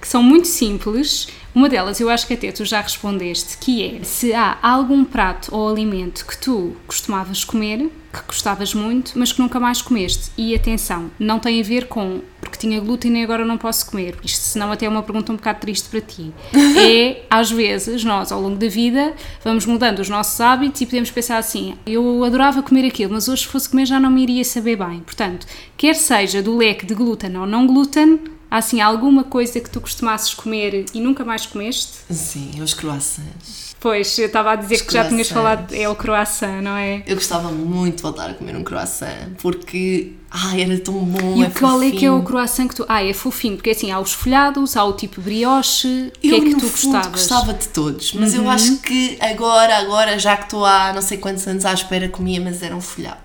Que 0.00 0.06
são 0.06 0.22
muito 0.22 0.46
simples, 0.46 1.28
uma 1.56 1.70
delas 1.70 1.98
eu 2.00 2.10
acho 2.10 2.26
que 2.26 2.34
até 2.34 2.52
tu 2.52 2.66
já 2.66 2.82
respondeste, 2.82 3.56
que 3.56 3.82
é 3.82 4.04
se 4.04 4.34
há 4.34 4.58
algum 4.60 5.06
prato 5.06 5.54
ou 5.56 5.70
alimento 5.70 6.26
que 6.26 6.36
tu 6.36 6.76
costumavas 6.86 7.44
comer, 7.44 7.90
que 8.12 8.20
gostavas 8.26 8.74
muito, 8.74 9.12
mas 9.18 9.32
que 9.32 9.40
nunca 9.40 9.58
mais 9.58 9.80
comeste. 9.80 10.30
E 10.36 10.54
atenção, 10.54 11.10
não 11.18 11.38
tem 11.38 11.58
a 11.58 11.64
ver 11.64 11.86
com 11.86 12.20
porque 12.42 12.58
tinha 12.58 12.78
glúten 12.78 13.18
e 13.18 13.24
agora 13.24 13.42
não 13.42 13.56
posso 13.56 13.90
comer. 13.90 14.16
Isto 14.22 14.38
senão 14.38 14.70
até 14.70 14.84
é 14.84 14.88
uma 14.88 15.02
pergunta 15.02 15.32
um 15.32 15.36
bocado 15.36 15.60
triste 15.60 15.88
para 15.88 16.02
ti. 16.02 16.30
É, 16.76 17.22
às 17.30 17.50
vezes, 17.50 18.04
nós 18.04 18.30
ao 18.30 18.40
longo 18.40 18.56
da 18.56 18.68
vida 18.68 19.14
vamos 19.42 19.64
mudando 19.64 20.00
os 20.00 20.10
nossos 20.10 20.38
hábitos 20.40 20.82
e 20.82 20.86
podemos 20.86 21.10
pensar 21.10 21.38
assim, 21.38 21.74
eu 21.86 22.22
adorava 22.22 22.62
comer 22.62 22.86
aquilo, 22.86 23.14
mas 23.14 23.28
hoje 23.28 23.42
se 23.42 23.48
fosse 23.48 23.68
comer 23.68 23.86
já 23.86 23.98
não 23.98 24.10
me 24.10 24.22
iria 24.22 24.44
saber 24.44 24.76
bem. 24.76 25.00
Portanto, 25.00 25.46
quer 25.74 25.94
seja 25.94 26.42
do 26.42 26.54
leque 26.54 26.84
de 26.84 26.94
glúten 26.94 27.34
ou 27.36 27.46
não 27.46 27.66
glúten, 27.66 28.20
assim 28.50 28.80
alguma 28.80 29.24
coisa 29.24 29.60
que 29.60 29.68
tu 29.70 29.80
costumasses 29.80 30.32
comer 30.34 30.86
e 30.94 31.00
nunca 31.00 31.24
mais 31.24 31.46
comeste? 31.46 31.98
Sim, 32.10 32.60
os 32.62 32.74
croissants. 32.74 33.66
Pois, 33.78 34.18
eu 34.18 34.26
estava 34.26 34.52
a 34.52 34.56
dizer 34.56 34.76
os 34.76 34.82
que 34.82 34.92
já 34.94 35.06
tinhas 35.06 35.28
falado, 35.28 35.72
é 35.72 35.88
o 35.88 35.94
croissant, 35.94 36.62
não 36.62 36.76
é? 36.76 37.02
Eu 37.06 37.14
gostava 37.14 37.52
muito 37.52 37.96
de 37.96 38.02
voltar 38.02 38.30
a 38.30 38.34
comer 38.34 38.56
um 38.56 38.64
croissant, 38.64 39.34
porque, 39.40 40.12
ai, 40.30 40.62
era 40.62 40.80
tão 40.80 40.94
bom, 40.94 41.36
E 41.36 41.44
é 41.44 41.50
qual 41.50 41.74
fofinho. 41.74 41.94
é 41.94 41.98
que 41.98 42.06
é 42.06 42.10
o 42.10 42.22
croissant 42.22 42.68
que 42.68 42.74
tu... 42.74 42.86
Ah, 42.88 43.04
é 43.04 43.12
fofinho, 43.12 43.56
porque 43.56 43.70
assim, 43.70 43.92
há 43.92 44.00
os 44.00 44.12
folhados, 44.14 44.76
há 44.76 44.82
o 44.84 44.94
tipo 44.94 45.20
brioche, 45.20 46.10
o 46.16 46.18
que 46.20 46.28
Eu, 46.28 46.38
é 46.38 46.40
que 46.40 46.54
tu 46.56 46.68
gostavas? 46.68 47.06
Uhum. 47.06 47.12
gostava 47.12 47.54
de 47.54 47.68
todos, 47.68 48.12
mas 48.14 48.34
eu 48.34 48.48
acho 48.48 48.78
que 48.78 49.18
agora, 49.20 49.76
agora, 49.76 50.18
já 50.18 50.36
que 50.36 50.44
estou 50.44 50.64
há 50.64 50.92
não 50.92 51.02
sei 51.02 51.18
quantos 51.18 51.46
anos 51.46 51.64
à 51.66 51.72
espera, 51.74 52.08
comia, 52.08 52.40
mas 52.40 52.62
era 52.62 52.74
um 52.74 52.80
folhado. 52.80 53.20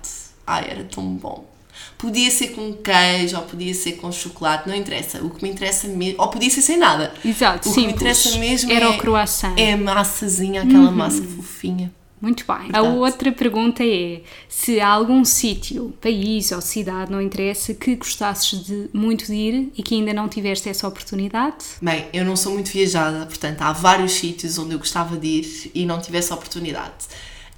Ai, 0.46 0.66
era 0.70 0.84
tão 0.84 1.02
bom. 1.14 1.44
Podia 1.98 2.30
ser 2.30 2.48
com 2.48 2.72
queijo, 2.74 3.36
ou 3.36 3.42
podia 3.42 3.72
ser 3.74 3.92
com 3.92 4.10
chocolate, 4.12 4.68
não 4.68 4.74
interessa. 4.74 5.22
O 5.22 5.30
que 5.30 5.42
me 5.42 5.50
interessa 5.50 5.88
mesmo, 5.88 6.20
ou 6.20 6.28
podia 6.28 6.50
ser 6.50 6.62
sem 6.62 6.76
nada. 6.76 7.12
Exato, 7.24 7.68
O 7.70 7.74
que 7.74 7.80
me 7.86 7.92
interessa 7.92 8.38
mesmo 8.38 8.70
Era 8.72 8.86
é, 8.86 8.88
o 8.88 8.98
croissant. 8.98 9.54
é 9.56 9.72
a 9.72 9.76
massazinha, 9.76 10.62
aquela 10.62 10.88
Uhum. 10.88 10.92
massa 10.96 11.22
fofinha. 11.22 11.92
Muito 12.20 12.44
bem. 12.46 12.68
A 12.72 12.80
Verdade. 12.80 12.96
outra 12.98 13.32
pergunta 13.32 13.82
é 13.84 14.20
se 14.48 14.78
há 14.78 14.86
algum 14.88 15.24
sítio, 15.24 15.92
país 16.00 16.52
ou 16.52 16.60
cidade, 16.60 17.10
não 17.10 17.20
interessa, 17.20 17.74
que 17.74 17.96
gostasses 17.96 18.64
de 18.64 18.88
muito 18.92 19.26
de 19.26 19.34
ir 19.34 19.72
e 19.76 19.82
que 19.82 19.96
ainda 19.96 20.12
não 20.12 20.28
tiveste 20.28 20.68
essa 20.68 20.86
oportunidade? 20.86 21.64
Bem, 21.82 22.06
eu 22.12 22.24
não 22.24 22.36
sou 22.36 22.52
muito 22.52 22.70
viajada, 22.70 23.26
portanto, 23.26 23.62
há 23.62 23.72
vários 23.72 24.12
sítios 24.12 24.56
onde 24.56 24.72
eu 24.72 24.78
gostava 24.78 25.16
de 25.16 25.26
ir 25.26 25.70
e 25.74 25.84
não 25.84 26.00
tivesse 26.00 26.32
oportunidade. 26.32 26.92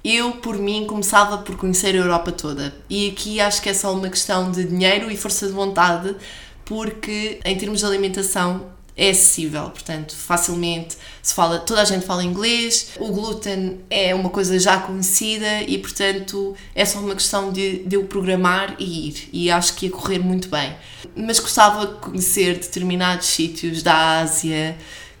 Eu, 0.07 0.33
por 0.33 0.59
mim, 0.59 0.85
começava 0.85 1.39
por 1.39 1.57
conhecer 1.57 1.95
a 1.95 1.97
Europa 1.97 2.31
toda. 2.31 2.75
E 2.87 3.09
aqui 3.09 3.41
acho 3.41 3.59
que 3.59 3.69
é 3.69 3.73
só 3.73 3.91
uma 3.91 4.07
questão 4.07 4.51
de 4.51 4.63
dinheiro 4.63 5.09
e 5.09 5.17
força 5.17 5.47
de 5.47 5.51
vontade, 5.51 6.15
porque 6.63 7.39
em 7.43 7.57
termos 7.57 7.79
de 7.79 7.87
alimentação 7.87 8.67
é 8.95 9.09
acessível, 9.09 9.63
portanto, 9.63 10.15
facilmente 10.15 10.95
se 11.23 11.33
fala, 11.33 11.57
toda 11.57 11.81
a 11.81 11.85
gente 11.85 12.05
fala 12.05 12.23
inglês, 12.23 12.91
o 12.99 13.11
glúten 13.11 13.79
é 13.89 14.13
uma 14.13 14.29
coisa 14.29 14.59
já 14.59 14.77
conhecida 14.77 15.63
e, 15.63 15.79
portanto, 15.79 16.55
é 16.75 16.85
só 16.85 16.99
uma 16.99 17.15
questão 17.15 17.51
de, 17.51 17.79
de 17.79 17.95
eu 17.95 18.03
programar 18.05 18.75
e 18.77 19.09
ir. 19.09 19.29
E 19.33 19.49
acho 19.49 19.73
que 19.73 19.87
ia 19.87 19.91
correr 19.91 20.19
muito 20.19 20.49
bem. 20.49 20.75
Mas 21.15 21.39
gostava 21.39 21.87
de 21.87 21.95
conhecer 21.95 22.59
determinados 22.59 23.25
sítios 23.25 23.81
da 23.81 24.19
Ásia 24.19 24.77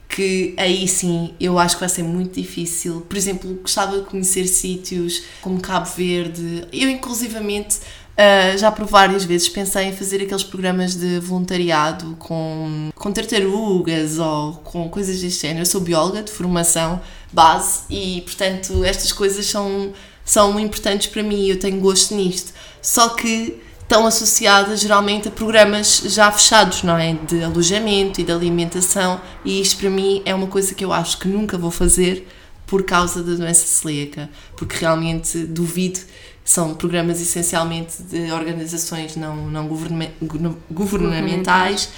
que 0.07 0.53
aí 0.57 0.87
sim 0.87 1.33
eu 1.39 1.57
acho 1.59 1.75
que 1.75 1.79
vai 1.81 1.89
ser 1.89 2.03
muito 2.03 2.39
difícil. 2.39 3.01
Por 3.01 3.17
exemplo, 3.17 3.53
gostava 3.55 3.99
de 3.99 4.05
conhecer 4.05 4.47
sítios 4.47 5.23
como 5.41 5.59
Cabo 5.59 5.89
Verde. 5.95 6.67
Eu, 6.71 6.89
inclusivamente, 6.89 7.79
ah, 8.17 8.55
já 8.55 8.71
por 8.71 8.85
várias 8.85 9.25
vezes 9.25 9.49
pensei 9.49 9.87
em 9.87 9.93
fazer 9.93 10.21
aqueles 10.21 10.43
programas 10.43 10.95
de 10.95 11.19
voluntariado 11.19 12.15
com, 12.17 12.89
com 12.95 13.11
tartarugas 13.11 14.17
ou 14.17 14.53
com 14.63 14.89
coisas 14.89 15.19
deste 15.19 15.41
género. 15.41 15.61
Eu 15.61 15.65
sou 15.65 15.81
bióloga 15.81 16.23
de 16.23 16.31
formação 16.31 17.01
base 17.33 17.81
e, 17.89 18.21
portanto, 18.21 18.83
estas 18.85 19.11
coisas 19.11 19.45
são, 19.45 19.91
são 20.23 20.57
importantes 20.59 21.07
para 21.07 21.21
mim 21.21 21.43
e 21.45 21.49
eu 21.49 21.59
tenho 21.59 21.79
gosto 21.81 22.15
nisto. 22.15 22.53
Só 22.81 23.09
que 23.09 23.59
estão 23.85 24.07
associadas 24.07 24.81
geralmente 24.81 25.27
a 25.27 25.31
programas 25.31 26.01
já 26.07 26.31
fechados, 26.31 26.81
não 26.81 26.97
é? 26.97 27.13
De 27.13 27.43
alojamento 27.43 28.19
e 28.19 28.23
de 28.23 28.31
alimentação, 28.31 29.21
e 29.43 29.61
isto 29.61 29.77
para 29.77 29.89
mim 29.89 30.21
é 30.25 30.33
uma 30.33 30.47
coisa 30.47 30.73
que 30.73 30.83
eu 30.83 30.91
acho 30.91 31.19
que 31.19 31.27
nunca 31.27 31.57
vou 31.57 31.71
fazer 31.71 32.27
por 32.65 32.83
causa 32.83 33.21
da 33.21 33.35
doença 33.35 33.65
celíaca, 33.65 34.29
porque 34.57 34.75
realmente 34.77 35.45
duvido. 35.45 35.99
São 36.47 36.75
programas 36.75 37.19
essencialmente 37.19 38.03
de 38.03 38.31
organizações 38.31 39.15
não, 39.15 39.47
não 39.47 39.67
governamentais 40.69 41.89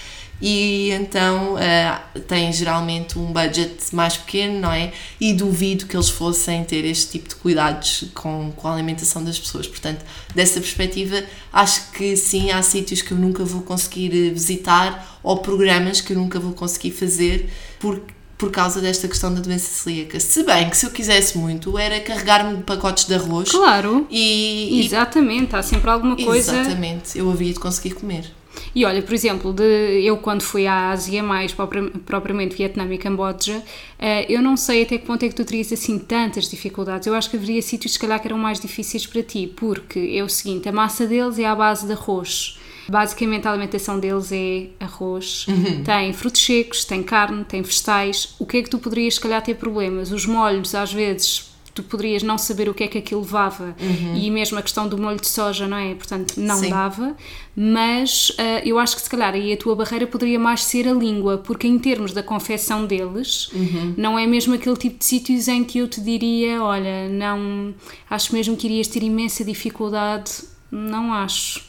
e 0.41 0.91
então 0.91 1.57
eh, 1.57 1.99
têm 2.27 2.53
geralmente 2.53 3.17
um 3.17 3.33
budget 3.33 3.93
mais 3.93 4.17
pequeno, 4.17 4.59
não 4.59 4.71
é? 4.71 4.91
E 5.19 5.33
duvido 5.33 5.85
que 5.87 5.95
eles 5.95 6.09
fossem 6.09 6.63
ter 6.63 6.85
este 6.85 7.13
tipo 7.13 7.29
de 7.29 7.35
cuidados 7.35 8.05
com, 8.13 8.51
com 8.55 8.67
a 8.67 8.73
alimentação 8.73 9.23
das 9.23 9.39
pessoas. 9.39 9.67
Portanto, 9.67 10.05
dessa 10.35 10.59
perspectiva, 10.59 11.23
acho 11.51 11.91
que 11.91 12.15
sim, 12.15 12.51
há 12.51 12.61
sítios 12.61 13.01
que 13.01 13.11
eu 13.13 13.17
nunca 13.17 13.43
vou 13.43 13.61
conseguir 13.61 14.11
eh, 14.11 14.29
visitar 14.31 15.19
ou 15.23 15.37
programas 15.37 16.01
que 16.01 16.13
eu 16.13 16.17
nunca 16.17 16.39
vou 16.39 16.53
conseguir 16.53 16.91
fazer 16.91 17.49
por, 17.79 17.99
por 18.37 18.51
causa 18.51 18.79
desta 18.79 19.07
questão 19.07 19.33
da 19.33 19.41
doença 19.41 19.83
celíaca. 19.83 20.19
Se 20.19 20.43
bem 20.43 20.69
que 20.69 20.77
se 20.77 20.85
eu 20.85 20.91
quisesse 20.91 21.35
muito, 21.35 21.75
era 21.79 21.99
carregar-me 21.99 22.57
de 22.57 22.63
pacotes 22.63 23.05
de 23.05 23.15
arroz 23.15 23.49
Claro, 23.49 24.05
e, 24.11 24.79
e 24.79 24.85
exatamente, 24.85 25.55
há 25.55 25.63
sempre 25.63 25.89
alguma 25.89 26.15
coisa. 26.15 26.55
Exatamente, 26.55 27.17
eu 27.17 27.31
havia 27.31 27.51
de 27.51 27.59
conseguir 27.59 27.95
comer. 27.95 28.36
E 28.73 28.85
olha, 28.85 29.01
por 29.01 29.13
exemplo, 29.13 29.53
de, 29.53 29.63
eu 30.03 30.17
quando 30.17 30.41
fui 30.41 30.67
à 30.67 30.89
Ásia, 30.91 31.21
mais 31.23 31.53
propri- 31.53 31.89
propriamente 32.05 32.55
Vietnã 32.55 32.87
e 32.91 32.97
Camboja, 32.97 33.61
eh, 33.99 34.25
eu 34.31 34.41
não 34.41 34.55
sei 34.57 34.83
até 34.83 34.97
que 34.97 35.05
ponto 35.05 35.23
é 35.23 35.29
que 35.29 35.35
tu 35.35 35.43
terias 35.45 35.71
assim 35.73 35.97
tantas 35.99 36.49
dificuldades. 36.49 37.07
Eu 37.07 37.15
acho 37.15 37.29
que 37.29 37.37
haveria 37.37 37.61
sítios, 37.61 37.93
se 37.93 37.99
calhar, 37.99 38.19
que 38.21 38.27
eram 38.27 38.37
mais 38.37 38.59
difíceis 38.59 39.05
para 39.05 39.23
ti, 39.23 39.51
porque 39.55 40.13
é 40.15 40.23
o 40.23 40.29
seguinte: 40.29 40.67
a 40.69 40.71
massa 40.71 41.05
deles 41.07 41.39
é 41.39 41.45
à 41.45 41.55
base 41.55 41.85
de 41.85 41.93
arroz. 41.93 42.59
Basicamente, 42.89 43.45
a 43.45 43.51
alimentação 43.51 43.99
deles 43.99 44.31
é 44.31 44.67
arroz, 44.79 45.45
tem 45.83 46.13
frutos 46.13 46.41
secos, 46.41 46.85
tem 46.85 47.03
carne, 47.03 47.43
tem 47.43 47.61
vegetais. 47.61 48.33
O 48.39 48.45
que 48.45 48.57
é 48.57 48.61
que 48.63 48.69
tu 48.69 48.79
poderias, 48.79 49.15
se 49.15 49.19
calhar, 49.19 49.41
ter 49.43 49.55
problemas? 49.55 50.09
Os 50.09 50.25
molhos, 50.25 50.73
às 50.73 50.93
vezes, 50.93 51.46
tu 51.77 51.83
poderias 51.83 52.23
não 52.23 52.37
saber 52.37 52.67
o 52.67 52.73
que 52.73 52.83
é 52.83 52.87
que 52.87 52.97
aquilo 52.97 53.21
levava 53.21 53.75
e 54.15 54.31
mesmo 54.31 54.57
a 54.57 54.61
questão 54.61 54.87
do 54.87 54.97
molho 54.97 55.19
de 55.19 55.27
soja, 55.27 55.67
não 55.67 55.77
é? 55.77 55.93
Portanto, 55.93 56.33
não 56.37 56.57
Sim. 56.57 56.69
dava, 56.69 57.15
mas 57.55 58.31
ah, 58.37 58.61
eu 58.65 58.79
acho 58.79 58.95
que 58.95 59.01
se 59.03 59.09
calhar 59.09 59.33
aí 59.33 59.53
a 59.53 59.57
tua 59.57 59.75
barreira 59.75 60.07
poderia 60.07 60.39
mais 60.39 60.63
ser 60.63 60.87
a 60.87 60.93
língua, 60.93 61.37
porque 61.37 61.67
em 61.67 61.77
termos 61.77 62.13
da 62.13 62.23
confecção 62.23 62.85
deles, 62.85 63.51
não 63.95 64.17
é 64.17 64.25
mesmo 64.25 64.55
aquele 64.55 64.75
tipo 64.75 64.97
de 64.97 65.05
sítios 65.05 65.47
em 65.47 65.63
que 65.63 65.77
eu 65.77 65.87
te 65.87 66.01
diria, 66.01 66.61
olha, 66.63 67.07
não, 67.09 67.73
acho 68.09 68.33
mesmo 68.33 68.57
que 68.57 68.67
irias 68.67 68.87
ter 68.87 69.03
imensa 69.03 69.45
dificuldade, 69.45 70.31
não 70.71 71.13
acho. 71.13 71.63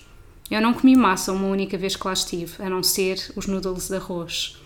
Eu 0.50 0.62
não 0.62 0.72
comi 0.72 0.96
massa 0.96 1.32
uma 1.32 1.46
única 1.46 1.76
vez 1.76 1.94
que 1.94 2.06
lá 2.06 2.14
estive, 2.14 2.62
a 2.62 2.70
não 2.70 2.82
ser 2.82 3.32
os 3.36 3.46
noodles 3.46 3.88
de 3.88 3.96
arroz. 3.96 4.56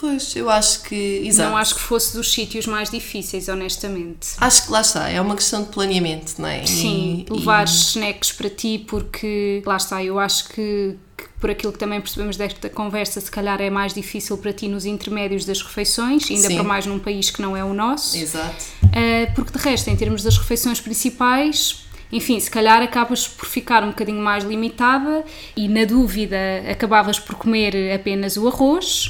Pois, 0.00 0.34
eu 0.34 0.48
acho 0.48 0.82
que. 0.84 1.22
Exato. 1.26 1.50
Não 1.50 1.56
acho 1.58 1.74
que 1.74 1.80
fosse 1.82 2.16
dos 2.16 2.32
sítios 2.32 2.66
mais 2.66 2.88
difíceis, 2.90 3.48
honestamente. 3.48 4.28
Acho 4.38 4.64
que 4.64 4.72
lá 4.72 4.80
está, 4.80 5.10
é 5.10 5.20
uma 5.20 5.36
questão 5.36 5.62
de 5.62 5.68
planeamento, 5.68 6.34
não 6.40 6.48
é? 6.48 6.64
Sim, 6.64 7.26
E- 7.28 7.32
levar 7.32 7.66
e- 7.66 7.70
snacks 7.70 8.32
para 8.32 8.48
ti, 8.48 8.82
porque 8.88 9.62
lá 9.66 9.76
está, 9.76 10.02
eu 10.02 10.18
acho 10.18 10.48
que, 10.48 10.96
que 11.18 11.24
por 11.38 11.50
aquilo 11.50 11.70
que 11.70 11.78
também 11.78 12.00
percebemos 12.00 12.38
desta 12.38 12.70
conversa, 12.70 13.20
se 13.20 13.30
calhar 13.30 13.60
é 13.60 13.68
mais 13.68 13.92
difícil 13.92 14.38
para 14.38 14.54
ti 14.54 14.68
nos 14.68 14.86
intermédios 14.86 15.44
das 15.44 15.60
refeições, 15.60 16.30
ainda 16.30 16.48
Sim. 16.48 16.56
por 16.56 16.64
mais 16.64 16.86
num 16.86 16.98
país 16.98 17.30
que 17.30 17.42
não 17.42 17.54
é 17.54 17.62
o 17.62 17.74
nosso. 17.74 18.16
Exato. 18.16 18.64
Uh, 18.84 19.34
porque 19.34 19.56
de 19.58 19.62
resto, 19.62 19.88
em 19.90 19.96
termos 19.96 20.22
das 20.22 20.38
refeições 20.38 20.80
principais, 20.80 21.84
enfim, 22.12 22.38
se 22.40 22.50
calhar 22.50 22.82
acabas 22.82 23.26
por 23.28 23.46
ficar 23.46 23.82
um 23.84 23.88
bocadinho 23.88 24.20
mais 24.20 24.44
limitada 24.44 25.24
e 25.56 25.68
na 25.68 25.84
dúvida 25.84 26.36
acabavas 26.70 27.18
por 27.18 27.34
comer 27.36 27.94
apenas 27.94 28.36
o 28.36 28.48
arroz, 28.48 29.08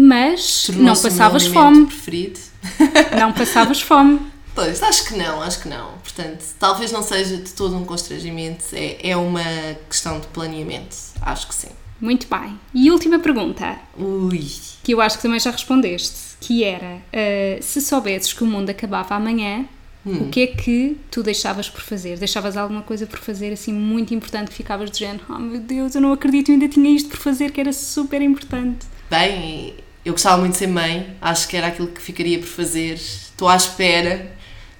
mas 0.00 0.68
não 0.70 0.76
Uhum. 0.76 0.76
Tornou-se 0.76 0.78
o 0.78 0.82
meu 0.82 0.94
passavas 0.94 1.46
fome. 1.46 1.86
preferido. 1.86 2.40
Não 3.18 3.32
passavas 3.32 3.80
fome. 3.82 4.20
Pois, 4.54 4.82
acho 4.82 5.04
que 5.06 5.14
não, 5.16 5.42
acho 5.42 5.60
que 5.60 5.68
não. 5.68 5.92
Portanto, 6.02 6.42
talvez 6.58 6.90
não 6.92 7.02
seja 7.02 7.36
de 7.36 7.52
todo 7.52 7.76
um 7.76 7.84
constrangimento, 7.84 8.64
é, 8.72 9.10
é 9.10 9.16
uma 9.16 9.42
questão 9.90 10.18
de 10.20 10.26
planeamento. 10.28 10.96
Acho 11.20 11.48
que 11.48 11.54
sim. 11.54 11.68
Muito 12.00 12.26
bem. 12.28 12.58
E 12.72 12.90
última 12.90 13.18
pergunta. 13.18 13.76
Ui. 13.98 14.46
que 14.82 14.92
eu 14.94 15.00
acho 15.00 15.16
que 15.16 15.22
também 15.22 15.40
já 15.40 15.50
respondeste, 15.50 16.36
que 16.40 16.62
era 16.64 16.96
uh, 16.96 17.62
se 17.62 17.80
soubesses 17.80 18.32
que 18.32 18.42
o 18.44 18.46
mundo 18.46 18.70
acabava 18.70 19.14
amanhã, 19.14 19.64
o 20.04 20.28
que 20.28 20.40
é 20.42 20.46
que 20.48 20.96
tu 21.10 21.22
deixavas 21.22 21.68
por 21.68 21.80
fazer? 21.80 22.18
Deixavas 22.18 22.56
alguma 22.56 22.82
coisa 22.82 23.06
por 23.06 23.18
fazer 23.18 23.52
assim 23.52 23.72
muito 23.72 24.12
importante 24.12 24.48
que 24.50 24.54
ficavas 24.54 24.90
de 24.90 24.98
género, 24.98 25.24
oh 25.30 25.38
meu 25.38 25.60
Deus, 25.60 25.94
eu 25.94 26.00
não 26.00 26.12
acredito, 26.12 26.50
eu 26.50 26.54
ainda 26.54 26.68
tinha 26.68 26.90
isto 26.94 27.08
por 27.08 27.18
fazer 27.18 27.50
que 27.52 27.60
era 27.60 27.72
super 27.72 28.20
importante. 28.20 28.86
Bem, 29.10 29.74
eu 30.04 30.12
gostava 30.12 30.38
muito 30.38 30.52
de 30.52 30.58
ser 30.58 30.66
mãe, 30.66 31.16
acho 31.20 31.48
que 31.48 31.56
era 31.56 31.68
aquilo 31.68 31.88
que 31.88 32.00
ficaria 32.02 32.38
por 32.38 32.46
fazer. 32.48 32.94
Estou 32.94 33.48
à 33.48 33.56
espera, 33.56 34.30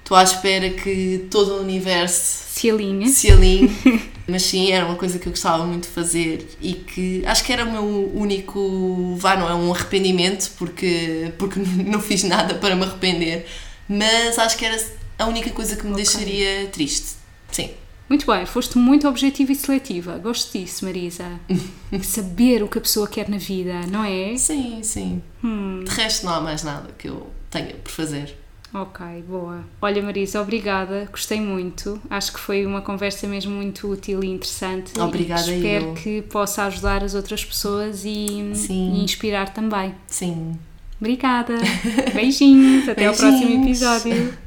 estou 0.01 0.17
à 0.17 0.23
espera 0.23 0.69
que 0.71 1.27
todo 1.31 1.55
o 1.55 1.61
universo 1.63 2.45
Se 2.51 2.71
alinhe. 2.71 3.09
se 3.09 3.31
alinhe. 3.31 3.71
Mas 4.29 4.43
sim, 4.43 4.71
era 4.73 4.87
uma 4.87 4.95
coisa 4.97 5.19
que 5.19 5.27
eu 5.27 5.33
gostava 5.33 5.65
muito 5.67 5.85
de 5.85 5.91
fazer 5.91 6.49
e 6.61 6.73
que 6.73 7.23
acho 7.27 7.45
que 7.45 7.53
era 7.53 7.65
o 7.65 7.71
meu 7.71 8.11
único, 8.15 9.15
vá, 9.17 9.37
não 9.37 9.49
é 9.49 9.55
um 9.55 9.73
arrependimento, 9.73 10.51
porque, 10.59 11.33
porque 11.39 11.61
não 11.85 12.01
fiz 12.01 12.23
nada 12.23 12.55
para 12.55 12.75
me 12.75 12.85
arrepender, 12.85 13.47
mas 13.87 14.39
acho 14.39 14.57
que 14.57 14.65
era 14.65 14.79
a 15.19 15.27
única 15.27 15.51
coisa 15.51 15.77
que 15.77 15.85
me 15.85 15.93
Ok. 15.93 16.03
deixaria 16.05 16.67
triste. 16.69 17.17
Sim. 17.51 17.71
Muito 18.09 18.27
bem, 18.27 18.45
foste 18.45 18.77
muito 18.77 19.09
objetiva 19.09 19.51
e 19.53 19.55
seletiva. 19.55 20.19
Gosto 20.19 20.59
disso, 20.59 20.85
Marisa. 20.85 21.25
Saber 22.03 22.63
o 22.63 22.69
que 22.69 22.77
a 22.79 22.81
pessoa 22.81 23.09
quer 23.09 23.29
na 23.31 23.39
vida, 23.39 23.81
não 23.91 24.05
é? 24.05 24.37
Sim, 24.37 24.81
sim. 24.83 25.23
Hum, 25.43 25.83
De 25.85 25.91
resto, 25.91 26.27
não 26.27 26.35
há 26.35 26.41
mais 26.41 26.63
nada 26.63 26.91
que 26.99 27.09
eu 27.09 27.29
tenha 27.51 27.75
por 27.77 27.91
fazer. 27.91 28.37
ok, 28.75 29.07
boa. 29.27 29.65
Olha, 29.81 30.03
Marisa, 30.03 30.43
obrigada, 30.43 31.09
gostei 31.11 31.41
muito. 31.41 31.99
Acho 32.11 32.33
que 32.35 32.41
foi 32.41 32.67
uma 32.67 32.83
conversa 32.83 33.27
mesmo 33.27 33.53
muito 33.53 33.89
útil 33.91 34.23
e 34.23 34.27
interessante. 34.29 34.99
Obrigada, 35.01 35.51
e 35.51 35.57
espero 35.57 35.85
eu. 35.87 35.95
que 35.95 36.23
possa 36.23 36.65
ajudar 36.65 37.03
as 37.03 37.15
outras 37.15 37.43
pessoas 37.45 38.05
e, 38.05 38.53
e 38.69 39.03
inspirar 39.03 39.55
também. 39.55 39.95
Sim. 40.09 40.59
Obrigada. 41.01 41.55
Beijinhos, 42.15 42.87
até 42.89 43.07
ao 43.07 43.15
próximo 43.15 43.41
Beijinhos. 43.47 43.81
episódio. 43.83 44.44